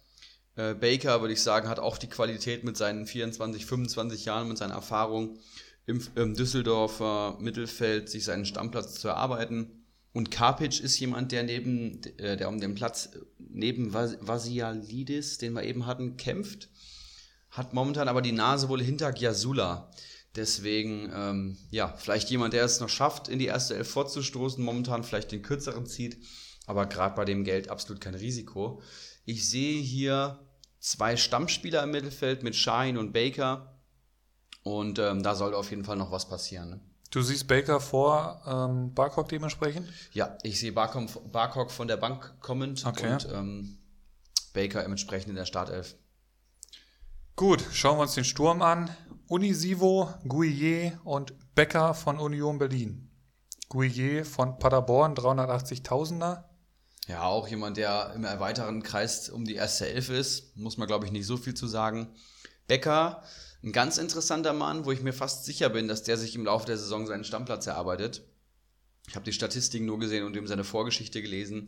Äh, 0.56 0.74
Baker, 0.74 1.22
würde 1.22 1.34
ich 1.34 1.44
sagen, 1.44 1.70
hat 1.70 1.80
auch 1.80 1.98
die 1.98 2.10
Qualität 2.10 2.64
mit 2.64 2.76
seinen 2.76 3.06
24, 3.06 3.66
25 3.66 4.26
Jahren, 4.26 4.48
mit 4.48 4.58
seiner 4.58 4.74
Erfahrung 4.74 5.38
im, 5.90 6.02
im 6.16 6.36
Düsseldorfer 6.36 7.38
Mittelfeld, 7.40 8.10
sich 8.10 8.24
seinen 8.24 8.46
Stammplatz 8.46 9.00
zu 9.00 9.08
erarbeiten. 9.08 9.86
Und 10.14 10.30
Karpic 10.30 10.80
ist 10.80 11.00
jemand, 11.00 11.32
der 11.32 11.44
neben, 11.44 12.02
äh, 12.18 12.38
der 12.38 12.48
um 12.48 12.60
den 12.60 12.76
Platz 12.76 13.10
neben 13.40 13.94
Vasialidis, 13.94 15.40
den 15.40 15.54
wir 15.54 15.64
eben 15.64 15.88
hatten, 15.88 16.16
kämpft. 16.16 16.70
Hat 17.50 17.74
momentan 17.74 18.08
aber 18.08 18.22
die 18.22 18.32
Nase 18.32 18.70
wohl 18.70 18.82
hinter 18.82 19.12
Giasula. 19.12 19.92
Deswegen, 20.36 21.12
ähm, 21.14 21.58
ja, 21.72 21.96
vielleicht 21.98 22.30
jemand, 22.30 22.54
der 22.54 22.64
es 22.64 22.80
noch 22.80 22.90
schafft, 22.90 23.28
in 23.28 23.40
die 23.40 23.48
erste 23.48 23.76
Elf 23.76 23.90
vorzustoßen, 23.90 24.64
momentan 24.64 25.04
vielleicht 25.04 25.32
den 25.32 25.42
kürzeren 25.42 25.88
zieht, 25.88 26.20
aber 26.68 26.86
gerade 26.86 27.16
bei 27.16 27.26
dem 27.26 27.44
Geld 27.44 27.70
absolut 27.70 28.00
kein 28.00 28.14
Risiko. 28.14 28.84
Ich 29.26 29.50
sehe 29.50 29.82
hier 29.82 30.40
zwei 30.80 31.18
Stammspieler 31.18 31.84
im 31.84 31.92
Mittelfeld 31.92 32.44
mit 32.44 32.56
Shine 32.56 33.00
und 33.00 33.12
Baker 33.12 33.69
und 34.64 35.00
ähm, 35.00 35.24
da 35.24 35.36
sollte 35.36 35.58
auf 35.58 35.70
jeden 35.70 35.84
Fall 35.84 35.98
noch 35.98 36.12
was 36.12 36.28
passieren. 36.28 36.70
Ne? 36.70 36.80
Du 37.12 37.22
siehst 37.22 37.48
Baker 37.48 37.80
vor 37.80 38.42
ähm, 38.46 38.94
Barcock 38.94 39.30
dementsprechend? 39.30 39.90
Ja, 40.14 40.38
ich 40.44 40.60
sehe 40.60 40.72
Barcock, 40.72 41.32
Barcock 41.32 41.72
von 41.72 41.88
der 41.88 41.98
Bank 41.98 42.36
kommend 42.40 42.86
okay. 42.86 43.14
und 43.14 43.28
ähm, 43.34 43.78
Baker 44.54 44.84
entsprechend 44.84 45.30
in 45.30 45.36
der 45.36 45.46
Startelf. 45.46 45.96
Gut, 47.36 47.64
schauen 47.72 47.98
wir 47.98 48.02
uns 48.04 48.16
den 48.16 48.26
Sturm 48.26 48.62
an. 48.62 48.90
Unisivo, 49.28 50.14
Gouillet 50.28 51.00
und 51.04 51.34
Becker 51.56 51.94
von 51.94 52.20
Union 52.20 52.58
Berlin. 52.58 53.10
Gouillet 53.70 54.26
von 54.26 54.60
Paderborn, 54.60 55.14
380.000er. 55.16 56.44
Ja, 57.08 57.24
auch 57.24 57.48
jemand, 57.48 57.78
der 57.78 58.12
im 58.16 58.24
erweiterten 58.24 58.84
Kreis 58.84 59.30
um 59.30 59.46
die 59.46 59.56
erste 59.56 59.88
Elf 59.88 60.10
ist. 60.10 60.56
Muss 60.58 60.78
man, 60.78 60.88
glaube 60.88 61.06
ich, 61.06 61.12
nicht 61.12 61.26
so 61.26 61.38
viel 61.38 61.54
zu 61.54 61.68
sagen. 61.68 62.14
Becker, 62.68 63.24
ein 63.64 63.72
ganz 63.72 63.98
interessanter 63.98 64.54
Mann, 64.54 64.86
wo 64.86 64.92
ich 64.92 65.02
mir 65.02 65.14
fast 65.14 65.46
sicher 65.46 65.70
bin, 65.70 65.88
dass 65.88 66.04
der 66.04 66.18
sich 66.18 66.36
im 66.36 66.46
Laufe 66.46 66.66
der 66.66 66.78
Saison 66.78 67.08
seinen 67.08 67.24
Stammplatz 67.24 67.68
erarbeitet. 67.68 68.22
Ich 69.08 69.16
habe 69.16 69.26
die 69.26 69.34
Statistiken 69.34 69.86
nur 69.86 70.00
gesehen 70.00 70.24
und 70.24 70.36
ihm 70.36 70.48
seine 70.48 70.64
Vorgeschichte 70.64 71.22
gelesen. 71.22 71.68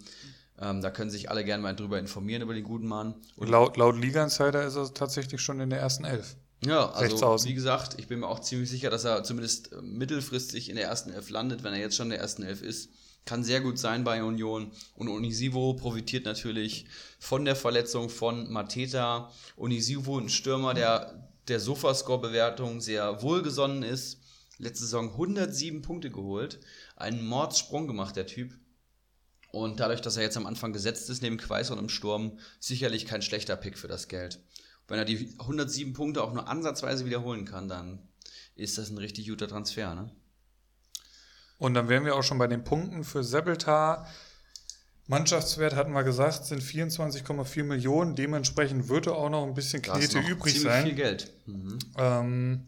Ähm, 0.60 0.82
da 0.82 0.92
können 0.92 1.10
sich 1.10 1.30
alle 1.30 1.44
gerne 1.44 1.64
mal 1.64 1.76
drüber 1.76 1.98
informieren, 2.00 2.44
über 2.44 2.54
den 2.54 2.64
guten 2.64 2.88
Mann. 2.88 3.16
Und 3.36 3.50
laut, 3.50 3.78
laut 3.78 3.98
Liga 3.98 4.24
Insider 4.24 4.66
ist 4.66 4.76
er 4.76 4.94
tatsächlich 4.94 5.42
schon 5.42 5.60
in 5.60 5.70
der 5.70 5.80
ersten 5.80 6.06
Elf. 6.06 6.36
Ja, 6.64 6.92
also 6.92 7.44
wie 7.46 7.56
gesagt, 7.56 7.96
ich 7.98 8.08
bin 8.08 8.20
mir 8.20 8.28
auch 8.28 8.40
ziemlich 8.40 8.70
sicher, 8.70 8.92
dass 8.92 9.04
er 9.04 9.24
zumindest 9.24 9.72
äh, 9.72 9.82
mittelfristig 9.82 10.70
in 10.70 10.76
der 10.76 10.86
ersten 10.86 11.12
Elf 11.12 11.32
landet, 11.32 11.64
wenn 11.64 11.74
er 11.74 11.80
jetzt 11.80 11.96
schon 11.96 12.08
in 12.08 12.12
der 12.12 12.20
ersten 12.20 12.44
Elf 12.44 12.62
ist. 12.62 12.92
Kann 13.26 13.44
sehr 13.44 13.62
gut 13.62 13.80
sein 13.80 14.04
bei 14.04 14.24
Union. 14.24 14.72
Und 14.96 15.08
Unisivo 15.08 15.74
profitiert 15.74 16.26
natürlich 16.26 16.86
von 17.20 17.46
der 17.46 17.56
Verletzung 17.56 18.10
von 18.10 18.52
Mateta. 18.52 19.32
Unisivo, 19.56 20.20
ein 20.20 20.30
Stürmer, 20.30 20.74
der 20.74 21.31
der 21.48 21.60
Sofascore-Bewertung 21.60 22.82
sehr 22.82 23.22
wohlgesonnen 23.22 23.84
ist. 23.84 24.20
Letzte 24.58 24.86
Saison 24.86 25.12
107 25.12 25.82
Punkte 25.82 26.12
geholt. 26.12 26.60
Einen 26.96 27.26
Mordsprung 27.26 27.88
gemacht, 27.88 28.16
der 28.16 28.28
Typ. 28.28 28.58
Und 29.52 29.80
dadurch, 29.80 30.02
dass 30.02 30.18
er 30.18 30.24
jetzt 30.24 30.38
am 30.38 30.46
Anfang 30.46 30.72
gesetzt 30.72 31.10
ist, 31.10 31.22
neben 31.22 31.38
Quais 31.38 31.72
und 31.72 31.78
im 31.78 31.90
Sturm, 31.90 32.40
sicherlich 32.60 33.06
kein 33.06 33.22
schlechter 33.22 33.56
Pick 33.56 33.78
für 33.78 33.88
das 33.88 34.08
Geld. 34.08 34.40
Wenn 34.88 34.98
er 34.98 35.06
die 35.06 35.36
107 35.40 35.94
Punkte 35.94 36.24
auch 36.24 36.34
nur 36.34 36.48
ansatzweise 36.48 37.06
wiederholen 37.06 37.46
kann, 37.46 37.68
dann 37.68 38.08
ist 38.56 38.78
das 38.78 38.90
ein 38.90 38.98
richtig 38.98 39.28
guter 39.28 39.48
Transfer. 39.48 39.96
Ne? 39.96 40.12
Und 41.58 41.74
dann 41.74 41.90
wären 41.90 42.06
wir 42.06 42.16
auch 42.16 42.24
schon 42.24 42.38
bei 42.38 42.48
den 42.48 42.64
Punkten 42.64 43.04
für 43.04 43.24
Sebeltar. 43.24 44.08
Mannschaftswert 45.12 45.76
hatten 45.76 45.92
wir 45.92 46.04
gesagt, 46.06 46.46
sind 46.46 46.64
24,4 46.64 47.66
Millionen. 47.66 48.16
Dementsprechend 48.16 48.88
würde 48.88 49.14
auch 49.14 49.30
noch 49.30 49.46
ein 49.46 49.54
bisschen 49.54 49.82
Knete 49.82 50.20
übrig 50.20 50.62
sein. 50.62 50.86
viel 50.86 50.96
Geld. 50.96 51.30
Mhm. 51.48 51.80
Ähm, 51.98 52.66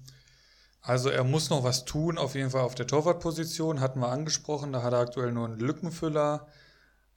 also 0.81 1.07
er 1.07 1.23
muss 1.23 1.49
noch 1.49 1.63
was 1.63 1.85
tun, 1.85 2.17
auf 2.17 2.35
jeden 2.35 2.49
Fall 2.49 2.63
auf 2.63 2.75
der 2.75 2.85
Torwartposition, 2.85 3.79
hatten 3.79 4.01
wir 4.01 4.09
angesprochen. 4.09 4.73
Da 4.73 4.83
hat 4.83 4.91
er 4.91 4.99
aktuell 4.99 5.31
nur 5.31 5.45
einen 5.45 5.57
Lückenfüller. 5.57 6.47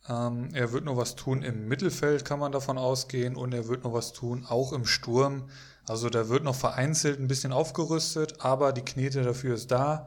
Ähm, 0.08 0.50
er 0.52 0.70
wird 0.70 0.84
noch 0.84 0.96
was 0.96 1.16
tun 1.16 1.42
im 1.42 1.66
Mittelfeld, 1.66 2.24
kann 2.24 2.38
man 2.38 2.52
davon 2.52 2.78
ausgehen. 2.78 3.34
Und 3.34 3.52
er 3.52 3.66
wird 3.66 3.82
noch 3.82 3.94
was 3.94 4.12
tun, 4.12 4.46
auch 4.48 4.72
im 4.72 4.86
Sturm. 4.86 5.50
Also 5.88 6.08
da 6.08 6.28
wird 6.28 6.44
noch 6.44 6.54
vereinzelt 6.54 7.18
ein 7.18 7.26
bisschen 7.26 7.52
aufgerüstet, 7.52 8.42
aber 8.42 8.72
die 8.72 8.84
Knete 8.84 9.24
dafür 9.24 9.56
ist 9.56 9.72
da. 9.72 10.06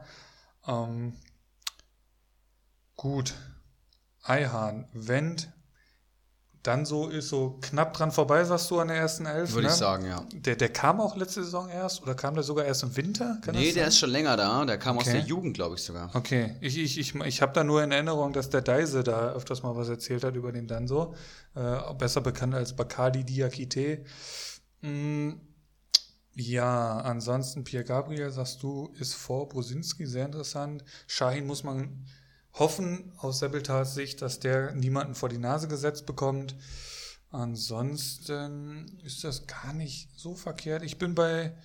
Ähm, 0.66 1.12
gut, 2.96 3.34
Eihahn, 4.22 4.86
Wendt, 4.92 5.50
dann 6.62 6.84
so 6.84 7.08
ist 7.08 7.30
so 7.30 7.58
knapp 7.62 7.94
dran 7.94 8.12
vorbei, 8.12 8.44
sagst 8.44 8.70
du, 8.70 8.80
an 8.80 8.88
der 8.88 8.98
ersten 8.98 9.24
Elf. 9.24 9.52
Würde 9.52 9.68
ne? 9.68 9.72
ich 9.72 9.78
sagen, 9.78 10.04
ja. 10.04 10.22
Der, 10.32 10.56
der 10.56 10.68
kam 10.68 11.00
auch 11.00 11.16
letzte 11.16 11.42
Saison 11.42 11.70
erst 11.70 12.02
oder 12.02 12.14
kam 12.14 12.34
der 12.34 12.42
sogar 12.42 12.66
erst 12.66 12.82
im 12.82 12.94
Winter? 12.96 13.38
Kann 13.40 13.54
nee, 13.54 13.72
der 13.72 13.86
ist 13.86 13.98
schon 13.98 14.10
länger 14.10 14.36
da. 14.36 14.66
Der 14.66 14.76
kam 14.76 14.98
okay. 14.98 15.06
aus 15.06 15.12
der 15.12 15.22
Jugend, 15.22 15.54
glaube 15.54 15.76
ich 15.76 15.82
sogar. 15.82 16.14
Okay, 16.14 16.56
ich, 16.60 16.76
ich, 16.76 16.98
ich, 16.98 17.14
ich 17.14 17.40
habe 17.40 17.52
da 17.54 17.64
nur 17.64 17.82
in 17.82 17.92
Erinnerung, 17.92 18.34
dass 18.34 18.50
der 18.50 18.60
Deise 18.60 19.02
da 19.02 19.32
öfters 19.32 19.62
mal 19.62 19.74
was 19.74 19.88
erzählt 19.88 20.22
hat 20.22 20.34
über 20.34 20.52
den 20.52 20.66
Danso. 20.66 21.14
Äh, 21.54 21.94
besser 21.94 22.20
bekannt 22.20 22.54
als 22.54 22.76
Bakali 22.76 23.24
Diakite. 23.24 24.04
Mm, 24.82 25.30
ja, 26.34 26.98
ansonsten 26.98 27.64
Pierre 27.64 27.84
Gabriel, 27.84 28.30
sagst 28.30 28.62
du, 28.62 28.92
ist 28.98 29.14
vor 29.14 29.48
Brusinski 29.48 30.06
sehr 30.06 30.26
interessant. 30.26 30.84
Shahin 31.06 31.46
muss 31.46 31.64
man 31.64 32.04
hoffen 32.54 33.12
aus 33.18 33.38
Sebeltars 33.38 33.94
Sicht, 33.94 34.22
dass 34.22 34.40
der 34.40 34.74
niemanden 34.74 35.14
vor 35.14 35.28
die 35.28 35.38
Nase 35.38 35.68
gesetzt 35.68 36.06
bekommt. 36.06 36.56
Ansonsten 37.30 38.98
ist 39.04 39.22
das 39.22 39.46
gar 39.46 39.72
nicht 39.72 40.08
so 40.16 40.34
verkehrt. 40.34 40.82
Ich 40.82 40.98
bin 40.98 41.14
bei, 41.14 41.56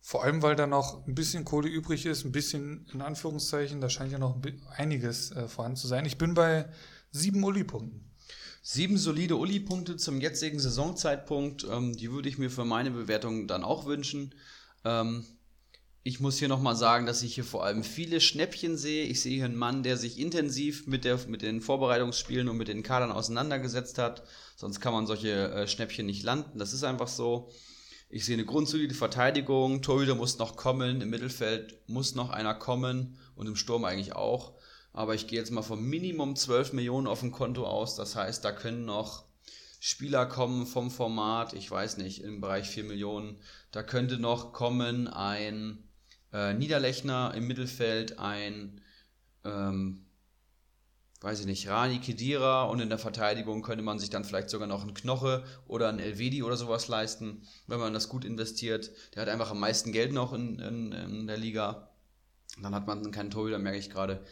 vor 0.00 0.24
allem 0.24 0.42
weil 0.42 0.56
da 0.56 0.66
noch 0.66 1.06
ein 1.06 1.14
bisschen 1.14 1.46
Kohle 1.46 1.68
übrig 1.68 2.04
ist, 2.04 2.24
ein 2.24 2.32
bisschen 2.32 2.86
in 2.92 3.00
Anführungszeichen, 3.00 3.80
da 3.80 3.88
scheint 3.88 4.12
ja 4.12 4.18
noch 4.18 4.38
einiges 4.76 5.32
äh, 5.32 5.48
vorhanden 5.48 5.76
zu 5.76 5.86
sein. 5.86 6.04
Ich 6.04 6.18
bin 6.18 6.34
bei 6.34 6.68
sieben 7.10 7.42
Uli-Punkten. 7.42 8.04
Sieben 8.60 8.98
solide 8.98 9.36
Uli-Punkte 9.36 9.96
zum 9.96 10.20
jetzigen 10.20 10.60
Saisonzeitpunkt, 10.60 11.66
ähm, 11.70 11.96
die 11.96 12.12
würde 12.12 12.28
ich 12.28 12.36
mir 12.36 12.50
für 12.50 12.66
meine 12.66 12.90
Bewertung 12.90 13.46
dann 13.46 13.64
auch 13.64 13.86
wünschen. 13.86 14.34
Ähm, 14.84 15.24
ich 16.02 16.20
muss 16.20 16.38
hier 16.38 16.48
nochmal 16.48 16.76
sagen, 16.76 17.06
dass 17.06 17.22
ich 17.22 17.34
hier 17.34 17.44
vor 17.44 17.64
allem 17.64 17.84
viele 17.84 18.20
Schnäppchen 18.20 18.78
sehe. 18.78 19.04
Ich 19.04 19.20
sehe 19.20 19.34
hier 19.34 19.44
einen 19.44 19.56
Mann, 19.56 19.82
der 19.82 19.96
sich 19.96 20.18
intensiv 20.18 20.86
mit, 20.86 21.04
der, 21.04 21.18
mit 21.26 21.42
den 21.42 21.60
Vorbereitungsspielen 21.60 22.48
und 22.48 22.56
mit 22.56 22.68
den 22.68 22.82
Kadern 22.82 23.12
auseinandergesetzt 23.12 23.98
hat. 23.98 24.22
Sonst 24.56 24.80
kann 24.80 24.92
man 24.92 25.06
solche 25.06 25.50
äh, 25.50 25.68
Schnäppchen 25.68 26.06
nicht 26.06 26.22
landen. 26.22 26.58
Das 26.58 26.72
ist 26.72 26.84
einfach 26.84 27.08
so. 27.08 27.50
Ich 28.08 28.24
sehe 28.24 28.34
eine 28.34 28.46
grundsolide 28.46 28.94
Verteidigung. 28.94 29.82
Torhüter 29.82 30.14
muss 30.14 30.38
noch 30.38 30.56
kommen. 30.56 31.02
Im 31.02 31.10
Mittelfeld 31.10 31.78
muss 31.88 32.14
noch 32.14 32.30
einer 32.30 32.54
kommen. 32.54 33.18
Und 33.34 33.46
im 33.46 33.56
Sturm 33.56 33.84
eigentlich 33.84 34.14
auch. 34.14 34.54
Aber 34.92 35.14
ich 35.14 35.26
gehe 35.26 35.38
jetzt 35.38 35.50
mal 35.50 35.62
vom 35.62 35.84
Minimum 35.84 36.36
12 36.36 36.72
Millionen 36.72 37.06
auf 37.06 37.20
dem 37.20 37.32
Konto 37.32 37.66
aus. 37.66 37.96
Das 37.96 38.16
heißt, 38.16 38.44
da 38.44 38.52
können 38.52 38.86
noch 38.86 39.24
Spieler 39.80 40.26
kommen 40.26 40.66
vom 40.66 40.90
Format, 40.90 41.52
ich 41.52 41.70
weiß 41.70 41.98
nicht, 41.98 42.22
im 42.24 42.40
Bereich 42.40 42.68
4 42.68 42.82
Millionen. 42.84 43.40
Da 43.70 43.84
könnte 43.84 44.18
noch 44.18 44.52
kommen 44.52 45.06
ein 45.06 45.87
äh, 46.32 46.54
Niederlechner 46.54 47.32
im 47.34 47.46
Mittelfeld, 47.46 48.18
ein, 48.18 48.80
ähm, 49.44 50.06
weiß 51.20 51.40
ich 51.40 51.46
nicht, 51.46 51.68
Rani 51.68 51.98
Kedira 51.98 52.64
und 52.64 52.80
in 52.80 52.88
der 52.88 52.98
Verteidigung 52.98 53.62
könnte 53.62 53.82
man 53.82 53.98
sich 53.98 54.10
dann 54.10 54.24
vielleicht 54.24 54.50
sogar 54.50 54.68
noch 54.68 54.82
einen 54.82 54.94
Knoche 54.94 55.44
oder 55.66 55.88
einen 55.88 55.98
Elvedi 55.98 56.42
oder 56.42 56.56
sowas 56.56 56.88
leisten, 56.88 57.42
wenn 57.66 57.80
man 57.80 57.92
das 57.92 58.08
gut 58.08 58.24
investiert. 58.24 58.90
Der 59.14 59.22
hat 59.22 59.28
einfach 59.28 59.50
am 59.50 59.60
meisten 59.60 59.92
Geld 59.92 60.12
noch 60.12 60.32
in, 60.32 60.58
in, 60.58 60.92
in 60.92 61.26
der 61.26 61.38
Liga. 61.38 61.90
Dann 62.62 62.74
hat 62.74 62.86
man 62.86 63.10
keinen 63.10 63.30
Torhüter, 63.30 63.58
merke 63.58 63.78
ich 63.78 63.90
gerade. 63.90 64.24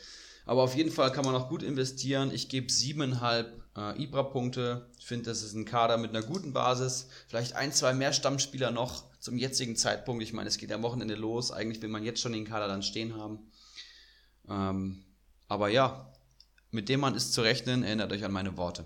Aber 0.45 0.63
auf 0.63 0.77
jeden 0.77 0.93
Fall 0.93 1.13
kann 1.13 1.25
man 1.25 1.35
auch 1.35 1.49
gut 1.49 1.63
investieren. 1.63 2.31
Ich 2.33 2.49
gebe 2.49 2.71
siebeneinhalb 2.71 3.66
äh, 3.77 4.03
Ibra-Punkte. 4.03 4.87
Ich 4.99 5.07
finde, 5.07 5.27
das 5.27 5.43
ist 5.43 5.55
ein 5.55 5.65
Kader 5.65 5.97
mit 5.99 6.11
einer 6.11 6.23
guten 6.23 6.53
Basis. 6.53 7.09
Vielleicht 7.29 7.55
ein, 7.55 7.73
zwei 7.73 7.93
mehr 7.93 8.13
Stammspieler 8.13 8.71
noch 8.71 9.05
zum 9.21 9.37
jetzigen 9.37 9.77
Zeitpunkt. 9.77 10.23
Ich 10.23 10.33
meine, 10.33 10.49
es 10.49 10.59
geht 10.59 10.73
am 10.73 10.83
Wochenende 10.83 11.15
los. 11.15 11.51
Eigentlich 11.51 11.83
will 11.83 11.89
man 11.89 12.05
jetzt 12.05 12.21
schon 12.21 12.33
den 12.33 12.45
Kader 12.45 12.69
dann 12.69 12.83
stehen 12.83 13.17
haben. 13.17 13.51
Ähm, 14.49 15.05
aber 15.49 15.69
ja, 15.69 16.13
mit 16.71 16.89
dem 16.89 17.01
Mann 17.01 17.15
ist 17.15 17.33
zu 17.33 17.43
rechnen. 17.43 17.83
Erinnert 17.83 18.13
euch 18.13 18.25
an 18.25 18.33
meine 18.33 18.57
Worte. 18.57 18.85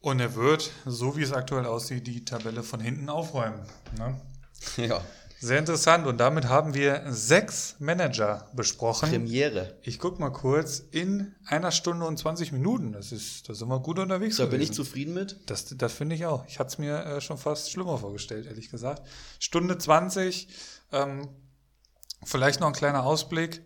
Und 0.00 0.20
er 0.20 0.34
wird, 0.34 0.70
so 0.86 1.16
wie 1.16 1.22
es 1.22 1.32
aktuell 1.32 1.66
aussieht, 1.66 2.06
die 2.06 2.24
Tabelle 2.24 2.62
von 2.62 2.80
hinten 2.80 3.08
aufräumen. 3.08 3.60
Ne? 3.96 4.20
Ja. 4.76 5.00
Sehr 5.40 5.58
interessant. 5.58 6.06
Und 6.06 6.18
damit 6.18 6.48
haben 6.48 6.74
wir 6.74 7.04
sechs 7.08 7.76
Manager 7.78 8.48
besprochen. 8.54 9.08
Premiere. 9.10 9.76
Ich 9.82 9.98
guck 9.98 10.18
mal 10.18 10.30
kurz 10.30 10.80
in 10.90 11.34
einer 11.46 11.70
Stunde 11.70 12.06
und 12.06 12.18
20 12.18 12.52
Minuten. 12.52 12.92
Das 12.92 13.12
ist, 13.12 13.48
da 13.48 13.54
sind 13.54 13.68
wir 13.68 13.78
gut 13.80 13.98
unterwegs. 13.98 14.36
Da 14.36 14.46
bin 14.46 14.60
ich 14.60 14.68
gewesen. 14.68 14.84
zufrieden 14.84 15.14
mit. 15.14 15.38
Das, 15.46 15.66
das 15.76 15.92
finde 15.92 16.16
ich 16.16 16.26
auch. 16.26 16.44
Ich 16.46 16.58
hatte 16.58 16.68
es 16.68 16.78
mir 16.78 17.04
äh, 17.04 17.20
schon 17.20 17.38
fast 17.38 17.70
schlimmer 17.70 17.98
vorgestellt, 17.98 18.46
ehrlich 18.46 18.70
gesagt. 18.70 19.02
Stunde 19.38 19.78
20. 19.78 20.48
Ähm, 20.92 21.28
vielleicht 22.24 22.60
noch 22.60 22.66
ein 22.66 22.72
kleiner 22.72 23.04
Ausblick 23.04 23.62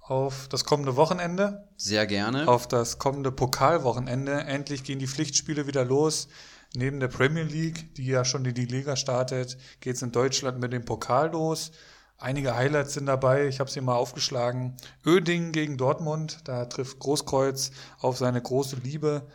auf 0.00 0.48
das 0.48 0.64
kommende 0.64 0.96
Wochenende, 0.96 1.68
Sehr 1.76 2.06
gerne. 2.06 2.48
auf 2.48 2.66
das 2.66 2.98
kommende 2.98 3.30
Pokalwochenende. 3.30 4.32
Endlich 4.32 4.82
gehen 4.82 4.98
die 4.98 5.06
Pflichtspiele 5.06 5.66
wieder 5.66 5.84
los. 5.84 6.28
Neben 6.74 7.00
der 7.00 7.08
Premier 7.08 7.42
League, 7.42 7.94
die 7.94 8.06
ja 8.06 8.24
schon 8.24 8.44
in 8.44 8.54
die 8.54 8.64
Liga 8.64 8.96
startet, 8.96 9.58
geht 9.80 9.96
es 9.96 10.02
in 10.02 10.12
Deutschland 10.12 10.58
mit 10.58 10.72
dem 10.72 10.84
Pokal 10.84 11.30
los. 11.32 11.72
Einige 12.16 12.54
Highlights 12.54 12.94
sind 12.94 13.06
dabei. 13.06 13.48
Ich 13.48 13.60
habe 13.60 13.70
sie 13.70 13.80
mal 13.80 13.96
aufgeschlagen. 13.96 14.76
Öding 15.04 15.52
gegen 15.52 15.76
Dortmund. 15.76 16.40
Da 16.44 16.64
trifft 16.66 16.98
Großkreuz 17.00 17.72
auf 17.98 18.16
seine 18.16 18.40
große 18.40 18.76
Liebe. 18.76 19.26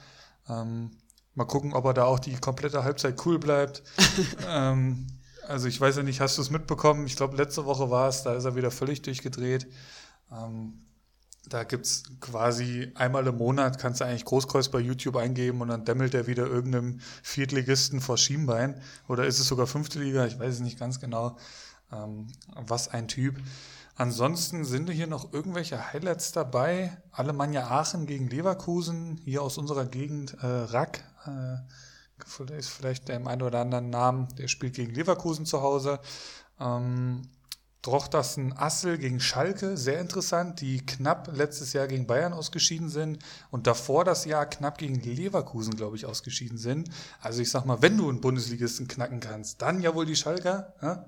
Ähm, 0.50 0.92
mal 1.36 1.46
gucken, 1.46 1.74
ob 1.74 1.86
er 1.86 1.94
da 1.94 2.06
auch 2.06 2.20
die 2.20 2.36
komplette 2.38 2.84
Halbzeit 2.84 3.24
cool 3.26 3.40
bleibt. 3.40 3.84
ähm, 4.48 5.06
also 5.48 5.68
ich 5.68 5.80
weiß 5.80 5.98
ja 5.98 6.04
nicht, 6.04 6.22
hast 6.22 6.38
du 6.38 6.42
es 6.42 6.50
mitbekommen? 6.50 7.06
Ich 7.06 7.16
glaube, 7.16 7.38
letzte 7.38 7.66
Woche 7.66 7.92
war 7.92 8.10
es, 8.10 8.24
da 8.24 8.34
ist 8.34 8.46
er 8.46 8.56
wieder 8.56 8.72
völlig 8.72 9.02
durchgedreht. 9.02 9.68
Ähm, 10.32 10.80
da 11.50 11.64
gibt's 11.64 12.04
quasi 12.20 12.92
einmal 12.96 13.26
im 13.28 13.38
Monat, 13.38 13.80
kannst 13.80 14.02
du 14.02 14.06
eigentlich 14.06 14.26
Großkreuz 14.26 14.70
bei 14.70 14.80
YouTube 14.80 15.16
eingeben 15.16 15.62
und 15.62 15.70
dann 15.70 15.86
dämmelt 15.86 16.14
er 16.14 16.28
wieder 16.28 16.46
irgendeinem 16.46 17.00
Viertligisten 17.24 18.02
vor 18.02 18.18
Schienbein. 18.18 18.82
Oder 19.08 19.26
ist 19.26 19.40
es 19.40 19.48
sogar 19.48 19.68
fünfte 19.68 20.00
Liga? 20.00 20.26
Ich 20.26 20.40
weiß 20.40 20.56
es 20.56 20.60
nicht 20.60 20.80
ganz 20.80 21.00
genau. 21.00 21.38
Ähm, 21.92 22.28
was 22.54 22.90
ein 22.90 23.08
Typ. 23.08 23.38
Ansonsten 23.96 24.64
sind 24.64 24.90
hier 24.92 25.08
noch 25.08 25.34
irgendwelche 25.34 25.92
Highlights 25.92 26.32
dabei. 26.32 26.96
Alemannia 27.12 27.68
Aachen 27.68 28.06
gegen 28.06 28.30
Leverkusen, 28.30 29.20
hier 29.24 29.42
aus 29.42 29.58
unserer 29.58 29.86
Gegend 29.86 30.36
äh, 30.42 30.46
Rack. 30.46 31.04
Äh, 31.26 32.58
ist 32.58 32.70
vielleicht 32.70 33.08
der 33.08 33.16
im 33.16 33.28
einen 33.28 33.42
oder 33.42 33.62
anderen 33.62 33.90
Namen, 33.90 34.28
der 34.38 34.48
spielt 34.48 34.76
gegen 34.76 34.94
Leverkusen 34.94 35.46
zu 35.46 35.62
Hause. 35.62 36.00
Ähm, 36.60 37.24
Drochtersen 37.82 38.58
Assel 38.58 38.98
gegen 38.98 39.20
Schalke, 39.20 39.78
sehr 39.78 40.02
interessant, 40.02 40.62
die 40.62 40.86
knapp 40.86 41.30
letztes 41.34 41.74
Jahr 41.74 41.88
gegen 41.88 42.08
Bayern 42.08 42.34
ausgeschieden 42.34 42.90
sind 42.90 43.20
und 43.50 43.68
davor 43.68 44.04
das 44.04 44.26
Jahr 44.26 44.46
knapp 44.46 44.78
gegen 44.78 44.96
Leverkusen, 44.96 45.76
glaube 45.76 45.96
ich, 45.96 46.06
ausgeschieden 46.06 46.58
sind. 46.58 46.90
Also 47.22 47.42
ich 47.42 47.50
sag 47.50 47.66
mal, 47.66 47.82
wenn 47.82 47.98
du 47.98 48.10
einen 48.10 48.20
Bundesligisten 48.20 48.88
knacken 48.88 49.20
kannst, 49.20 49.62
dann 49.62 49.82
ja 49.82 49.96
wohl 49.96 50.06
die 50.06 50.16
Schalker. 50.16 50.74
Ja? 50.82 51.06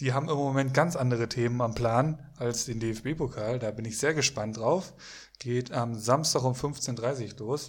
Die 0.00 0.14
haben 0.14 0.30
im 0.30 0.36
Moment 0.36 0.72
ganz 0.72 0.96
andere 0.96 1.28
Themen 1.28 1.60
am 1.60 1.74
Plan 1.74 2.18
als 2.38 2.64
den 2.64 2.80
DFB-Pokal. 2.80 3.58
Da 3.58 3.70
bin 3.70 3.84
ich 3.84 3.98
sehr 3.98 4.14
gespannt 4.14 4.56
drauf. 4.56 4.94
Geht 5.38 5.72
am 5.72 5.94
Samstag 5.94 6.42
um 6.42 6.54
15.30 6.54 7.34
Uhr 7.34 7.46
los. 7.46 7.68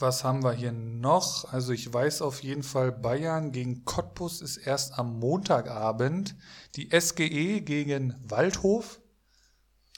Was 0.00 0.22
haben 0.22 0.44
wir 0.44 0.52
hier 0.52 0.70
noch? 0.70 1.52
Also 1.52 1.72
ich 1.72 1.92
weiß 1.92 2.22
auf 2.22 2.42
jeden 2.42 2.62
Fall, 2.62 2.92
Bayern 2.92 3.50
gegen 3.50 3.84
Cottbus 3.84 4.40
ist 4.40 4.56
erst 4.56 4.96
am 4.96 5.18
Montagabend. 5.18 6.36
Die 6.76 6.88
SGE 6.96 7.60
gegen 7.62 8.14
Waldhof 8.22 9.00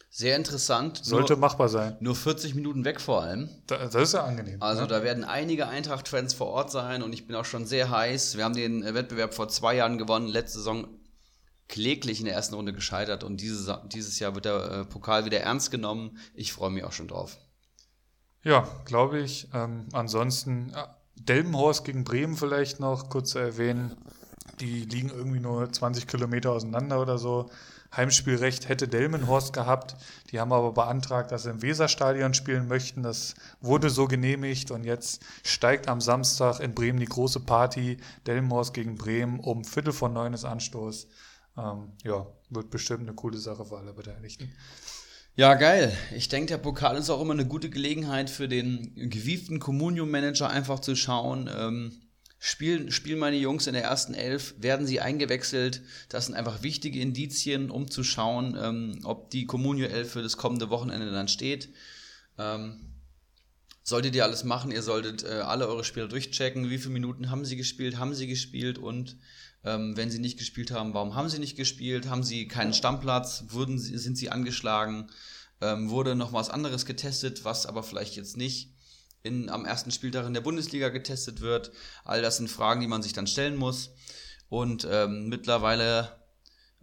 Sehr 0.09 0.37
interessant. 0.37 1.05
sollte 1.05 1.35
nur, 1.35 1.41
machbar 1.41 1.69
sein. 1.69 1.99
nur 2.01 2.17
40 2.17 2.55
Minuten 2.55 2.87
weg 2.87 2.99
vor 3.01 3.23
allem. 3.23 3.51
Da, 3.67 3.77
das 3.77 3.95
ist 3.95 4.15
ja 4.15 4.25
angenehm. 4.25 4.63
Also 4.63 4.83
ne? 4.83 4.89
da 4.89 5.03
werden 5.03 5.25
einige 5.25 5.69
Eintracht-Fans 5.69 6.33
vor 6.33 6.47
Ort 6.47 6.71
sein 6.71 7.03
und 7.03 7.13
ich 7.13 7.27
bin 7.27 7.37
auch 7.37 7.45
schon 7.45 7.67
sehr 7.67 7.91
heiß. 7.91 8.39
Wir 8.39 8.45
haben 8.45 8.57
den 8.57 8.83
äh, 8.83 8.95
Wettbewerb 8.95 9.35
vor 9.35 9.49
zwei 9.49 9.77
Jahren 9.77 9.99
gewonnen, 9.99 10.29
letzte 10.29 10.59
Saison 10.59 10.89
kläglich 11.69 12.21
in 12.21 12.25
der 12.25 12.35
ersten 12.35 12.55
Runde 12.55 12.73
gescheitert 12.73 13.23
und 13.23 13.41
dieses, 13.41 13.71
dieses 13.93 14.19
Jahr 14.19 14.35
wird 14.35 14.47
der 14.47 14.71
äh, 14.71 14.85
Pokal 14.87 15.27
wieder 15.27 15.41
ernst 15.41 15.71
genommen. 15.71 16.19
Ich 16.35 16.53
freue 16.55 16.71
mich 16.71 16.85
auch 16.85 16.93
schon 16.93 17.07
drauf. 17.07 17.39
Ja, 18.43 18.67
glaube 18.85 19.21
ich. 19.21 19.49
Ähm, 19.53 19.87
ansonsten 19.93 20.73
äh, 20.75 20.87
Delmenhorst 21.17 21.85
gegen 21.85 22.05
Bremen 22.05 22.37
vielleicht 22.37 22.81
noch 22.81 23.11
kurz 23.11 23.31
zu 23.31 23.39
erwähnen. 23.39 23.97
Die 24.61 24.85
liegen 24.85 25.11
irgendwie 25.11 25.41
nur 25.41 25.71
20 25.71 26.07
Kilometer 26.07 26.53
auseinander 26.53 27.01
oder 27.01 27.19
so. 27.19 27.51
Heimspielrecht 27.95 28.69
hätte 28.69 28.87
Delmenhorst 28.89 29.53
gehabt. 29.53 29.97
Die 30.31 30.39
haben 30.39 30.53
aber 30.53 30.73
beantragt, 30.73 31.33
dass 31.33 31.43
sie 31.43 31.51
im 31.51 31.61
Weserstadion 31.61 32.35
spielen 32.35 32.69
möchten. 32.69 33.03
Das 33.03 33.35
wurde 33.61 33.91
so 33.91 34.07
genehmigt 34.07 34.71
und 34.71 34.85
jetzt 34.85 35.23
steigt 35.43 35.89
am 35.89 36.01
Samstag 36.01 36.61
in 36.61 36.75
Bremen 36.75 37.01
die 37.01 37.07
große 37.07 37.41
Party. 37.41 37.99
Delmenhorst 38.27 38.75
gegen 38.75 38.97
Bremen 38.97 39.41
um 39.41 39.65
Viertel 39.65 39.93
von 39.93 40.13
neun 40.13 40.35
ist 40.35 40.45
Anstoß. 40.45 41.09
Ähm, 41.59 41.93
ja, 42.05 42.27
wird 42.49 42.71
bestimmt 42.71 43.03
eine 43.03 43.15
coole 43.15 43.39
Sache 43.39 43.65
für 43.65 43.79
alle 43.79 43.93
Beteiligten. 43.93 44.53
Ja, 45.41 45.55
geil. 45.55 45.97
Ich 46.15 46.29
denke, 46.29 46.49
der 46.49 46.59
Pokal 46.59 46.99
ist 46.99 47.09
auch 47.09 47.23
immer 47.23 47.33
eine 47.33 47.47
gute 47.47 47.71
Gelegenheit 47.71 48.29
für 48.29 48.47
den 48.47 48.93
gewieften 49.09 49.59
Communion-Manager 49.59 50.51
einfach 50.51 50.81
zu 50.81 50.95
schauen, 50.95 51.49
ähm, 51.57 52.03
spielen, 52.39 52.91
spielen 52.91 53.19
meine 53.19 53.39
Jungs 53.39 53.67
in 53.67 53.73
der 53.73 53.85
ersten 53.85 54.13
Elf, 54.13 54.55
werden 54.59 54.87
sie 54.87 55.01
eingewechselt? 55.01 55.81
Das 56.11 56.27
sind 56.27 56.35
einfach 56.35 56.63
wichtige 56.63 57.01
Indizien, 57.01 57.71
um 57.71 57.91
zu 57.91 58.05
schauen, 58.05 58.55
ähm, 58.63 59.01
ob 59.05 59.31
die 59.31 59.47
Communio-Elf 59.47 60.13
für 60.13 60.23
das 60.23 60.37
kommende 60.37 60.69
Wochenende 60.69 61.11
dann 61.11 61.29
steht. 61.29 61.71
Ähm, 62.37 62.91
solltet 63.83 64.15
ihr 64.15 64.25
alles 64.25 64.45
machen, 64.45 64.71
ihr 64.71 64.83
solltet 64.83 65.25
äh, 65.25 65.41
alle 65.41 65.69
eure 65.69 65.85
Spieler 65.85 66.09
durchchecken, 66.09 66.69
wie 66.69 66.77
viele 66.77 66.93
Minuten 66.93 67.31
haben 67.31 67.47
sie 67.47 67.57
gespielt, 67.57 67.97
haben 67.97 68.15
sie 68.15 68.27
gespielt 68.27 68.77
und 68.77 69.17
ähm, 69.65 69.97
wenn 69.97 70.11
sie 70.11 70.19
nicht 70.19 70.39
gespielt 70.39 70.71
haben, 70.71 70.95
warum 70.95 71.15
haben 71.15 71.29
sie 71.29 71.39
nicht 71.39 71.57
gespielt? 71.57 72.09
Haben 72.09 72.23
sie 72.23 72.49
keinen 72.49 72.73
Stammplatz? 72.73 73.45
Wurden 73.49 73.79
sie, 73.79 73.99
sind 73.99 74.17
sie 74.17 74.31
angeschlagen? 74.31 75.11
Ähm, 75.61 75.91
wurde 75.91 76.15
noch 76.15 76.33
was 76.33 76.49
anderes 76.51 76.87
getestet, 76.87 77.45
was 77.45 77.67
aber 77.67 77.83
vielleicht 77.83 78.17
jetzt 78.17 78.37
nicht 78.37 78.73
in, 79.23 79.51
am 79.51 79.67
ersten 79.67 79.91
Spieltag 79.91 80.27
in 80.27 80.35
der 80.35 80.41
Bundesliga 80.41 80.89
getestet 80.89 81.41
wird? 81.41 81.73
All 82.05 82.23
das 82.23 82.39
sind 82.39 82.49
Fragen, 82.49 82.81
die 82.81 82.87
man 82.87 83.03
sich 83.03 83.13
dann 83.13 83.27
stellen 83.27 83.57
muss. 83.57 83.91
Und 84.49 84.87
ähm, 84.91 85.29
mittlerweile 85.29 86.21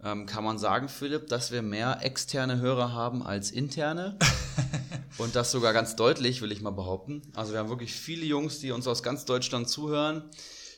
ähm, 0.02 0.26
kann 0.26 0.44
man 0.44 0.58
sagen, 0.58 0.88
Philipp, 0.88 1.26
dass 1.26 1.50
wir 1.50 1.62
mehr 1.62 1.98
externe 2.02 2.60
Hörer 2.60 2.92
haben 2.92 3.22
als 3.22 3.50
interne. 3.50 4.16
Und 5.18 5.34
das 5.34 5.50
sogar 5.50 5.72
ganz 5.72 5.96
deutlich, 5.96 6.42
will 6.42 6.52
ich 6.52 6.60
mal 6.60 6.70
behaupten. 6.70 7.22
Also 7.34 7.52
wir 7.52 7.58
haben 7.58 7.68
wirklich 7.68 7.92
viele 7.92 8.24
Jungs, 8.24 8.60
die 8.60 8.70
uns 8.70 8.86
aus 8.86 9.02
ganz 9.02 9.24
Deutschland 9.24 9.68
zuhören. 9.68 10.30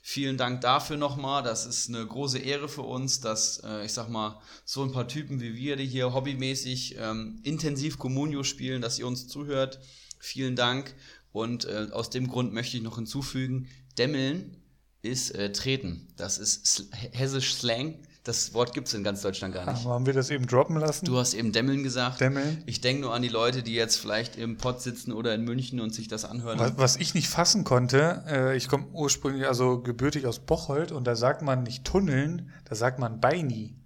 Vielen 0.03 0.37
Dank 0.37 0.63
dafür 0.63 0.97
nochmal. 0.97 1.43
Das 1.43 1.67
ist 1.67 1.89
eine 1.89 2.07
große 2.07 2.39
Ehre 2.39 2.69
für 2.69 2.83
uns, 2.83 3.21
dass, 3.21 3.63
äh, 3.65 3.85
ich 3.85 3.93
sag 3.93 4.09
mal, 4.09 4.41
so 4.65 4.83
ein 4.83 4.93
paar 4.93 5.09
Typen 5.09 5.41
wie 5.41 5.55
wir, 5.55 5.77
die 5.77 5.87
hier 5.87 6.15
hobbymäßig 6.15 6.97
ähm, 6.99 7.41
intensiv 7.43 7.99
Communio 7.99 8.43
spielen, 8.43 8.81
dass 8.81 8.99
ihr 8.99 9.07
uns 9.07 9.29
zuhört. 9.29 9.79
Vielen 10.19 10.57
Dank. 10.57 10.95
Und 11.33 11.67
äh, 11.67 11.89
aus 11.93 12.11
dem 12.11 12.29
Grund 12.29 12.53
möchte 12.53 12.77
ich 12.77 12.83
noch 12.83 12.97
hinzufügen, 12.97 13.69
Dämmeln 13.99 14.57
ist 15.03 15.31
äh, 15.31 15.53
treten. 15.53 16.09
Das 16.17 16.39
ist 16.39 16.67
sl 16.67 16.87
hessisch 17.13 17.55
Slang. 17.55 18.03
Das 18.25 18.53
Wort 18.53 18.75
gibt 18.75 18.89
es 18.89 18.93
in 18.95 19.03
ganz 19.03 19.23
Deutschland 19.23 19.55
gar 19.55 19.65
nicht. 19.73 19.85
Aber 19.85 19.95
haben 19.95 20.05
wir 20.05 20.13
das 20.13 20.29
eben 20.29 20.47
droppen 20.47 20.77
lassen? 20.77 21.07
Du 21.07 21.17
hast 21.17 21.33
eben 21.33 21.53
Dämmeln 21.53 21.83
gesagt. 21.83 22.21
Dämmeln. 22.21 22.63
Ich 22.67 22.83
denke 22.83 23.01
nur 23.03 23.15
an 23.15 23.23
die 23.23 23.29
Leute, 23.29 23.63
die 23.63 23.73
jetzt 23.73 23.97
vielleicht 23.97 24.37
im 24.37 24.59
Pott 24.59 24.83
sitzen 24.83 25.13
oder 25.13 25.35
in 25.35 25.43
München 25.45 25.81
und 25.81 25.95
sich 25.95 26.07
das 26.07 26.27
anhören. 26.27 26.59
Was, 26.59 26.73
was 26.77 26.97
ich 26.97 27.15
nicht 27.15 27.29
fassen 27.29 27.65
konnte, 27.65 28.23
äh, 28.29 28.57
ich 28.59 28.69
komme 28.69 28.87
ursprünglich, 28.93 29.47
also 29.47 29.81
gebürtig 29.81 30.27
aus 30.27 30.39
Bocholt 30.41 30.93
und 30.93 31.05
da 31.07 31.17
sagt 31.17 31.41
man 31.41 31.63
nicht 31.63 31.85
Tunneln, 31.87 32.51
da 32.67 32.75
sagt 32.75 32.99
man 32.99 33.21
Beini. 33.21 33.77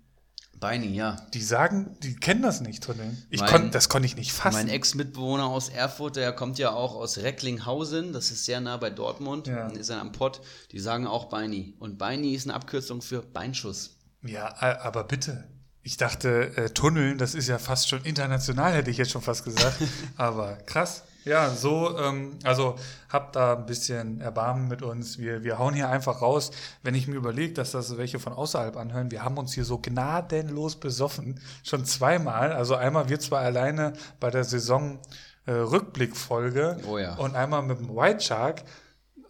Beini, 0.59 0.94
ja. 0.94 1.16
Die 1.35 1.43
sagen, 1.43 1.97
die 2.02 2.16
kennen 2.16 2.43
das 2.43 2.61
nicht, 2.61 2.82
Tunneln. 2.82 3.23
Ich 3.28 3.40
Mein- 3.40 3.51
kon, 3.51 3.70
das 3.70 3.89
konnte 3.89 4.06
ich 4.06 4.16
nicht 4.16 4.32
fassen. 4.32 4.56
Mein 4.56 4.69
Ex-Mitbewohner 4.69 5.47
aus 5.47 5.69
Erfurt, 5.69 6.16
der 6.16 6.32
kommt 6.32 6.59
ja 6.59 6.70
auch 6.73 6.94
aus 6.94 7.19
Recklinghausen, 7.19 8.12
das 8.12 8.31
ist 8.31 8.47
sehr 8.47 8.61
nah 8.61 8.78
bei 8.78 8.90
Dortmund, 8.90 9.47
Ja. 9.47 9.69
ist 9.69 9.90
er 9.90 10.01
am 10.01 10.12
Pott. 10.12 10.40
Die 10.73 10.78
sagen 10.81 11.06
auch 11.06 11.27
Beini. 11.27 11.74
Und 11.78 11.98
Beini 11.98 12.35
ist 12.35 12.47
eine 12.47 12.55
Abkürzung 12.55 13.02
für 13.02 13.20
Beinschuss. 13.23 13.93
Ja, 14.24 14.55
aber 14.82 15.05
bitte. 15.05 15.44
Ich 15.82 15.98
dachte, 15.98 16.56
äh, 16.56 16.70
Tunneln, 16.70 17.18
das 17.18 17.34
ist 17.34 17.48
ja 17.48 17.59
fast 17.59 17.88
schon 17.88 18.02
international, 18.05 18.72
hätte 18.72 18.90
ich 18.90 18.96
jetzt 18.96 19.10
schon 19.10 19.20
fast 19.22 19.44
gesagt. 19.44 19.76
aber 20.16 20.56
krass. 20.66 21.05
Ja, 21.24 21.51
so, 21.51 21.98
ähm, 21.98 22.38
also 22.42 22.76
habt 23.09 23.36
da 23.36 23.56
ein 23.56 23.66
bisschen 23.66 24.20
Erbarmen 24.20 24.68
mit 24.68 24.82
uns. 24.82 25.18
Wir, 25.18 25.42
wir 25.42 25.59
hauen 25.59 25.74
hier 25.74 25.88
einfach 25.88 26.20
raus. 26.20 26.51
Wenn 26.82 26.94
ich 26.94 27.06
mir 27.06 27.16
überlege, 27.16 27.55
dass 27.55 27.70
das 27.70 27.96
welche 27.96 28.18
von 28.18 28.34
außerhalb 28.34 28.76
anhören, 28.76 29.10
wir 29.10 29.24
haben 29.24 29.38
uns 29.38 29.55
hier 29.55 29.64
so 29.64 29.78
gnadenlos 29.78 30.76
besoffen. 30.76 31.40
Schon 31.62 31.86
zweimal. 31.86 32.52
Also 32.52 32.74
einmal 32.74 33.09
wir 33.09 33.20
zwei 33.20 33.40
alleine 33.40 33.94
bei 34.20 34.30
der 34.30 34.44
Saison 34.44 34.98
äh, 35.46 35.52
Rückblickfolge 35.52 36.78
Oh 36.86 36.98
ja. 36.98 37.14
und 37.14 37.36
einmal 37.36 37.62
mit 37.62 37.78
dem 37.78 37.94
White 37.94 38.20
Shark. 38.20 38.62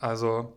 Also 0.01 0.57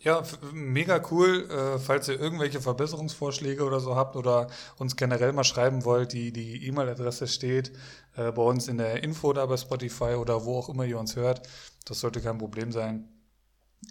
ja, 0.00 0.22
mega 0.52 1.02
cool. 1.10 1.48
Äh, 1.50 1.78
falls 1.78 2.08
ihr 2.08 2.18
irgendwelche 2.18 2.60
Verbesserungsvorschläge 2.60 3.64
oder 3.64 3.80
so 3.80 3.96
habt 3.96 4.16
oder 4.16 4.48
uns 4.78 4.96
generell 4.96 5.32
mal 5.32 5.44
schreiben 5.44 5.84
wollt, 5.84 6.12
die 6.12 6.32
die 6.32 6.66
E-Mail-Adresse 6.66 7.26
steht 7.26 7.72
äh, 8.16 8.32
bei 8.32 8.42
uns 8.42 8.68
in 8.68 8.78
der 8.78 9.02
Info 9.02 9.32
da 9.32 9.44
bei 9.46 9.56
Spotify 9.56 10.14
oder 10.14 10.44
wo 10.44 10.58
auch 10.58 10.68
immer 10.68 10.84
ihr 10.84 10.98
uns 10.98 11.16
hört. 11.16 11.46
Das 11.84 12.00
sollte 12.00 12.20
kein 12.20 12.38
Problem 12.38 12.72
sein. 12.72 13.08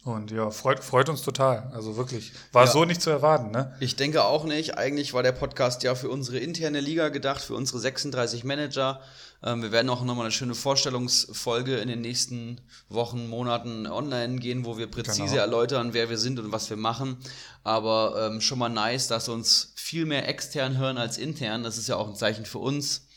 Und 0.03 0.31
ja, 0.31 0.49
freut, 0.51 0.83
freut 0.83 1.09
uns 1.09 1.23
total. 1.23 1.69
Also 1.73 1.97
wirklich. 1.97 2.31
War 2.51 2.65
Ja. 2.65 2.71
so 2.71 2.85
nicht 2.85 3.01
zu 3.01 3.09
erwarten, 3.09 3.51
ne? 3.51 3.75
Ich 3.79 3.95
denke 3.95 4.23
auch 4.23 4.45
nicht. 4.45 4.77
Eigentlich 4.77 5.13
war 5.13 5.23
der 5.23 5.31
Podcast 5.33 5.83
ja 5.83 5.93
für 5.95 6.09
unsere 6.09 6.37
interne 6.37 6.79
Liga 6.79 7.09
gedacht, 7.09 7.41
für 7.41 7.55
unsere 7.55 7.79
36 7.79 8.43
Manager. 8.43 9.01
Ähm, 9.43 9.61
wir 9.61 9.71
werden 9.71 9.89
auch 9.89 10.03
nochmal 10.03 10.25
eine 10.25 10.31
schöne 10.31 10.55
Vorstellungsfolge 10.55 11.77
in 11.77 11.87
den 11.89 12.01
nächsten 12.01 12.61
Wochen, 12.87 13.27
Monaten 13.27 13.87
online 13.87 14.37
gehen, 14.37 14.63
wo 14.65 14.77
wir 14.77 14.87
präzise 14.89 15.23
Genau. 15.23 15.41
erläutern, 15.41 15.93
wer 15.93 16.09
wir 16.09 16.17
sind 16.17 16.39
und 16.39 16.51
was 16.51 16.69
wir 16.69 16.77
machen. 16.77 17.17
Aber 17.63 18.27
ähm, 18.31 18.41
schon 18.41 18.59
mal 18.59 18.69
nice, 18.69 19.07
dass 19.07 19.27
uns 19.27 19.73
viel 19.75 20.05
mehr 20.05 20.27
extern 20.29 20.77
hören 20.77 20.97
als 20.97 21.17
intern. 21.17 21.63
Das 21.63 21.77
ist 21.77 21.87
ja 21.89 21.95
auch 21.97 22.07
ein 22.07 22.15
Zeichen 22.15 22.45
für 22.45 22.59
uns. 22.59 23.07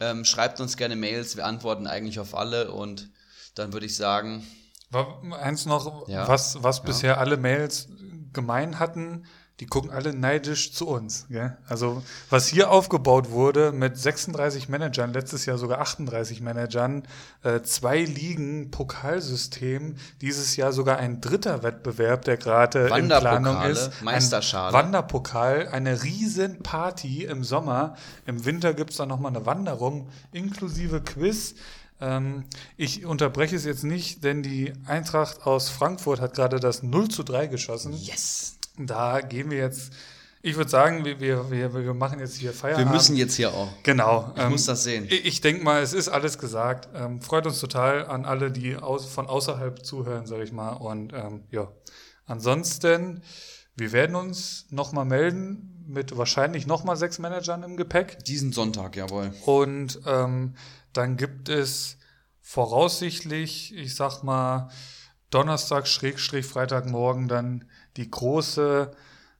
Ähm, 0.00 0.24
schreibt 0.24 0.60
uns 0.60 0.76
gerne 0.76 0.96
Mails, 0.96 1.36
wir 1.36 1.44
antworten 1.44 1.86
eigentlich 1.86 2.18
auf 2.18 2.34
alle 2.34 2.72
und 2.72 3.10
dann 3.54 3.72
würde 3.72 3.86
ich 3.86 3.96
sagen, 3.96 4.46
eins 5.40 5.66
noch, 5.66 6.08
Ja. 6.08 6.26
was, 6.28 6.62
was 6.62 6.82
bisher 6.82 7.18
alle 7.18 7.36
Mails 7.36 7.88
gemein 8.32 8.78
hatten, 8.78 9.24
die 9.60 9.66
gucken 9.66 9.90
alle 9.90 10.14
neidisch 10.14 10.72
zu 10.72 10.88
uns. 10.88 11.26
Gell? 11.28 11.54
Also 11.68 12.02
was 12.30 12.46
hier 12.46 12.70
aufgebaut 12.70 13.30
wurde 13.30 13.72
mit 13.72 13.98
36 13.98 14.70
Managern, 14.70 15.12
letztes 15.12 15.44
Jahr 15.44 15.58
sogar 15.58 15.80
38 15.80 16.40
Managern, 16.40 17.02
äh, 17.42 17.60
zwei 17.60 18.02
Ligen, 18.02 18.70
Pokalsystem, 18.70 19.96
dieses 20.22 20.56
Jahr 20.56 20.72
sogar 20.72 20.96
ein 20.96 21.20
dritter 21.20 21.62
Wettbewerb, 21.62 22.24
der 22.24 22.38
gerade 22.38 22.88
in 22.96 23.08
Planung 23.08 23.60
ist. 23.64 24.00
Meisterschale. 24.00 24.68
Ein 24.68 24.84
Wanderpokal, 24.84 25.68
eine 25.68 26.02
riesen 26.02 26.62
Party 26.62 27.24
im 27.24 27.44
Sommer. 27.44 27.96
Im 28.24 28.46
Winter 28.46 28.72
gibt's 28.72 28.96
dann 28.96 29.10
nochmal 29.10 29.36
eine 29.36 29.44
Wanderung 29.44 30.08
inklusive 30.32 31.02
Quiz. 31.02 31.54
Ähm, 32.00 32.44
ich 32.76 33.04
unterbreche 33.04 33.56
es 33.56 33.64
jetzt 33.64 33.84
nicht, 33.84 34.24
denn 34.24 34.42
die 34.42 34.72
Eintracht 34.86 35.46
aus 35.46 35.68
Frankfurt 35.68 36.20
hat 36.20 36.34
gerade 36.34 36.60
das 36.60 36.82
0 36.82 37.08
zu 37.08 37.22
3 37.22 37.46
geschossen. 37.46 37.92
yes! 37.92 38.56
Da 38.78 39.20
gehen 39.20 39.50
wir 39.50 39.58
jetzt, 39.58 39.92
ich 40.40 40.56
würde 40.56 40.70
sagen, 40.70 41.04
wir, 41.04 41.20
wir, 41.20 41.50
wir, 41.50 41.74
wir 41.74 41.92
machen 41.92 42.18
jetzt 42.18 42.36
hier 42.36 42.50
Wir 42.50 42.54
Feierabend. 42.54 42.90
müssen 42.92 43.14
jetzt 43.16 43.34
hier 43.34 43.52
auch. 43.52 43.68
Genau. 43.82 44.32
Ich 44.36 44.48
muss 44.48 44.64
das 44.64 44.84
sehen. 44.84 45.04
Ich, 45.10 45.26
ich 45.26 45.40
denke 45.42 45.62
mal, 45.62 45.82
es 45.82 45.92
ist 45.92 46.08
alles 46.08 46.38
gesagt. 46.38 46.88
Ähm, 46.94 47.20
freut 47.20 47.44
uns 47.46 47.60
total 47.60 48.06
an 48.06 48.24
alle, 48.24 48.50
die 48.50 48.76
aus, 48.76 49.04
von 49.04 49.26
außerhalb 49.26 49.84
zuhören, 49.84 50.24
sage 50.26 50.44
ich 50.44 50.52
mal. 50.52 50.70
Und 50.70 51.12
ähm, 51.12 51.42
ja, 51.50 51.68
ansonsten, 52.24 53.22
wir 53.76 53.92
werden 53.92 54.16
uns 54.16 54.66
nochmal 54.70 55.04
melden 55.04 55.84
mit 55.86 56.16
wahrscheinlich 56.16 56.66
nochmal 56.66 56.96
sechs 56.96 57.18
Managern 57.18 57.62
im 57.62 57.76
Gepäck. 57.76 58.24
Diesen 58.24 58.52
Sonntag, 58.52 58.96
jawohl. 58.96 59.32
Und 59.44 60.00
ähm, 60.06 60.54
dann 60.92 61.16
gibt 61.16 61.48
es 61.48 61.98
voraussichtlich, 62.40 63.74
ich 63.76 63.94
sag 63.94 64.22
mal, 64.22 64.70
Donnerstag, 65.30 65.86
Schrägstrich, 65.86 66.44
Freitagmorgen 66.46 67.28
dann 67.28 67.64
die 67.96 68.10
große 68.10 68.90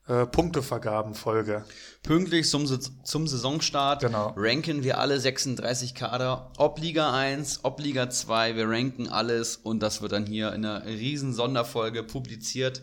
äh, 0.07 0.27
Punktevergabenfolge. 0.27 1.65
Pünktlich 2.03 2.49
zum, 2.49 2.67
zum 3.05 3.27
Saisonstart 3.27 4.03
Genau. 4.03 4.33
ranken 4.37 4.83
wir 4.83 4.99
alle 4.99 5.19
36 5.19 5.95
Kader, 5.95 6.53
ob 6.57 6.79
Liga 6.79 7.13
1, 7.13 7.61
ob 7.65 7.81
Liga 7.81 8.11
2, 8.11 8.57
wir 8.57 8.69
ranken 8.69 9.09
alles 9.09 9.57
und 9.57 9.81
das 9.81 10.03
wird 10.03 10.13
dann 10.13 10.27
hier 10.27 10.53
in 10.53 10.65
einer 10.65 10.85
riesen 10.87 11.33
Sonderfolge 11.33 12.03
publiziert. 12.03 12.83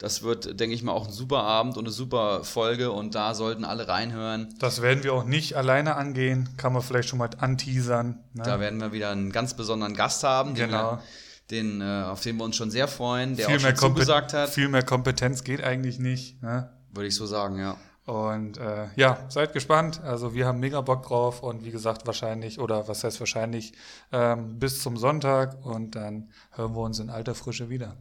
Das 0.00 0.22
wird, 0.22 0.58
denke 0.58 0.74
ich 0.74 0.82
mal, 0.82 0.92
auch 0.92 1.06
ein 1.08 1.12
super 1.12 1.42
Abend 1.42 1.76
und 1.76 1.84
eine 1.84 1.92
super 1.92 2.42
Folge 2.42 2.90
und 2.90 3.14
da 3.14 3.34
sollten 3.34 3.64
alle 3.64 3.86
reinhören. 3.86 4.48
Das 4.58 4.80
werden 4.80 5.04
wir 5.04 5.12
auch 5.12 5.24
nicht 5.24 5.56
alleine 5.56 5.94
angehen, 5.96 6.48
kann 6.56 6.72
man 6.72 6.80
vielleicht 6.80 7.10
schon 7.10 7.18
mal 7.18 7.28
anteasern. 7.38 8.18
Ne? 8.32 8.42
Da 8.42 8.58
werden 8.60 8.80
wir 8.80 8.92
wieder 8.92 9.10
einen 9.10 9.30
ganz 9.30 9.54
besonderen 9.54 9.94
Gast 9.94 10.24
haben, 10.24 10.54
den, 10.54 10.70
Genau. 10.70 10.92
wir, 10.92 11.02
den, 11.50 11.82
äh, 11.82 12.04
auf 12.04 12.22
den 12.22 12.38
wir 12.38 12.44
uns 12.44 12.56
schon 12.56 12.70
sehr 12.70 12.88
freuen, 12.88 13.36
der 13.36 13.46
viel, 13.46 13.58
auch 13.58 13.62
mehr 13.62 13.76
schon 13.76 13.94
zugesagt 13.94 14.32
hat, 14.32 14.48
viel 14.48 14.68
mehr 14.68 14.82
Kompetenz 14.82 15.44
geht 15.44 15.62
eigentlich 15.62 15.98
nicht. 15.98 16.42
Ne? 16.42 16.70
würde 16.92 17.08
ich 17.08 17.14
so 17.14 17.26
sagen, 17.26 17.58
ja. 17.58 17.76
Und 18.06 18.56
äh, 18.56 18.88
ja, 18.96 19.18
seid 19.28 19.52
gespannt. 19.52 20.00
Also 20.02 20.34
wir 20.34 20.46
haben 20.46 20.58
mega 20.58 20.80
Bock 20.80 21.06
drauf 21.06 21.42
und 21.42 21.64
wie 21.64 21.70
gesagt, 21.70 22.06
wahrscheinlich, 22.06 22.58
oder 22.58 22.88
was 22.88 23.04
heißt 23.04 23.20
wahrscheinlich, 23.20 23.72
ähm, 24.10 24.58
bis 24.58 24.82
zum 24.82 24.96
Sonntag 24.96 25.64
und 25.64 25.94
dann 25.94 26.30
hören 26.52 26.74
wir 26.74 26.80
uns 26.80 26.98
in 26.98 27.10
alter 27.10 27.34
Frische 27.34 27.68
wieder. 27.68 27.96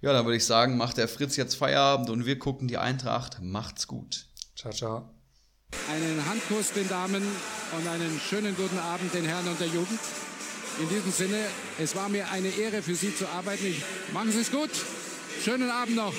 Ja, 0.00 0.12
dann 0.12 0.24
würde 0.26 0.36
ich 0.36 0.46
sagen, 0.46 0.76
macht 0.76 0.96
der 0.96 1.08
Fritz 1.08 1.36
jetzt 1.36 1.56
Feierabend 1.56 2.08
und 2.10 2.24
wir 2.24 2.38
gucken 2.38 2.68
die 2.68 2.78
Eintracht. 2.78 3.38
Macht's 3.40 3.88
gut. 3.88 4.26
Ciao, 4.54 4.72
ciao. 4.72 5.10
Einen 5.90 6.24
Handkuss 6.28 6.72
den 6.72 6.88
Damen 6.88 7.22
und 7.76 7.88
einen 7.88 8.20
schönen 8.20 8.56
guten 8.56 8.78
Abend 8.78 9.12
den 9.12 9.24
Herren 9.24 9.48
und 9.48 9.60
der 9.60 9.66
Jugend. 9.66 9.98
In 10.80 10.88
diesem 10.88 11.10
Sinne, 11.10 11.44
es 11.80 11.96
war 11.96 12.08
mir 12.08 12.30
eine 12.30 12.48
Ehre 12.48 12.80
für 12.82 12.94
Sie 12.94 13.14
zu 13.14 13.28
arbeiten. 13.28 13.66
Ich, 13.66 13.82
machen 14.12 14.30
Sie 14.30 14.40
es 14.40 14.52
gut. 14.52 14.70
Schönen 15.42 15.68
Abend 15.68 15.96
noch. 15.96 16.14